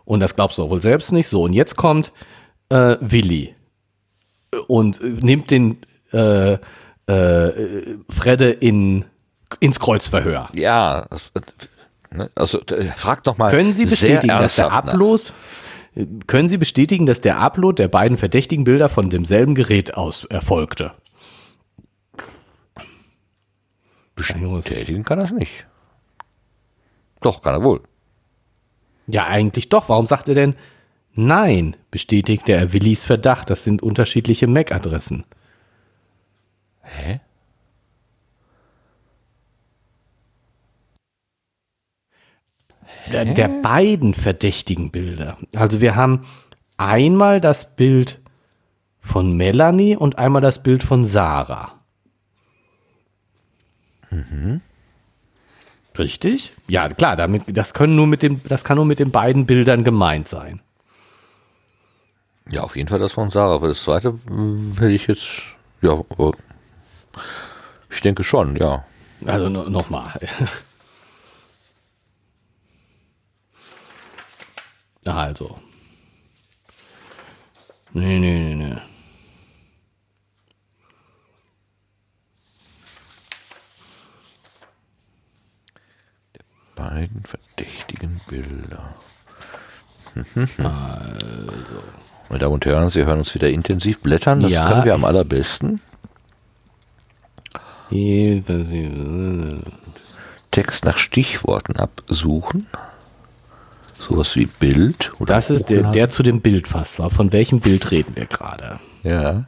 Und 0.04 0.20
das 0.20 0.34
glaubst 0.34 0.58
du 0.58 0.70
wohl 0.70 0.80
selbst 0.80 1.12
nicht. 1.12 1.28
So, 1.28 1.42
und 1.44 1.52
jetzt 1.52 1.76
kommt 1.76 2.12
äh, 2.70 2.96
Willi 3.00 3.54
und 4.68 5.00
nimmt 5.22 5.50
den 5.50 5.78
äh, 6.12 6.58
äh, 7.06 7.96
Fredde 8.08 8.50
in, 8.50 9.04
ins 9.60 9.80
Kreuzverhör. 9.80 10.50
Ja, 10.54 11.06
ne, 12.10 12.30
also 12.34 12.60
frag 12.96 13.24
doch 13.24 13.38
mal. 13.38 13.50
Können 13.50 13.72
Sie 13.72 13.86
bestätigen, 13.86 14.28
dass 14.28 14.56
der 14.56 14.72
Upload, 14.72 15.22
können 16.26 16.48
Sie 16.48 16.58
bestätigen, 16.58 17.06
dass 17.06 17.20
der 17.20 17.38
Upload 17.38 17.82
der 17.82 17.88
beiden 17.88 18.16
verdächtigen 18.16 18.64
Bilder 18.64 18.88
von 18.88 19.10
demselben 19.10 19.54
Gerät 19.54 19.94
aus 19.94 20.24
erfolgte? 20.24 20.92
Bestätigen 24.14 25.04
kann 25.04 25.18
er 25.18 25.24
es 25.24 25.32
nicht. 25.32 25.66
Doch, 27.20 27.42
kann 27.42 27.54
er 27.54 27.64
wohl. 27.64 27.80
Ja, 29.06 29.26
eigentlich 29.26 29.68
doch. 29.68 29.88
Warum 29.88 30.06
sagt 30.06 30.28
er 30.28 30.34
denn, 30.34 30.54
Nein, 31.14 31.76
bestätigte 31.90 32.52
er 32.52 32.72
Willis 32.72 33.04
Verdacht, 33.04 33.50
das 33.50 33.64
sind 33.64 33.82
unterschiedliche 33.82 34.46
MAC-Adressen. 34.46 35.24
Hä? 36.82 37.20
Der, 43.10 43.24
der, 43.24 43.48
beiden 43.48 44.14
verdächtigen 44.14 44.90
Bilder. 44.90 45.36
Also 45.54 45.80
wir 45.80 45.96
haben 45.96 46.24
einmal 46.76 47.40
das 47.40 47.74
Bild 47.76 48.20
von 49.00 49.36
Melanie 49.36 49.96
und 49.96 50.18
einmal 50.18 50.40
das 50.40 50.62
Bild 50.62 50.82
von 50.82 51.04
Sarah. 51.04 51.80
Mhm. 54.10 54.60
Richtig? 55.98 56.52
Ja, 56.68 56.88
klar, 56.88 57.16
damit, 57.16 57.56
das 57.56 57.74
können 57.74 57.96
nur 57.96 58.06
mit 58.06 58.22
dem, 58.22 58.40
das 58.44 58.64
kann 58.64 58.76
nur 58.76 58.86
mit 58.86 58.98
den 58.98 59.10
beiden 59.10 59.46
Bildern 59.46 59.84
gemeint 59.84 60.28
sein. 60.28 60.60
Ja, 62.50 62.62
auf 62.62 62.76
jeden 62.76 62.88
Fall 62.88 62.98
das 62.98 63.12
von 63.12 63.30
Sarah. 63.30 63.54
Aber 63.54 63.68
das 63.68 63.82
zweite 63.82 64.18
äh, 64.30 64.80
hätte 64.80 64.90
ich 64.90 65.06
jetzt, 65.06 65.42
ja, 65.80 66.02
ich 67.90 68.00
denke 68.00 68.24
schon, 68.24 68.56
ja. 68.56 68.84
Also 69.26 69.48
no, 69.48 69.68
nochmal. 69.68 70.18
also. 75.04 75.60
Nee, 77.92 78.18
nee, 78.18 78.54
nee, 78.54 78.54
nee. 78.54 78.78
beiden 86.74 87.22
verdächtigen 87.24 88.20
Bilder. 88.28 88.94
also. 90.14 90.62
Meine 92.28 92.38
Damen 92.40 92.54
und 92.54 92.66
Herren, 92.66 92.88
Sie 92.88 93.04
hören 93.04 93.18
uns 93.18 93.34
wieder 93.34 93.50
intensiv 93.50 94.00
blättern. 94.00 94.40
Das 94.40 94.52
ja. 94.52 94.68
können 94.68 94.84
wir 94.84 94.94
am 94.94 95.04
allerbesten. 95.04 95.80
Text 100.50 100.84
nach 100.84 100.98
Stichworten 100.98 101.76
absuchen. 101.76 102.66
Sowas 103.98 104.34
wie 104.36 104.46
Bild. 104.46 105.12
Oder 105.20 105.34
das 105.34 105.50
ist 105.50 105.70
der, 105.70 105.92
der 105.92 106.08
zu 106.08 106.22
dem 106.22 106.40
Bild 106.40 106.68
fast 106.68 106.98
war. 106.98 107.10
Von 107.10 107.32
welchem 107.32 107.60
Bild 107.60 107.90
reden 107.90 108.16
wir 108.16 108.26
gerade? 108.26 108.80
Ja. 109.02 109.44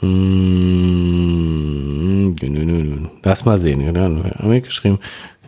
Mmh, 0.00 0.72
Lass 3.22 3.44
mal 3.44 3.58
sehen. 3.58 3.80
Ja, 3.80 3.94
haben 3.94 4.50
wir 4.50 4.60
geschrieben. 4.60 4.98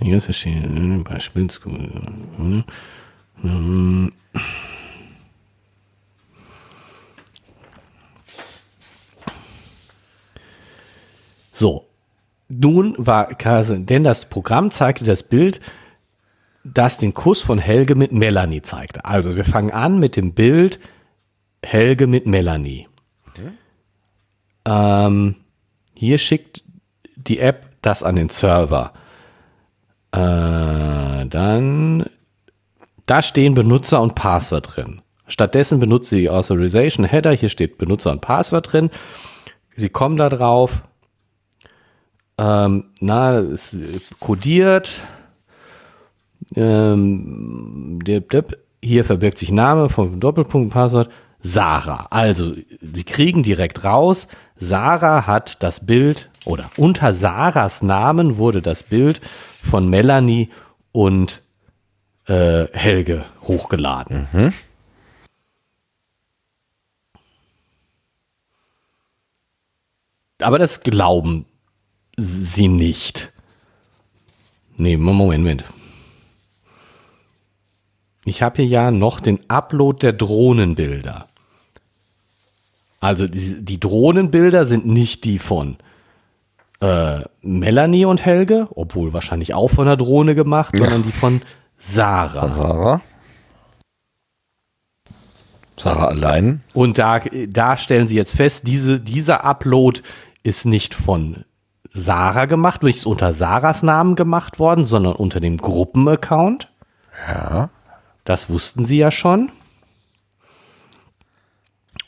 Jetzt 0.00 0.24
verstehen. 0.24 1.02
Beispiel. 1.04 1.48
So, 11.54 11.86
nun 12.48 12.94
war 12.98 13.28
Carson, 13.28 13.86
denn 13.86 14.02
das 14.02 14.28
Programm 14.28 14.72
zeigte 14.72 15.04
das 15.04 15.22
Bild, 15.22 15.60
das 16.64 16.98
den 16.98 17.14
Kuss 17.14 17.42
von 17.42 17.58
Helge 17.58 17.94
mit 17.94 18.10
Melanie 18.10 18.62
zeigte. 18.62 19.04
Also 19.04 19.36
wir 19.36 19.44
fangen 19.44 19.70
an 19.70 19.98
mit 20.00 20.16
dem 20.16 20.34
Bild 20.34 20.80
Helge 21.64 22.06
mit 22.08 22.26
Melanie. 22.26 22.88
Okay. 23.28 23.50
Ähm, 24.64 25.36
hier 25.96 26.18
schickt 26.18 26.64
die 27.16 27.38
App 27.38 27.70
das 27.82 28.02
an 28.02 28.16
den 28.16 28.30
Server. 28.30 28.92
Äh, 30.10 31.26
dann 31.26 32.04
da 33.06 33.22
stehen 33.22 33.54
Benutzer 33.54 34.02
und 34.02 34.16
Passwort 34.16 34.76
drin. 34.76 35.02
Stattdessen 35.28 35.78
benutze 35.78 36.16
ich 36.18 36.30
Authorization 36.30 37.06
Header. 37.06 37.32
Hier 37.32 37.48
steht 37.48 37.78
Benutzer 37.78 38.10
und 38.10 38.22
Passwort 38.22 38.72
drin. 38.72 38.90
Sie 39.76 39.88
kommen 39.88 40.16
da 40.16 40.28
drauf. 40.28 40.82
Ähm, 42.38 42.84
na, 43.00 43.38
ist 43.38 43.76
kodiert. 44.20 45.02
Ähm, 46.56 48.00
hier 48.82 49.04
verbirgt 49.04 49.38
sich 49.38 49.50
Name 49.50 49.88
vom 49.88 50.20
Doppelpunkt 50.20 50.72
Passwort. 50.72 51.10
Sarah. 51.38 52.06
Also, 52.10 52.54
sie 52.80 53.04
kriegen 53.04 53.42
direkt 53.42 53.84
raus. 53.84 54.28
Sarah 54.56 55.26
hat 55.26 55.62
das 55.62 55.84
Bild 55.84 56.30
oder 56.44 56.70
unter 56.76 57.14
Sarahs 57.14 57.82
Namen 57.82 58.38
wurde 58.38 58.62
das 58.62 58.82
Bild 58.82 59.20
von 59.62 59.88
Melanie 59.88 60.50
und 60.92 61.42
äh, 62.26 62.66
Helge 62.72 63.26
hochgeladen. 63.42 64.26
Mhm. 64.32 64.52
Aber 70.40 70.58
das 70.58 70.82
glauben 70.82 71.46
sie 72.16 72.68
nicht. 72.68 73.32
Nee, 74.76 74.96
Moment, 74.96 75.44
Moment. 75.44 75.64
Ich 78.24 78.42
habe 78.42 78.62
hier 78.62 78.66
ja 78.66 78.90
noch 78.90 79.20
den 79.20 79.38
Upload 79.48 79.98
der 80.00 80.12
Drohnenbilder. 80.12 81.28
Also 83.00 83.28
die, 83.28 83.62
die 83.62 83.78
Drohnenbilder 83.78 84.64
sind 84.64 84.86
nicht 84.86 85.24
die 85.24 85.38
von 85.38 85.76
äh, 86.80 87.20
Melanie 87.42 88.06
und 88.06 88.24
Helge, 88.24 88.68
obwohl 88.74 89.12
wahrscheinlich 89.12 89.52
auch 89.52 89.68
von 89.68 89.86
der 89.86 89.96
Drohne 89.96 90.34
gemacht, 90.34 90.76
sondern 90.76 91.00
ja. 91.00 91.06
die 91.06 91.12
von 91.12 91.42
Sarah. 91.76 92.48
Sarah. 92.48 93.00
Sarah 95.76 96.06
allein. 96.06 96.62
Und 96.72 96.98
da, 96.98 97.20
da 97.48 97.76
stellen 97.76 98.06
sie 98.06 98.16
jetzt 98.16 98.34
fest, 98.34 98.66
diese, 98.66 99.00
dieser 99.00 99.44
Upload 99.44 100.00
ist 100.42 100.64
nicht 100.64 100.94
von 100.94 101.44
Sarah 101.94 102.46
gemacht, 102.46 102.82
nicht 102.82 103.06
unter 103.06 103.32
Sarahs 103.32 103.84
Namen 103.84 104.16
gemacht 104.16 104.58
worden, 104.58 104.84
sondern 104.84 105.14
unter 105.14 105.38
dem 105.40 105.56
Gruppenaccount. 105.56 106.68
Ja. 107.28 107.70
Das 108.24 108.50
wussten 108.50 108.84
sie 108.84 108.98
ja 108.98 109.12
schon. 109.12 109.50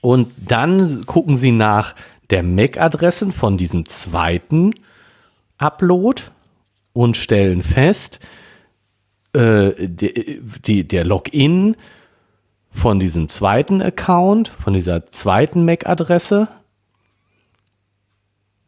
Und 0.00 0.32
dann 0.48 1.06
gucken 1.06 1.36
sie 1.36 1.52
nach 1.52 1.94
der 2.30 2.42
MAC-Adressen 2.42 3.32
von 3.32 3.56
diesem 3.56 3.86
zweiten 3.86 4.74
Upload 5.58 6.22
und 6.92 7.16
stellen 7.16 7.62
fest, 7.62 8.20
äh, 9.34 9.72
die, 9.86 10.40
die, 10.64 10.88
der 10.88 11.04
Login 11.04 11.76
von 12.72 12.98
diesem 12.98 13.28
zweiten 13.28 13.80
Account, 13.80 14.48
von 14.48 14.74
dieser 14.74 15.12
zweiten 15.12 15.64
MAC-Adresse 15.64 16.48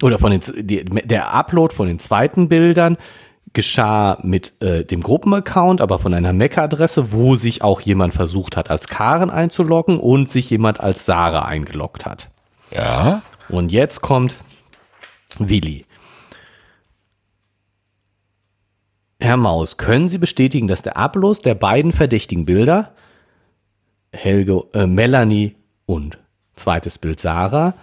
oder 0.02 0.18
von 0.18 0.30
den, 0.30 0.40
die, 0.56 0.84
der 0.84 1.34
Upload 1.34 1.74
von 1.74 1.88
den 1.88 1.98
zweiten 1.98 2.48
Bildern 2.48 2.96
geschah 3.52 4.18
mit 4.22 4.60
äh, 4.62 4.84
dem 4.84 5.02
Gruppenaccount, 5.02 5.80
aber 5.80 5.98
von 5.98 6.14
einer 6.14 6.32
Mac-Adresse, 6.32 7.12
wo 7.12 7.36
sich 7.36 7.62
auch 7.62 7.80
jemand 7.80 8.14
versucht 8.14 8.56
hat, 8.56 8.70
als 8.70 8.88
Karen 8.88 9.30
einzuloggen 9.30 9.98
und 9.98 10.30
sich 10.30 10.50
jemand 10.50 10.80
als 10.80 11.04
Sarah 11.04 11.44
eingeloggt 11.44 12.06
hat. 12.06 12.28
Ja. 12.70 13.22
Und 13.48 13.72
jetzt 13.72 14.00
kommt 14.00 14.36
Willi. 15.38 15.86
Herr 19.20 19.36
Maus, 19.36 19.78
können 19.78 20.08
Sie 20.08 20.18
bestätigen, 20.18 20.68
dass 20.68 20.82
der 20.82 20.96
Upload 20.96 21.40
der 21.44 21.54
beiden 21.54 21.92
verdächtigen 21.92 22.44
Bilder, 22.44 22.92
Helge, 24.12 24.62
äh, 24.74 24.86
Melanie 24.86 25.56
und 25.86 26.18
zweites 26.54 26.98
Bild 26.98 27.18
Sarah, 27.18 27.74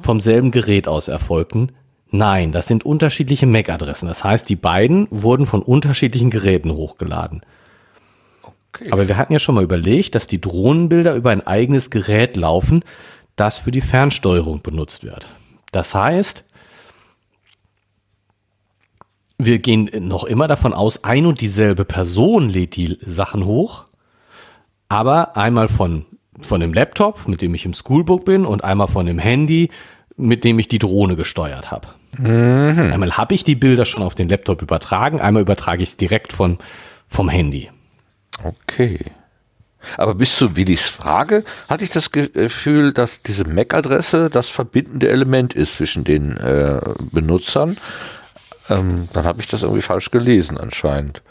vom 0.00 0.20
selben 0.20 0.50
Gerät 0.50 0.88
aus 0.88 1.08
erfolgten? 1.08 1.72
Nein, 2.10 2.52
das 2.52 2.66
sind 2.66 2.84
unterschiedliche 2.84 3.46
MAC-Adressen. 3.46 4.08
Das 4.08 4.24
heißt, 4.24 4.48
die 4.48 4.56
beiden 4.56 5.08
wurden 5.10 5.46
von 5.46 5.62
unterschiedlichen 5.62 6.30
Geräten 6.30 6.72
hochgeladen. 6.72 7.42
Okay. 8.72 8.90
Aber 8.92 9.08
wir 9.08 9.16
hatten 9.16 9.32
ja 9.32 9.38
schon 9.38 9.54
mal 9.54 9.64
überlegt, 9.64 10.14
dass 10.14 10.26
die 10.26 10.40
Drohnenbilder 10.40 11.14
über 11.14 11.30
ein 11.30 11.46
eigenes 11.46 11.90
Gerät 11.90 12.36
laufen, 12.36 12.84
das 13.34 13.58
für 13.58 13.70
die 13.70 13.80
Fernsteuerung 13.80 14.62
benutzt 14.62 15.04
wird. 15.04 15.28
Das 15.72 15.94
heißt, 15.94 16.44
wir 19.38 19.58
gehen 19.58 19.90
noch 20.08 20.24
immer 20.24 20.46
davon 20.46 20.72
aus, 20.72 21.04
ein 21.04 21.26
und 21.26 21.40
dieselbe 21.40 21.84
Person 21.84 22.48
lädt 22.48 22.76
die 22.76 22.98
Sachen 23.04 23.44
hoch, 23.44 23.84
aber 24.88 25.36
einmal 25.36 25.68
von, 25.68 26.06
von 26.40 26.60
dem 26.60 26.72
Laptop, 26.72 27.28
mit 27.28 27.42
dem 27.42 27.54
ich 27.54 27.64
im 27.64 27.74
Schoolbook 27.74 28.24
bin, 28.24 28.46
und 28.46 28.64
einmal 28.64 28.88
von 28.88 29.06
dem 29.06 29.18
Handy, 29.18 29.70
mit 30.16 30.44
dem 30.44 30.58
ich 30.58 30.68
die 30.68 30.78
Drohne 30.78 31.16
gesteuert 31.16 31.70
habe. 31.70 31.88
Mhm. 32.18 32.90
Einmal 32.92 33.16
habe 33.16 33.34
ich 33.34 33.44
die 33.44 33.56
Bilder 33.56 33.84
schon 33.84 34.02
auf 34.02 34.14
den 34.14 34.28
Laptop 34.28 34.62
übertragen, 34.62 35.20
einmal 35.20 35.42
übertrage 35.42 35.82
ich 35.82 35.90
es 35.90 35.96
direkt 35.96 36.32
von, 36.32 36.58
vom 37.08 37.28
Handy. 37.28 37.70
Okay. 38.42 38.98
Aber 39.96 40.14
bis 40.14 40.36
zu 40.36 40.56
Willis 40.56 40.88
Frage 40.88 41.44
hatte 41.68 41.84
ich 41.84 41.90
das 41.90 42.10
Gefühl, 42.10 42.92
dass 42.92 43.22
diese 43.22 43.44
MAC-Adresse 43.44 44.30
das 44.30 44.48
verbindende 44.48 45.08
Element 45.08 45.54
ist 45.54 45.74
zwischen 45.74 46.04
den 46.04 46.36
äh, 46.38 46.80
Benutzern. 47.12 47.76
Ähm, 48.68 49.08
dann 49.12 49.24
habe 49.24 49.40
ich 49.40 49.46
das 49.46 49.62
irgendwie 49.62 49.82
falsch 49.82 50.10
gelesen 50.10 50.58
anscheinend. 50.58 51.22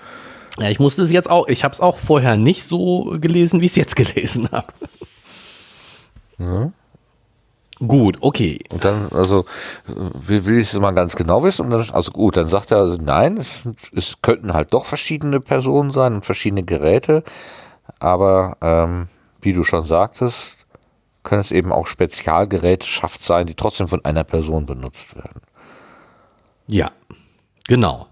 Ja, 0.59 0.69
ich 0.69 0.79
musste 0.79 1.01
es 1.01 1.11
jetzt 1.11 1.29
auch, 1.29 1.47
ich 1.47 1.63
habe 1.63 1.73
es 1.73 1.81
auch 1.81 1.97
vorher 1.97 2.37
nicht 2.37 2.63
so 2.63 3.17
gelesen, 3.19 3.61
wie 3.61 3.65
ich 3.65 3.71
es 3.71 3.75
jetzt 3.75 3.95
gelesen 3.95 4.49
habe. 4.51 4.73
Ja. 6.37 6.71
Gut, 7.85 8.17
okay. 8.21 8.59
Und 8.69 8.85
dann, 8.85 9.09
also, 9.11 9.45
will, 9.85 10.45
will 10.45 10.59
ich 10.59 10.71
es 10.71 10.79
mal 10.79 10.91
ganz 10.91 11.17
genau 11.17 11.43
wissen? 11.43 11.69
Dann, 11.69 11.89
also 11.89 12.11
gut, 12.11 12.37
dann 12.37 12.47
sagt 12.47 12.71
er, 12.71 12.77
also, 12.77 12.97
nein, 12.97 13.35
es, 13.35 13.67
es 13.93 14.21
könnten 14.21 14.53
halt 14.53 14.73
doch 14.73 14.85
verschiedene 14.85 15.41
Personen 15.41 15.91
sein 15.91 16.13
und 16.13 16.25
verschiedene 16.25 16.63
Geräte. 16.63 17.23
Aber 17.99 18.57
ähm, 18.61 19.07
wie 19.41 19.51
du 19.51 19.65
schon 19.65 19.83
sagtest, 19.83 20.65
können 21.23 21.41
es 21.41 21.51
eben 21.51 21.73
auch 21.73 21.87
Spezialgerätschafft 21.87 23.21
sein, 23.21 23.45
die 23.45 23.55
trotzdem 23.55 23.89
von 23.89 24.05
einer 24.05 24.23
Person 24.23 24.65
benutzt 24.65 25.15
werden. 25.15 25.41
Ja, 26.67 26.91
genau. 27.67 28.07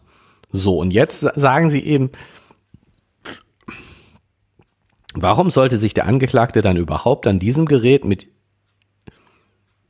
So, 0.52 0.78
und 0.78 0.92
jetzt 0.92 1.22
sagen 1.22 1.70
sie 1.70 1.84
eben, 1.84 2.12
warum 5.14 5.50
sollte 5.50 5.78
sich 5.78 5.94
der 5.94 6.06
Angeklagte 6.06 6.62
dann 6.62 6.78
überhaupt 6.78 7.28
an 7.28 7.40
diesem 7.40 7.66
Gerät 7.66 8.06
mit 8.06 8.28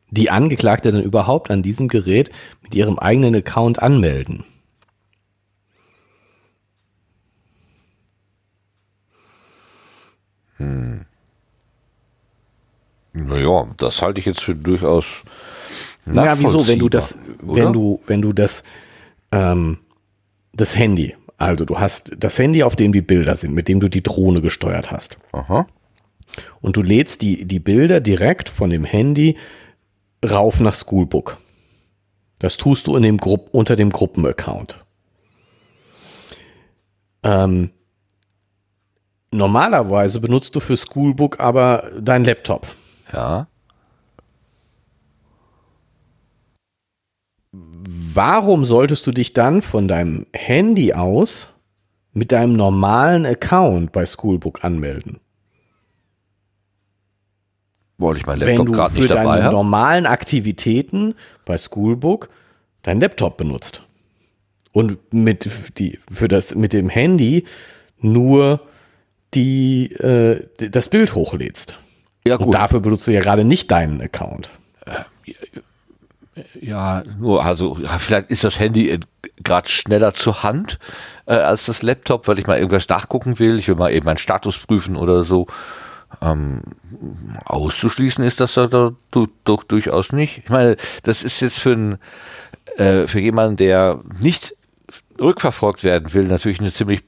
die 0.10 0.30
Angeklagte 0.30 0.92
dann 0.92 1.02
überhaupt 1.02 1.50
an 1.50 1.64
diesem 1.64 1.88
Gerät 1.88 2.30
mit 2.62 2.76
ihrem 2.76 3.00
eigenen 3.00 3.36
Account 3.36 3.82
anmelden? 3.82 4.44
Hm. 10.58 11.06
Naja, 13.14 13.68
das 13.78 14.02
halte 14.02 14.20
ich 14.20 14.26
jetzt 14.26 14.44
für 14.44 14.56
durchaus. 14.56 15.06
Ja, 16.06 16.38
wieso, 16.38 16.68
wenn 16.68 16.80
du 16.80 16.90
das, 16.90 17.18
oder? 17.42 17.56
wenn 17.56 17.74
du, 17.74 18.02
wenn 18.08 18.22
du 18.22 18.34
das, 18.34 18.64
ähm, 19.32 19.78
das 20.52 20.76
Handy, 20.76 21.16
also 21.38 21.66
du 21.66 21.80
hast 21.80 22.14
das 22.18 22.38
Handy, 22.40 22.64
auf 22.64 22.76
dem 22.76 22.92
die 22.92 23.02
Bilder 23.02 23.36
sind, 23.36 23.54
mit 23.54 23.68
dem 23.68 23.80
du 23.80 23.90
die 23.90 24.04
Drohne 24.04 24.42
gesteuert 24.42 24.92
hast. 24.92 25.18
Aha. 25.32 25.68
Und 26.62 26.78
du 26.78 26.82
lädst 26.82 27.22
die, 27.22 27.46
die 27.46 27.60
Bilder 27.60 28.00
direkt 28.00 28.50
von 28.50 28.70
dem 28.70 28.86
Handy 28.86 29.38
rauf 30.24 30.60
nach 30.60 30.76
Schoolbook. 30.76 31.38
Das 32.40 32.58
tust 32.58 32.88
du 32.88 32.96
in 32.96 33.04
dem 33.04 33.18
Grupp, 33.18 33.50
unter 33.52 33.76
dem 33.76 33.92
Gruppenaccount. 33.92 34.84
Ähm, 37.24 37.72
normalerweise 39.32 40.20
benutzt 40.20 40.56
du 40.56 40.60
für 40.60 40.78
Schoolbook 40.78 41.40
aber 41.40 41.92
dein 42.02 42.26
Laptop. 42.26 42.68
Ja. 43.12 43.48
Warum 47.86 48.64
solltest 48.66 49.06
du 49.08 49.12
dich 49.12 49.34
dann 49.34 49.62
von 49.62 49.88
deinem 49.88 50.26
Handy 50.34 50.94
aus 50.94 51.50
mit 52.14 52.32
deinem 52.32 52.54
normalen 52.54 53.26
Account 53.26 53.92
bei 53.92 54.06
Schoolbook 54.06 54.64
anmelden? 54.64 55.20
Weil 57.98 58.18
ich 58.18 58.26
mein 58.26 58.40
Laptop 58.40 58.68
gerade 58.68 58.96
nicht 58.96 59.10
dabei. 59.10 59.22
Wenn 59.22 59.28
du 59.28 59.34
für 59.34 59.40
deine 59.42 59.52
normalen 59.52 60.06
Aktivitäten 60.06 61.16
bei 61.46 61.58
Schoolbook 61.58 62.30
dein 62.84 63.00
Laptop 63.02 63.38
benutzt 63.38 63.84
und 64.72 65.14
mit 65.14 65.50
die 65.78 66.00
für 66.10 66.28
das 66.28 66.56
mit 66.56 66.74
dem 66.74 66.90
Handy 66.90 67.46
nur 68.00 68.62
die 69.34 69.92
äh, 69.94 70.48
das 70.70 70.90
Bild 70.90 71.16
hochlädst. 71.16 71.78
Ja, 72.26 72.38
gut. 72.38 72.48
Und 72.48 72.54
dafür 72.54 72.80
benutzt 72.80 73.08
du 73.08 73.12
ja 73.12 73.22
gerade 73.22 73.44
nicht 73.44 73.72
deinen 73.72 74.02
Account. 74.02 74.50
Äh, 74.86 75.32
ja, 76.60 77.04
nur, 77.20 77.44
also 77.44 77.78
vielleicht 78.00 78.32
ist 78.32 78.44
das 78.44 78.60
Handy 78.60 78.90
äh, 78.90 79.00
gerade 79.44 79.70
schneller 79.70 80.14
zur 80.14 80.44
Hand 80.44 80.80
äh, 81.26 81.34
als 81.34 81.68
das 81.68 81.84
Laptop, 81.84 82.28
weil 82.28 82.40
ich 82.40 82.48
mal 82.48 82.58
irgendwas 82.58 82.90
nachgucken 82.90 83.40
will. 83.40 83.60
Ich 83.60 83.68
will 83.68 83.76
mal 83.76 83.92
eben 83.92 84.06
meinen 84.06 84.18
Status 84.18 84.58
prüfen 84.58 84.96
oder 84.96 85.24
so. 85.24 85.48
Ähm, 86.22 86.62
auszuschließen 87.46 88.24
ist 88.24 88.40
das 88.40 88.54
doch, 88.54 88.94
doch 89.44 89.64
durchaus 89.64 90.12
nicht. 90.12 90.40
Ich 90.40 90.50
meine, 90.50 90.78
das 91.04 91.24
ist 91.24 91.40
jetzt 91.42 91.60
für, 91.60 91.74
ein, 91.74 91.98
äh, 92.78 93.08
für 93.08 93.20
jemanden, 93.20 93.58
der 93.58 94.00
nicht 94.20 94.56
rückverfolgt 95.20 95.84
werden 95.84 96.14
will, 96.14 96.26
natürlich 96.26 96.60
eine 96.60 96.72
ziemlich 96.72 97.04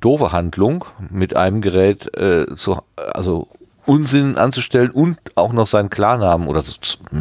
doofe 0.00 0.32
Handlung, 0.32 0.84
mit 1.10 1.34
einem 1.34 1.60
Gerät 1.60 2.14
äh, 2.16 2.46
zu, 2.54 2.78
also 2.96 3.48
Unsinn 3.88 4.36
anzustellen 4.36 4.90
und 4.90 5.18
auch 5.34 5.54
noch 5.54 5.66
seinen 5.66 5.88
Klarnamen 5.88 6.46
oder 6.46 6.62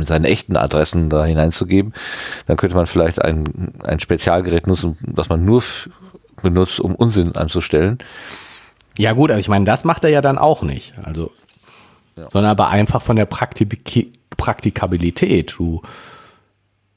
seine 0.04 0.28
echten 0.28 0.58
Adressen 0.58 1.10
da 1.10 1.24
hineinzugeben, 1.24 1.94
dann 2.46 2.58
könnte 2.58 2.76
man 2.76 2.88
vielleicht 2.88 3.22
ein, 3.22 3.74
ein 3.86 4.02
Spezialgerät 4.02 4.68
nutzen, 4.68 4.98
das 5.02 5.30
man 5.30 5.46
nur 5.46 5.64
benutzt, 6.42 6.82
um 6.82 6.94
Unsinn 6.94 7.38
anzustellen. 7.38 8.00
Ja 8.98 9.14
gut, 9.14 9.32
aber 9.32 9.40
ich 9.40 9.48
meine, 9.48 9.64
das 9.64 9.86
macht 9.86 10.04
er 10.04 10.10
ja 10.10 10.20
dann 10.20 10.38
auch 10.38 10.62
nicht. 10.62 10.94
Also, 11.04 11.32
ja. 12.18 12.28
sondern 12.32 12.52
aber 12.52 12.68
einfach 12.68 13.02
von 13.02 13.16
der 13.16 13.26
Praktik 13.26 14.12
Praktikabilität. 14.36 15.56
Du, 15.58 15.82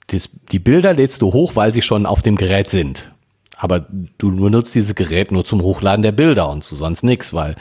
das, 0.09 0.31
die 0.51 0.59
Bilder 0.59 0.95
lädst 0.95 1.23
du 1.23 1.33
hoch, 1.33 1.55
weil 1.55 1.73
sie 1.73 1.83
schon 1.83 2.07
auf 2.07 2.23
dem 2.23 2.35
Gerät 2.35 2.71
sind. 2.71 3.11
Aber 3.57 3.87
du 4.19 4.35
benutzt 4.35 4.75
dieses 4.75 4.97
Gerät 4.97 5.31
nur 5.31 5.45
zum 5.45 5.63
Hochladen 5.63 6.03
der 6.03 6.13
Bilder 6.13 6.49
und 6.51 6.65
zu 6.65 6.75
sonst 6.75 7.05
nichts, 7.05 7.33
weil 7.33 7.55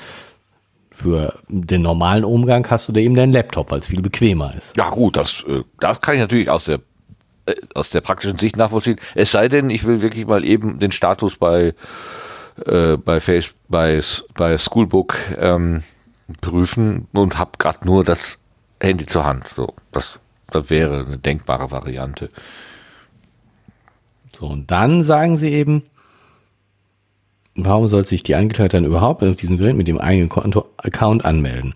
für 1.00 1.40
den 1.48 1.82
normalen 1.82 2.26
Umgang 2.26 2.70
hast 2.70 2.90
du 2.90 2.92
da 2.92 3.00
eben 3.00 3.16
deinen 3.16 3.32
Laptop, 3.32 3.72
weil 3.72 3.80
es 3.80 3.88
viel 3.88 4.02
bequemer 4.02 4.54
ist. 4.58 4.76
Ja 4.76 4.90
gut, 4.90 5.16
das, 5.16 5.46
äh, 5.48 5.64
das 5.80 6.02
kann 6.02 6.16
ich 6.16 6.22
natürlich 6.22 6.50
aus 6.50 6.66
der 6.66 6.82
äh, 7.46 7.56
aus 7.74 7.90
der 7.90 8.02
praktischen 8.02 8.38
Sicht 8.38 8.58
nachvollziehen. 8.58 9.00
Es 9.16 9.32
sei 9.32 9.48
denn, 9.48 9.70
ich 9.70 9.86
will 9.86 10.02
wirklich 10.02 10.28
mal 10.28 10.44
eben 10.44 10.78
den 10.80 10.92
Status 10.92 11.38
bei 11.38 11.74
äh, 12.66 12.98
bei 12.98 13.22
Face, 13.22 13.56
bei 13.70 14.02
bei 14.36 14.58
Schoolbook 14.58 15.16
ähm, 15.38 15.84
prüfen 16.42 17.08
und 17.14 17.38
habe 17.38 17.52
gerade 17.58 17.86
nur 17.86 18.04
das 18.04 18.38
Handy 18.82 19.06
zur 19.06 19.24
Hand. 19.24 19.48
So, 19.56 19.74
das, 19.92 20.20
das 20.52 20.70
wäre 20.70 21.06
eine 21.06 21.18
denkbare 21.18 21.72
Variante. 21.72 22.30
So, 24.36 24.48
und 24.48 24.70
dann 24.70 25.04
sagen 25.04 25.38
sie 25.38 25.50
eben, 25.50 25.84
warum 27.66 27.88
soll 27.88 28.06
sich 28.06 28.24
die 28.24 28.36
Angeklagte 28.36 28.78
dann 28.78 28.86
überhaupt 28.86 29.24
auf 29.24 29.36
diesem 29.36 29.58
Gerät 29.58 29.76
mit 29.76 29.88
dem 29.88 30.00
eigenen 30.00 30.30
Konto-Account 30.30 31.26
anmelden? 31.26 31.74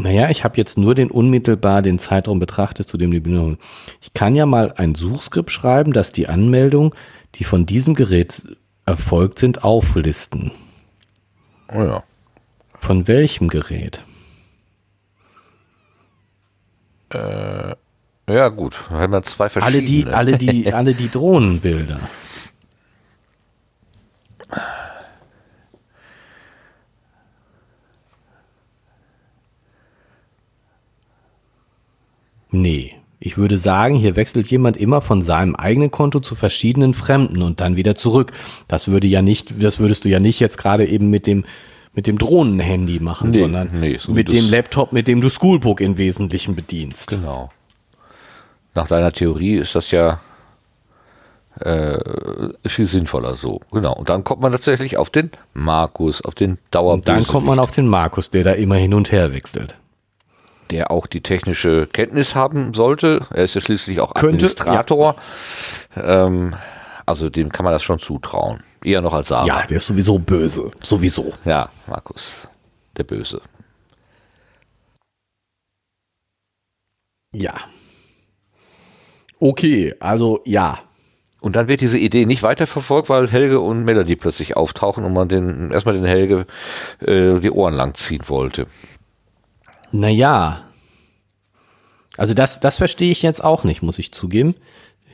Naja, 0.00 0.30
ich 0.30 0.44
habe 0.44 0.56
jetzt 0.56 0.78
nur 0.78 0.94
den 0.94 1.10
unmittelbar 1.10 1.82
den 1.82 1.98
Zeitraum 1.98 2.38
betrachtet, 2.38 2.88
zu 2.88 2.96
dem 2.96 3.10
die 3.10 3.18
Benennung. 3.18 3.58
Ich 4.00 4.14
kann 4.14 4.36
ja 4.36 4.46
mal 4.46 4.72
ein 4.72 4.94
Suchskript 4.94 5.50
schreiben, 5.50 5.92
dass 5.92 6.12
die 6.12 6.28
Anmeldungen, 6.28 6.92
die 7.34 7.44
von 7.44 7.66
diesem 7.66 7.94
Gerät 7.94 8.42
erfolgt 8.86 9.40
sind, 9.40 9.64
auflisten. 9.64 10.52
Oh 11.72 11.82
ja. 11.82 12.02
Von 12.78 13.08
welchem 13.08 13.48
Gerät? 13.48 14.04
Äh, 17.10 17.74
ja, 18.28 18.48
gut. 18.48 18.76
Wir 18.90 18.98
haben 18.98 19.12
ja 19.12 19.22
zwei 19.22 19.48
verschiedene. 19.48 19.78
Alle 19.78 19.84
die, 19.84 20.06
alle 20.06 20.38
die, 20.38 20.72
alle 20.72 20.94
die 20.94 21.10
Drohnenbilder. 21.10 22.00
Nee. 32.50 32.94
Ich 33.20 33.36
würde 33.36 33.58
sagen, 33.58 33.96
hier 33.96 34.14
wechselt 34.14 34.46
jemand 34.46 34.76
immer 34.76 35.00
von 35.00 35.22
seinem 35.22 35.56
eigenen 35.56 35.90
Konto 35.90 36.20
zu 36.20 36.36
verschiedenen 36.36 36.94
Fremden 36.94 37.42
und 37.42 37.60
dann 37.60 37.76
wieder 37.76 37.96
zurück. 37.96 38.32
Das 38.68 38.86
würde 38.86 39.08
ja 39.08 39.22
nicht, 39.22 39.60
das 39.60 39.80
würdest 39.80 40.04
du 40.04 40.08
ja 40.08 40.20
nicht 40.20 40.38
jetzt 40.38 40.56
gerade 40.56 40.86
eben 40.86 41.10
mit 41.10 41.26
dem 41.26 41.44
mit 41.94 42.06
dem 42.06 42.16
Drohnenhandy 42.16 43.00
machen, 43.00 43.30
nee, 43.30 43.40
sondern 43.40 43.70
nee, 43.80 43.96
so 43.98 44.12
mit 44.12 44.32
dem 44.32 44.48
Laptop, 44.48 44.92
mit 44.92 45.08
dem 45.08 45.20
du 45.20 45.30
Schoolbook 45.30 45.80
im 45.80 45.98
Wesentlichen 45.98 46.54
bedienst. 46.54 47.08
Genau. 47.08 47.50
Nach 48.74 48.86
deiner 48.86 49.10
Theorie 49.10 49.56
ist 49.56 49.74
das 49.74 49.90
ja 49.90 50.20
äh, 51.58 51.98
viel 52.68 52.86
sinnvoller 52.86 53.36
so. 53.36 53.60
Genau. 53.72 53.94
Und 53.94 54.08
dann 54.10 54.22
kommt 54.22 54.40
man 54.40 54.52
tatsächlich 54.52 54.96
auf 54.96 55.10
den 55.10 55.32
Markus, 55.54 56.22
auf 56.22 56.36
den 56.36 56.58
Dauerbösewicht. 56.70 57.08
Und 57.08 57.26
dann 57.26 57.32
kommt 57.32 57.46
man 57.46 57.58
auf 57.58 57.72
den 57.72 57.88
Markus, 57.88 58.30
der 58.30 58.44
da 58.44 58.52
immer 58.52 58.76
hin 58.76 58.94
und 58.94 59.10
her 59.10 59.32
wechselt. 59.32 59.76
Der 60.70 60.90
auch 60.90 61.06
die 61.06 61.22
technische 61.22 61.86
Kenntnis 61.86 62.34
haben 62.34 62.74
sollte. 62.74 63.26
Er 63.30 63.44
ist 63.44 63.54
ja 63.54 63.60
schließlich 63.60 64.00
auch 64.00 64.14
Könnte, 64.14 64.46
Administrator. 64.46 65.16
Ja. 65.96 66.26
Ähm, 66.26 66.54
also 67.06 67.30
dem 67.30 67.50
kann 67.50 67.64
man 67.64 67.72
das 67.72 67.82
schon 67.82 67.98
zutrauen. 67.98 68.62
Eher 68.84 69.00
noch 69.00 69.14
als 69.14 69.28
Sarah. 69.28 69.46
Ja, 69.46 69.66
der 69.66 69.78
ist 69.78 69.86
sowieso 69.86 70.18
böse. 70.18 70.70
Sowieso. 70.82 71.32
Ja, 71.44 71.70
Markus. 71.86 72.46
Der 72.96 73.04
Böse. 73.04 73.40
Ja. 77.32 77.54
Okay, 79.40 79.94
also 80.00 80.40
ja. 80.44 80.80
Und 81.40 81.54
dann 81.54 81.68
wird 81.68 81.80
diese 81.80 81.98
Idee 81.98 82.26
nicht 82.26 82.42
weiterverfolgt, 82.42 83.08
weil 83.08 83.28
Helge 83.30 83.60
und 83.60 83.84
Melody 83.84 84.16
plötzlich 84.16 84.56
auftauchen 84.56 85.04
und 85.04 85.12
man 85.12 85.28
den, 85.28 85.70
erstmal 85.70 85.94
den 85.94 86.04
Helge 86.04 86.46
äh, 87.00 87.38
die 87.38 87.50
Ohren 87.50 87.74
lang 87.74 87.94
ziehen 87.94 88.22
wollte. 88.26 88.66
Naja. 89.92 90.64
Also 92.16 92.34
das, 92.34 92.60
das 92.60 92.76
verstehe 92.76 93.12
ich 93.12 93.22
jetzt 93.22 93.42
auch 93.42 93.64
nicht, 93.64 93.82
muss 93.82 93.98
ich 93.98 94.12
zugeben. 94.12 94.54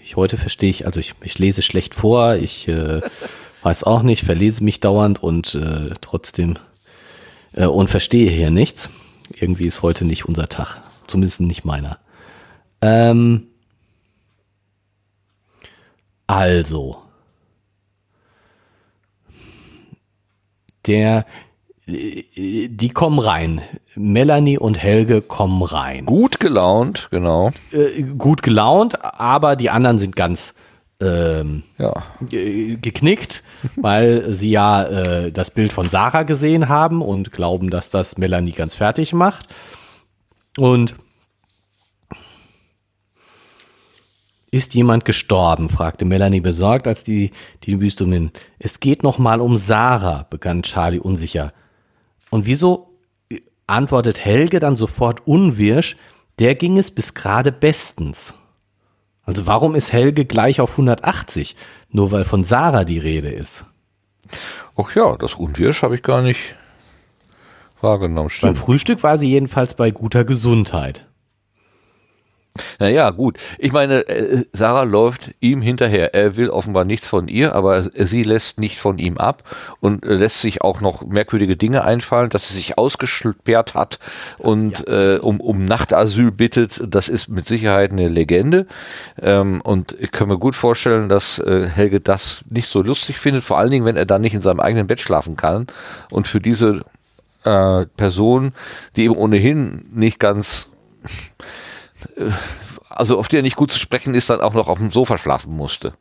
Ich, 0.03 0.17
heute 0.17 0.37
verstehe 0.37 0.71
ich, 0.71 0.87
also 0.87 1.01
ich, 1.01 1.15
ich 1.23 1.39
lese 1.39 1.63
schlecht 1.63 1.95
vor, 1.95 2.37
ich 2.37 2.69
äh, 2.69 3.01
weiß 3.63 3.85
auch 3.85 4.03
nicht, 4.03 4.25
verlese 4.25 4.65
mich 4.65 4.81
dauernd 4.81 5.23
und 5.23 5.55
äh, 5.55 5.91
trotzdem 6.01 6.59
äh, 7.53 7.67
und 7.67 7.89
verstehe 7.89 8.31
hier 8.31 8.51
nichts. 8.51 8.91
Irgendwie 9.33 9.67
ist 9.67 9.83
heute 9.83 10.05
nicht 10.05 10.27
unser 10.27 10.49
Tag, 10.49 10.83
zumindest 11.07 11.41
nicht 11.41 11.65
meiner. 11.65 11.99
Ähm, 12.81 13.49
also, 16.27 17.03
der, 20.87 21.27
die 21.87 22.91
kommen 22.95 23.19
rein. 23.19 23.61
Melanie 23.95 24.59
und 24.59 24.83
Helge 24.83 25.21
kommen 25.21 25.63
rein. 25.63 26.07
Gut 26.07 26.41
gelaunt, 26.41 27.09
genau. 27.11 27.53
Äh, 27.73 28.03
gut 28.03 28.43
gelaunt, 28.43 29.05
aber 29.05 29.57
die 29.57 29.71
anderen 29.71 29.99
sind 29.99 30.17
ganz 30.17 30.55
ähm, 31.01 31.63
ja. 31.79 32.03
geknickt, 32.31 33.43
weil 33.77 34.33
sie 34.33 34.51
ja 34.51 34.85
äh, 34.85 35.33
das 35.33 35.51
Bild 35.51 35.73
von 35.73 35.87
Sarah 35.87 36.23
gesehen 36.23 36.69
haben 36.69 37.03
und 37.03 37.33
glauben, 37.33 37.71
dass 37.71 37.91
das 37.91 38.17
Melanie 38.17 38.53
ganz 38.53 38.75
fertig 38.75 39.13
macht. 39.13 39.47
Und 40.57 40.95
Ist 44.55 44.77
jemand 44.77 45.05
gestorben? 45.05 45.69
fragte 45.69 46.05
Melanie 46.05 46.39
besorgt, 46.39 46.87
als 46.87 47.03
die, 47.03 47.33
die 47.65 47.81
Wüstungen. 47.81 48.31
Es 48.61 48.79
geht 48.79 49.03
noch 49.03 49.19
mal 49.19 49.41
um 49.41 49.57
Sarah, 49.57 50.29
begann 50.31 50.63
Charlie 50.63 51.01
unsicher. 51.01 51.53
Und 52.35 52.47
wieso 52.47 52.99
antwortet 53.69 54.25
Helge 54.25 54.59
dann 54.59 54.75
sofort 54.75 55.25
unwirsch, 55.25 55.97
der 56.41 56.57
ging 56.57 56.79
es 56.79 56.91
bis 56.91 57.15
gerade 57.15 57.53
bestens. 57.53 58.35
Also 59.23 59.47
warum 59.47 59.77
ist 59.77 59.93
Helge 59.93 60.25
gleich 60.25 60.61
auf 60.61 60.73
180? 60.73 61.55
Nur 61.91 62.11
weil 62.11 62.25
von 62.25 62.43
Sarah 62.43 62.83
die 62.83 62.99
Rede 62.99 63.29
ist. 63.29 63.67
Ach 64.77 64.97
ja, 64.97 65.17
das 65.17 65.35
Unwirsch 65.35 65.85
habe 65.85 65.95
ich 65.95 66.03
gar 66.03 66.23
nicht 66.23 66.57
wahrgenommen. 67.81 68.31
Stimmt. 68.31 68.55
Beim 68.55 68.61
Frühstück 68.61 69.05
war 69.05 69.17
sie 69.17 69.29
jedenfalls 69.29 69.75
bei 69.75 69.93
guter 69.93 70.25
Gesundheit. 70.25 71.07
Naja, 72.79 73.11
gut. 73.11 73.39
Ich 73.59 73.73
meine, 73.73 74.07
äh, 74.09 74.45
Sarah 74.53 74.85
läuft 74.85 75.33
ihm 75.41 75.61
hinterher. 75.61 76.15
Er 76.15 76.37
will 76.37 76.51
offenbar 76.51 76.85
nichts 76.85 77.09
von 77.09 77.27
ihr, 77.27 77.53
aber 77.53 77.83
sie 77.83 78.23
lässt 78.23 78.61
nicht 78.61 78.79
von 78.79 78.99
ihm 78.99 79.19
ab 79.19 79.43
und 79.81 80.05
lässt 80.05 80.41
sich 80.41 80.63
auch 80.63 80.81
noch 80.81 81.05
merkwürdige 81.05 81.57
Dinge 81.57 81.83
einfallen, 81.83 82.31
dass 82.31 82.49
sie 82.49 82.55
sich 82.55 82.79
ausgesperrt 82.79 83.75
hat 83.75 83.99
und 84.39 84.87
ja. 84.87 85.15
äh, 85.15 85.19
um, 85.19 85.41
um 85.41 85.65
Nachtasyl 85.65 86.31
bittet. 86.31 86.81
Das 86.87 87.09
ist 87.09 87.29
mit 87.29 87.47
Sicherheit 87.47 87.91
eine 87.91 88.07
Legende. 88.07 88.67
Ähm, 89.21 89.61
und 89.61 89.97
ich 89.99 90.13
kann 90.13 90.29
mir 90.29 90.39
gut 90.39 90.55
vorstellen, 90.55 91.09
dass 91.09 91.41
äh, 91.41 91.67
Helge 91.67 91.99
das 91.99 92.45
nicht 92.49 92.69
so 92.69 92.83
lustig 92.83 93.19
findet, 93.19 93.43
vor 93.43 93.59
allen 93.59 93.73
Dingen, 93.73 93.85
wenn 93.85 93.97
er 93.97 94.07
dann 94.07 94.23
nicht 94.23 94.35
in 94.35 94.43
seinem 94.43 94.61
eigenen 94.61 94.87
Bett 94.87 95.01
schlafen 95.01 95.37
kann. 95.37 95.67
Und 96.09 96.29
für 96.29 96.41
diese 96.41 96.83
äh, 97.43 97.87
Person, 97.97 98.53
die 98.95 99.05
eben 99.05 99.17
ohnehin 99.17 99.89
nicht 99.93 100.21
ganz 100.21 100.69
also 102.89 103.19
auf 103.19 103.29
der 103.29 103.43
nicht 103.43 103.57
gut 103.57 103.71
zu 103.71 103.79
sprechen 103.79 104.15
ist, 104.15 104.31
dann 104.31 104.41
auch 104.41 104.55
noch 104.55 104.69
auf 104.69 104.79
dem 104.79 104.91
Sofa 104.91 105.19
schlafen 105.19 105.57
musste. 105.57 105.93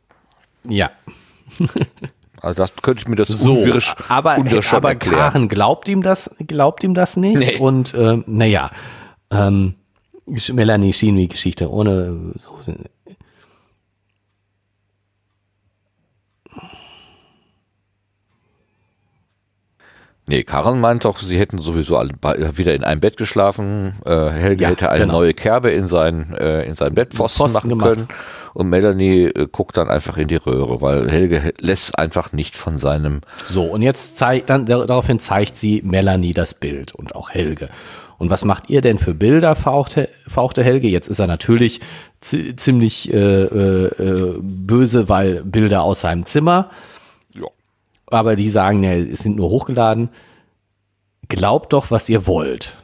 Ja. 0.68 0.90
Also 2.40 2.56
das 2.56 2.72
könnte 2.82 3.00
ich 3.00 3.08
mir 3.08 3.16
das 3.16 3.28
so, 3.28 3.54
unwirsch, 3.54 3.94
aber, 4.08 4.36
unwirsch 4.36 4.74
aber 4.74 4.90
erklären. 4.90 5.18
Karen 5.18 5.48
glaubt 5.48 5.88
ihm 5.88 6.02
das, 6.02 6.30
glaubt 6.46 6.84
ihm 6.84 6.94
das 6.94 7.16
nicht 7.16 7.38
nee. 7.38 7.58
und 7.58 7.94
äh, 7.94 8.22
naja, 8.26 8.70
ähm, 9.30 9.74
Melanie 10.52 10.92
schien 10.92 11.16
wie 11.16 11.28
Geschichte 11.28 11.70
ohne 11.70 12.34
Nee, 20.26 20.42
Karen 20.42 20.80
meint 20.80 21.04
doch, 21.04 21.18
sie 21.18 21.38
hätten 21.38 21.58
sowieso 21.58 21.98
alle 21.98 22.12
wieder 22.56 22.74
in 22.74 22.82
einem 22.82 23.00
Bett 23.00 23.18
geschlafen. 23.18 23.94
Äh, 24.06 24.30
Helge 24.30 24.62
ja, 24.62 24.70
hätte 24.70 24.90
eine 24.90 25.02
genau. 25.02 25.18
neue 25.18 25.34
Kerbe 25.34 25.70
in 25.70 25.86
sein, 25.86 26.34
äh, 26.38 26.64
in 26.64 26.76
sein 26.76 26.94
Bettpfosten 26.94 27.52
machen 27.52 27.68
gemacht. 27.68 27.96
können. 27.96 28.08
und 28.54 28.70
Melanie 28.70 29.24
äh, 29.24 29.46
guckt 29.52 29.76
dann 29.76 29.90
einfach 29.90 30.16
in 30.16 30.28
die 30.28 30.36
Röhre, 30.36 30.80
weil 30.80 31.10
Helge 31.10 31.52
lässt 31.58 31.98
einfach 31.98 32.32
nicht 32.32 32.56
von 32.56 32.78
seinem. 32.78 33.20
So, 33.44 33.64
und 33.64 33.82
jetzt 33.82 34.16
zeigt 34.16 34.48
dann 34.48 34.64
daraufhin 34.64 35.18
zeigt 35.18 35.58
sie 35.58 35.82
Melanie 35.84 36.32
das 36.32 36.54
Bild 36.54 36.94
und 36.94 37.14
auch 37.14 37.28
Helge. 37.28 37.68
Und 38.16 38.30
was 38.30 38.44
macht 38.46 38.70
ihr 38.70 38.80
denn 38.80 38.98
für 38.98 39.12
Bilder, 39.12 39.54
fauchte, 39.56 40.08
fauchte 40.26 40.64
Helge? 40.64 40.88
Jetzt 40.88 41.08
ist 41.08 41.18
er 41.18 41.26
natürlich 41.26 41.80
ziemlich 42.20 43.12
äh, 43.12 43.16
äh, 43.16 43.86
äh, 43.86 44.38
böse, 44.40 45.10
weil 45.10 45.42
Bilder 45.44 45.82
aus 45.82 46.00
seinem 46.00 46.24
Zimmer. 46.24 46.70
Aber 48.06 48.36
die 48.36 48.50
sagen, 48.50 48.82
ja, 48.82 48.92
es 48.92 49.20
sind 49.20 49.36
nur 49.36 49.50
hochgeladen. 49.50 50.10
Glaubt 51.28 51.72
doch, 51.72 51.90
was 51.90 52.08
ihr 52.08 52.26
wollt. 52.26 52.76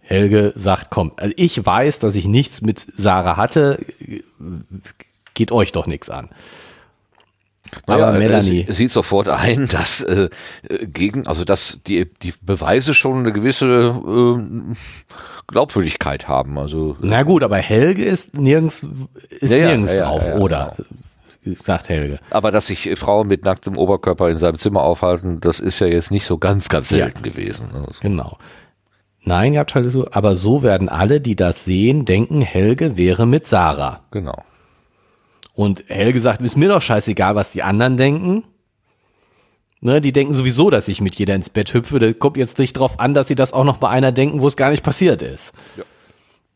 Helge 0.00 0.52
sagt, 0.54 0.90
komm, 0.90 1.12
also 1.16 1.34
ich 1.36 1.64
weiß, 1.64 1.98
dass 1.98 2.14
ich 2.14 2.26
nichts 2.26 2.62
mit 2.62 2.78
Sarah 2.78 3.36
hatte, 3.36 3.78
geht 5.34 5.52
euch 5.52 5.72
doch 5.72 5.86
nichts 5.86 6.08
an. 6.08 6.30
Naja, 7.86 8.08
Aber 8.08 8.18
Melanie 8.18 8.64
es 8.66 8.76
sieht 8.76 8.90
sofort 8.90 9.28
ein, 9.28 9.68
dass 9.68 10.02
äh, 10.02 10.30
gegen, 10.86 11.26
also 11.26 11.44
dass 11.44 11.78
die, 11.86 12.10
die 12.22 12.32
Beweise 12.40 12.94
schon 12.94 13.18
eine 13.18 13.32
gewisse 13.32 13.66
äh, 13.66 14.74
Glaubwürdigkeit 15.46 16.28
haben. 16.28 16.58
Also 16.58 16.96
na 17.00 17.22
gut, 17.22 17.42
aber 17.42 17.58
Helge 17.58 18.04
ist 18.04 18.38
nirgends 18.38 18.86
ist 19.40 19.52
ja, 19.52 19.66
nirgends 19.66 19.92
ja, 19.92 20.04
drauf, 20.04 20.26
ja, 20.26 20.36
oder? 20.36 20.74
Genau. 20.76 20.88
Sagt 21.54 21.88
Helge. 21.88 22.18
Aber 22.30 22.50
dass 22.50 22.66
sich 22.66 22.90
Frauen 22.96 23.28
mit 23.28 23.44
nacktem 23.44 23.76
Oberkörper 23.76 24.28
in 24.30 24.38
seinem 24.38 24.58
Zimmer 24.58 24.82
aufhalten, 24.82 25.40
das 25.40 25.60
ist 25.60 25.78
ja 25.78 25.86
jetzt 25.86 26.10
nicht 26.10 26.26
so 26.26 26.38
ganz, 26.38 26.68
ganz 26.68 26.88
selten 26.88 27.22
gewesen. 27.22 27.68
Also. 27.72 28.00
Genau. 28.00 28.38
Nein, 29.22 29.58
halt 29.58 29.92
so, 29.92 30.08
aber 30.10 30.36
so 30.36 30.62
werden 30.62 30.88
alle, 30.88 31.20
die 31.20 31.36
das 31.36 31.64
sehen, 31.64 32.04
denken, 32.04 32.40
Helge 32.40 32.96
wäre 32.96 33.26
mit 33.26 33.46
Sarah. 33.46 34.00
Genau. 34.10 34.42
Und 35.54 35.84
Helge 35.88 36.20
sagt, 36.20 36.40
ist 36.40 36.56
mir 36.56 36.68
doch 36.68 36.80
scheißegal, 36.80 37.34
was 37.34 37.52
die 37.52 37.62
anderen 37.62 37.96
denken. 37.96 38.44
Ne, 39.80 40.00
die 40.00 40.12
denken 40.12 40.34
sowieso, 40.34 40.70
dass 40.70 40.88
ich 40.88 41.00
mit 41.00 41.14
jeder 41.16 41.34
ins 41.34 41.50
Bett 41.50 41.72
hüpfe. 41.72 41.98
Da 41.98 42.12
kommt 42.12 42.36
jetzt 42.36 42.58
nicht 42.58 42.72
drauf 42.72 42.98
an, 42.98 43.14
dass 43.14 43.28
sie 43.28 43.36
das 43.36 43.52
auch 43.52 43.64
noch 43.64 43.78
bei 43.78 43.88
einer 43.88 44.10
denken, 44.10 44.40
wo 44.40 44.48
es 44.48 44.56
gar 44.56 44.70
nicht 44.70 44.82
passiert 44.82 45.22
ist. 45.22 45.52
Ja. 45.76 45.84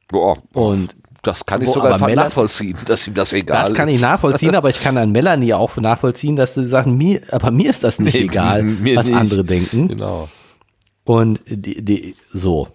Boah, 0.09 0.39
und 0.53 0.97
das 1.23 1.47
kann 1.47 1.63
ich 1.63 1.69
wo, 1.69 1.75
sogar 1.75 1.99
nachvollziehen, 1.99 2.77
dass 2.85 3.07
ihm 3.07 3.15
das 3.15 3.33
egal 3.33 3.63
ist. 3.63 3.71
Das 3.71 3.77
kann 3.77 3.89
ich 3.89 4.01
nachvollziehen, 4.01 4.57
aber 4.57 4.71
ich 4.71 4.81
kann 4.81 4.99
an 4.99 5.13
Melanie 5.13 5.55
auch 5.55 5.77
nachvollziehen, 5.77 6.35
dass 6.35 6.55
sie 6.55 6.67
sagen, 6.67 6.97
mir, 6.97 7.21
aber 7.31 7.53
mir 7.53 7.71
ist 7.71 7.85
das 7.85 8.01
nicht 8.01 8.15
nee, 8.15 8.23
egal, 8.23 8.65
was 8.97 9.07
nicht. 9.07 9.17
andere 9.17 9.45
denken. 9.45 9.89
Genau. 9.89 10.29
Und 11.05 11.41
die, 11.47 11.83
die, 11.83 12.17
so. 12.29 12.69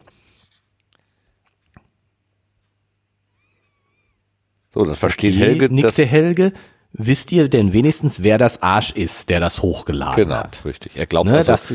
So, 4.69 4.85
dann 4.85 4.95
versteht 4.95 5.35
okay, 5.35 5.43
Helge. 5.43 5.73
Nickte 5.73 6.05
Helge. 6.05 6.53
Wisst 6.93 7.33
ihr 7.33 7.49
denn 7.49 7.73
wenigstens, 7.73 8.23
wer 8.23 8.37
das 8.37 8.63
Arsch 8.63 8.91
ist, 8.91 9.29
der 9.29 9.41
das 9.41 9.61
hochgeladen 9.61 10.15
genau, 10.15 10.35
hat? 10.35 10.53
Genau, 10.53 10.69
richtig. 10.69 10.93
Er 10.95 11.05
glaubt 11.05 11.29
ne, 11.29 11.37
also, 11.37 11.51
das, 11.51 11.73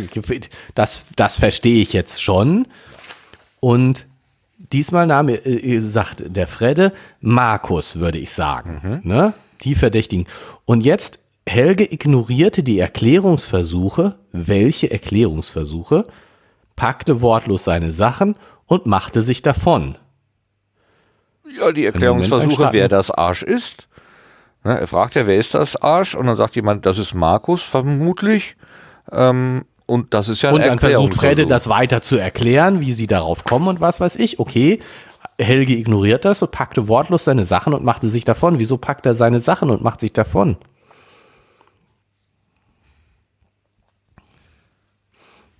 das, 0.74 1.05
das 1.16 1.36
verstehe 1.36 1.82
ich 1.82 1.93
jetzt 1.93 2.23
schon. 2.23 2.66
Und 3.61 4.07
diesmal 4.73 5.07
nahm, 5.07 5.28
äh, 5.28 5.81
sagt 5.81 6.24
der 6.36 6.47
Fredde, 6.47 6.93
Markus, 7.20 7.99
würde 7.99 8.19
ich 8.19 8.32
sagen. 8.32 9.03
Mhm. 9.05 9.09
Ne? 9.09 9.35
Die 9.62 9.74
Verdächtigen. 9.74 10.27
Und 10.65 10.82
jetzt, 10.82 11.20
Helge 11.47 11.93
ignorierte 11.93 12.62
die 12.62 12.78
Erklärungsversuche. 12.78 14.16
Welche 14.32 14.90
Erklärungsversuche? 14.90 16.07
Packte 16.77 17.20
wortlos 17.20 17.65
seine 17.65 17.93
Sachen 17.93 18.36
und 18.66 18.86
machte 18.86 19.23
sich 19.23 19.43
davon. 19.43 19.99
Ja, 21.59 21.73
die 21.73 21.85
Erklärungsversuche, 21.85 22.69
wer 22.73 22.89
das 22.89 23.11
Arsch 23.11 23.43
ist. 23.43 23.89
Ne, 24.65 24.78
er 24.78 24.86
fragt 24.86 25.15
ja, 25.16 25.27
wer 25.27 25.36
ist 25.36 25.55
das 25.55 25.77
Arsch? 25.77 26.15
Und 26.15 26.27
dann 26.27 26.36
sagt 26.36 26.57
jemand, 26.57 26.86
das 26.86 26.99
ist 26.99 27.15
Markus 27.15 27.62
vermutlich. 27.62 28.57
Ähm, 29.11 29.65
und 29.86 30.14
das 30.14 30.28
ist 30.28 30.42
ja 30.42 30.50
ein 30.50 30.56
Und 30.56 30.64
dann 30.64 30.78
versucht 30.78 31.14
Fredde 31.14 31.46
das 31.46 31.68
weiter 31.68 32.02
zu 32.02 32.16
erklären, 32.16 32.80
wie 32.80 32.92
sie 32.92 33.06
darauf 33.06 33.44
kommen 33.44 33.68
und 33.68 33.80
was 33.80 34.00
weiß 34.00 34.16
ich. 34.16 34.38
Okay, 34.38 34.80
Helge 35.38 35.74
ignoriert 35.74 36.24
das 36.24 36.42
und 36.42 36.52
packte 36.52 36.88
wortlos 36.88 37.24
seine 37.24 37.44
Sachen 37.44 37.74
und 37.74 37.84
machte 37.84 38.09
sich 38.09 38.24
davon. 38.24 38.59
Wieso 38.59 38.76
packt 38.76 39.06
er 39.06 39.14
seine 39.14 39.40
Sachen 39.40 39.70
und 39.70 39.82
macht 39.82 40.00
sich 40.00 40.12
davon? 40.12 40.56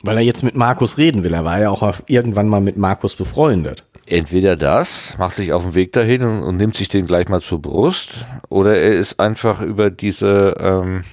Weil 0.05 0.17
er 0.17 0.23
jetzt 0.23 0.43
mit 0.43 0.57
Markus 0.57 0.99
reden 0.99 1.23
will. 1.23 1.33
Er 1.33 1.45
war 1.45 1.61
ja 1.61 1.71
auch 1.71 1.95
irgendwann 2.07 2.49
mal 2.49 2.61
mit 2.61 2.77
Markus 2.77 3.15
befreundet 3.15 3.85
entweder 4.07 4.57
das, 4.57 5.17
macht 5.19 5.35
sich 5.35 5.53
auf 5.53 5.63
den 5.63 5.75
Weg 5.75 5.93
dahin 5.93 6.23
und, 6.23 6.43
und, 6.43 6.57
nimmt 6.57 6.77
sich 6.77 6.89
den 6.89 7.07
gleich 7.07 7.29
mal 7.29 7.41
zur 7.41 7.61
Brust, 7.61 8.25
oder 8.49 8.77
er 8.77 8.93
ist 8.93 9.21
einfach 9.21 9.63
über 9.63 9.91
diese, 9.91 10.55
ähm, 10.59 11.05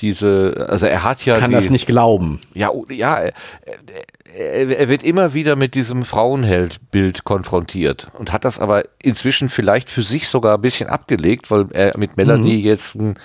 diese, 0.00 0.66
also 0.68 0.86
er 0.86 1.04
hat 1.04 1.24
ja. 1.24 1.34
Kann 1.36 1.50
die, 1.50 1.56
das 1.56 1.70
nicht 1.70 1.86
glauben. 1.86 2.40
Ja, 2.54 2.70
ja, 2.88 3.18
er, 3.18 4.78
er, 4.78 4.88
wird 4.88 5.02
immer 5.02 5.34
wieder 5.34 5.56
mit 5.56 5.74
diesem 5.74 6.04
Frauenheldbild 6.04 7.24
konfrontiert 7.24 8.08
und 8.18 8.32
hat 8.32 8.44
das 8.44 8.58
aber 8.58 8.84
inzwischen 9.02 9.48
vielleicht 9.48 9.90
für 9.90 10.02
sich 10.02 10.28
sogar 10.28 10.54
ein 10.54 10.60
bisschen 10.60 10.88
abgelegt, 10.88 11.50
weil 11.50 11.66
er 11.72 11.96
mit 11.98 12.16
Melanie 12.16 12.58
mhm. 12.58 12.64
jetzt 12.64 12.94
ein, 12.94 13.18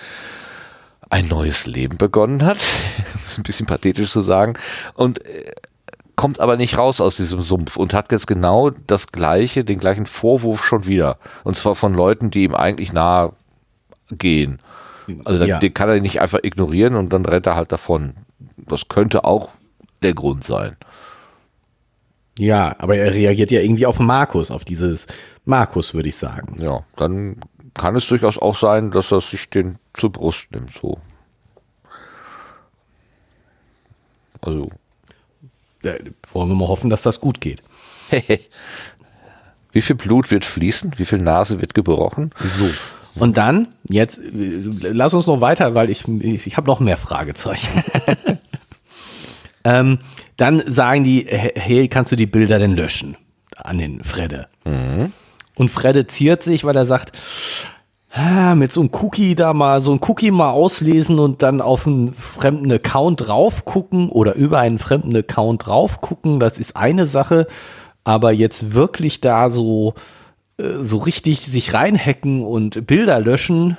ein 1.08 1.28
neues 1.28 1.66
Leben 1.66 1.98
begonnen 1.98 2.44
hat. 2.44 2.58
Ist 3.26 3.38
ein 3.38 3.42
bisschen 3.42 3.66
pathetisch 3.66 4.10
zu 4.10 4.20
sagen. 4.20 4.54
Und 4.94 5.24
äh, 5.24 5.52
kommt 6.16 6.40
aber 6.40 6.56
nicht 6.56 6.78
raus 6.78 7.00
aus 7.00 7.16
diesem 7.16 7.42
Sumpf 7.42 7.76
und 7.76 7.94
hat 7.94 8.10
jetzt 8.10 8.26
genau 8.26 8.70
das 8.70 9.08
gleiche, 9.08 9.64
den 9.64 9.78
gleichen 9.78 10.06
Vorwurf 10.06 10.64
schon 10.64 10.86
wieder. 10.86 11.18
Und 11.44 11.56
zwar 11.56 11.74
von 11.74 11.94
Leuten, 11.94 12.30
die 12.30 12.44
ihm 12.44 12.54
eigentlich 12.54 12.92
nahe 12.92 13.32
gehen. 14.10 14.58
Also 15.24 15.44
ja. 15.44 15.58
den 15.58 15.74
kann 15.74 15.88
er 15.88 16.00
nicht 16.00 16.20
einfach 16.20 16.40
ignorieren 16.42 16.94
und 16.94 17.12
dann 17.12 17.24
rennt 17.24 17.46
er 17.46 17.56
halt 17.56 17.72
davon. 17.72 18.14
Das 18.56 18.88
könnte 18.88 19.24
auch 19.24 19.50
der 20.02 20.14
Grund 20.14 20.44
sein. 20.44 20.76
Ja, 22.38 22.74
aber 22.78 22.96
er 22.96 23.14
reagiert 23.14 23.50
ja 23.50 23.60
irgendwie 23.60 23.86
auf 23.86 23.98
Markus, 23.98 24.50
auf 24.50 24.64
dieses 24.64 25.06
Markus, 25.44 25.94
würde 25.94 26.08
ich 26.08 26.16
sagen. 26.16 26.56
Ja, 26.60 26.84
dann 26.96 27.40
kann 27.74 27.96
es 27.96 28.06
durchaus 28.06 28.38
auch 28.38 28.56
sein, 28.56 28.90
dass 28.90 29.12
er 29.12 29.20
sich 29.20 29.48
den 29.48 29.78
zur 29.94 30.12
Brust 30.12 30.50
nimmt, 30.52 30.74
so. 30.74 30.98
Also 34.42 34.70
wollen 36.32 36.48
wir 36.48 36.54
mal 36.54 36.68
hoffen, 36.68 36.90
dass 36.90 37.02
das 37.02 37.20
gut 37.20 37.40
geht. 37.40 37.62
Wie 39.72 39.82
viel 39.82 39.96
Blut 39.96 40.30
wird 40.30 40.44
fließen? 40.44 40.94
Wie 40.96 41.04
viel 41.04 41.18
Nase 41.18 41.60
wird 41.60 41.74
gebrochen? 41.74 42.30
So. 42.42 42.68
Und 43.18 43.38
dann, 43.38 43.68
jetzt, 43.88 44.20
lass 44.32 45.14
uns 45.14 45.26
noch 45.26 45.40
weiter, 45.40 45.74
weil 45.74 45.90
ich, 45.90 46.06
ich, 46.06 46.46
ich 46.46 46.56
habe 46.56 46.66
noch 46.66 46.80
mehr 46.80 46.98
Fragezeichen. 46.98 47.82
ähm, 49.64 49.98
dann 50.36 50.62
sagen 50.66 51.02
die, 51.04 51.26
hey, 51.26 51.88
kannst 51.88 52.12
du 52.12 52.16
die 52.16 52.26
Bilder 52.26 52.58
denn 52.58 52.76
löschen? 52.76 53.16
An 53.56 53.78
den 53.78 54.04
Fredde. 54.04 54.48
Mhm. 54.64 55.12
Und 55.54 55.70
Fredde 55.70 56.06
ziert 56.06 56.42
sich, 56.42 56.64
weil 56.64 56.76
er 56.76 56.84
sagt, 56.84 57.12
mit 58.54 58.72
so 58.72 58.80
einem 58.80 58.90
Cookie 58.94 59.34
da 59.34 59.52
mal, 59.52 59.80
so 59.80 59.92
ein 59.92 60.00
Cookie 60.06 60.30
mal 60.30 60.50
auslesen 60.50 61.18
und 61.18 61.42
dann 61.42 61.60
auf 61.60 61.86
einen 61.86 62.14
fremden 62.14 62.72
Account 62.72 63.28
drauf 63.28 63.66
gucken 63.66 64.08
oder 64.08 64.34
über 64.34 64.58
einen 64.58 64.78
fremden 64.78 65.14
Account 65.14 65.66
drauf 65.66 66.00
gucken, 66.00 66.40
das 66.40 66.58
ist 66.58 66.76
eine 66.76 67.04
Sache, 67.04 67.46
aber 68.04 68.32
jetzt 68.32 68.72
wirklich 68.72 69.20
da 69.20 69.50
so, 69.50 69.94
so 70.58 70.98
richtig 70.98 71.40
sich 71.46 71.74
reinhacken 71.74 72.44
und 72.44 72.86
Bilder 72.86 73.20
löschen, 73.20 73.76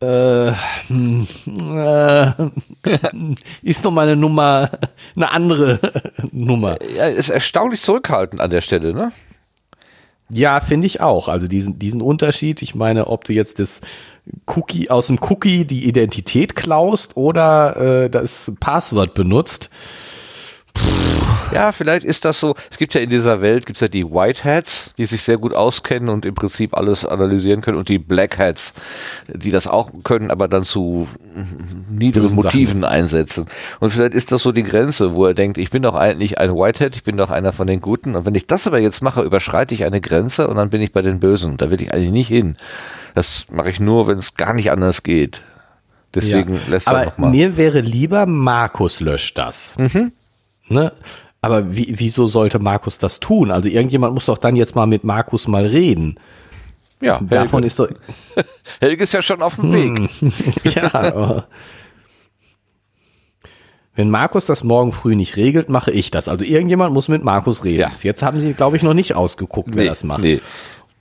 äh, 0.00 0.52
hm, 0.86 1.26
äh, 1.60 2.32
ist 3.62 3.84
nochmal 3.84 4.06
eine 4.06 4.16
Nummer, 4.16 4.70
eine 5.16 5.30
andere 5.30 5.80
Nummer. 6.32 6.76
Ja, 6.94 7.06
ist 7.06 7.30
erstaunlich 7.30 7.82
zurückhaltend 7.82 8.40
an 8.40 8.50
der 8.50 8.60
Stelle, 8.60 8.92
ne? 8.92 9.12
Ja, 10.30 10.60
finde 10.60 10.86
ich 10.86 11.00
auch. 11.00 11.28
Also 11.28 11.48
diesen, 11.48 11.78
diesen 11.78 12.02
Unterschied, 12.02 12.60
ich 12.60 12.74
meine, 12.74 13.06
ob 13.06 13.24
du 13.24 13.32
jetzt 13.32 13.58
das 13.58 13.80
Cookie 14.46 14.90
aus 14.90 15.06
dem 15.06 15.18
Cookie 15.22 15.64
die 15.64 15.88
Identität 15.88 16.54
klaust 16.54 17.16
oder 17.16 18.04
äh, 18.04 18.10
das 18.10 18.52
Passwort 18.60 19.14
benutzt. 19.14 19.70
Ja, 21.52 21.72
vielleicht 21.72 22.04
ist 22.04 22.24
das 22.24 22.40
so. 22.40 22.54
Es 22.70 22.76
gibt 22.76 22.94
ja 22.94 23.00
in 23.00 23.08
dieser 23.08 23.40
Welt 23.40 23.64
gibt's 23.64 23.80
ja 23.80 23.88
die 23.88 24.04
White 24.04 24.44
Hats, 24.44 24.90
die 24.98 25.06
sich 25.06 25.22
sehr 25.22 25.38
gut 25.38 25.54
auskennen 25.54 26.10
und 26.10 26.26
im 26.26 26.34
Prinzip 26.34 26.76
alles 26.76 27.06
analysieren 27.06 27.62
können, 27.62 27.78
und 27.78 27.88
die 27.88 27.98
Black 27.98 28.38
Hats, 28.38 28.74
die 29.28 29.50
das 29.50 29.66
auch 29.66 29.90
können, 30.04 30.30
aber 30.30 30.46
dann 30.46 30.62
zu 30.62 31.08
niederen 31.88 32.34
Motiven 32.34 32.84
einsetzen. 32.84 33.46
Und 33.80 33.90
vielleicht 33.90 34.14
ist 34.14 34.30
das 34.30 34.42
so 34.42 34.52
die 34.52 34.62
Grenze, 34.62 35.14
wo 35.14 35.24
er 35.24 35.34
denkt, 35.34 35.56
ich 35.58 35.70
bin 35.70 35.82
doch 35.82 35.94
eigentlich 35.94 36.38
ein 36.38 36.54
White 36.54 36.84
Hat, 36.84 36.94
ich 36.96 37.02
bin 37.02 37.16
doch 37.16 37.30
einer 37.30 37.52
von 37.52 37.66
den 37.66 37.80
Guten. 37.80 38.14
Und 38.14 38.26
wenn 38.26 38.34
ich 38.34 38.46
das 38.46 38.66
aber 38.66 38.78
jetzt 38.78 39.02
mache, 39.02 39.22
überschreite 39.22 39.74
ich 39.74 39.84
eine 39.84 40.00
Grenze 40.00 40.48
und 40.48 40.56
dann 40.56 40.70
bin 40.70 40.82
ich 40.82 40.92
bei 40.92 41.02
den 41.02 41.18
Bösen. 41.18 41.56
Da 41.56 41.70
will 41.70 41.80
ich 41.80 41.94
eigentlich 41.94 42.10
nicht 42.10 42.28
hin. 42.28 42.56
Das 43.14 43.46
mache 43.50 43.70
ich 43.70 43.80
nur, 43.80 44.06
wenn 44.06 44.18
es 44.18 44.34
gar 44.34 44.52
nicht 44.52 44.70
anders 44.70 45.02
geht. 45.02 45.42
Deswegen 46.14 46.54
ja. 46.54 46.60
lässt 46.68 46.88
er 46.88 47.06
nochmal. 47.06 47.30
Mir 47.30 47.56
wäre 47.56 47.80
lieber, 47.80 48.26
Markus 48.26 49.00
löscht 49.00 49.38
das. 49.38 49.74
Mhm. 49.76 50.12
Ne? 50.70 50.92
Aber 51.40 51.74
wie, 51.74 51.94
wieso 51.98 52.26
sollte 52.26 52.58
Markus 52.58 52.98
das 52.98 53.20
tun? 53.20 53.50
Also 53.50 53.68
irgendjemand 53.68 54.14
muss 54.14 54.26
doch 54.26 54.38
dann 54.38 54.56
jetzt 54.56 54.74
mal 54.74 54.86
mit 54.86 55.04
Markus 55.04 55.46
mal 55.46 55.64
reden. 55.64 56.18
Ja, 57.00 57.18
Helge. 57.18 57.34
davon 57.34 57.62
ist 57.62 57.78
doch. 57.78 57.88
Helge 58.80 59.04
ist 59.04 59.12
ja 59.12 59.22
schon 59.22 59.40
auf 59.40 59.56
dem 59.56 59.72
Weg. 59.72 60.10
Hm. 60.20 60.32
ja. 60.64 61.46
Wenn 63.94 64.10
Markus 64.10 64.46
das 64.46 64.62
morgen 64.62 64.92
früh 64.92 65.16
nicht 65.16 65.36
regelt, 65.36 65.68
mache 65.68 65.90
ich 65.90 66.10
das. 66.10 66.28
Also 66.28 66.44
irgendjemand 66.44 66.94
muss 66.94 67.08
mit 67.08 67.24
Markus 67.24 67.64
reden. 67.64 67.80
Ja. 67.80 67.88
Bis 67.88 68.04
jetzt 68.04 68.22
haben 68.22 68.40
sie, 68.40 68.52
glaube 68.52 68.76
ich, 68.76 68.82
noch 68.82 68.94
nicht 68.94 69.14
ausgeguckt, 69.14 69.70
wer 69.74 69.82
nee, 69.82 69.88
das 69.88 70.04
macht. 70.04 70.22
Nee. 70.22 70.40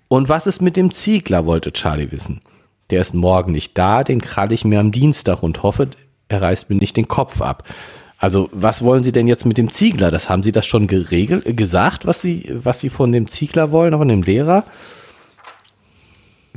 Und 0.07 0.29
was 0.29 0.47
ist 0.47 0.61
mit 0.61 0.77
dem 0.77 0.91
Ziegler, 0.91 1.45
wollte 1.45 1.73
Charlie 1.73 2.11
wissen. 2.11 2.41
Der 2.89 3.01
ist 3.01 3.13
morgen 3.13 3.51
nicht 3.51 3.77
da, 3.77 4.03
den 4.03 4.21
kralle 4.21 4.53
ich 4.53 4.65
mir 4.65 4.79
am 4.79 4.91
Dienstag 4.91 5.43
und 5.43 5.61
hoffe, 5.61 5.89
er 6.29 6.41
reißt 6.41 6.69
mir 6.69 6.77
nicht 6.77 6.97
den 6.97 7.07
Kopf 7.07 7.41
ab. 7.41 7.63
Also, 8.19 8.49
was 8.51 8.83
wollen 8.83 9.03
Sie 9.03 9.11
denn 9.11 9.27
jetzt 9.27 9.45
mit 9.45 9.57
dem 9.57 9.71
Ziegler? 9.71 10.09
Das 10.09 10.27
haben 10.27 10.41
Sie 10.41 10.51
das 10.51 10.65
schon 10.65 10.87
geregelt, 10.87 11.55
gesagt, 11.55 12.07
was 12.07 12.21
Sie, 12.21 12.49
was 12.51 12.79
Sie 12.79 12.89
von 12.89 13.11
dem 13.11 13.27
Ziegler 13.27 13.71
wollen, 13.71 13.93
von 13.93 14.07
dem 14.07 14.23
Lehrer? 14.23 14.63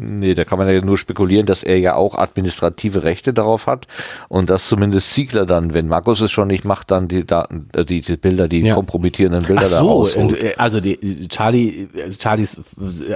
Nee, 0.02 0.32
da 0.32 0.44
kann 0.44 0.58
man 0.58 0.66
ja 0.72 0.80
nur 0.80 0.96
spekulieren, 0.96 1.44
dass 1.44 1.62
er 1.62 1.78
ja 1.78 1.94
auch 1.94 2.14
administrative 2.14 3.02
Rechte 3.02 3.34
darauf 3.34 3.66
hat 3.66 3.86
und 4.28 4.48
dass 4.48 4.66
zumindest 4.66 5.12
Ziegler 5.12 5.44
dann, 5.44 5.74
wenn 5.74 5.88
Markus 5.88 6.22
es 6.22 6.30
schon 6.30 6.48
nicht 6.48 6.64
macht, 6.64 6.90
dann 6.90 7.06
die 7.06 7.26
Daten, 7.26 7.68
äh, 7.74 7.84
die, 7.84 8.00
die 8.00 8.16
Bilder, 8.16 8.48
die 8.48 8.60
ja. 8.60 8.74
kompromittierenden 8.74 9.44
Bilder 9.44 9.62
Ach 9.62 9.68
so, 9.68 10.06
da 10.06 10.36
äh, 10.36 10.54
also 10.56 10.80
die, 10.80 11.28
Charlie, 11.28 11.88
Charlies, 12.18 12.58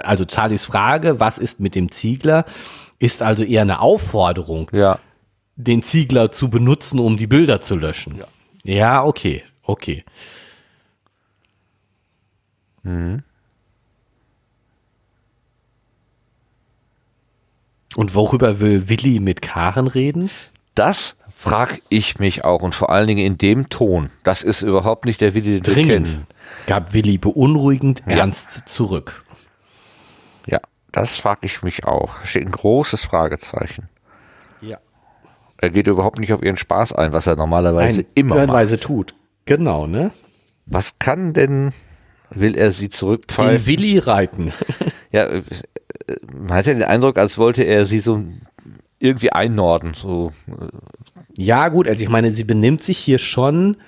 also 0.02 0.24
Charlies 0.30 0.66
Frage, 0.66 1.20
was 1.20 1.38
ist 1.38 1.58
mit 1.58 1.74
dem 1.74 1.90
Ziegler, 1.90 2.44
ist 2.98 3.22
also 3.22 3.44
eher 3.44 3.62
eine 3.62 3.80
Aufforderung, 3.80 4.68
ja. 4.72 4.98
Den 5.56 5.82
Ziegler 5.82 6.32
zu 6.32 6.50
benutzen, 6.50 6.98
um 6.98 7.16
die 7.16 7.26
Bilder 7.26 7.60
zu 7.60 7.76
löschen. 7.76 8.16
Ja, 8.16 8.26
ja 8.64 9.04
okay, 9.04 9.44
okay. 9.62 10.04
Mhm. 12.82 13.22
Und 17.96 18.14
worüber 18.14 18.60
will 18.60 18.88
Willi 18.88 19.20
mit 19.20 19.40
Karen 19.40 19.86
reden? 19.86 20.30
Das 20.74 21.16
frage 21.34 21.78
ich 21.88 22.18
mich 22.18 22.44
auch 22.44 22.62
und 22.62 22.74
vor 22.74 22.90
allen 22.90 23.06
Dingen 23.06 23.24
in 23.24 23.38
dem 23.38 23.68
Ton. 23.68 24.10
Das 24.24 24.42
ist 24.42 24.62
überhaupt 24.62 25.04
nicht 25.04 25.20
der 25.20 25.34
Willi, 25.34 25.60
den 25.60 25.62
Dringend, 25.62 26.06
wir 26.06 26.12
kennen. 26.12 26.26
gab 26.66 26.92
Willi 26.92 27.18
beunruhigend 27.18 28.02
ja. 28.06 28.16
ernst 28.16 28.68
zurück. 28.68 29.24
Ja, 30.46 30.60
das 30.90 31.16
frage 31.16 31.46
ich 31.46 31.62
mich 31.62 31.86
auch. 31.86 32.18
Da 32.20 32.26
steht 32.26 32.46
ein 32.46 32.52
großes 32.52 33.04
Fragezeichen. 33.04 33.88
Er 35.64 35.70
geht 35.70 35.86
überhaupt 35.86 36.18
nicht 36.18 36.34
auf 36.34 36.42
ihren 36.42 36.58
Spaß 36.58 36.92
ein, 36.92 37.12
was 37.14 37.26
er 37.26 37.36
normalerweise 37.36 38.00
ein, 38.00 38.06
immer 38.14 38.46
macht. 38.46 38.82
tut. 38.82 39.14
Genau, 39.46 39.86
ne? 39.86 40.10
Was 40.66 40.98
kann 40.98 41.32
denn, 41.32 41.72
will 42.28 42.54
er 42.54 42.70
sie 42.70 42.90
zurückpfeifen? 42.90 43.56
Den 43.56 43.66
Willi 43.66 43.98
reiten. 43.98 44.52
ja, 45.10 45.26
man 46.30 46.58
hat 46.58 46.66
ja 46.66 46.74
den 46.74 46.82
Eindruck, 46.82 47.16
als 47.16 47.38
wollte 47.38 47.62
er 47.62 47.86
sie 47.86 48.00
so 48.00 48.22
irgendwie 48.98 49.32
einnorden. 49.32 49.94
So. 49.94 50.32
Ja, 51.34 51.68
gut, 51.68 51.88
also 51.88 52.02
ich 52.02 52.10
meine, 52.10 52.30
sie 52.30 52.44
benimmt 52.44 52.82
sich 52.82 52.98
hier 52.98 53.18
schon. 53.18 53.78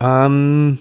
Ähm, 0.00 0.78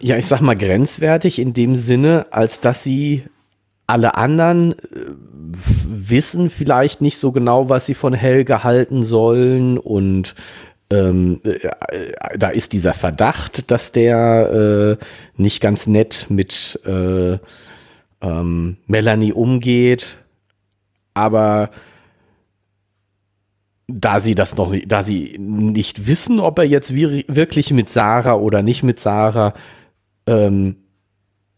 ja, 0.00 0.16
ich 0.16 0.26
sag 0.26 0.40
mal 0.40 0.56
grenzwertig 0.56 1.38
in 1.38 1.52
dem 1.52 1.76
Sinne, 1.76 2.26
als 2.30 2.62
dass 2.62 2.82
sie 2.82 3.24
alle 3.86 4.14
anderen 4.16 4.72
äh, 4.72 5.14
wissen 5.86 6.50
vielleicht 6.50 7.00
nicht 7.00 7.18
so 7.18 7.32
genau, 7.32 7.68
was 7.68 7.86
sie 7.86 7.94
von 7.94 8.14
Helge 8.14 8.64
halten 8.64 9.02
sollen 9.02 9.78
und 9.78 10.34
ähm, 10.90 11.40
äh, 11.44 11.68
da 12.36 12.48
ist 12.48 12.72
dieser 12.72 12.94
Verdacht, 12.94 13.70
dass 13.70 13.92
der 13.92 14.98
äh, 14.98 15.04
nicht 15.36 15.60
ganz 15.60 15.86
nett 15.86 16.26
mit 16.28 16.80
äh, 16.86 17.38
ähm, 18.20 18.76
Melanie 18.86 19.32
umgeht, 19.32 20.16
aber 21.14 21.70
da 23.86 24.20
sie 24.20 24.34
das 24.34 24.56
noch, 24.56 24.74
da 24.86 25.02
sie 25.02 25.36
nicht 25.38 26.06
wissen, 26.06 26.40
ob 26.40 26.58
er 26.58 26.64
jetzt 26.64 26.94
wirklich 26.94 27.70
mit 27.72 27.88
Sarah 27.88 28.34
oder 28.34 28.62
nicht 28.62 28.82
mit 28.82 29.00
Sarah, 29.00 29.54
ähm, 30.26 30.76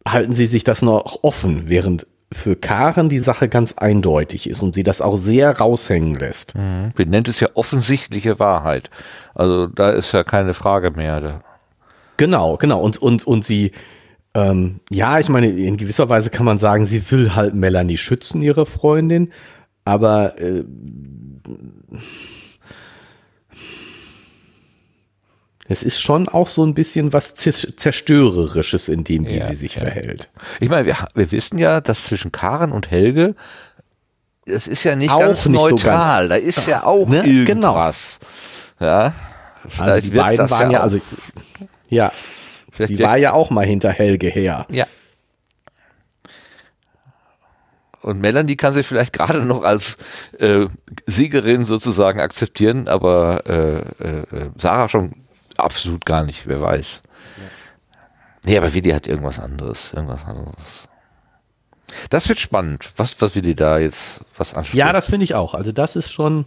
halten 0.07 0.33
sie 0.33 0.47
sich 0.47 0.65
das 0.65 0.83
noch 0.83 1.23
offen, 1.23 1.69
während 1.69 2.07
für 2.33 2.55
Karen 2.57 3.09
die 3.09 3.19
Sache 3.19 3.49
ganz 3.49 3.75
eindeutig 3.75 4.49
ist 4.49 4.63
und 4.63 4.75
sie 4.75 4.85
das 4.85 5.01
auch 5.01 5.17
sehr 5.17 5.59
raushängen 5.59 6.15
lässt. 6.15 6.55
Mhm. 6.55 6.93
Wir 6.95 7.07
nennen 7.07 7.27
es 7.27 7.41
ja 7.41 7.49
offensichtliche 7.55 8.39
Wahrheit. 8.39 8.91
Also 9.35 9.67
da 9.67 9.91
ist 9.91 10.13
ja 10.13 10.23
keine 10.23 10.55
Frage 10.55 10.93
mehr. 10.93 11.43
Genau, 12.17 12.57
genau. 12.57 12.81
Und, 12.81 12.99
und, 12.99 13.27
und 13.27 13.45
sie, 13.45 13.73
ähm, 14.35 14.81
ja, 14.91 15.19
ich 15.19 15.29
meine, 15.29 15.49
in 15.51 15.77
gewisser 15.77 16.09
Weise 16.09 16.31
kann 16.31 16.47
man 16.47 16.59
sagen, 16.59 16.85
sie 16.85 17.11
will 17.11 17.35
halt 17.35 17.55
Melanie 17.55 17.97
schützen, 17.97 18.43
ihre 18.43 18.65
Freundin, 18.65 19.33
aber 19.85 20.39
äh, 20.39 20.65
es 25.71 25.85
ist 25.85 26.01
schon 26.01 26.29
auch 26.29 26.49
so 26.49 26.67
ein 26.67 26.75
bisschen 26.75 27.13
was 27.13 27.37
Zerstörerisches 27.37 28.89
in 28.89 29.05
dem, 29.05 29.29
wie 29.29 29.37
ja, 29.37 29.47
sie 29.47 29.55
sich 29.55 29.77
ja. 29.77 29.83
verhält. 29.83 30.29
Ich 30.59 30.69
meine, 30.69 30.85
wir, 30.85 30.97
wir 31.15 31.31
wissen 31.31 31.59
ja, 31.59 31.81
dass 31.81 32.07
zwischen 32.07 32.33
Karen 32.33 32.73
und 32.73 32.91
Helge, 32.91 33.37
es 34.47 34.67
ist 34.67 34.83
ja 34.83 34.97
nicht 34.97 35.13
auch 35.13 35.21
ganz 35.21 35.47
nicht 35.47 35.55
neutral, 35.55 36.25
so 36.25 36.29
ganz, 36.29 36.43
da 36.43 36.49
ist 36.49 36.67
ja 36.67 36.83
auch 36.83 37.09
ne? 37.09 37.23
Genau. 37.23 37.29
irgendwas. 37.29 38.19
Genau. 38.81 38.91
Ja, 38.91 39.15
vielleicht 39.69 39.81
also 39.81 40.11
die 40.11 40.17
beiden 40.17 40.51
waren 40.51 40.71
ja, 40.73 40.79
ja 40.79 40.81
also 40.81 40.99
ja, 41.89 42.13
vielleicht 42.73 42.91
die 42.91 42.99
war 42.99 43.17
ja 43.17 43.33
auch 43.33 43.51
mal 43.51 43.65
hinter 43.65 43.91
Helge 43.91 44.27
her. 44.27 44.67
Ja. 44.71 44.87
Und 48.03 48.21
Melanie 48.21 48.57
kann 48.57 48.75
sich 48.75 48.89
vielleicht 48.89 49.13
gerade 49.13 49.45
noch 49.45 49.63
als 49.63 49.99
äh, 50.37 50.67
Siegerin 51.07 51.65
sozusagen 51.65 52.19
akzeptieren, 52.19 52.89
aber 52.89 53.45
äh, 53.47 53.79
äh, 54.05 54.51
Sarah 54.57 54.89
schon 54.89 55.15
absolut 55.65 56.05
gar 56.05 56.25
nicht, 56.25 56.47
wer 56.47 56.61
weiß. 56.61 57.03
Ja. 57.37 57.43
Nee, 58.45 58.59
aber 58.59 58.73
Willi 58.75 58.91
hat 58.91 59.07
irgendwas 59.07 59.39
anderes, 59.39 59.93
irgendwas 59.93 60.25
anderes. 60.25 60.89
Das 62.09 62.29
wird 62.29 62.39
spannend, 62.39 62.91
was, 62.97 63.21
was 63.21 63.35
Willi 63.35 63.55
da 63.55 63.79
jetzt 63.79 64.25
was 64.37 64.55
anspricht. 64.55 64.79
Ja, 64.79 64.93
das 64.93 65.07
finde 65.07 65.25
ich 65.25 65.35
auch. 65.35 65.55
Also 65.55 65.73
das 65.73 65.97
ist 65.97 66.13
schon. 66.13 66.47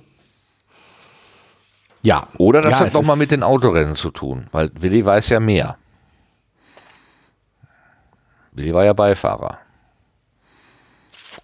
Ja. 2.01 2.27
Oder 2.37 2.61
das 2.61 2.79
ja, 2.79 2.85
hat 2.85 2.93
nochmal 2.93 3.17
mit 3.17 3.31
den 3.31 3.43
Autorennen 3.43 3.95
zu 3.95 4.11
tun, 4.11 4.47
weil 4.51 4.71
Willi 4.73 5.05
weiß 5.05 5.29
ja 5.29 5.39
mehr. 5.39 5.77
Willi 8.51 8.73
war 8.73 8.85
ja 8.85 8.93
Beifahrer. 8.93 9.59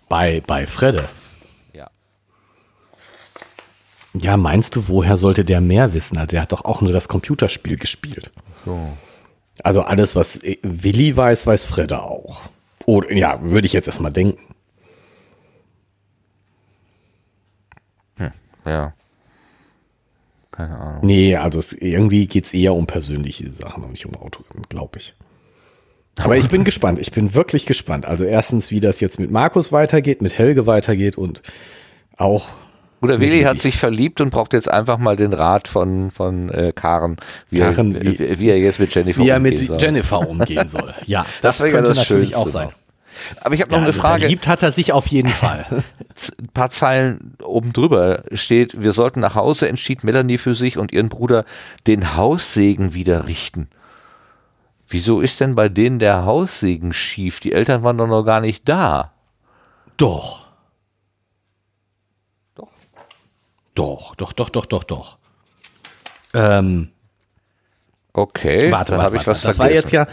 Bei, 0.07 0.41
bei 0.45 0.65
Fredde. 0.65 1.07
Ja, 4.13 4.37
meinst 4.37 4.75
du, 4.75 4.87
woher 4.87 5.17
sollte 5.17 5.45
der 5.45 5.61
mehr 5.61 5.93
wissen? 5.93 6.17
Also 6.17 6.35
er 6.35 6.41
hat 6.43 6.51
doch 6.51 6.65
auch 6.65 6.81
nur 6.81 6.91
das 6.91 7.07
Computerspiel 7.07 7.75
gespielt. 7.75 8.31
So. 8.65 8.79
Also 9.63 9.81
alles, 9.81 10.15
was 10.15 10.41
Willi 10.61 11.15
weiß, 11.15 11.45
weiß 11.45 11.65
Fredda 11.65 11.99
auch. 11.99 12.41
Oder 12.85 13.13
ja, 13.13 13.39
würde 13.43 13.67
ich 13.67 13.73
jetzt 13.73 13.87
erstmal 13.87 14.11
denken. 14.11 14.41
Hm, 18.17 18.31
ja. 18.65 18.93
Keine 20.51 20.77
Ahnung. 20.77 21.05
Nee, 21.05 21.35
also 21.35 21.59
es, 21.59 21.73
irgendwie 21.73 22.25
geht 22.25 22.45
es 22.45 22.53
eher 22.53 22.73
um 22.73 22.87
persönliche 22.87 23.51
Sachen 23.51 23.83
und 23.83 23.91
nicht 23.91 24.05
um 24.05 24.15
Autorennen, 24.15 24.63
glaube 24.69 24.97
ich. 24.97 25.13
Aber 26.17 26.35
ich 26.35 26.49
bin 26.49 26.63
gespannt. 26.65 26.99
Ich 26.99 27.11
bin 27.11 27.33
wirklich 27.35 27.65
gespannt. 27.65 28.05
Also 28.05 28.23
erstens, 28.23 28.71
wie 28.71 28.79
das 28.79 28.99
jetzt 29.01 29.19
mit 29.19 29.29
Markus 29.29 29.71
weitergeht, 29.71 30.21
mit 30.21 30.37
Helge 30.37 30.65
weitergeht 30.65 31.17
und 31.17 31.43
auch 32.17 32.49
oder 33.01 33.19
Willi 33.19 33.43
hat 33.43 33.59
sich 33.59 33.77
verliebt 33.77 34.21
und 34.21 34.29
braucht 34.29 34.53
jetzt 34.53 34.69
einfach 34.69 34.97
mal 34.97 35.15
den 35.15 35.33
Rat 35.33 35.67
von, 35.67 36.11
von 36.11 36.49
äh, 36.49 36.73
Karen, 36.73 37.17
wie, 37.49 37.59
Karen 37.59 37.95
er, 37.95 38.03
wie, 38.03 38.39
wie, 38.39 38.49
er 38.49 38.59
jetzt 38.59 38.79
mit 38.79 38.93
Jennifer 38.93 39.23
wie 39.23 39.31
umgehen 39.31 39.57
soll. 39.57 39.67
Wie 39.67 39.71
er 39.71 39.71
mit 39.71 39.81
Jennifer 39.81 40.29
umgehen 40.29 40.67
soll. 40.67 40.93
Ja, 41.05 41.25
das, 41.41 41.57
das 41.57 41.71
könnte 41.71 41.89
das 41.89 41.97
natürlich 41.97 42.31
Schönste 42.31 42.37
auch 42.37 42.47
sein. 42.47 42.69
Aber 43.41 43.55
ich 43.55 43.61
habe 43.61 43.71
noch 43.71 43.77
ja, 43.77 43.83
eine 43.83 43.87
also 43.87 44.01
Frage. 44.01 44.21
Verliebt 44.21 44.47
hat 44.47 44.63
er 44.63 44.71
sich 44.71 44.93
auf 44.93 45.07
jeden 45.07 45.29
Fall. 45.29 45.65
Ein 46.39 46.49
paar 46.53 46.69
Zeilen 46.69 47.35
oben 47.43 47.73
drüber 47.73 48.23
steht, 48.33 48.81
wir 48.81 48.91
sollten 48.91 49.19
nach 49.19 49.35
Hause, 49.35 49.69
entschied 49.69 50.03
Melanie 50.03 50.37
für 50.37 50.55
sich 50.55 50.77
und 50.77 50.91
ihren 50.91 51.09
Bruder 51.09 51.45
den 51.87 52.15
Haussegen 52.15 52.93
wieder 52.93 53.27
richten. 53.27 53.69
Wieso 54.87 55.21
ist 55.21 55.39
denn 55.39 55.55
bei 55.55 55.69
denen 55.69 55.99
der 55.99 56.25
Haussegen 56.25 56.93
schief? 56.93 57.39
Die 57.39 57.53
Eltern 57.53 57.83
waren 57.83 57.97
doch 57.97 58.07
noch 58.07 58.23
gar 58.23 58.41
nicht 58.41 58.67
da. 58.67 59.13
Doch. 59.97 60.48
Doch, 63.79 64.13
doch, 64.15 64.33
doch, 64.33 64.49
doch, 64.49 64.65
doch, 64.65 64.83
doch. 64.83 65.17
Ähm, 66.33 66.89
okay, 68.11 68.69
warte, 68.73 68.91
dann 68.91 69.01
habe 69.01 69.15
ich 69.15 69.25
was 69.25 69.41
das 69.41 69.55
vergessen. 69.55 69.59
war 69.59 69.71
jetzt 69.71 69.91
ja, 69.93 70.07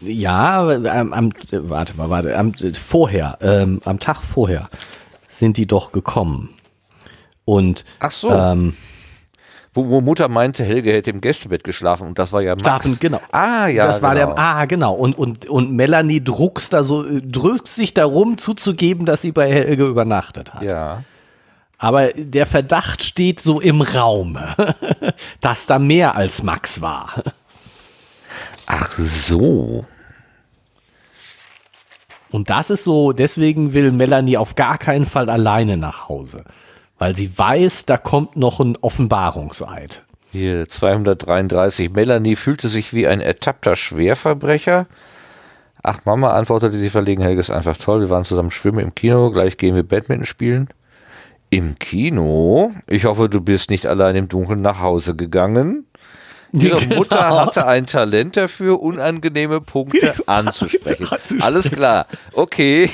ja, 0.00 1.00
am, 1.00 1.12
am, 1.12 1.30
warte 1.52 1.98
mal, 1.98 2.08
warte, 2.08 2.34
am, 2.34 2.54
vorher, 2.54 3.36
ähm, 3.42 3.82
am 3.84 3.98
Tag 3.98 4.22
vorher 4.22 4.70
sind 5.28 5.58
die 5.58 5.66
doch 5.66 5.92
gekommen. 5.92 6.54
Und 7.44 7.84
Ach 7.98 8.10
so. 8.10 8.30
Ähm, 8.30 8.74
Wo, 9.74 9.86
wo, 9.90 10.00
Mutter 10.00 10.28
meinte, 10.28 10.64
Helge 10.64 10.90
hätte 10.90 11.10
im 11.10 11.20
Gästebett 11.20 11.62
geschlafen 11.62 12.08
und 12.08 12.18
das 12.18 12.32
war 12.32 12.40
ja 12.40 12.54
Max. 12.54 12.62
Schlafen, 12.62 12.96
genau. 13.00 13.20
Ah, 13.32 13.68
ja. 13.68 13.86
Das 13.86 14.00
war 14.00 14.14
genau. 14.14 14.28
der, 14.28 14.38
ah, 14.38 14.64
genau. 14.64 14.94
Und, 14.94 15.18
und, 15.18 15.46
und 15.46 15.72
Melanie 15.72 16.24
druckst 16.24 16.72
da 16.72 16.82
so, 16.84 17.04
drückt 17.20 17.68
sich 17.68 17.92
darum 17.92 18.38
zuzugeben, 18.38 19.04
dass 19.04 19.20
sie 19.20 19.32
bei 19.32 19.52
Helge 19.52 19.84
übernachtet 19.84 20.54
hat. 20.54 20.62
Ja. 20.62 21.04
Aber 21.80 22.12
der 22.14 22.46
Verdacht 22.46 23.02
steht 23.02 23.40
so 23.40 23.60
im 23.60 23.82
Raum, 23.82 24.38
dass 25.40 25.66
da 25.66 25.80
mehr 25.80 26.14
als 26.14 26.44
Max 26.44 26.80
war. 26.80 27.24
Ach 28.66 28.92
so. 28.96 29.84
Und 32.30 32.50
das 32.50 32.70
ist 32.70 32.84
so, 32.84 33.10
deswegen 33.12 33.74
will 33.74 33.90
Melanie 33.90 34.36
auf 34.36 34.54
gar 34.54 34.78
keinen 34.78 35.04
Fall 35.04 35.28
alleine 35.28 35.76
nach 35.76 36.08
Hause 36.08 36.44
weil 37.00 37.16
sie 37.16 37.36
weiß, 37.36 37.86
da 37.86 37.96
kommt 37.96 38.36
noch 38.36 38.60
ein 38.60 38.76
Offenbarungseid. 38.80 40.04
Hier 40.30 40.68
233. 40.68 41.90
Melanie 41.90 42.36
fühlte 42.36 42.68
sich 42.68 42.92
wie 42.92 43.08
ein 43.08 43.22
ertappter 43.22 43.74
Schwerverbrecher. 43.74 44.86
Ach, 45.82 46.04
Mama, 46.04 46.34
antwortete 46.34 46.78
sie 46.78 46.90
verlegen. 46.90 47.22
Helge 47.22 47.40
ist 47.40 47.50
einfach 47.50 47.78
toll. 47.78 48.02
Wir 48.02 48.10
waren 48.10 48.26
zusammen 48.26 48.50
schwimmen 48.50 48.80
im 48.80 48.94
Kino. 48.94 49.30
Gleich 49.30 49.56
gehen 49.56 49.74
wir 49.74 49.82
Badminton 49.82 50.26
spielen. 50.26 50.68
Im 51.50 51.78
Kino? 51.78 52.72
Ich 52.86 53.04
hoffe, 53.04 53.28
du 53.28 53.40
bist 53.40 53.70
nicht 53.70 53.86
allein 53.86 54.14
im 54.16 54.28
Dunkeln 54.28 54.62
nach 54.62 54.80
Hause 54.80 55.16
gegangen. 55.16 55.86
Ihre 56.52 56.80
genau. 56.80 56.96
Mutter 56.96 57.40
hatte 57.40 57.66
ein 57.66 57.86
Talent 57.86 58.36
dafür, 58.36 58.80
unangenehme 58.80 59.60
Punkte 59.60 60.14
anzusprechen. 60.26 61.08
Alles 61.40 61.70
klar. 61.70 62.06
Okay. 62.32 62.90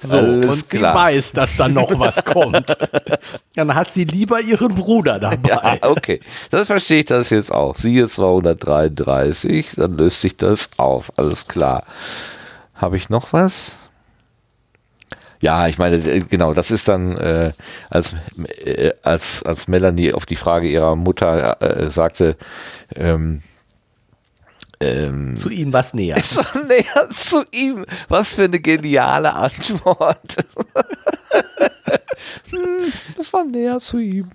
So, 0.00 0.16
Alles 0.16 0.62
und 0.62 0.70
klar. 0.70 0.92
sie 0.92 0.98
weiß, 0.98 1.32
dass 1.32 1.56
da 1.56 1.68
noch 1.68 1.98
was 1.98 2.24
kommt. 2.24 2.76
Dann 3.54 3.74
hat 3.74 3.92
sie 3.92 4.04
lieber 4.04 4.40
ihren 4.40 4.74
Bruder 4.74 5.18
dabei. 5.18 5.48
Ja, 5.48 5.78
okay. 5.82 6.20
Das 6.50 6.66
verstehe 6.66 7.00
ich 7.00 7.06
das 7.06 7.30
jetzt 7.30 7.52
auch. 7.52 7.76
Siehe 7.76 8.06
233, 8.06 9.74
dann 9.76 9.96
löst 9.96 10.20
sich 10.20 10.36
das 10.36 10.70
auf. 10.76 11.12
Alles 11.16 11.46
klar. 11.46 11.84
Habe 12.74 12.96
ich 12.96 13.10
noch 13.10 13.32
was? 13.32 13.87
Ja, 15.40 15.68
ich 15.68 15.78
meine, 15.78 15.96
äh, 15.96 16.20
genau, 16.20 16.52
das 16.52 16.70
ist 16.70 16.88
dann, 16.88 17.16
äh, 17.16 17.52
als, 17.90 18.14
äh, 18.64 18.92
als, 19.02 19.42
als 19.44 19.68
Melanie 19.68 20.12
auf 20.12 20.26
die 20.26 20.36
Frage 20.36 20.68
ihrer 20.68 20.96
Mutter 20.96 21.60
äh, 21.60 21.90
sagte, 21.90 22.36
ähm, 22.94 23.42
ähm, 24.80 25.36
zu 25.36 25.48
ihm 25.48 25.72
was 25.72 25.94
näher. 25.94 26.16
Es 26.18 26.36
war 26.36 26.64
näher 26.64 27.10
zu 27.10 27.44
ihm. 27.50 27.84
Was 28.08 28.34
für 28.34 28.44
eine 28.44 28.60
geniale 28.60 29.34
Antwort. 29.34 30.36
hm, 32.50 32.92
das 33.16 33.32
war 33.32 33.44
näher 33.44 33.78
zu 33.78 33.98
ihm. 33.98 34.30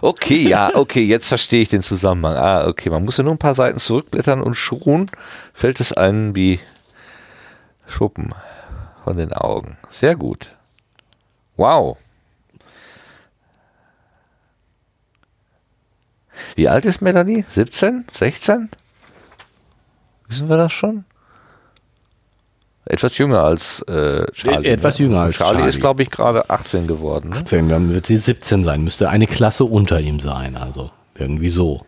Okay, 0.00 0.48
ja, 0.48 0.74
okay, 0.74 1.04
jetzt 1.04 1.28
verstehe 1.28 1.62
ich 1.62 1.68
den 1.68 1.82
Zusammenhang. 1.82 2.36
Ah, 2.36 2.66
okay, 2.66 2.88
man 2.88 3.04
muss 3.04 3.18
ja 3.18 3.24
nur 3.24 3.34
ein 3.34 3.38
paar 3.38 3.54
Seiten 3.54 3.78
zurückblättern 3.78 4.42
und 4.42 4.54
schon 4.54 5.10
fällt 5.52 5.80
es 5.80 5.92
einem 5.92 6.34
wie 6.34 6.60
Schuppen 7.86 8.34
von 9.08 9.16
den 9.16 9.32
Augen. 9.32 9.78
Sehr 9.88 10.16
gut. 10.16 10.50
Wow. 11.56 11.96
Wie 16.56 16.68
alt 16.68 16.84
ist 16.84 17.00
Melanie? 17.00 17.46
17? 17.48 18.04
16? 18.12 18.68
Wissen 20.26 20.50
wir 20.50 20.58
das 20.58 20.74
schon? 20.74 21.06
Etwas 22.84 23.16
jünger 23.16 23.44
als 23.44 23.80
äh, 23.88 24.30
Charlie. 24.32 24.68
Etwas 24.68 24.98
ne? 24.98 25.06
jünger 25.06 25.20
als 25.20 25.36
Charlie. 25.36 25.52
Charlie 25.54 25.68
ist, 25.70 25.80
glaube 25.80 26.02
ich, 26.02 26.10
gerade 26.10 26.50
18 26.50 26.86
geworden. 26.86 27.30
Ne? 27.30 27.36
18, 27.36 27.70
dann 27.70 27.94
wird 27.94 28.04
sie 28.04 28.18
17 28.18 28.62
sein. 28.62 28.84
Müsste 28.84 29.08
eine 29.08 29.26
Klasse 29.26 29.64
unter 29.64 30.00
ihm 30.00 30.20
sein. 30.20 30.54
Also 30.54 30.90
irgendwie 31.16 31.48
so. 31.48 31.86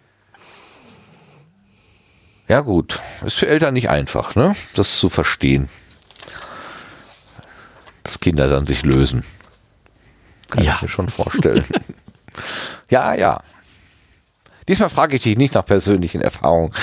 Ja, 2.49 2.63
gut. 2.63 2.99
Ist 3.27 3.37
für 3.37 3.47
Eltern 3.47 3.75
nicht 3.75 3.91
einfach, 3.91 4.37
ne? 4.37 4.57
Das 4.75 4.99
zu 4.99 5.11
verstehen 5.11 5.69
dass 8.11 8.19
Kinder 8.19 8.49
dann 8.49 8.67
sich 8.67 8.83
lösen. 8.83 9.23
Kann 10.51 10.65
ja. 10.65 10.75
ich 10.75 10.83
mir 10.83 10.89
schon 10.89 11.09
vorstellen. 11.09 11.65
ja, 12.91 13.15
ja. 13.15 13.41
Diesmal 14.67 14.91
frage 14.91 15.15
ich 15.15 15.23
dich 15.23 15.37
nicht 15.37 15.55
nach 15.55 15.65
persönlichen 15.65 16.21
Erfahrungen. 16.21 16.75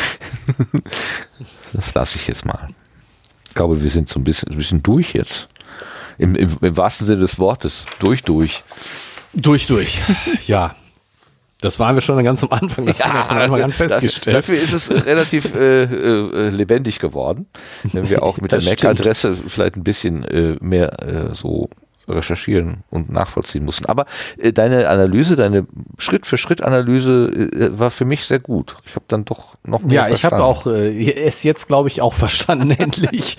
das 1.73 1.93
lasse 1.93 2.17
ich 2.17 2.27
jetzt 2.27 2.45
mal. 2.45 2.69
Ich 3.49 3.55
glaube, 3.55 3.81
wir 3.81 3.89
sind 3.89 4.07
so 4.07 4.21
ein 4.21 4.23
bisschen, 4.23 4.53
ein 4.53 4.57
bisschen 4.57 4.81
durch 4.83 5.13
jetzt. 5.13 5.49
Im, 6.17 6.33
im, 6.35 6.57
Im 6.61 6.77
wahrsten 6.77 7.05
Sinne 7.07 7.19
des 7.19 7.39
Wortes. 7.39 7.87
Durch, 7.99 8.23
durch. 8.23 8.63
Durch, 9.33 9.67
durch. 9.67 9.99
ja. 10.47 10.77
Das 11.61 11.79
waren 11.79 11.95
wir 11.95 12.01
schon 12.01 12.23
ganz 12.23 12.43
am 12.43 12.51
Anfang, 12.51 12.85
das 12.85 12.99
ja, 12.99 13.05
haben 13.05 13.15
wir 13.15 13.23
von 13.25 13.37
Anfang 13.37 13.61
an 13.63 13.71
festgestellt. 13.71 14.37
Dafür 14.37 14.55
ist 14.55 14.73
es 14.73 14.91
relativ 15.05 15.55
äh, 15.55 15.83
äh, 15.83 16.49
lebendig 16.49 16.99
geworden, 16.99 17.47
wenn 17.83 18.09
wir 18.09 18.21
auch 18.21 18.37
mit 18.37 18.51
der 18.51 18.61
MAC-Adresse 18.61 19.35
vielleicht 19.35 19.75
ein 19.75 19.83
bisschen 19.83 20.23
äh, 20.23 20.55
mehr 20.61 21.01
äh, 21.01 21.33
so 21.33 21.69
recherchieren 22.07 22.83
und 22.89 23.11
nachvollziehen 23.11 23.65
mussten. 23.65 23.85
Aber 23.85 24.05
äh, 24.37 24.53
deine 24.53 24.87
Analyse, 24.87 25.35
deine 25.35 25.67
Schritt-für-Schritt-Analyse 25.97 27.49
äh, 27.53 27.79
war 27.79 27.91
für 27.91 28.05
mich 28.05 28.25
sehr 28.25 28.39
gut. 28.39 28.75
Ich 28.85 28.95
habe 28.95 29.05
dann 29.07 29.25
doch 29.25 29.55
noch 29.63 29.81
mehr 29.81 30.07
Ja, 30.07 30.09
ich 30.09 30.23
habe 30.23 30.43
auch 30.43 30.67
äh, 30.67 31.11
es 31.11 31.43
jetzt, 31.43 31.67
glaube 31.67 31.89
ich, 31.89 32.01
auch 32.01 32.13
verstanden, 32.13 32.71
endlich. 32.71 33.37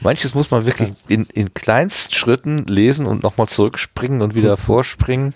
Manches 0.00 0.34
muss 0.34 0.50
man 0.50 0.66
wirklich 0.66 0.92
in, 1.08 1.26
in 1.32 1.54
Kleinstschritten 1.54 2.66
lesen 2.66 3.06
und 3.06 3.22
nochmal 3.22 3.46
zurückspringen 3.46 4.22
und 4.22 4.34
wieder 4.34 4.56
vorspringen. 4.56 5.34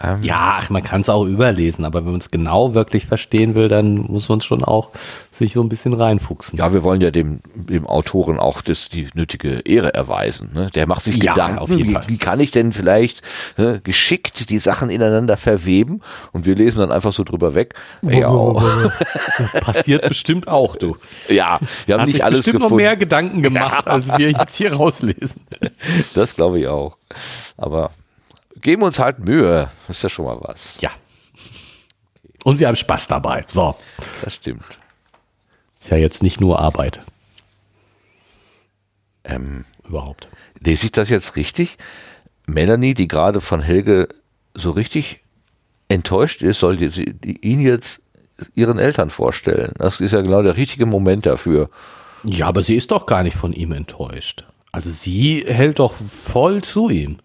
Ähm, 0.00 0.22
ja, 0.22 0.58
ach, 0.60 0.70
man 0.70 0.82
kann 0.82 1.02
es 1.02 1.08
auch 1.10 1.26
überlesen, 1.26 1.84
aber 1.84 2.04
wenn 2.04 2.12
man 2.12 2.20
es 2.20 2.30
genau 2.30 2.74
wirklich 2.74 3.06
verstehen 3.06 3.54
will, 3.54 3.68
dann 3.68 3.96
muss 3.96 4.28
man 4.30 4.38
es 4.38 4.46
schon 4.46 4.64
auch 4.64 4.90
sich 5.30 5.52
so 5.52 5.62
ein 5.62 5.68
bisschen 5.68 5.92
reinfuchsen. 5.92 6.58
Ja, 6.58 6.72
wir 6.72 6.82
wollen 6.82 7.02
ja 7.02 7.10
dem, 7.10 7.40
dem 7.54 7.86
Autoren 7.86 8.38
auch 8.38 8.62
das, 8.62 8.88
die 8.88 9.08
nötige 9.14 9.60
Ehre 9.60 9.92
erweisen. 9.92 10.50
Ne? 10.54 10.70
Der 10.74 10.86
macht 10.86 11.04
sich 11.04 11.22
ja, 11.22 11.34
Gedanken, 11.34 11.78
wie, 11.78 11.96
wie, 12.06 12.16
kann 12.16 12.40
ich 12.40 12.50
denn 12.50 12.72
vielleicht 12.72 13.20
ne, 13.58 13.80
geschickt 13.84 14.48
die 14.48 14.58
Sachen 14.58 14.88
ineinander 14.88 15.36
verweben 15.36 16.00
und 16.32 16.46
wir 16.46 16.54
lesen 16.54 16.80
dann 16.80 16.92
einfach 16.92 17.12
so 17.12 17.22
drüber 17.22 17.54
weg. 17.54 17.74
Ja, 18.02 18.30
Passiert 19.60 20.08
bestimmt 20.08 20.48
auch, 20.48 20.76
du. 20.76 20.96
Ja, 21.28 21.60
wir 21.84 21.94
haben 21.94 22.00
Hat 22.00 22.06
nicht 22.06 22.16
sich 22.16 22.24
alles 22.24 22.38
bestimmt 22.38 22.56
gefunden. 22.56 22.74
noch 22.74 22.76
mehr 22.78 22.96
Gedanken 22.96 23.42
gemacht, 23.42 23.84
ja. 23.84 23.92
als 23.92 24.08
wir 24.16 24.30
jetzt 24.30 24.56
hier 24.56 24.72
rauslesen. 24.72 25.42
Das 26.14 26.34
glaube 26.34 26.60
ich 26.60 26.68
auch. 26.68 26.96
Aber 27.56 27.90
geben 28.64 28.82
uns 28.82 28.98
halt 28.98 29.20
Mühe. 29.20 29.70
Das 29.86 29.98
ist 29.98 30.02
ja 30.02 30.08
schon 30.08 30.24
mal 30.24 30.38
was. 30.40 30.80
Ja. 30.80 30.90
Und 32.42 32.58
wir 32.58 32.66
haben 32.66 32.76
Spaß 32.76 33.06
dabei. 33.06 33.44
So. 33.46 33.76
Das 34.24 34.34
stimmt. 34.34 34.64
Ist 35.78 35.90
ja 35.90 35.96
jetzt 35.96 36.22
nicht 36.22 36.40
nur 36.40 36.58
Arbeit. 36.58 37.00
Ähm, 39.22 39.64
Überhaupt. 39.86 40.28
Lese 40.60 40.86
ich 40.86 40.92
das 40.92 41.08
jetzt 41.10 41.36
richtig? 41.36 41.76
Melanie, 42.46 42.94
die 42.94 43.08
gerade 43.08 43.40
von 43.40 43.60
Helge 43.60 44.08
so 44.54 44.70
richtig 44.70 45.20
enttäuscht 45.88 46.42
ist, 46.42 46.58
soll 46.58 46.78
sie 46.78 47.14
ihn 47.40 47.60
jetzt 47.60 48.00
ihren 48.54 48.78
Eltern 48.78 49.10
vorstellen. 49.10 49.74
Das 49.78 50.00
ist 50.00 50.12
ja 50.12 50.22
genau 50.22 50.42
der 50.42 50.56
richtige 50.56 50.86
Moment 50.86 51.26
dafür. 51.26 51.70
Ja, 52.24 52.46
aber 52.48 52.62
sie 52.62 52.74
ist 52.74 52.90
doch 52.90 53.06
gar 53.06 53.22
nicht 53.22 53.36
von 53.36 53.52
ihm 53.52 53.72
enttäuscht. 53.72 54.44
Also 54.72 54.90
sie 54.90 55.44
hält 55.46 55.78
doch 55.78 55.92
voll 55.92 56.62
zu 56.62 56.88
ihm. 56.88 57.18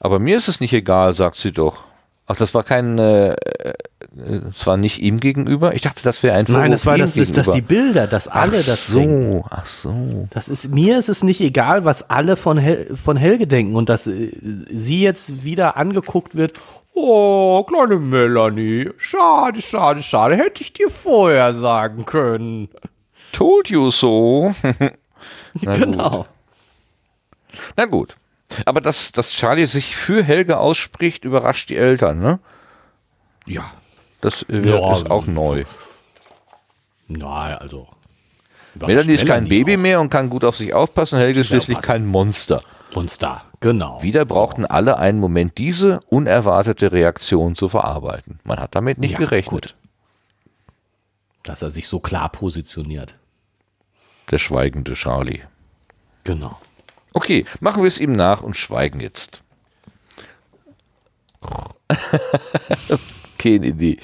Aber 0.00 0.18
mir 0.18 0.36
ist 0.36 0.48
es 0.48 0.60
nicht 0.60 0.72
egal, 0.72 1.14
sagt 1.14 1.36
sie 1.36 1.52
doch. 1.52 1.84
Ach, 2.26 2.36
das 2.36 2.52
war 2.52 2.62
kein, 2.62 2.98
äh, 2.98 3.30
äh 3.30 3.72
das 4.10 4.66
war 4.66 4.76
nicht 4.76 5.00
ihm 5.00 5.18
gegenüber. 5.18 5.74
Ich 5.74 5.82
dachte, 5.82 6.02
das 6.02 6.22
wäre 6.22 6.36
ein 6.36 6.46
Vorwurf 6.46 6.62
Nein, 6.62 6.72
das 6.72 6.84
war 6.84 6.98
das, 6.98 7.14
das, 7.14 7.32
das 7.32 7.50
die 7.50 7.62
Bilder, 7.62 8.06
dass 8.06 8.28
alle 8.28 8.58
ach 8.58 8.66
das 8.66 8.88
so, 8.88 8.98
denken. 8.98 9.44
Ach 9.48 9.64
so. 9.64 10.26
Das 10.30 10.48
ist 10.48 10.68
mir 10.68 10.98
ist 10.98 11.08
es 11.08 11.22
nicht 11.22 11.40
egal, 11.40 11.84
was 11.84 12.10
alle 12.10 12.36
von 12.36 12.58
Hel 12.58 12.94
von 12.96 13.16
Helge 13.16 13.46
denken 13.46 13.76
und 13.76 13.88
dass 13.88 14.06
äh, 14.06 14.30
sie 14.70 15.02
jetzt 15.02 15.42
wieder 15.42 15.76
angeguckt 15.76 16.34
wird. 16.34 16.60
Oh, 16.94 17.64
kleine 17.64 17.96
Melanie, 17.96 18.90
schade, 18.98 19.62
schade, 19.62 20.02
schade, 20.02 20.36
hätte 20.36 20.62
ich 20.62 20.72
dir 20.72 20.90
vorher 20.90 21.54
sagen 21.54 22.04
können. 22.04 22.68
Told 23.32 23.70
you 23.70 23.90
so. 23.90 24.54
Na 25.62 25.72
genau. 25.78 26.26
Na 27.76 27.86
gut. 27.86 28.16
Aber 28.64 28.80
dass, 28.80 29.12
dass 29.12 29.30
Charlie 29.30 29.66
sich 29.66 29.96
für 29.96 30.22
Helge 30.22 30.58
ausspricht, 30.58 31.24
überrascht 31.24 31.68
die 31.70 31.76
Eltern, 31.76 32.20
ne? 32.20 32.38
Ja. 33.46 33.64
Das 34.20 34.42
äh, 34.44 34.68
ja, 34.68 34.96
ist 34.96 35.10
auch 35.10 35.26
neu. 35.26 35.64
Nein, 37.06 37.54
also. 37.54 37.88
Melanie 38.74 39.12
ist 39.12 39.26
kein 39.26 39.48
Baby 39.48 39.76
auch. 39.76 39.80
mehr 39.80 40.00
und 40.00 40.10
kann 40.10 40.30
gut 40.30 40.44
auf 40.44 40.56
sich 40.56 40.74
aufpassen. 40.74 41.18
Helge 41.18 41.40
ist 41.40 41.48
schließlich 41.48 41.80
kein 41.80 42.06
Monster. 42.06 42.62
Monster, 42.94 43.42
genau. 43.60 44.02
Wieder 44.02 44.24
brauchten 44.24 44.62
so. 44.62 44.68
alle 44.68 44.98
einen 44.98 45.20
Moment, 45.20 45.58
diese 45.58 46.00
unerwartete 46.08 46.92
Reaktion 46.92 47.54
zu 47.54 47.68
verarbeiten. 47.68 48.40
Man 48.44 48.58
hat 48.58 48.74
damit 48.74 48.98
nicht 48.98 49.12
ja, 49.12 49.18
gerechnet. 49.18 49.50
Gut. 49.50 49.76
Dass 51.42 51.62
er 51.62 51.70
sich 51.70 51.88
so 51.88 52.00
klar 52.00 52.28
positioniert. 52.28 53.14
Der 54.30 54.38
schweigende 54.38 54.92
Charlie. 54.94 55.42
Genau. 56.24 56.58
Okay, 57.12 57.44
machen 57.60 57.82
wir 57.82 57.88
es 57.88 57.98
ihm 57.98 58.12
nach 58.12 58.42
und 58.42 58.56
schweigen 58.56 59.00
jetzt. 59.00 59.42
Gehen 63.38 63.62
in 63.62 63.78
die, 63.78 63.98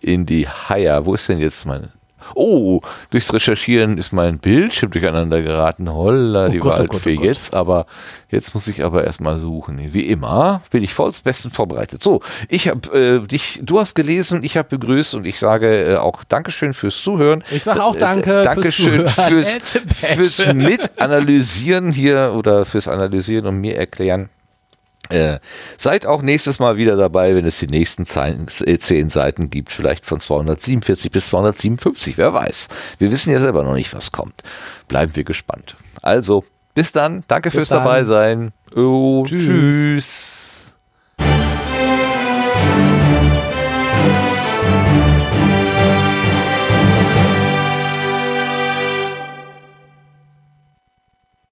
in 0.00 0.26
die 0.26 0.46
Haier. 0.48 1.06
Wo 1.06 1.14
ist 1.14 1.28
denn 1.28 1.38
jetzt 1.38 1.64
meine? 1.64 1.92
Oh, 2.34 2.80
durchs 3.10 3.32
Recherchieren 3.32 3.98
ist 3.98 4.12
mein 4.12 4.38
Bildschirm 4.38 4.90
durcheinander 4.90 5.42
geraten. 5.42 5.92
Holla, 5.92 6.46
oh 6.46 6.50
die 6.50 6.58
Gott, 6.58 6.78
Waldfee. 6.78 7.16
Oh, 7.18 7.20
oh 7.22 7.24
jetzt 7.24 7.54
aber, 7.54 7.86
jetzt 8.30 8.54
muss 8.54 8.68
ich 8.68 8.84
aber 8.84 9.04
erstmal 9.04 9.38
suchen. 9.38 9.78
Wie 9.92 10.06
immer 10.06 10.62
bin 10.70 10.82
ich 10.82 10.94
vollst 10.94 11.24
bestens 11.24 11.54
vorbereitet. 11.54 12.02
So, 12.02 12.20
ich 12.48 12.68
habe 12.68 13.22
äh, 13.24 13.26
dich, 13.26 13.60
du 13.62 13.80
hast 13.80 13.94
gelesen, 13.94 14.42
ich 14.42 14.56
habe 14.56 14.68
begrüßt 14.68 15.14
und 15.14 15.26
ich 15.26 15.38
sage 15.38 15.92
äh, 15.92 15.96
auch 15.96 16.24
Dankeschön 16.24 16.74
fürs 16.74 17.02
Zuhören. 17.02 17.44
Ich 17.50 17.64
sage 17.64 17.82
auch 17.82 17.96
Danke. 17.96 18.40
Äh, 18.40 18.44
Dankeschön 18.44 19.08
fürs, 19.08 19.52
fürs, 19.52 20.38
fürs 20.38 20.54
Mitanalysieren 20.54 21.92
hier 21.92 22.32
oder 22.36 22.64
fürs 22.64 22.88
Analysieren 22.88 23.46
und 23.46 23.60
mir 23.60 23.76
erklären 23.76 24.28
äh, 25.10 25.38
seid 25.76 26.06
auch 26.06 26.22
nächstes 26.22 26.58
Mal 26.58 26.76
wieder 26.76 26.96
dabei, 26.96 27.34
wenn 27.34 27.44
es 27.44 27.58
die 27.58 27.66
nächsten 27.66 28.02
äh, 28.02 28.78
zehn 28.78 29.08
Seiten 29.08 29.50
gibt, 29.50 29.72
vielleicht 29.72 30.06
von 30.06 30.20
247 30.20 31.10
bis 31.10 31.26
257, 31.26 32.16
wer 32.18 32.32
weiß. 32.32 32.68
Wir 32.98 33.10
wissen 33.10 33.32
ja 33.32 33.40
selber 33.40 33.62
noch 33.62 33.74
nicht, 33.74 33.94
was 33.94 34.12
kommt. 34.12 34.42
Bleiben 34.88 35.14
wir 35.16 35.24
gespannt. 35.24 35.76
Also, 36.02 36.44
bis 36.74 36.92
dann, 36.92 37.24
danke 37.28 37.50
bis 37.50 37.58
fürs 37.58 37.68
dann. 37.68 37.82
dabei 37.82 38.04
sein. 38.04 38.52
Oh, 38.74 39.24
tschüss. 39.26 39.44
tschüss. 39.44 40.39